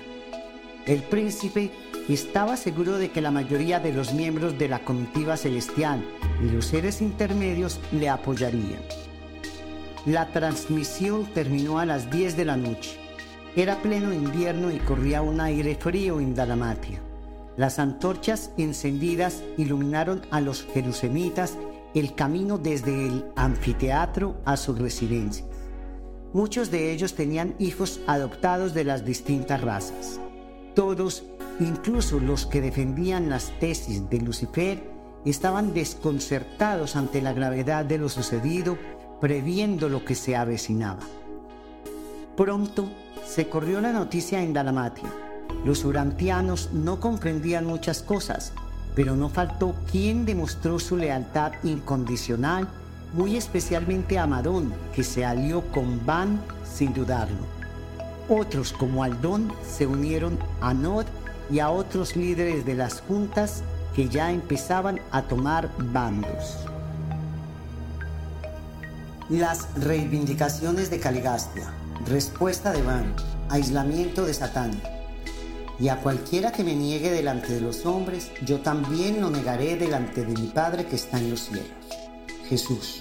El 0.86 1.02
príncipe 1.02 1.70
estaba 2.14 2.56
seguro 2.56 2.98
de 2.98 3.10
que 3.10 3.20
la 3.20 3.30
mayoría 3.30 3.78
de 3.80 3.92
los 3.92 4.14
miembros 4.14 4.58
de 4.58 4.68
la 4.68 4.80
comitiva 4.80 5.36
celestial 5.36 6.04
y 6.42 6.50
los 6.50 6.66
seres 6.66 7.00
intermedios 7.00 7.80
le 7.92 8.08
apoyarían. 8.08 8.80
La 10.06 10.32
transmisión 10.32 11.26
terminó 11.34 11.78
a 11.78 11.86
las 11.86 12.10
10 12.10 12.36
de 12.36 12.44
la 12.44 12.56
noche. 12.56 12.98
Era 13.54 13.82
pleno 13.82 14.12
invierno 14.14 14.70
y 14.70 14.78
corría 14.78 15.22
un 15.22 15.40
aire 15.40 15.74
frío 15.74 16.20
en 16.20 16.34
Dalamatia. 16.34 17.00
Las 17.56 17.78
antorchas 17.78 18.52
encendidas 18.56 19.42
iluminaron 19.58 20.22
a 20.30 20.40
los 20.40 20.64
jerusemitas 20.72 21.58
el 21.94 22.14
camino 22.14 22.56
desde 22.56 23.06
el 23.06 23.24
anfiteatro 23.36 24.40
a 24.44 24.56
sus 24.56 24.78
residencias. 24.78 25.46
Muchos 26.32 26.70
de 26.70 26.92
ellos 26.92 27.14
tenían 27.14 27.54
hijos 27.58 28.00
adoptados 28.06 28.72
de 28.72 28.84
las 28.84 29.04
distintas 29.04 29.60
razas. 29.60 30.20
Todos, 30.74 31.24
incluso 31.60 32.18
los 32.18 32.46
que 32.46 32.60
defendían 32.60 33.28
las 33.28 33.58
tesis 33.60 34.08
de 34.08 34.20
Lucifer, 34.20 34.90
estaban 35.24 35.74
desconcertados 35.74 36.96
ante 36.96 37.20
la 37.20 37.32
gravedad 37.32 37.84
de 37.84 37.98
lo 37.98 38.08
sucedido, 38.08 38.78
previendo 39.20 39.88
lo 39.88 40.04
que 40.04 40.14
se 40.14 40.34
avecinaba. 40.36 41.00
Pronto 42.36 42.88
se 43.26 43.48
corrió 43.48 43.80
la 43.80 43.92
noticia 43.92 44.42
en 44.42 44.54
Dalmatia. 44.54 45.08
Los 45.64 45.84
urantianos 45.84 46.70
no 46.72 47.00
comprendían 47.00 47.66
muchas 47.66 48.02
cosas, 48.02 48.54
pero 48.94 49.14
no 49.14 49.28
faltó 49.28 49.74
quien 49.90 50.24
demostró 50.24 50.78
su 50.78 50.96
lealtad 50.96 51.52
incondicional, 51.62 52.66
muy 53.12 53.36
especialmente 53.36 54.18
a 54.18 54.26
Madón, 54.26 54.72
que 54.94 55.04
se 55.04 55.24
alió 55.24 55.62
con 55.70 56.04
Van 56.06 56.40
sin 56.64 56.94
dudarlo. 56.94 57.60
Otros 58.28 58.72
como 58.72 59.02
Aldón 59.04 59.52
se 59.68 59.86
unieron 59.86 60.38
a 60.60 60.72
Nod 60.72 61.06
y 61.50 61.58
a 61.58 61.70
otros 61.70 62.16
líderes 62.16 62.64
de 62.64 62.74
las 62.74 63.00
juntas 63.00 63.62
que 63.94 64.08
ya 64.08 64.30
empezaban 64.30 65.00
a 65.10 65.22
tomar 65.22 65.70
bandos. 65.92 66.58
Las 69.28 69.68
reivindicaciones 69.74 70.90
de 70.90 71.00
Caligastia, 71.00 71.72
respuesta 72.06 72.72
de 72.72 72.82
Van, 72.82 73.14
aislamiento 73.48 74.24
de 74.24 74.34
Satán, 74.34 74.80
y 75.78 75.88
a 75.88 75.96
cualquiera 75.96 76.52
que 76.52 76.62
me 76.62 76.74
niegue 76.74 77.10
delante 77.10 77.54
de 77.54 77.60
los 77.60 77.86
hombres, 77.86 78.30
yo 78.44 78.60
también 78.60 79.20
lo 79.20 79.30
negaré 79.30 79.76
delante 79.76 80.24
de 80.24 80.34
mi 80.34 80.48
Padre 80.48 80.84
que 80.84 80.96
está 80.96 81.18
en 81.18 81.30
los 81.30 81.40
cielos. 81.40 81.70
Jesús. 82.48 83.00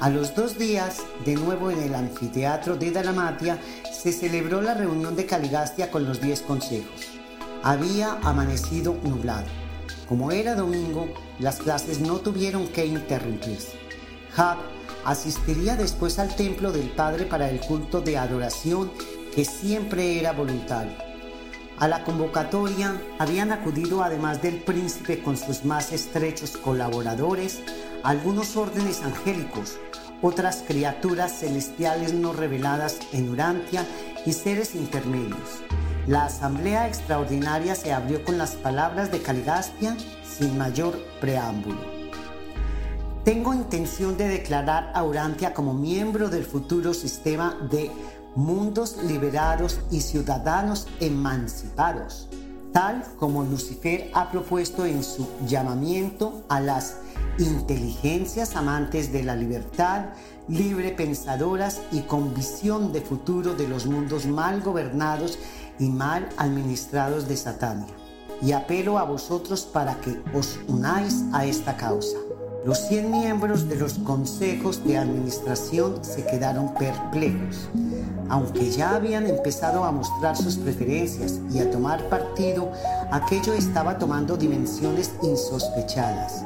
A 0.00 0.08
los 0.08 0.34
dos 0.34 0.58
días, 0.58 1.02
de 1.24 1.34
nuevo 1.34 1.70
en 1.70 1.82
el 1.82 1.94
anfiteatro 1.94 2.76
de 2.76 2.90
Dalamatia, 2.90 3.58
se 4.00 4.12
celebró 4.12 4.62
la 4.62 4.72
reunión 4.72 5.14
de 5.14 5.26
Caligastia 5.26 5.90
con 5.90 6.06
los 6.06 6.22
diez 6.22 6.40
consejos. 6.40 7.02
Había 7.62 8.14
amanecido 8.22 8.96
nublado. 9.04 9.46
Como 10.08 10.32
era 10.32 10.54
domingo, 10.54 11.08
las 11.38 11.58
clases 11.58 12.00
no 12.00 12.16
tuvieron 12.16 12.66
que 12.68 12.86
interrumpirse. 12.86 13.72
Jab 14.32 14.56
asistiría 15.04 15.76
después 15.76 16.18
al 16.18 16.34
templo 16.34 16.72
del 16.72 16.88
Padre 16.88 17.26
para 17.26 17.50
el 17.50 17.60
culto 17.60 18.00
de 18.00 18.16
adoración 18.16 18.90
que 19.34 19.44
siempre 19.44 20.18
era 20.18 20.32
voluntario. 20.32 20.96
A 21.78 21.86
la 21.86 22.02
convocatoria 22.02 23.02
habían 23.18 23.52
acudido 23.52 24.02
además 24.02 24.40
del 24.40 24.62
príncipe 24.62 25.22
con 25.22 25.36
sus 25.36 25.66
más 25.66 25.92
estrechos 25.92 26.56
colaboradores, 26.56 27.60
algunos 28.02 28.56
órdenes 28.56 29.02
angélicos, 29.02 29.78
otras 30.22 30.64
criaturas 30.66 31.40
celestiales 31.40 32.12
no 32.12 32.32
reveladas 32.32 32.98
en 33.12 33.30
Urantia 33.30 33.86
y 34.26 34.32
seres 34.32 34.74
intermedios. 34.74 35.62
La 36.06 36.24
asamblea 36.24 36.88
extraordinaria 36.88 37.74
se 37.74 37.92
abrió 37.92 38.24
con 38.24 38.38
las 38.38 38.52
palabras 38.56 39.10
de 39.10 39.20
Caligastia 39.20 39.96
sin 40.24 40.56
mayor 40.58 40.98
preámbulo. 41.20 42.00
Tengo 43.24 43.52
intención 43.52 44.16
de 44.16 44.28
declarar 44.28 44.92
a 44.94 45.04
Urantia 45.04 45.52
como 45.52 45.74
miembro 45.74 46.30
del 46.30 46.44
futuro 46.44 46.94
sistema 46.94 47.56
de 47.70 47.90
mundos 48.34 48.96
liberados 49.04 49.80
y 49.90 50.00
ciudadanos 50.00 50.88
emancipados, 51.00 52.28
tal 52.72 53.04
como 53.18 53.44
Lucifer 53.44 54.10
ha 54.14 54.30
propuesto 54.30 54.84
en 54.84 55.02
su 55.02 55.26
llamamiento 55.46 56.42
a 56.48 56.60
las 56.60 56.98
inteligencias 57.38 58.56
amantes 58.56 59.12
de 59.12 59.22
la 59.22 59.36
libertad, 59.36 60.06
libre 60.48 60.90
pensadoras 60.92 61.80
y 61.92 62.00
con 62.00 62.34
visión 62.34 62.92
de 62.92 63.00
futuro 63.00 63.54
de 63.54 63.68
los 63.68 63.86
mundos 63.86 64.26
mal 64.26 64.60
gobernados 64.60 65.38
y 65.78 65.88
mal 65.88 66.28
administrados 66.36 67.28
de 67.28 67.36
Satania. 67.36 67.94
Y 68.42 68.52
apelo 68.52 68.98
a 68.98 69.04
vosotros 69.04 69.62
para 69.62 70.00
que 70.00 70.20
os 70.34 70.58
unáis 70.66 71.24
a 71.32 71.44
esta 71.44 71.76
causa. 71.76 72.16
Los 72.64 72.78
100 72.88 73.10
miembros 73.10 73.68
de 73.68 73.76
los 73.76 73.94
consejos 73.94 74.84
de 74.84 74.98
administración 74.98 76.04
se 76.04 76.24
quedaron 76.26 76.74
perplejos 76.74 77.68
aunque 78.30 78.70
ya 78.70 78.94
habían 78.94 79.26
empezado 79.26 79.84
a 79.84 79.90
mostrar 79.90 80.36
sus 80.36 80.56
preferencias 80.56 81.40
y 81.52 81.58
a 81.58 81.68
tomar 81.70 82.08
partido, 82.08 82.70
aquello 83.10 83.52
estaba 83.54 83.98
tomando 83.98 84.36
dimensiones 84.36 85.12
insospechadas. 85.20 86.44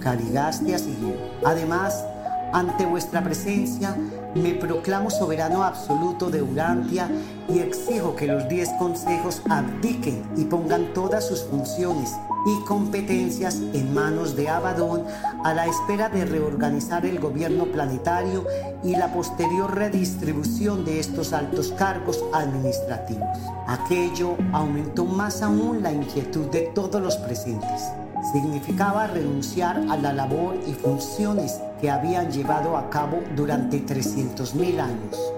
Caligastia 0.00 0.78
siguió. 0.78 1.14
Además, 1.44 2.04
ante 2.52 2.84
vuestra 2.84 3.22
presencia, 3.22 3.96
me 4.34 4.54
proclamo 4.54 5.10
soberano 5.10 5.62
absoluto 5.62 6.30
de 6.30 6.42
Urantia 6.42 7.08
y 7.48 7.58
exijo 7.58 8.14
que 8.14 8.26
los 8.26 8.48
diez 8.48 8.68
consejos 8.78 9.42
abdiquen 9.48 10.22
y 10.36 10.44
pongan 10.44 10.92
todas 10.92 11.26
sus 11.26 11.42
funciones 11.44 12.14
y 12.46 12.64
competencias 12.64 13.56
en 13.74 13.92
manos 13.92 14.34
de 14.34 14.48
Abadón 14.48 15.04
a 15.44 15.52
la 15.52 15.66
espera 15.66 16.08
de 16.08 16.24
reorganizar 16.24 17.04
el 17.04 17.18
gobierno 17.18 17.66
planetario 17.66 18.46
y 18.82 18.96
la 18.96 19.12
posterior 19.12 19.74
redistribución 19.74 20.84
de 20.84 21.00
estos 21.00 21.32
altos 21.32 21.72
cargos 21.72 22.24
administrativos. 22.32 23.28
Aquello 23.66 24.36
aumentó 24.52 25.04
más 25.04 25.42
aún 25.42 25.82
la 25.82 25.92
inquietud 25.92 26.46
de 26.46 26.70
todos 26.74 27.02
los 27.02 27.16
presentes. 27.18 27.90
Significaba 28.22 29.06
renunciar 29.06 29.78
a 29.88 29.96
la 29.96 30.12
labor 30.12 30.56
y 30.66 30.72
funciones 30.74 31.60
que 31.80 31.90
habían 31.90 32.30
llevado 32.30 32.76
a 32.76 32.90
cabo 32.90 33.20
durante 33.34 33.84
300.000 33.84 34.80
años. 34.80 35.32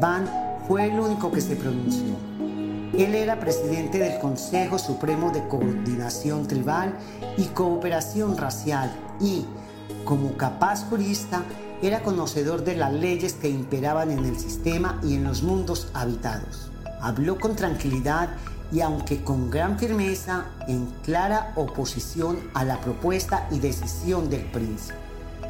Van 0.00 0.28
fue 0.66 0.86
el 0.86 0.98
único 0.98 1.30
que 1.30 1.40
se 1.40 1.54
pronunció. 1.54 2.16
Él 2.98 3.14
era 3.14 3.38
presidente 3.38 3.98
del 3.98 4.18
Consejo 4.18 4.78
Supremo 4.78 5.30
de 5.30 5.46
Coordinación 5.46 6.48
Tribal 6.48 6.94
y 7.36 7.44
Cooperación 7.46 8.36
Racial 8.36 8.90
y, 9.20 9.44
como 10.04 10.36
capaz 10.36 10.84
jurista, 10.84 11.42
era 11.82 12.02
conocedor 12.02 12.64
de 12.64 12.74
las 12.74 12.92
leyes 12.92 13.34
que 13.34 13.48
imperaban 13.48 14.10
en 14.10 14.24
el 14.24 14.38
sistema 14.38 14.98
y 15.04 15.14
en 15.14 15.24
los 15.24 15.42
mundos 15.42 15.88
habitados. 15.94 16.70
Habló 17.00 17.38
con 17.38 17.54
tranquilidad 17.54 18.30
y 18.72 18.80
aunque 18.80 19.22
con 19.22 19.50
gran 19.50 19.78
firmeza, 19.78 20.46
en 20.68 20.86
clara 21.02 21.52
oposición 21.56 22.38
a 22.54 22.64
la 22.64 22.80
propuesta 22.80 23.48
y 23.50 23.58
decisión 23.58 24.28
del 24.28 24.44
príncipe. 24.46 24.98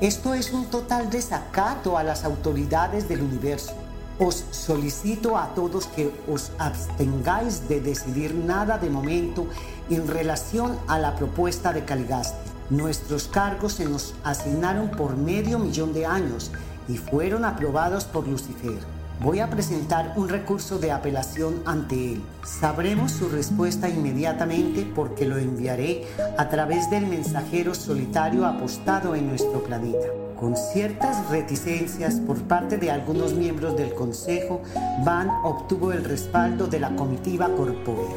Esto 0.01 0.35
es 0.35 0.53
un 0.53 0.67
total 0.67 1.11
desacato 1.11 1.97
a 1.97 2.03
las 2.03 2.25
autoridades 2.25 3.09
del 3.09 3.23
universo 3.23 3.75
os 4.19 4.45
solicito 4.51 5.37
a 5.37 5.55
todos 5.55 5.87
que 5.87 6.11
os 6.27 6.51
abstengáis 6.59 7.69
de 7.69 7.81
decidir 7.81 8.35
nada 8.35 8.79
de 8.79 8.89
momento 8.89 9.47
en 9.91 10.09
relación 10.09 10.79
a 10.89 10.99
la 10.99 11.15
propuesta 11.15 11.73
de 11.73 11.85
Caligaste. 11.85 12.51
Nuestros 12.71 13.29
cargos 13.29 13.75
se 13.75 13.85
nos 13.85 14.15
asignaron 14.25 14.91
por 14.91 15.17
medio 15.17 15.59
millón 15.59 15.93
de 15.93 16.07
años 16.07 16.51
y 16.89 16.97
fueron 16.97 17.45
aprobados 17.45 18.05
por 18.05 18.27
Lucifer. 18.27 18.96
Voy 19.21 19.41
a 19.41 19.49
presentar 19.49 20.13
un 20.17 20.29
recurso 20.29 20.79
de 20.79 20.93
apelación 20.93 21.63
ante 21.65 22.13
él. 22.13 22.23
Sabremos 22.45 23.13
su 23.13 23.31
respuesta 23.31 23.89
inmediatamente 23.89 24.91
porque 24.95 25.25
lo 25.25 25.39
enviaré 25.39 26.05
a 26.37 26.51
través 26.51 26.91
del 26.91 27.07
mensajero 27.07 27.75
solitario 27.75 28.45
apostado 28.45 29.15
en 29.15 29.29
nuestro 29.29 29.65
planeta. 29.65 30.07
Con 30.39 30.55
ciertas 30.55 31.31
reticencias 31.31 32.17
por 32.17 32.43
parte 32.43 32.77
de 32.77 32.91
algunos 32.91 33.33
miembros 33.33 33.75
del 33.75 33.95
Consejo, 33.95 34.61
Van 35.03 35.31
obtuvo 35.45 35.93
el 35.93 36.05
respaldo 36.05 36.67
de 36.67 36.81
la 36.81 36.95
comitiva 36.95 37.49
corpórea. 37.49 38.17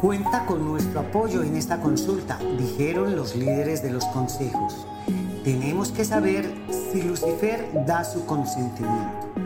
Cuenta 0.00 0.46
con 0.46 0.64
nuestro 0.64 1.00
apoyo 1.00 1.42
en 1.42 1.56
esta 1.56 1.80
consulta, 1.80 2.38
dijeron 2.58 3.16
los 3.16 3.36
líderes 3.36 3.82
de 3.82 3.90
los 3.90 4.04
consejos. 4.06 4.86
Tenemos 5.44 5.90
que 5.90 6.06
saber 6.06 6.50
si 6.90 7.02
Lucifer 7.02 7.84
da 7.86 8.02
su 8.02 8.24
consentimiento. 8.24 9.43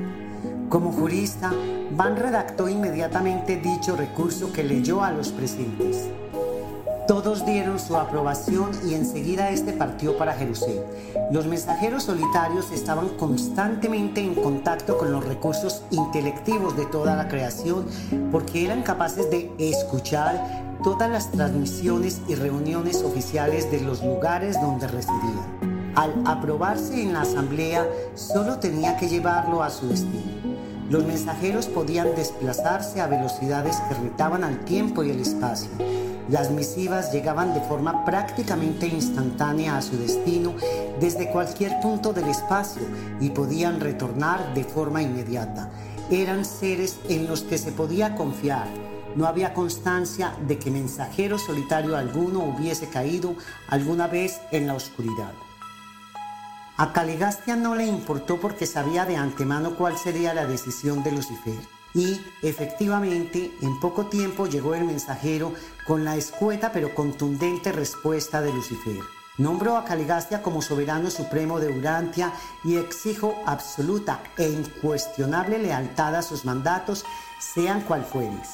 Como 0.68 0.92
jurista, 0.92 1.50
Van 1.92 2.16
redactó 2.16 2.68
inmediatamente 2.68 3.56
dicho 3.56 3.96
recurso 3.96 4.52
que 4.52 4.62
leyó 4.62 5.02
a 5.02 5.10
los 5.12 5.28
presentes. 5.30 6.10
Todos 7.06 7.46
dieron 7.46 7.78
su 7.78 7.96
aprobación 7.96 8.70
y 8.86 8.92
enseguida 8.92 9.48
este 9.48 9.72
partió 9.72 10.18
para 10.18 10.34
Jerusalén. 10.34 10.82
Los 11.32 11.46
mensajeros 11.46 12.02
solitarios 12.02 12.70
estaban 12.70 13.08
constantemente 13.16 14.20
en 14.20 14.34
contacto 14.34 14.98
con 14.98 15.10
los 15.10 15.24
recursos 15.24 15.82
intelectivos 15.90 16.76
de 16.76 16.84
toda 16.84 17.16
la 17.16 17.28
creación 17.28 17.86
porque 18.30 18.66
eran 18.66 18.82
capaces 18.82 19.30
de 19.30 19.50
escuchar 19.58 20.76
todas 20.84 21.10
las 21.10 21.30
transmisiones 21.30 22.20
y 22.28 22.34
reuniones 22.34 23.02
oficiales 23.02 23.70
de 23.70 23.80
los 23.80 24.04
lugares 24.04 24.60
donde 24.60 24.86
residían. 24.86 25.94
Al 25.94 26.12
aprobarse 26.26 27.02
en 27.02 27.14
la 27.14 27.22
asamblea, 27.22 27.86
solo 28.14 28.58
tenía 28.58 28.98
que 28.98 29.08
llevarlo 29.08 29.62
a 29.62 29.70
su 29.70 29.88
destino. 29.88 30.37
Los 30.88 31.04
mensajeros 31.04 31.66
podían 31.66 32.14
desplazarse 32.14 33.00
a 33.00 33.06
velocidades 33.06 33.76
que 33.88 33.94
retaban 33.94 34.44
al 34.44 34.64
tiempo 34.64 35.04
y 35.04 35.10
el 35.10 35.20
espacio 35.20 35.70
las 36.30 36.50
misivas 36.50 37.10
llegaban 37.10 37.54
de 37.54 37.60
forma 37.62 38.04
prácticamente 38.04 38.86
instantánea 38.86 39.78
a 39.78 39.82
su 39.82 39.96
destino 39.96 40.54
desde 41.00 41.30
cualquier 41.30 41.80
punto 41.80 42.12
del 42.12 42.28
espacio 42.28 42.82
y 43.18 43.30
podían 43.30 43.80
retornar 43.80 44.52
de 44.52 44.64
forma 44.64 45.00
inmediata. 45.00 45.70
Eran 46.10 46.44
seres 46.44 46.98
en 47.08 47.26
los 47.26 47.42
que 47.42 47.56
se 47.56 47.72
podía 47.72 48.14
confiar. 48.14 48.66
No 49.16 49.26
había 49.26 49.54
constancia 49.54 50.34
de 50.46 50.58
que 50.58 50.70
mensajero 50.70 51.38
solitario 51.38 51.96
alguno 51.96 52.40
hubiese 52.40 52.88
caído 52.88 53.34
alguna 53.68 54.06
vez 54.06 54.38
en 54.52 54.66
la 54.66 54.74
oscuridad. 54.74 55.32
A 56.80 56.92
Caligastia 56.92 57.56
no 57.56 57.74
le 57.74 57.84
importó 57.84 58.38
porque 58.40 58.64
sabía 58.64 59.04
de 59.04 59.16
antemano 59.16 59.74
cuál 59.74 59.98
sería 59.98 60.32
la 60.32 60.46
decisión 60.46 61.02
de 61.02 61.10
Lucifer. 61.10 61.58
Y 61.92 62.20
efectivamente, 62.40 63.52
en 63.62 63.80
poco 63.80 64.06
tiempo 64.06 64.46
llegó 64.46 64.76
el 64.76 64.84
mensajero 64.84 65.52
con 65.88 66.04
la 66.04 66.14
escueta 66.14 66.70
pero 66.70 66.94
contundente 66.94 67.72
respuesta 67.72 68.40
de 68.42 68.52
Lucifer. 68.52 69.00
Nombró 69.38 69.76
a 69.76 69.84
Caligastia 69.84 70.40
como 70.40 70.62
soberano 70.62 71.10
supremo 71.10 71.58
de 71.58 71.76
Urantia 71.76 72.32
y 72.62 72.76
exijo 72.76 73.42
absoluta 73.44 74.20
e 74.36 74.48
incuestionable 74.48 75.58
lealtad 75.58 76.14
a 76.14 76.22
sus 76.22 76.44
mandatos, 76.44 77.04
sean 77.40 77.80
cual 77.80 78.04
fueres. 78.04 78.50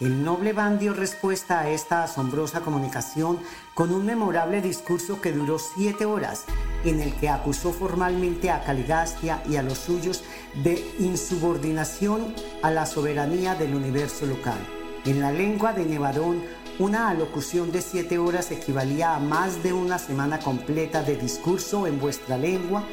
El 0.00 0.24
noble 0.24 0.52
Van 0.52 0.78
dio 0.78 0.92
respuesta 0.92 1.60
a 1.60 1.70
esta 1.70 2.02
asombrosa 2.02 2.60
comunicación 2.60 3.38
con 3.74 3.92
un 3.92 4.06
memorable 4.06 4.62
discurso 4.62 5.20
que 5.20 5.32
duró 5.32 5.58
siete 5.58 6.06
horas, 6.06 6.44
en 6.84 7.00
el 7.00 7.12
que 7.14 7.28
acusó 7.28 7.72
formalmente 7.72 8.50
a 8.50 8.62
Caligastia 8.62 9.42
y 9.48 9.56
a 9.56 9.62
los 9.62 9.78
suyos 9.78 10.22
de 10.62 10.84
insubordinación 11.00 12.34
a 12.62 12.70
la 12.70 12.86
soberanía 12.86 13.54
del 13.56 13.74
universo 13.74 14.26
local. 14.26 14.58
En 15.04 15.20
la 15.20 15.32
lengua 15.32 15.72
de 15.72 15.84
Nevadón, 15.84 16.42
una 16.78 17.08
alocución 17.08 17.72
de 17.72 17.82
siete 17.82 18.18
horas 18.18 18.50
equivalía 18.50 19.14
a 19.14 19.20
más 19.20 19.62
de 19.62 19.72
una 19.72 19.98
semana 19.98 20.38
completa 20.38 21.02
de 21.02 21.16
discurso 21.16 21.86
en 21.86 22.00
vuestra 22.00 22.38
lengua. 22.38 22.84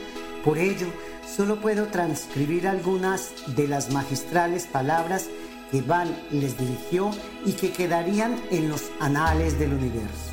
Por 0.43 0.57
ello, 0.57 0.87
solo 1.27 1.61
puedo 1.61 1.87
transcribir 1.87 2.67
algunas 2.67 3.31
de 3.55 3.67
las 3.67 3.91
magistrales 3.91 4.67
palabras 4.67 5.27
que 5.71 5.81
Van 5.81 6.09
les 6.31 6.57
dirigió 6.57 7.11
y 7.45 7.53
que 7.53 7.71
quedarían 7.71 8.35
en 8.51 8.69
los 8.69 8.91
anales 8.99 9.57
del 9.57 9.73
universo. 9.73 10.30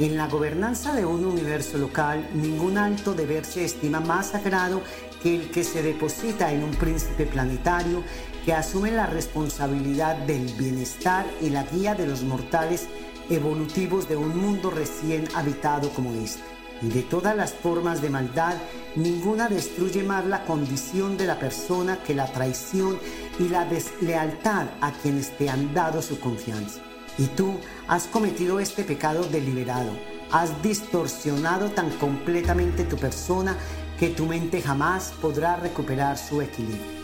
En 0.00 0.16
la 0.16 0.28
gobernanza 0.28 0.94
de 0.94 1.04
un 1.04 1.26
universo 1.26 1.76
local, 1.76 2.26
ningún 2.32 2.78
alto 2.78 3.12
deber 3.12 3.44
se 3.44 3.66
estima 3.66 4.00
más 4.00 4.28
sagrado 4.28 4.80
que 5.22 5.34
el 5.34 5.50
que 5.50 5.62
se 5.62 5.82
deposita 5.82 6.50
en 6.50 6.64
un 6.64 6.70
príncipe 6.70 7.26
planetario 7.26 8.02
que 8.46 8.54
asume 8.54 8.92
la 8.92 9.04
responsabilidad 9.04 10.16
del 10.16 10.46
bienestar 10.54 11.26
y 11.42 11.50
la 11.50 11.64
guía 11.64 11.94
de 11.94 12.06
los 12.06 12.22
mortales 12.22 12.88
evolutivos 13.28 14.08
de 14.08 14.16
un 14.16 14.34
mundo 14.38 14.70
recién 14.70 15.28
habitado 15.34 15.90
como 15.90 16.14
este. 16.14 16.44
Y 16.80 16.88
de 16.88 17.02
todas 17.02 17.36
las 17.36 17.52
formas 17.52 18.00
de 18.00 18.08
maldad, 18.08 18.54
ninguna 18.96 19.50
destruye 19.50 20.02
más 20.02 20.24
la 20.24 20.46
condición 20.46 21.18
de 21.18 21.26
la 21.26 21.38
persona 21.38 22.02
que 22.02 22.14
la 22.14 22.32
traición 22.32 22.98
y 23.38 23.50
la 23.50 23.66
deslealtad 23.66 24.68
a 24.80 24.92
quienes 24.92 25.36
te 25.36 25.50
han 25.50 25.74
dado 25.74 26.00
su 26.00 26.18
confianza. 26.18 26.80
Y 27.18 27.26
tú 27.26 27.58
has 27.90 28.06
cometido 28.06 28.60
este 28.60 28.84
pecado 28.84 29.24
deliberado, 29.24 29.90
has 30.30 30.62
distorsionado 30.62 31.72
tan 31.72 31.90
completamente 31.98 32.84
tu 32.84 32.96
persona 32.96 33.56
que 33.98 34.10
tu 34.10 34.26
mente 34.26 34.62
jamás 34.62 35.12
podrá 35.20 35.56
recuperar 35.56 36.16
su 36.16 36.40
equilibrio. 36.40 37.00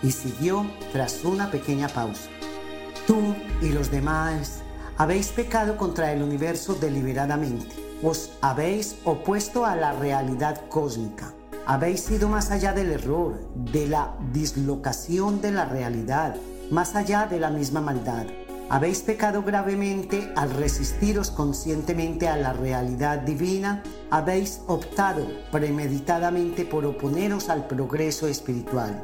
Y 0.00 0.12
siguió 0.12 0.64
tras 0.92 1.24
una 1.24 1.50
pequeña 1.50 1.88
pausa. 1.88 2.30
Tú 3.04 3.34
y 3.60 3.70
los 3.70 3.90
demás 3.90 4.60
habéis 4.96 5.30
pecado 5.30 5.76
contra 5.76 6.12
el 6.12 6.22
universo 6.22 6.74
deliberadamente 6.74 7.74
os 8.00 8.30
habéis 8.40 8.94
opuesto 9.02 9.66
a 9.66 9.74
la 9.74 9.90
realidad 9.90 10.68
cósmica. 10.68 11.34
Habéis 11.66 12.08
ido 12.12 12.28
más 12.28 12.52
allá 12.52 12.72
del 12.72 12.92
error, 12.92 13.40
de 13.56 13.88
la 13.88 14.14
dislocación 14.32 15.40
de 15.40 15.50
la 15.50 15.64
realidad, 15.64 16.36
más 16.70 16.94
allá 16.94 17.26
de 17.26 17.40
la 17.40 17.50
misma 17.50 17.80
maldad. 17.80 18.26
Habéis 18.70 19.00
pecado 19.00 19.42
gravemente 19.42 20.30
al 20.36 20.50
resistiros 20.50 21.30
conscientemente 21.30 22.28
a 22.28 22.36
la 22.36 22.52
realidad 22.52 23.20
divina. 23.20 23.82
Habéis 24.10 24.60
optado 24.66 25.26
premeditadamente 25.50 26.66
por 26.66 26.84
oponeros 26.84 27.48
al 27.48 27.66
progreso 27.66 28.28
espiritual. 28.28 29.02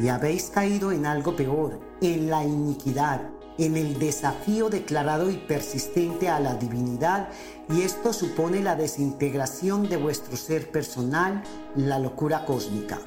Y 0.00 0.08
habéis 0.08 0.50
caído 0.50 0.90
en 0.90 1.06
algo 1.06 1.36
peor, 1.36 1.78
en 2.00 2.28
la 2.28 2.42
iniquidad, 2.42 3.20
en 3.56 3.76
el 3.76 4.00
desafío 4.00 4.68
declarado 4.68 5.30
y 5.30 5.36
persistente 5.36 6.28
a 6.28 6.40
la 6.40 6.56
divinidad 6.56 7.28
y 7.70 7.82
esto 7.82 8.12
supone 8.12 8.62
la 8.62 8.74
desintegración 8.74 9.88
de 9.88 9.96
vuestro 9.96 10.36
ser 10.36 10.72
personal, 10.72 11.42
la 11.76 12.00
locura 12.00 12.44
cósmica. 12.44 12.98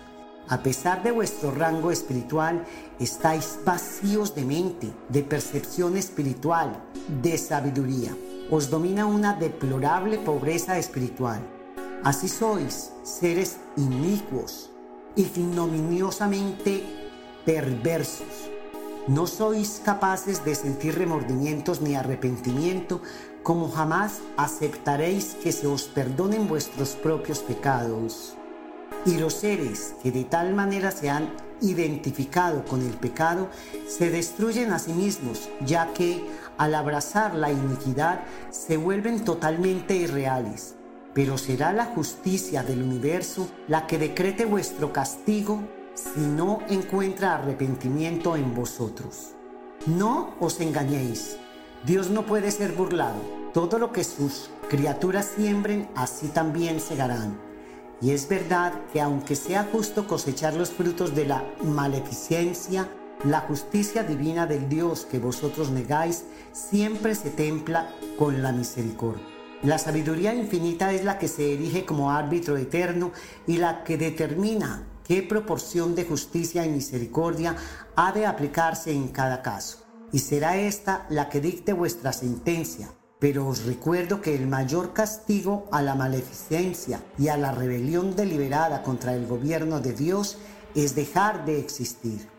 A 0.50 0.64
pesar 0.64 1.03
de 1.03 1.11
vuestro 1.11 1.51
rango 1.51 1.92
espiritual, 1.92 2.66
estáis 3.00 3.59
vacíos 3.66 4.34
de 4.34 4.45
mente, 4.45 4.93
de 5.09 5.24
percepción 5.24 5.98
espiritual, 5.98 6.84
de 7.22 7.38
sabiduría. 7.38 8.16
Os 8.50 8.69
domina 8.69 9.06
una 9.06 9.34
deplorable 9.34 10.17
pobreza 10.19 10.77
espiritual. 10.77 11.42
Así 12.03 12.30
sois, 12.30 12.93
seres 13.03 13.58
inicuos, 13.76 14.69
ignominiosamente 15.16 16.84
perversos 17.45 18.58
no 19.08 19.26
sois 19.26 19.82
capaces 19.84 20.43
de 20.43 20.53
sentir 20.53 20.95
remordimientos 20.95 21.80
ni 21.80 21.95
arrepentimiento, 21.95 23.01
como 23.42 23.72
jamás 23.72 24.19
aceptaréis 24.35 25.35
que 25.42 25.53
se 25.53 25.66
os 25.66 25.84
perdonen 25.84 26.48
vuestros 26.48 26.90
propios 26.90 27.40
pecados. 27.40 28.36
Y 29.06 29.17
los 29.17 29.34
seres 29.34 29.95
que 30.03 30.11
de 30.11 30.24
tal 30.24 30.53
manera 30.53 30.92
se 30.92 31.09
han 31.09 31.30
identificado 31.61 32.66
con 32.66 32.82
el 32.82 32.93
pecado 32.93 33.50
se 33.88 34.09
destruyen 34.11 34.72
a 34.72 34.80
sí 34.80 34.93
mismos, 34.93 35.50
ya 35.66 35.93
que 35.93 36.26
al 36.58 36.76
abrazar 36.76 37.35
la 37.35 37.51
iniquidad 37.51 38.22
se 38.50 38.77
vuelven 38.77 39.24
totalmente 39.24 39.95
irreales. 39.95 40.76
Pero 41.14 41.38
será 41.38 41.74
la 41.74 41.85
justicia 41.85 42.64
del 42.64 42.84
universo 42.84 43.50
la 43.67 43.88
que 43.88 43.98
decrete 43.98 44.45
vuestro 44.45 44.93
castigo 44.93 45.61
si 45.95 46.19
no 46.19 46.59
encuentra 46.69 47.35
arrepentimiento 47.35 48.35
en 48.35 48.53
vosotros. 48.53 49.32
No 49.88 50.35
os 50.40 50.59
engañéis, 50.59 51.38
Dios 51.85 52.09
no 52.09 52.26
puede 52.26 52.51
ser 52.51 52.74
burlado. 52.74 53.19
Todo 53.53 53.80
lo 53.80 53.92
que 53.92 54.03
sus 54.03 54.50
criaturas 54.69 55.32
siembren, 55.35 55.90
así 55.95 56.27
también 56.27 56.80
segarán. 56.80 57.47
Y 58.01 58.11
es 58.11 58.30
verdad 58.30 58.74
que 58.93 59.01
aunque 59.01 59.35
sea 59.35 59.67
justo 59.72 60.08
cosechar 60.08 60.53
los 60.53 60.69
frutos 60.69 61.16
de 61.16 61.26
la 61.26 61.43
maleficencia, 61.64 62.88
la 63.24 63.42
justicia 63.42 64.03
divina 64.03 64.45
del 64.45 64.69
Dios 64.69 65.06
que 65.06 65.17
vosotros 65.17 65.72
negáis 65.72 66.26
siempre 66.51 67.16
se 67.16 67.32
templa 67.32 67.90
con 68.17 68.43
la 68.43 68.51
misericordia. 68.51 69.26
La 69.64 69.80
sabiduría 69.80 70.35
infinita 70.35 70.93
es 70.93 71.03
la 71.03 71.17
que 71.17 71.27
se 71.27 71.53
erige 71.53 71.84
como 71.84 72.11
árbitro 72.11 72.58
eterno 72.58 73.11
y 73.48 73.58
la 73.58 73.84
que 73.84 73.98
determina 73.98 74.84
qué 75.03 75.24
proporción 75.24 75.95
de 75.95 76.06
justicia 76.06 76.64
y 76.64 76.69
misericordia 76.69 77.56
ha 77.95 78.11
de 78.11 78.27
aplicarse 78.27 78.92
en 78.92 79.08
cada 79.08 79.42
caso. 79.42 79.80
Y 80.11 80.19
será 80.19 80.58
esta 80.58 81.08
la 81.09 81.27
que 81.30 81.42
dicte 81.42 81.74
vuestra 81.74 82.14
sentencia. 82.14 82.90
Pero 83.19 83.47
os 83.47 83.65
recuerdo 83.65 84.21
que 84.21 84.35
el 84.35 84.45
mayor 84.45 84.93
castigo 84.93 85.67
a 85.71 85.81
la 85.81 85.95
maleficencia 85.95 87.01
y 87.17 87.29
a 87.29 87.37
la 87.37 87.51
rebelión 87.51 88.15
deliberada 88.15 88.83
contra 88.83 89.15
el 89.15 89.25
gobierno 89.25 89.79
de 89.79 89.93
Dios 89.93 90.37
es 90.75 90.93
dejar 90.93 91.45
de 91.45 91.59
existir. 91.59 92.29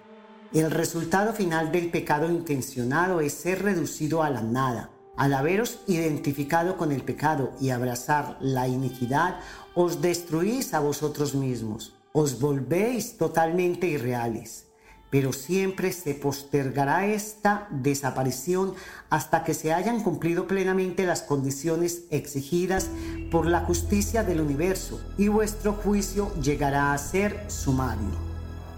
El 0.53 0.71
resultado 0.71 1.33
final 1.33 1.73
del 1.73 1.91
pecado 1.91 2.31
intencionado 2.31 3.21
es 3.21 3.35
ser 3.35 3.63
reducido 3.63 4.23
a 4.23 4.31
la 4.31 4.41
nada. 4.41 4.91
Al 5.17 5.35
haberos 5.35 5.81
identificado 5.89 6.77
con 6.77 6.93
el 6.93 7.03
pecado 7.03 7.53
y 7.61 7.71
abrazar 7.71 8.39
la 8.41 8.69
iniquidad, 8.69 9.41
os 9.75 10.01
destruís 10.01 10.75
a 10.75 10.81
vosotros 10.81 11.35
mismos, 11.35 11.97
os 12.13 12.39
volvéis 12.41 13.19
totalmente 13.19 13.89
irreales. 13.89 14.68
Pero 15.11 15.33
siempre 15.33 15.93
se 15.93 16.15
postergará 16.15 17.07
esta 17.07 17.67
desaparición 17.71 18.75
hasta 19.09 19.43
que 19.43 19.55
se 19.55 19.73
hayan 19.73 20.03
cumplido 20.03 20.47
plenamente 20.47 21.07
las 21.07 21.23
condiciones 21.23 22.03
exigidas 22.11 22.91
por 23.31 23.47
la 23.47 23.61
justicia 23.61 24.23
del 24.23 24.41
universo 24.41 25.01
y 25.17 25.29
vuestro 25.29 25.73
juicio 25.73 26.33
llegará 26.43 26.93
a 26.93 26.99
ser 26.99 27.45
sumario. 27.49 28.29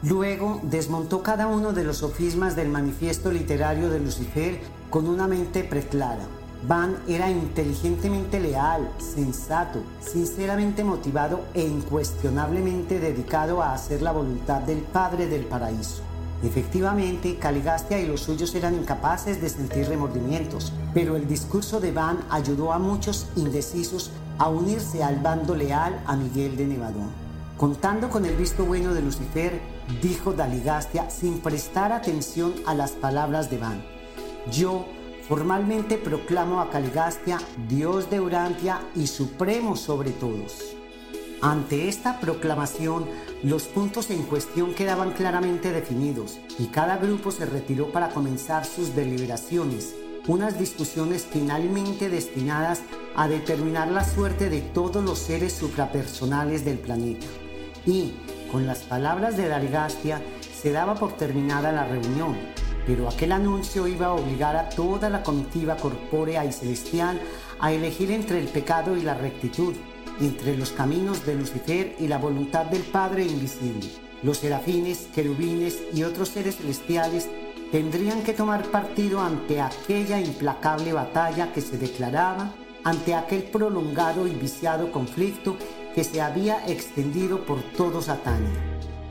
Luego 0.02 0.60
desmontó 0.62 1.22
cada 1.22 1.46
uno 1.46 1.72
de 1.72 1.84
los 1.84 1.98
sofismas 1.98 2.56
del 2.56 2.68
manifiesto 2.68 3.30
literario 3.30 3.90
de 3.90 4.00
Lucifer 4.00 4.58
con 4.88 5.06
una 5.06 5.26
mente 5.26 5.62
preclara. 5.62 6.26
Van 6.66 6.96
era 7.08 7.30
inteligentemente 7.30 8.38
leal, 8.38 8.90
sensato, 8.98 9.82
sinceramente 10.00 10.84
motivado 10.84 11.44
e 11.54 11.62
incuestionablemente 11.62 12.98
dedicado 12.98 13.62
a 13.62 13.72
hacer 13.74 14.00
la 14.00 14.12
voluntad 14.12 14.60
del 14.62 14.78
Padre 14.78 15.26
del 15.26 15.44
Paraíso. 15.44 16.09
Efectivamente, 16.42 17.36
Caligastia 17.36 18.00
y 18.00 18.06
los 18.06 18.22
suyos 18.22 18.54
eran 18.54 18.74
incapaces 18.74 19.42
de 19.42 19.50
sentir 19.50 19.88
remordimientos, 19.88 20.72
pero 20.94 21.16
el 21.16 21.28
discurso 21.28 21.80
de 21.80 21.92
Van 21.92 22.20
ayudó 22.30 22.72
a 22.72 22.78
muchos 22.78 23.26
indecisos 23.36 24.10
a 24.38 24.48
unirse 24.48 25.02
al 25.04 25.20
bando 25.20 25.54
leal 25.54 26.02
a 26.06 26.16
Miguel 26.16 26.56
de 26.56 26.66
Nevadón. 26.66 27.10
Contando 27.58 28.08
con 28.08 28.24
el 28.24 28.36
visto 28.36 28.64
bueno 28.64 28.94
de 28.94 29.02
Lucifer, 29.02 29.60
dijo 30.00 30.32
Daligastia 30.32 31.10
sin 31.10 31.40
prestar 31.40 31.92
atención 31.92 32.54
a 32.64 32.74
las 32.74 32.92
palabras 32.92 33.50
de 33.50 33.58
Van. 33.58 33.84
Yo 34.50 34.86
formalmente 35.28 35.98
proclamo 35.98 36.62
a 36.62 36.70
Caligastia 36.70 37.38
Dios 37.68 38.08
de 38.08 38.18
Urantia 38.18 38.80
y 38.96 39.08
supremo 39.08 39.76
sobre 39.76 40.10
todos. 40.10 40.79
Ante 41.42 41.88
esta 41.88 42.20
proclamación, 42.20 43.06
los 43.42 43.62
puntos 43.62 44.10
en 44.10 44.24
cuestión 44.24 44.74
quedaban 44.74 45.12
claramente 45.12 45.72
definidos 45.72 46.38
y 46.58 46.66
cada 46.66 46.98
grupo 46.98 47.30
se 47.30 47.46
retiró 47.46 47.90
para 47.92 48.10
comenzar 48.10 48.66
sus 48.66 48.94
deliberaciones, 48.94 49.94
unas 50.26 50.58
discusiones 50.58 51.26
finalmente 51.30 52.10
destinadas 52.10 52.82
a 53.16 53.26
determinar 53.26 53.88
la 53.88 54.04
suerte 54.04 54.50
de 54.50 54.60
todos 54.60 55.02
los 55.02 55.18
seres 55.18 55.54
suprapersonales 55.54 56.66
del 56.66 56.78
planeta. 56.78 57.26
Y, 57.86 58.12
con 58.52 58.66
las 58.66 58.80
palabras 58.80 59.38
de 59.38 59.48
Daligastia, 59.48 60.20
se 60.60 60.72
daba 60.72 60.94
por 60.94 61.16
terminada 61.16 61.72
la 61.72 61.86
reunión, 61.86 62.36
pero 62.86 63.08
aquel 63.08 63.32
anuncio 63.32 63.86
iba 63.86 64.08
a 64.08 64.12
obligar 64.12 64.56
a 64.56 64.68
toda 64.68 65.08
la 65.08 65.22
comitiva 65.22 65.76
corpórea 65.76 66.44
y 66.44 66.52
celestial 66.52 67.18
a 67.60 67.72
elegir 67.72 68.10
entre 68.10 68.40
el 68.40 68.48
pecado 68.48 68.94
y 68.94 69.00
la 69.00 69.14
rectitud, 69.14 69.74
entre 70.20 70.56
los 70.56 70.70
caminos 70.70 71.24
de 71.26 71.34
Lucifer 71.34 71.96
y 71.98 72.08
la 72.08 72.18
voluntad 72.18 72.66
del 72.66 72.82
Padre 72.82 73.24
invisible. 73.24 73.88
Los 74.22 74.38
serafines, 74.38 75.08
querubines 75.14 75.78
y 75.94 76.02
otros 76.02 76.28
seres 76.28 76.56
celestiales 76.56 77.28
tendrían 77.72 78.22
que 78.22 78.34
tomar 78.34 78.64
partido 78.64 79.20
ante 79.20 79.60
aquella 79.60 80.20
implacable 80.20 80.92
batalla 80.92 81.52
que 81.52 81.60
se 81.60 81.78
declaraba, 81.78 82.52
ante 82.84 83.14
aquel 83.14 83.44
prolongado 83.44 84.26
y 84.26 84.30
viciado 84.30 84.90
conflicto 84.90 85.56
que 85.94 86.04
se 86.04 86.20
había 86.20 86.66
extendido 86.66 87.44
por 87.44 87.62
todo 87.76 88.02
Satania. 88.02 88.50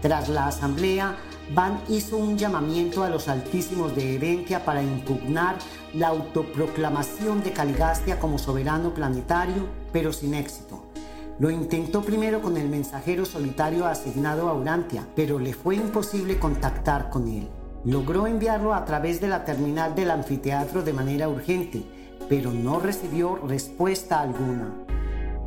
Tras 0.02 0.30
la 0.30 0.48
asamblea, 0.48 1.18
Van 1.52 1.82
hizo 1.90 2.18
un 2.18 2.38
llamamiento 2.38 3.04
a 3.04 3.10
los 3.10 3.28
altísimos 3.28 3.96
de 3.96 4.16
Herentia 4.16 4.64
para 4.66 4.84
impugnar 4.84 5.58
la 5.96 6.10
autoproclamación 6.10 7.42
de 7.44 7.54
Caligastia 7.54 8.20
como 8.20 8.38
soberano 8.38 8.94
planetario, 8.94 9.68
pero 9.92 10.14
sin 10.14 10.36
éxito. 10.36 10.84
Lo 11.40 11.50
intentó 11.50 12.02
primero 12.02 12.42
con 12.42 12.56
el 12.56 12.70
mensajero 12.70 13.26
solitario 13.26 13.88
asignado 13.88 14.48
a 14.48 14.54
Urantia, 14.54 15.08
pero 15.16 15.40
le 15.40 15.54
fue 15.54 15.76
imposible 15.76 16.38
contactar 16.38 17.10
con 17.10 17.28
él. 17.28 17.50
Logró 17.84 18.28
enviarlo 18.28 18.76
a 18.76 18.86
través 18.86 19.20
de 19.20 19.30
la 19.30 19.44
terminal 19.44 19.96
del 19.96 20.12
anfiteatro 20.12 20.84
de 20.84 20.94
manera 20.94 21.30
urgente, 21.30 21.84
pero 22.28 22.52
no 22.52 22.80
recibió 22.80 23.38
respuesta 23.38 24.22
alguna. 24.22 24.72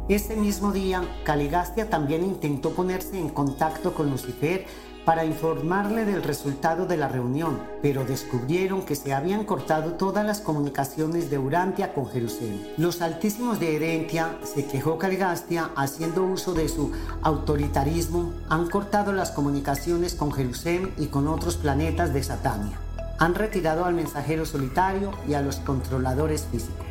Ese 0.09 0.35
mismo 0.35 0.73
día, 0.73 1.05
Caligastia 1.23 1.89
también 1.89 2.25
intentó 2.25 2.71
ponerse 2.71 3.21
en 3.21 3.29
contacto 3.29 3.95
con 3.95 4.11
Lucifer 4.11 4.67
para 5.05 5.25
informarle 5.25 6.05
del 6.05 6.23
resultado 6.23 6.87
de 6.87 6.97
la 6.97 7.09
reunión, 7.09 7.61
pero 7.83 8.05
descubrieron 8.05 8.83
que 8.83 8.95
se 8.95 9.13
habían 9.13 9.45
cortado 9.45 9.95
todas 9.95 10.25
las 10.25 10.41
comunicaciones 10.41 11.31
de 11.31 11.39
Urantia 11.39 11.93
con 11.93 12.07
Jerusalén. 12.07 12.69
Los 12.77 13.03
altísimos 13.03 13.59
de 13.59 13.77
Herentia, 13.77 14.37
se 14.45 14.67
quejó 14.67 14.99
Caligastia, 14.99 15.71
haciendo 15.77 16.25
uso 16.25 16.55
de 16.55 16.69
su 16.69 16.93
autoritarismo, 17.23 18.33
han 18.49 18.69
cortado 18.69 19.13
las 19.13 19.31
comunicaciones 19.33 20.15
con 20.15 20.33
Jerusalén 20.33 20.93
y 20.97 21.07
con 21.07 21.27
otros 21.27 21.57
planetas 21.57 22.15
de 22.15 22.23
Satania. 22.23 22.79
Han 23.19 23.35
retirado 23.35 23.85
al 23.85 23.95
mensajero 23.95 24.47
solitario 24.47 25.11
y 25.29 25.35
a 25.35 25.43
los 25.43 25.57
controladores 25.57 26.47
físicos. 26.51 26.87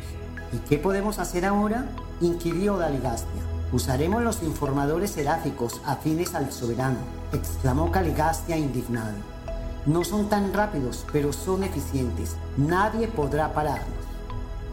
¿Y 0.52 0.58
qué 0.68 0.78
podemos 0.78 1.18
hacer 1.18 1.44
ahora? 1.46 1.86
inquirió 2.20 2.76
Daligastia. 2.76 3.51
Usaremos 3.72 4.22
los 4.22 4.42
informadores 4.42 5.12
seráficos 5.12 5.80
afines 5.86 6.34
al 6.34 6.52
soberano, 6.52 6.98
exclamó 7.32 7.90
Caligastia 7.90 8.58
indignado. 8.58 9.16
No 9.86 10.04
son 10.04 10.28
tan 10.28 10.52
rápidos, 10.52 11.06
pero 11.10 11.32
son 11.32 11.64
eficientes. 11.64 12.36
Nadie 12.58 13.08
podrá 13.08 13.54
pararnos. 13.54 13.88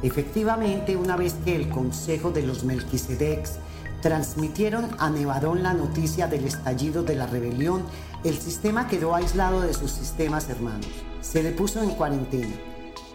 Efectivamente, 0.04 0.98
una 0.98 1.16
vez 1.16 1.36
que 1.46 1.56
el 1.56 1.70
Consejo 1.70 2.32
de 2.32 2.44
los 2.44 2.66
Melquisedecs 2.66 3.54
transmitieron 4.02 4.90
a 5.00 5.10
Nevadón 5.10 5.64
la 5.64 5.74
noticia 5.74 6.28
del 6.28 6.44
estallido 6.44 7.02
de 7.02 7.16
la 7.16 7.26
rebelión, 7.26 7.84
el 8.26 8.38
sistema 8.38 8.88
quedó 8.88 9.16
aislado 9.16 9.62
de 9.62 9.74
sus 9.74 9.92
sistemas 9.92 10.50
hermanos. 10.50 10.90
Se 11.22 11.42
le 11.42 11.52
puso 11.52 11.82
en 11.82 11.92
cuarentena. 11.92 12.56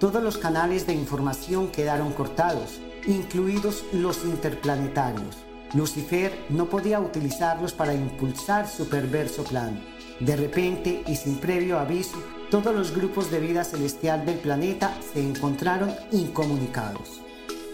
Todos 0.01 0.23
los 0.23 0.39
canales 0.39 0.87
de 0.87 0.95
información 0.95 1.69
quedaron 1.69 2.13
cortados 2.13 2.81
incluidos 3.07 3.85
los 3.93 4.25
interplanetarios. 4.25 5.37
Lucifer 5.75 6.33
no 6.51 6.67
podía 6.67 7.01
utilizarlos 7.01 7.73
para 7.73 7.95
impulsar 7.95 8.69
su 8.69 8.89
perverso 8.89 9.45
plan. 9.45 9.81
De 10.21 10.37
repente 10.37 11.03
y 11.07 11.17
sin 11.17 11.37
previo 11.37 11.79
aviso, 11.79 12.23
todos 12.51 12.75
los 12.75 12.95
grupos 12.95 13.31
de 13.31 13.41
vida 13.41 13.65
celestial 13.65 14.25
del 14.25 14.39
planeta 14.39 14.97
se 15.13 15.21
encontraron 15.21 15.93
incomunicados. 16.13 17.21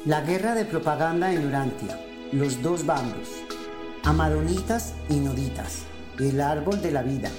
La 0.07 0.23
guerra 0.23 0.55
de 0.55 0.65
propaganda 0.65 1.33
en 1.33 1.47
Urantia, 1.47 2.01
los 2.33 2.63
dos 2.63 2.87
bandos, 2.87 3.29
amadonitas 4.05 4.95
y 5.11 5.17
noditas, 5.17 5.83
el 6.19 6.41
árbol 6.41 6.81
de 6.81 6.93
la 6.93 7.03
vida, 7.03 7.31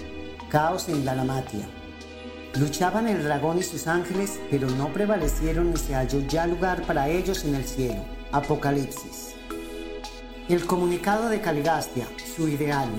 caos 0.49 0.88
en 0.90 1.03
la 1.03 1.15
Lamatia, 1.15 1.67
Luchaban 2.59 3.07
el 3.07 3.23
dragón 3.23 3.59
y 3.59 3.64
sus 3.64 3.88
ángeles, 3.88 4.38
pero 4.49 4.69
no 4.69 4.91
prevalecieron 4.91 5.72
ni 5.72 5.77
se 5.77 5.95
halló 5.95 6.19
ya 6.27 6.45
lugar 6.45 6.81
para 6.85 7.07
ellos 7.07 7.45
en 7.45 7.56
el 7.56 7.64
cielo. 7.64 8.03
Apocalipsis. 8.33 9.31
El 10.51 10.65
comunicado 10.65 11.30
de 11.30 11.39
Caligastia, 11.39 12.09
su 12.35 12.49
ideal. 12.49 12.89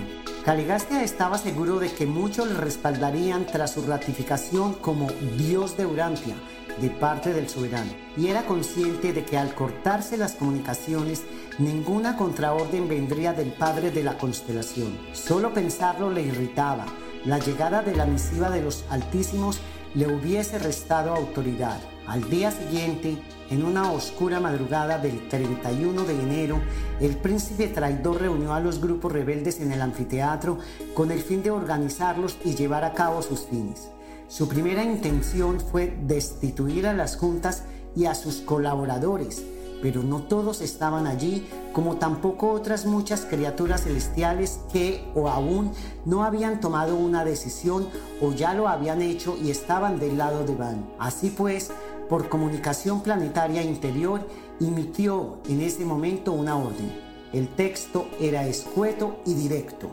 Caligastia 0.43 1.05
estaba 1.05 1.37
seguro 1.37 1.81
de 1.81 1.93
que 1.93 2.07
muchos 2.07 2.49
le 2.49 2.55
respaldarían 2.55 3.45
tras 3.45 3.75
su 3.75 3.83
ratificación 3.83 4.73
como 4.73 5.11
Dios 5.37 5.77
de 5.77 5.85
Urantia 5.85 6.35
de 6.81 6.89
parte 6.89 7.35
del 7.35 7.51
soberano 7.51 7.93
y 8.17 8.29
era 8.29 8.47
consciente 8.47 9.13
de 9.13 9.27
que 9.27 9.37
al 9.37 9.55
cortarse 9.55 10.17
las 10.17 10.33
comunicaciones 10.33 11.25
ninguna 11.59 12.17
contraorden 12.17 12.89
vendría 12.89 13.35
del 13.35 13.53
padre 13.53 13.91
de 13.91 14.03
la 14.03 14.17
constelación. 14.17 14.99
Solo 15.13 15.53
pensarlo 15.53 16.11
le 16.11 16.23
irritaba 16.23 16.87
la 17.27 17.39
llegada 17.39 17.83
de 17.83 17.95
la 17.95 18.07
misiva 18.07 18.49
de 18.49 18.63
los 18.63 18.87
Altísimos 18.89 19.61
le 19.95 20.07
hubiese 20.07 20.59
restado 20.59 21.15
autoridad. 21.15 21.83
Al 22.07 22.29
día 22.29 22.51
siguiente, 22.51 23.17
en 23.51 23.65
una 23.65 23.93
oscura 23.93 24.41
madrugada 24.41 24.99
del 24.99 25.29
31 25.29 26.05
de 26.05 26.21
enero, 26.21 26.61
el 27.01 27.17
príncipe 27.17 27.69
traidor 27.69 28.21
reunió 28.21 28.55
a 28.55 28.61
los 28.61 28.81
grupos 28.81 29.13
rebeldes 29.13 29.61
en 29.61 29.71
el 29.73 29.81
anfiteatro 29.81 30.59
con 30.95 31.13
el 31.13 31.21
fin 31.21 31.43
de 31.43 31.53
organizarlos 31.53 32.39
y 32.45 32.55
llevar 32.57 32.85
a 32.85 32.93
cabo 32.93 33.23
sus 33.23 33.47
fines. 33.47 33.89
Su 34.27 34.49
primera 34.49 34.83
intención 34.83 35.61
fue 35.61 35.97
destituir 36.03 36.87
a 36.87 36.95
las 36.95 37.17
juntas 37.17 37.65
y 37.95 38.07
a 38.07 38.15
sus 38.15 38.37
colaboradores, 38.37 39.45
pero 39.83 40.03
no 40.03 40.23
todos 40.23 40.61
estaban 40.61 41.07
allí, 41.07 41.47
como 41.73 41.97
tampoco 41.97 42.51
otras 42.53 42.87
muchas 42.87 43.27
criaturas 43.27 43.83
celestiales 43.83 44.61
que 44.73 45.05
o 45.15 45.29
aún 45.29 45.73
no 46.05 46.25
habían 46.25 46.61
tomado 46.61 46.97
una 46.97 47.25
decisión 47.25 47.89
o 48.21 48.33
ya 48.33 48.55
lo 48.55 48.69
habían 48.69 49.03
hecho 49.03 49.37
y 49.37 49.51
estaban 49.51 49.99
del 49.99 50.17
lado 50.17 50.45
de 50.45 50.55
Van. 50.55 50.87
Así 50.99 51.31
pues, 51.31 51.71
por 52.13 52.29
comunicación 52.29 53.01
planetaria 53.01 53.63
interior, 53.63 54.29
emitió 54.61 55.39
en 55.49 55.63
ese 55.63 55.87
momento 55.87 56.33
una 56.33 56.57
orden. 56.59 56.93
El 57.33 57.49
texto 57.49 58.07
era 58.21 58.47
escueto 58.47 59.23
y 59.25 59.33
directo. 59.33 59.91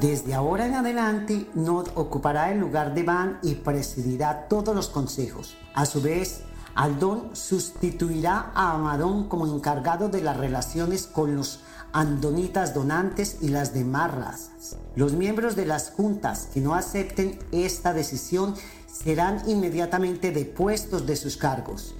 Desde 0.00 0.34
ahora 0.34 0.66
en 0.66 0.74
adelante, 0.74 1.50
Nod 1.54 1.88
ocupará 1.96 2.52
el 2.52 2.60
lugar 2.60 2.94
de 2.94 3.02
Van 3.02 3.40
y 3.42 3.56
presidirá 3.56 4.46
todos 4.46 4.72
los 4.72 4.86
consejos. 4.88 5.56
A 5.74 5.84
su 5.84 6.00
vez, 6.00 6.42
Aldón 6.76 7.30
sustituirá 7.32 8.52
a 8.54 8.74
Amadón 8.74 9.28
como 9.28 9.48
encargado 9.48 10.08
de 10.08 10.20
las 10.20 10.36
relaciones 10.36 11.08
con 11.08 11.34
los 11.34 11.64
andonitas 11.92 12.72
donantes 12.72 13.38
y 13.40 13.48
las 13.48 13.74
demás 13.74 14.14
razas. 14.14 14.76
Los 14.94 15.14
miembros 15.14 15.56
de 15.56 15.66
las 15.66 15.90
juntas 15.90 16.50
que 16.54 16.60
no 16.60 16.74
acepten 16.74 17.40
esta 17.50 17.92
decisión 17.94 18.54
serán 19.02 19.42
inmediatamente 19.48 20.32
depuestos 20.32 21.06
de 21.06 21.16
sus 21.16 21.36
cargos. 21.36 21.94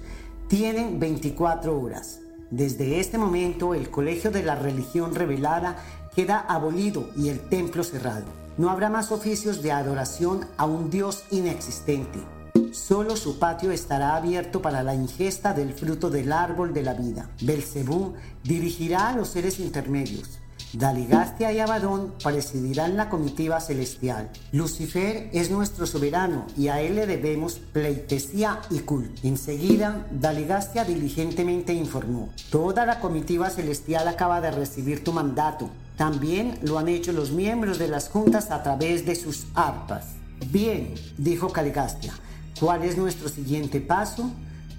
Tienen 0.47 0.99
24 0.99 1.79
horas. 1.79 2.19
Desde 2.51 2.99
este 2.99 3.17
momento 3.17 3.73
el 3.73 3.89
colegio 3.89 4.31
de 4.31 4.43
la 4.43 4.55
religión 4.55 5.13
revelada 5.15 5.77
queda 6.15 6.39
abolido 6.39 7.09
y 7.15 7.29
el 7.29 7.39
templo 7.39 7.83
cerrado. 7.83 8.25
No 8.57 8.69
habrá 8.69 8.89
más 8.89 9.11
oficios 9.11 9.61
de 9.61 9.71
adoración 9.71 10.45
a 10.57 10.65
un 10.65 10.89
Dios 10.89 11.23
inexistente. 11.31 12.19
Solo 12.71 13.15
su 13.15 13.39
patio 13.39 13.71
estará 13.71 14.15
abierto 14.15 14.61
para 14.61 14.83
la 14.83 14.93
ingesta 14.93 15.53
del 15.53 15.73
fruto 15.73 16.09
del 16.09 16.31
árbol 16.31 16.73
de 16.73 16.83
la 16.83 16.93
vida. 16.93 17.29
Belcebú 17.41 18.15
dirigirá 18.43 19.09
a 19.09 19.15
los 19.15 19.29
seres 19.29 19.59
intermedios. 19.59 20.38
Daligastia 20.73 21.51
y 21.51 21.59
Abadón 21.59 22.13
presidirán 22.23 22.95
la 22.95 23.09
comitiva 23.09 23.59
celestial. 23.59 24.29
Lucifer 24.51 25.27
es 25.33 25.49
nuestro 25.49 25.87
soberano 25.87 26.45
y 26.55 26.67
a 26.67 26.79
él 26.79 26.95
le 26.95 27.07
debemos 27.07 27.55
pleitesía 27.55 28.61
y 28.69 28.79
culto. 28.79 29.19
Enseguida, 29.23 30.05
Daligastia 30.11 30.85
diligentemente 30.85 31.73
informó: 31.73 32.29
Toda 32.51 32.85
la 32.85 32.99
comitiva 32.99 33.49
celestial 33.49 34.07
acaba 34.07 34.41
de 34.41 34.51
recibir 34.51 35.03
tu 35.03 35.11
mandato. 35.11 35.71
También 35.97 36.59
lo 36.61 36.77
han 36.77 36.87
hecho 36.87 37.13
los 37.13 37.31
miembros 37.31 37.79
de 37.79 37.87
las 37.87 38.09
juntas 38.09 38.51
a 38.51 38.61
través 38.61 39.07
de 39.07 39.15
sus 39.15 39.47
arpas. 39.55 40.05
Bien, 40.51 40.93
dijo 41.17 41.49
Caligastia. 41.49 42.13
¿Cuál 42.59 42.83
es 42.83 42.95
nuestro 42.95 43.27
siguiente 43.27 43.81
paso? 43.81 44.29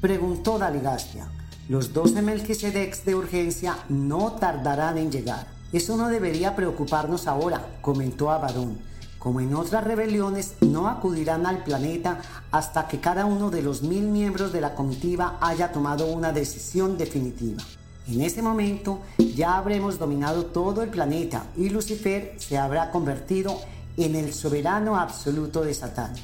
Preguntó 0.00 0.56
Daligastia. 0.56 1.26
Los 1.68 1.92
doce 1.92 2.22
Melquisedecs 2.22 3.04
de 3.04 3.16
urgencia 3.16 3.76
no 3.88 4.32
tardarán 4.32 4.96
en 4.96 5.10
llegar. 5.10 5.59
Eso 5.72 5.96
no 5.96 6.08
debería 6.08 6.56
preocuparnos 6.56 7.26
ahora, 7.26 7.78
comentó 7.80 8.30
Abadón. 8.30 8.78
Como 9.20 9.40
en 9.40 9.54
otras 9.54 9.84
rebeliones, 9.84 10.54
no 10.62 10.88
acudirán 10.88 11.46
al 11.46 11.62
planeta 11.62 12.20
hasta 12.50 12.88
que 12.88 13.00
cada 13.00 13.26
uno 13.26 13.50
de 13.50 13.62
los 13.62 13.82
mil 13.82 14.04
miembros 14.04 14.52
de 14.52 14.62
la 14.62 14.74
comitiva 14.74 15.38
haya 15.40 15.70
tomado 15.72 16.06
una 16.06 16.32
decisión 16.32 16.96
definitiva. 16.96 17.62
En 18.08 18.22
ese 18.22 18.42
momento 18.42 19.00
ya 19.36 19.58
habremos 19.58 19.98
dominado 19.98 20.46
todo 20.46 20.82
el 20.82 20.88
planeta 20.88 21.44
y 21.56 21.68
Lucifer 21.68 22.34
se 22.38 22.58
habrá 22.58 22.90
convertido 22.90 23.60
en 23.96 24.16
el 24.16 24.32
soberano 24.32 24.96
absoluto 24.96 25.62
de 25.62 25.74
Satán. 25.74 26.14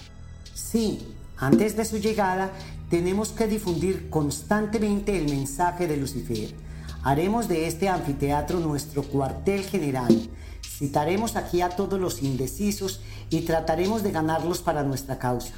Sí, 0.54 1.14
antes 1.36 1.76
de 1.76 1.84
su 1.84 1.98
llegada, 1.98 2.50
tenemos 2.88 3.28
que 3.28 3.46
difundir 3.46 4.08
constantemente 4.08 5.16
el 5.16 5.28
mensaje 5.30 5.86
de 5.86 5.98
Lucifer. 5.98 6.65
Haremos 7.06 7.46
de 7.46 7.68
este 7.68 7.88
anfiteatro 7.88 8.58
nuestro 8.58 9.04
cuartel 9.04 9.62
general. 9.62 10.28
Citaremos 10.60 11.36
aquí 11.36 11.60
a 11.60 11.68
todos 11.68 12.00
los 12.00 12.20
indecisos 12.24 13.00
y 13.30 13.42
trataremos 13.42 14.02
de 14.02 14.10
ganarlos 14.10 14.58
para 14.58 14.82
nuestra 14.82 15.16
causa. 15.16 15.54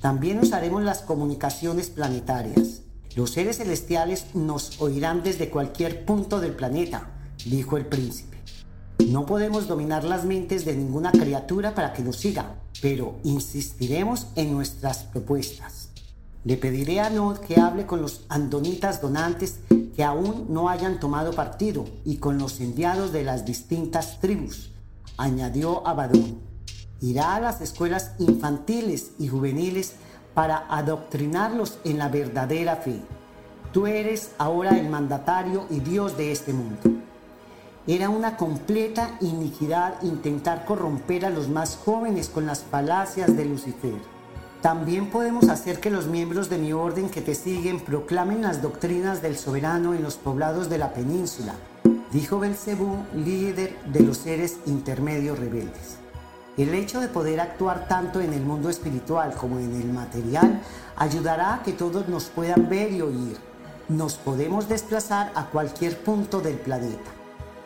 También 0.00 0.38
usaremos 0.38 0.82
las 0.82 1.02
comunicaciones 1.02 1.90
planetarias. 1.90 2.80
Los 3.14 3.32
seres 3.32 3.58
celestiales 3.58 4.34
nos 4.34 4.80
oirán 4.80 5.22
desde 5.22 5.50
cualquier 5.50 6.06
punto 6.06 6.40
del 6.40 6.52
planeta, 6.52 7.10
dijo 7.44 7.76
el 7.76 7.84
príncipe. 7.84 8.38
No 9.06 9.26
podemos 9.26 9.68
dominar 9.68 10.02
las 10.02 10.24
mentes 10.24 10.64
de 10.64 10.76
ninguna 10.76 11.12
criatura 11.12 11.74
para 11.74 11.92
que 11.92 12.02
nos 12.02 12.16
siga, 12.16 12.54
pero 12.80 13.20
insistiremos 13.22 14.28
en 14.34 14.50
nuestras 14.54 15.04
propuestas. 15.04 15.85
Le 16.46 16.56
pediré 16.56 17.00
a 17.00 17.10
Nod 17.10 17.38
que 17.38 17.60
hable 17.60 17.86
con 17.86 18.00
los 18.00 18.24
andonitas 18.28 19.00
donantes 19.00 19.58
que 19.96 20.04
aún 20.04 20.46
no 20.48 20.68
hayan 20.68 21.00
tomado 21.00 21.32
partido 21.32 21.86
y 22.04 22.18
con 22.18 22.38
los 22.38 22.60
enviados 22.60 23.10
de 23.10 23.24
las 23.24 23.44
distintas 23.44 24.20
tribus, 24.20 24.70
añadió 25.16 25.84
Abadón. 25.84 26.38
Irá 27.00 27.34
a 27.34 27.40
las 27.40 27.60
escuelas 27.62 28.12
infantiles 28.20 29.10
y 29.18 29.26
juveniles 29.26 29.96
para 30.34 30.58
adoctrinarlos 30.68 31.80
en 31.82 31.98
la 31.98 32.10
verdadera 32.10 32.76
fe. 32.76 33.00
Tú 33.72 33.88
eres 33.88 34.30
ahora 34.38 34.78
el 34.78 34.88
mandatario 34.88 35.66
y 35.68 35.80
Dios 35.80 36.16
de 36.16 36.30
este 36.30 36.52
mundo. 36.52 36.78
Era 37.88 38.08
una 38.08 38.36
completa 38.36 39.18
iniquidad 39.20 40.00
intentar 40.02 40.64
corromper 40.64 41.26
a 41.26 41.30
los 41.30 41.48
más 41.48 41.76
jóvenes 41.84 42.28
con 42.28 42.46
las 42.46 42.60
falacias 42.60 43.36
de 43.36 43.46
Lucifer. 43.46 44.15
También 44.66 45.10
podemos 45.10 45.48
hacer 45.48 45.78
que 45.78 45.90
los 45.90 46.08
miembros 46.08 46.50
de 46.50 46.58
mi 46.58 46.72
orden 46.72 47.08
que 47.08 47.20
te 47.20 47.36
siguen 47.36 47.78
proclamen 47.78 48.42
las 48.42 48.62
doctrinas 48.62 49.22
del 49.22 49.36
soberano 49.36 49.94
en 49.94 50.02
los 50.02 50.16
poblados 50.16 50.68
de 50.68 50.76
la 50.76 50.92
península, 50.92 51.54
dijo 52.10 52.40
Belcebú, 52.40 53.04
líder 53.14 53.78
de 53.84 54.00
los 54.00 54.16
seres 54.16 54.56
intermedios 54.66 55.38
rebeldes. 55.38 55.98
El 56.56 56.74
hecho 56.74 57.00
de 57.00 57.06
poder 57.06 57.40
actuar 57.40 57.86
tanto 57.86 58.20
en 58.20 58.32
el 58.32 58.42
mundo 58.42 58.68
espiritual 58.68 59.34
como 59.34 59.60
en 59.60 59.72
el 59.80 59.92
material 59.92 60.60
ayudará 60.96 61.54
a 61.54 61.62
que 61.62 61.72
todos 61.72 62.08
nos 62.08 62.24
puedan 62.24 62.68
ver 62.68 62.90
y 62.90 63.02
oír. 63.02 63.36
Nos 63.88 64.14
podemos 64.14 64.68
desplazar 64.68 65.30
a 65.36 65.46
cualquier 65.46 65.96
punto 65.96 66.40
del 66.40 66.56
planeta. 66.56 67.12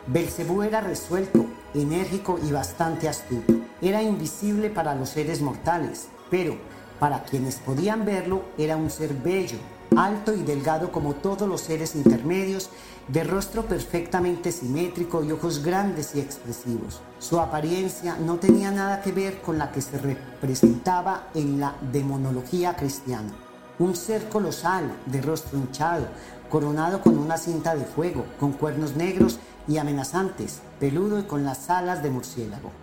Belcebú 0.05 0.61
era 0.61 0.81
resuelto, 0.81 1.47
enérgico 1.73 2.37
y 2.47 2.51
bastante 2.51 3.09
astuto. 3.09 3.55
Era 3.81 4.03
invisible 4.03 4.69
para 4.69 4.93
los 4.93 5.09
seres 5.09 5.41
mortales, 5.41 6.09
pero 6.29 6.69
para 7.01 7.23
quienes 7.23 7.55
podían 7.55 8.05
verlo 8.05 8.43
era 8.59 8.77
un 8.77 8.91
ser 8.91 9.15
bello, 9.15 9.57
alto 9.97 10.35
y 10.35 10.43
delgado 10.43 10.91
como 10.91 11.15
todos 11.15 11.49
los 11.49 11.61
seres 11.61 11.95
intermedios, 11.95 12.69
de 13.07 13.23
rostro 13.23 13.65
perfectamente 13.65 14.51
simétrico 14.51 15.23
y 15.23 15.31
ojos 15.31 15.63
grandes 15.63 16.13
y 16.13 16.19
expresivos. 16.19 17.01
Su 17.17 17.39
apariencia 17.39 18.17
no 18.17 18.35
tenía 18.35 18.69
nada 18.69 19.01
que 19.01 19.11
ver 19.11 19.41
con 19.41 19.57
la 19.57 19.71
que 19.71 19.81
se 19.81 19.97
representaba 19.97 21.29
en 21.33 21.59
la 21.59 21.73
demonología 21.91 22.75
cristiana. 22.75 23.33
Un 23.79 23.95
ser 23.95 24.29
colosal, 24.29 24.95
de 25.07 25.23
rostro 25.23 25.57
hinchado, 25.57 26.05
coronado 26.51 27.01
con 27.01 27.17
una 27.17 27.37
cinta 27.37 27.73
de 27.75 27.85
fuego, 27.85 28.25
con 28.39 28.51
cuernos 28.53 28.95
negros 28.95 29.39
y 29.67 29.79
amenazantes, 29.79 30.59
peludo 30.79 31.17
y 31.17 31.23
con 31.23 31.45
las 31.45 31.67
alas 31.71 32.03
de 32.03 32.11
murciélago. 32.11 32.80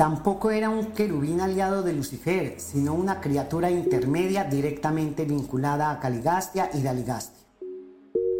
Tampoco 0.00 0.50
era 0.50 0.70
un 0.70 0.92
querubín 0.92 1.42
aliado 1.42 1.82
de 1.82 1.92
Lucifer, 1.92 2.54
sino 2.58 2.94
una 2.94 3.20
criatura 3.20 3.70
intermedia 3.70 4.44
directamente 4.44 5.26
vinculada 5.26 5.90
a 5.90 6.00
Caligastia 6.00 6.70
y 6.72 6.80
Daligastia. 6.80 7.46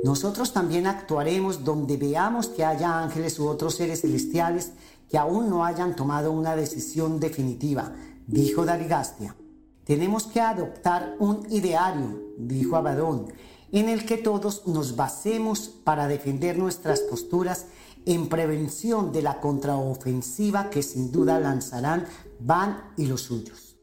Nosotros 0.03 0.55
también 0.55 0.87
actuaremos 0.87 1.63
donde 1.63 1.99
veamos 1.99 2.49
que 2.49 2.65
haya 2.65 2.99
ángeles 2.99 3.39
u 3.39 3.47
otros 3.47 3.75
seres 3.75 4.01
celestiales 4.01 4.73
que 5.11 5.19
aún 5.19 5.51
no 5.51 5.63
hayan 5.63 5.95
tomado 5.95 6.33
una 6.33 6.57
decisión 6.57 7.21
definitiva, 7.21 7.93
dijo 8.27 8.65
Daligastia. 8.65 9.37
Tenemos 9.85 10.29
que 10.29 10.41
adoptar 10.41 11.15
un 11.19 11.47
ideario, 11.51 12.23
dijo 12.39 12.77
Abadón, 12.77 13.35
en 13.71 13.91
el 13.91 14.07
que 14.07 14.17
todos 14.17 14.67
nos 14.67 14.97
basemos 14.97 15.69
para 15.69 16.09
defender 16.09 16.57
nuestras 16.57 17.01
posturas 17.01 17.67
en 18.07 18.29
prevención 18.29 19.13
de 19.13 19.23
la 19.23 19.41
contraofensiva 19.41 20.71
que 20.71 20.83
sin 20.83 21.13
duda 21.13 21.39
lanzarán 21.39 22.07
Van 22.41 22.93
y 22.97 23.07
los 23.07 23.23
suyos. 23.23 23.77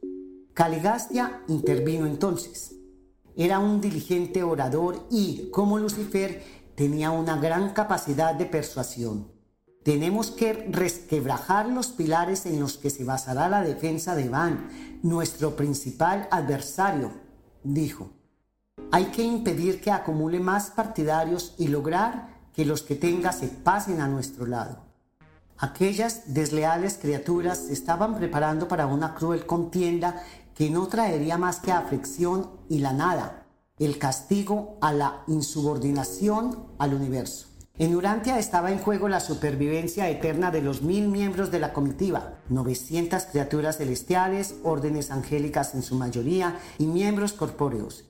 Caligastia 0.53 1.43
intervino 1.47 2.07
entonces. 2.07 2.73
Era 3.35 3.59
un 3.59 3.79
diligente 3.79 4.41
orador 4.41 5.05
y, 5.11 5.51
como 5.51 5.77
Lucifer, 5.77 6.43
tenía 6.73 7.11
una 7.11 7.37
gran 7.37 7.73
capacidad 7.73 8.33
de 8.33 8.45
persuasión. 8.45 9.31
Tenemos 9.83 10.31
que 10.31 10.53
resquebrajar 10.53 11.69
los 11.69 11.87
pilares 11.87 12.45
en 12.47 12.59
los 12.59 12.77
que 12.77 12.89
se 12.89 13.03
basará 13.03 13.47
la 13.47 13.61
defensa 13.61 14.15
de 14.15 14.27
Van, 14.27 14.67
nuestro 15.03 15.55
principal 15.55 16.27
adversario, 16.31 17.13
dijo. 17.63 18.09
Hay 18.91 19.05
que 19.05 19.21
impedir 19.21 19.79
que 19.79 19.91
acumule 19.91 20.39
más 20.39 20.71
partidarios 20.71 21.53
y 21.57 21.67
lograr 21.67 22.36
que 22.57 22.65
los 22.65 22.81
que 22.81 22.95
tenga 22.95 23.31
se 23.33 23.49
pasen 23.49 24.01
a 24.01 24.07
nuestro 24.07 24.47
lado. 24.47 24.79
Aquellas 25.59 26.33
desleales 26.33 26.97
criaturas 26.99 27.67
se 27.67 27.73
estaban 27.73 28.15
preparando 28.17 28.67
para 28.67 28.87
una 28.87 29.13
cruel 29.13 29.45
contienda 29.45 30.23
que 30.55 30.71
no 30.71 30.87
traería 30.87 31.37
más 31.37 31.59
que 31.59 31.71
aflicción 31.71 32.49
y 32.67 32.79
la 32.79 32.93
nada. 32.93 33.43
el 33.77 33.99
castigo 33.99 34.79
a 34.81 34.91
la 34.91 35.21
insubordinación 35.27 36.65
al 36.79 36.95
universo. 36.95 37.45
En 37.77 37.95
Urantia 37.95 38.39
estaba 38.39 38.71
en 38.71 38.79
juego 38.79 39.07
la 39.07 39.19
supervivencia 39.19 40.09
eterna 40.09 40.49
de 40.49 40.63
los 40.63 40.81
mil 40.81 41.09
miembros 41.09 41.51
de 41.51 41.59
la 41.59 41.73
comitiva, 41.73 42.39
900 42.49 43.25
criaturas 43.25 43.77
celestiales, 43.77 44.55
órdenes 44.63 45.11
angélicas 45.11 45.75
en 45.75 45.83
su 45.83 45.93
mayoría 45.93 46.57
y 46.79 46.87
miembros 46.87 47.33
corpóreos, 47.33 48.05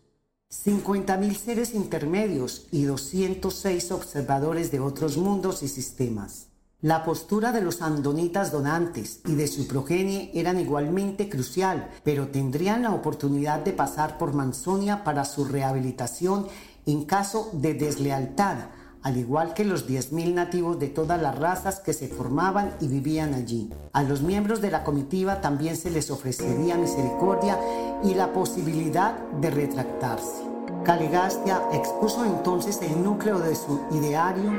50.000 0.50 1.36
seres 1.36 1.74
intermedios 1.74 2.68
y 2.72 2.84
206 2.84 3.92
observadores 3.92 4.72
de 4.72 4.80
otros 4.80 5.18
mundos 5.18 5.62
y 5.62 5.68
sistemas. 5.68 6.48
La 6.80 7.04
postura 7.04 7.52
de 7.52 7.62
los 7.62 7.82
andonitas 7.82 8.52
donantes 8.52 9.20
y 9.26 9.36
de 9.36 9.48
su 9.48 9.68
progenie 9.68 10.32
eran 10.34 10.58
igualmente 10.58 11.28
crucial, 11.28 11.90
pero 12.04 12.30
tendrían 12.30 12.84
la 12.84 12.94
oportunidad 12.94 13.60
de 13.60 13.74
pasar 13.74 14.18
por 14.18 14.34
Mansonia 14.34 15.04
para 15.04 15.26
su 15.26 15.44
rehabilitación 15.44 16.48
en 16.86 17.04
caso 17.04 17.50
de 17.52 17.74
deslealtad, 17.74 18.70
al 19.08 19.16
igual 19.16 19.54
que 19.54 19.64
los 19.64 19.88
10.000 19.88 20.34
nativos 20.34 20.80
de 20.80 20.90
todas 20.90 21.22
las 21.22 21.40
razas 21.40 21.80
que 21.80 21.94
se 21.94 22.10
formaban 22.10 22.74
y 22.82 22.90
vivían 22.90 23.34
allí. 23.34 23.70
A 23.94 24.04
los 24.04 24.22
miembros 24.22 24.60
de 24.60 24.70
la 24.70 24.84
comitiva 24.84 25.40
también 25.40 25.78
se 25.78 25.90
les 25.90 26.12
ofrecería 26.12 26.76
misericordia 26.76 27.58
y 28.04 28.16
la 28.16 28.34
posibilidad 28.34 29.18
de 29.40 29.50
retractarse. 29.50 30.44
Caligastia 30.84 31.62
expuso 31.72 32.26
entonces 32.26 32.82
el 32.82 33.02
núcleo 33.02 33.40
de 33.40 33.56
su 33.56 33.80
ideario 33.92 34.52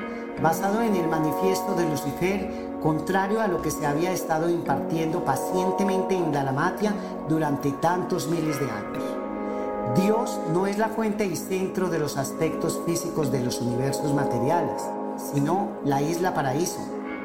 basado 0.42 0.80
en 0.80 0.96
el 0.96 1.08
manifiesto 1.08 1.74
de 1.74 1.86
Lucifer, 1.86 2.78
contrario 2.80 3.42
a 3.42 3.48
lo 3.48 3.60
que 3.60 3.70
se 3.70 3.84
había 3.84 4.12
estado 4.12 4.48
impartiendo 4.48 5.26
pacientemente 5.26 6.16
en 6.16 6.32
Dalamatia 6.32 6.94
durante 7.28 7.70
tantos 7.72 8.28
miles 8.28 8.58
de 8.58 8.70
años. 8.70 9.27
Dios 9.96 10.38
no 10.52 10.66
es 10.66 10.78
la 10.78 10.88
fuente 10.88 11.24
y 11.24 11.36
centro 11.36 11.88
de 11.88 11.98
los 11.98 12.16
aspectos 12.16 12.80
físicos 12.84 13.32
de 13.32 13.42
los 13.42 13.60
universos 13.60 14.12
materiales, 14.12 14.82
sino 15.32 15.68
la 15.84 16.02
isla 16.02 16.34
paraíso, 16.34 16.80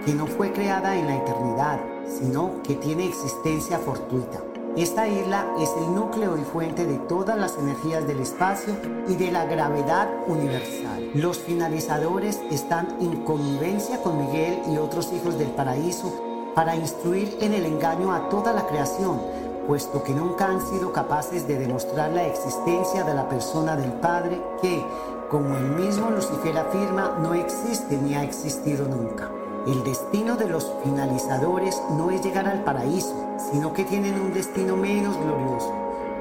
que 0.05 0.13
no 0.13 0.27
fue 0.27 0.53
creada 0.53 0.95
en 0.95 1.07
la 1.07 1.17
eternidad, 1.17 1.79
sino 2.07 2.61
que 2.63 2.75
tiene 2.75 3.07
existencia 3.07 3.79
fortuita. 3.79 4.39
Esta 4.75 5.07
isla 5.07 5.45
es 5.59 5.69
el 5.77 5.93
núcleo 5.93 6.37
y 6.37 6.43
fuente 6.43 6.85
de 6.85 6.97
todas 6.97 7.37
las 7.37 7.57
energías 7.57 8.07
del 8.07 8.19
espacio 8.19 8.75
y 9.07 9.15
de 9.15 9.31
la 9.31 9.45
gravedad 9.45 10.09
universal. 10.27 11.11
Los 11.13 11.37
finalizadores 11.37 12.39
están 12.49 12.97
en 12.99 13.23
convivencia 13.23 14.01
con 14.01 14.17
Miguel 14.17 14.59
y 14.71 14.77
otros 14.77 15.13
hijos 15.13 15.37
del 15.37 15.49
paraíso 15.49 16.11
para 16.55 16.75
instruir 16.75 17.37
en 17.41 17.53
el 17.53 17.65
engaño 17.65 18.13
a 18.13 18.29
toda 18.29 18.53
la 18.53 18.65
creación, 18.67 19.21
puesto 19.67 20.03
que 20.03 20.13
nunca 20.13 20.47
han 20.47 20.61
sido 20.61 20.91
capaces 20.91 21.47
de 21.47 21.57
demostrar 21.57 22.11
la 22.11 22.25
existencia 22.25 23.03
de 23.03 23.13
la 23.13 23.29
persona 23.29 23.75
del 23.75 23.91
Padre 23.93 24.41
que, 24.61 24.83
como 25.29 25.55
el 25.55 25.63
mismo 25.71 26.09
Lucifer 26.09 26.57
afirma, 26.57 27.17
no 27.21 27.33
existe 27.33 27.97
ni 27.97 28.15
ha 28.15 28.23
existido 28.23 28.85
nunca. 28.85 29.29
El 29.65 29.83
destino 29.83 30.35
de 30.35 30.49
los 30.49 30.69
finalizadores 30.83 31.81
no 31.91 32.11
es 32.11 32.21
llegar 32.21 32.47
al 32.47 32.63
paraíso, 32.63 33.15
sino 33.51 33.71
que 33.73 33.85
tienen 33.85 34.19
un 34.19 34.33
destino 34.33 34.75
menos 34.75 35.15
glorioso, 35.17 35.71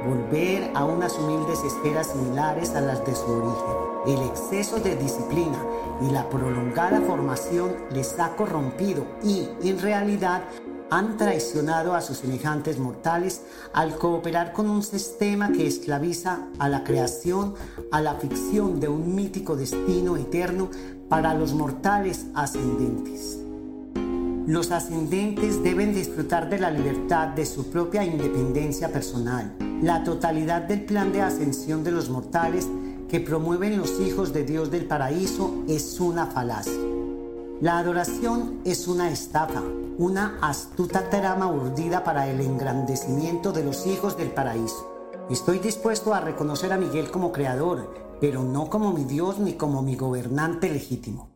volver 0.06 0.70
a 0.74 0.84
unas 0.84 1.18
humildes 1.18 1.58
esferas 1.64 2.06
similares 2.06 2.74
a 2.74 2.80
las 2.80 3.04
de 3.04 3.14
su 3.14 3.30
origen. 3.30 3.82
El 4.06 4.28
exceso 4.28 4.76
de 4.78 4.96
disciplina 4.96 5.58
y 6.00 6.10
la 6.10 6.28
prolongada 6.28 7.00
formación 7.00 7.74
les 7.90 8.18
ha 8.18 8.34
corrompido 8.36 9.04
y, 9.22 9.48
en 9.62 9.80
realidad, 9.80 10.42
han 10.92 11.16
traicionado 11.16 11.94
a 11.94 12.02
sus 12.02 12.18
semejantes 12.18 12.78
mortales 12.78 13.40
al 13.72 13.96
cooperar 13.96 14.52
con 14.52 14.68
un 14.68 14.82
sistema 14.82 15.50
que 15.50 15.66
esclaviza 15.66 16.48
a 16.58 16.68
la 16.68 16.84
creación 16.84 17.54
a 17.90 18.02
la 18.02 18.16
ficción 18.16 18.78
de 18.78 18.88
un 18.88 19.14
mítico 19.14 19.56
destino 19.56 20.18
eterno 20.18 20.68
para 21.08 21.32
los 21.32 21.54
mortales 21.54 22.26
ascendentes. 22.34 23.38
Los 24.46 24.70
ascendentes 24.70 25.62
deben 25.62 25.94
disfrutar 25.94 26.50
de 26.50 26.58
la 26.58 26.70
libertad 26.70 27.28
de 27.28 27.46
su 27.46 27.70
propia 27.70 28.04
independencia 28.04 28.92
personal. 28.92 29.56
La 29.80 30.04
totalidad 30.04 30.60
del 30.60 30.84
plan 30.84 31.10
de 31.10 31.22
ascensión 31.22 31.84
de 31.84 31.92
los 31.92 32.10
mortales 32.10 32.68
que 33.08 33.20
promueven 33.20 33.78
los 33.78 33.98
hijos 33.98 34.34
de 34.34 34.44
Dios 34.44 34.70
del 34.70 34.84
paraíso 34.84 35.64
es 35.66 35.98
una 36.00 36.26
falacia. 36.26 37.01
La 37.62 37.78
adoración 37.78 38.58
es 38.65 38.89
una 38.89 39.12
estafa, 39.12 39.62
una 39.97 40.36
astuta 40.42 41.08
trama 41.08 41.47
urdida 41.47 42.02
para 42.02 42.28
el 42.28 42.41
engrandecimiento 42.41 43.52
de 43.52 43.62
los 43.62 43.86
hijos 43.86 44.16
del 44.16 44.32
paraíso. 44.32 45.15
Estoy 45.31 45.60
dispuesto 45.60 46.12
a 46.12 46.20
reconocer 46.20 46.73
a 46.73 46.76
Miguel 46.76 47.12
como 47.12 47.31
creador, 47.31 47.94
pero 48.20 48.42
no 48.42 48.68
como 48.68 48.92
mi 48.92 49.05
Dios 49.05 49.39
ni 49.39 49.52
como 49.52 49.81
mi 49.81 49.94
gobernante 49.94 50.68
legítimo. 50.73 51.31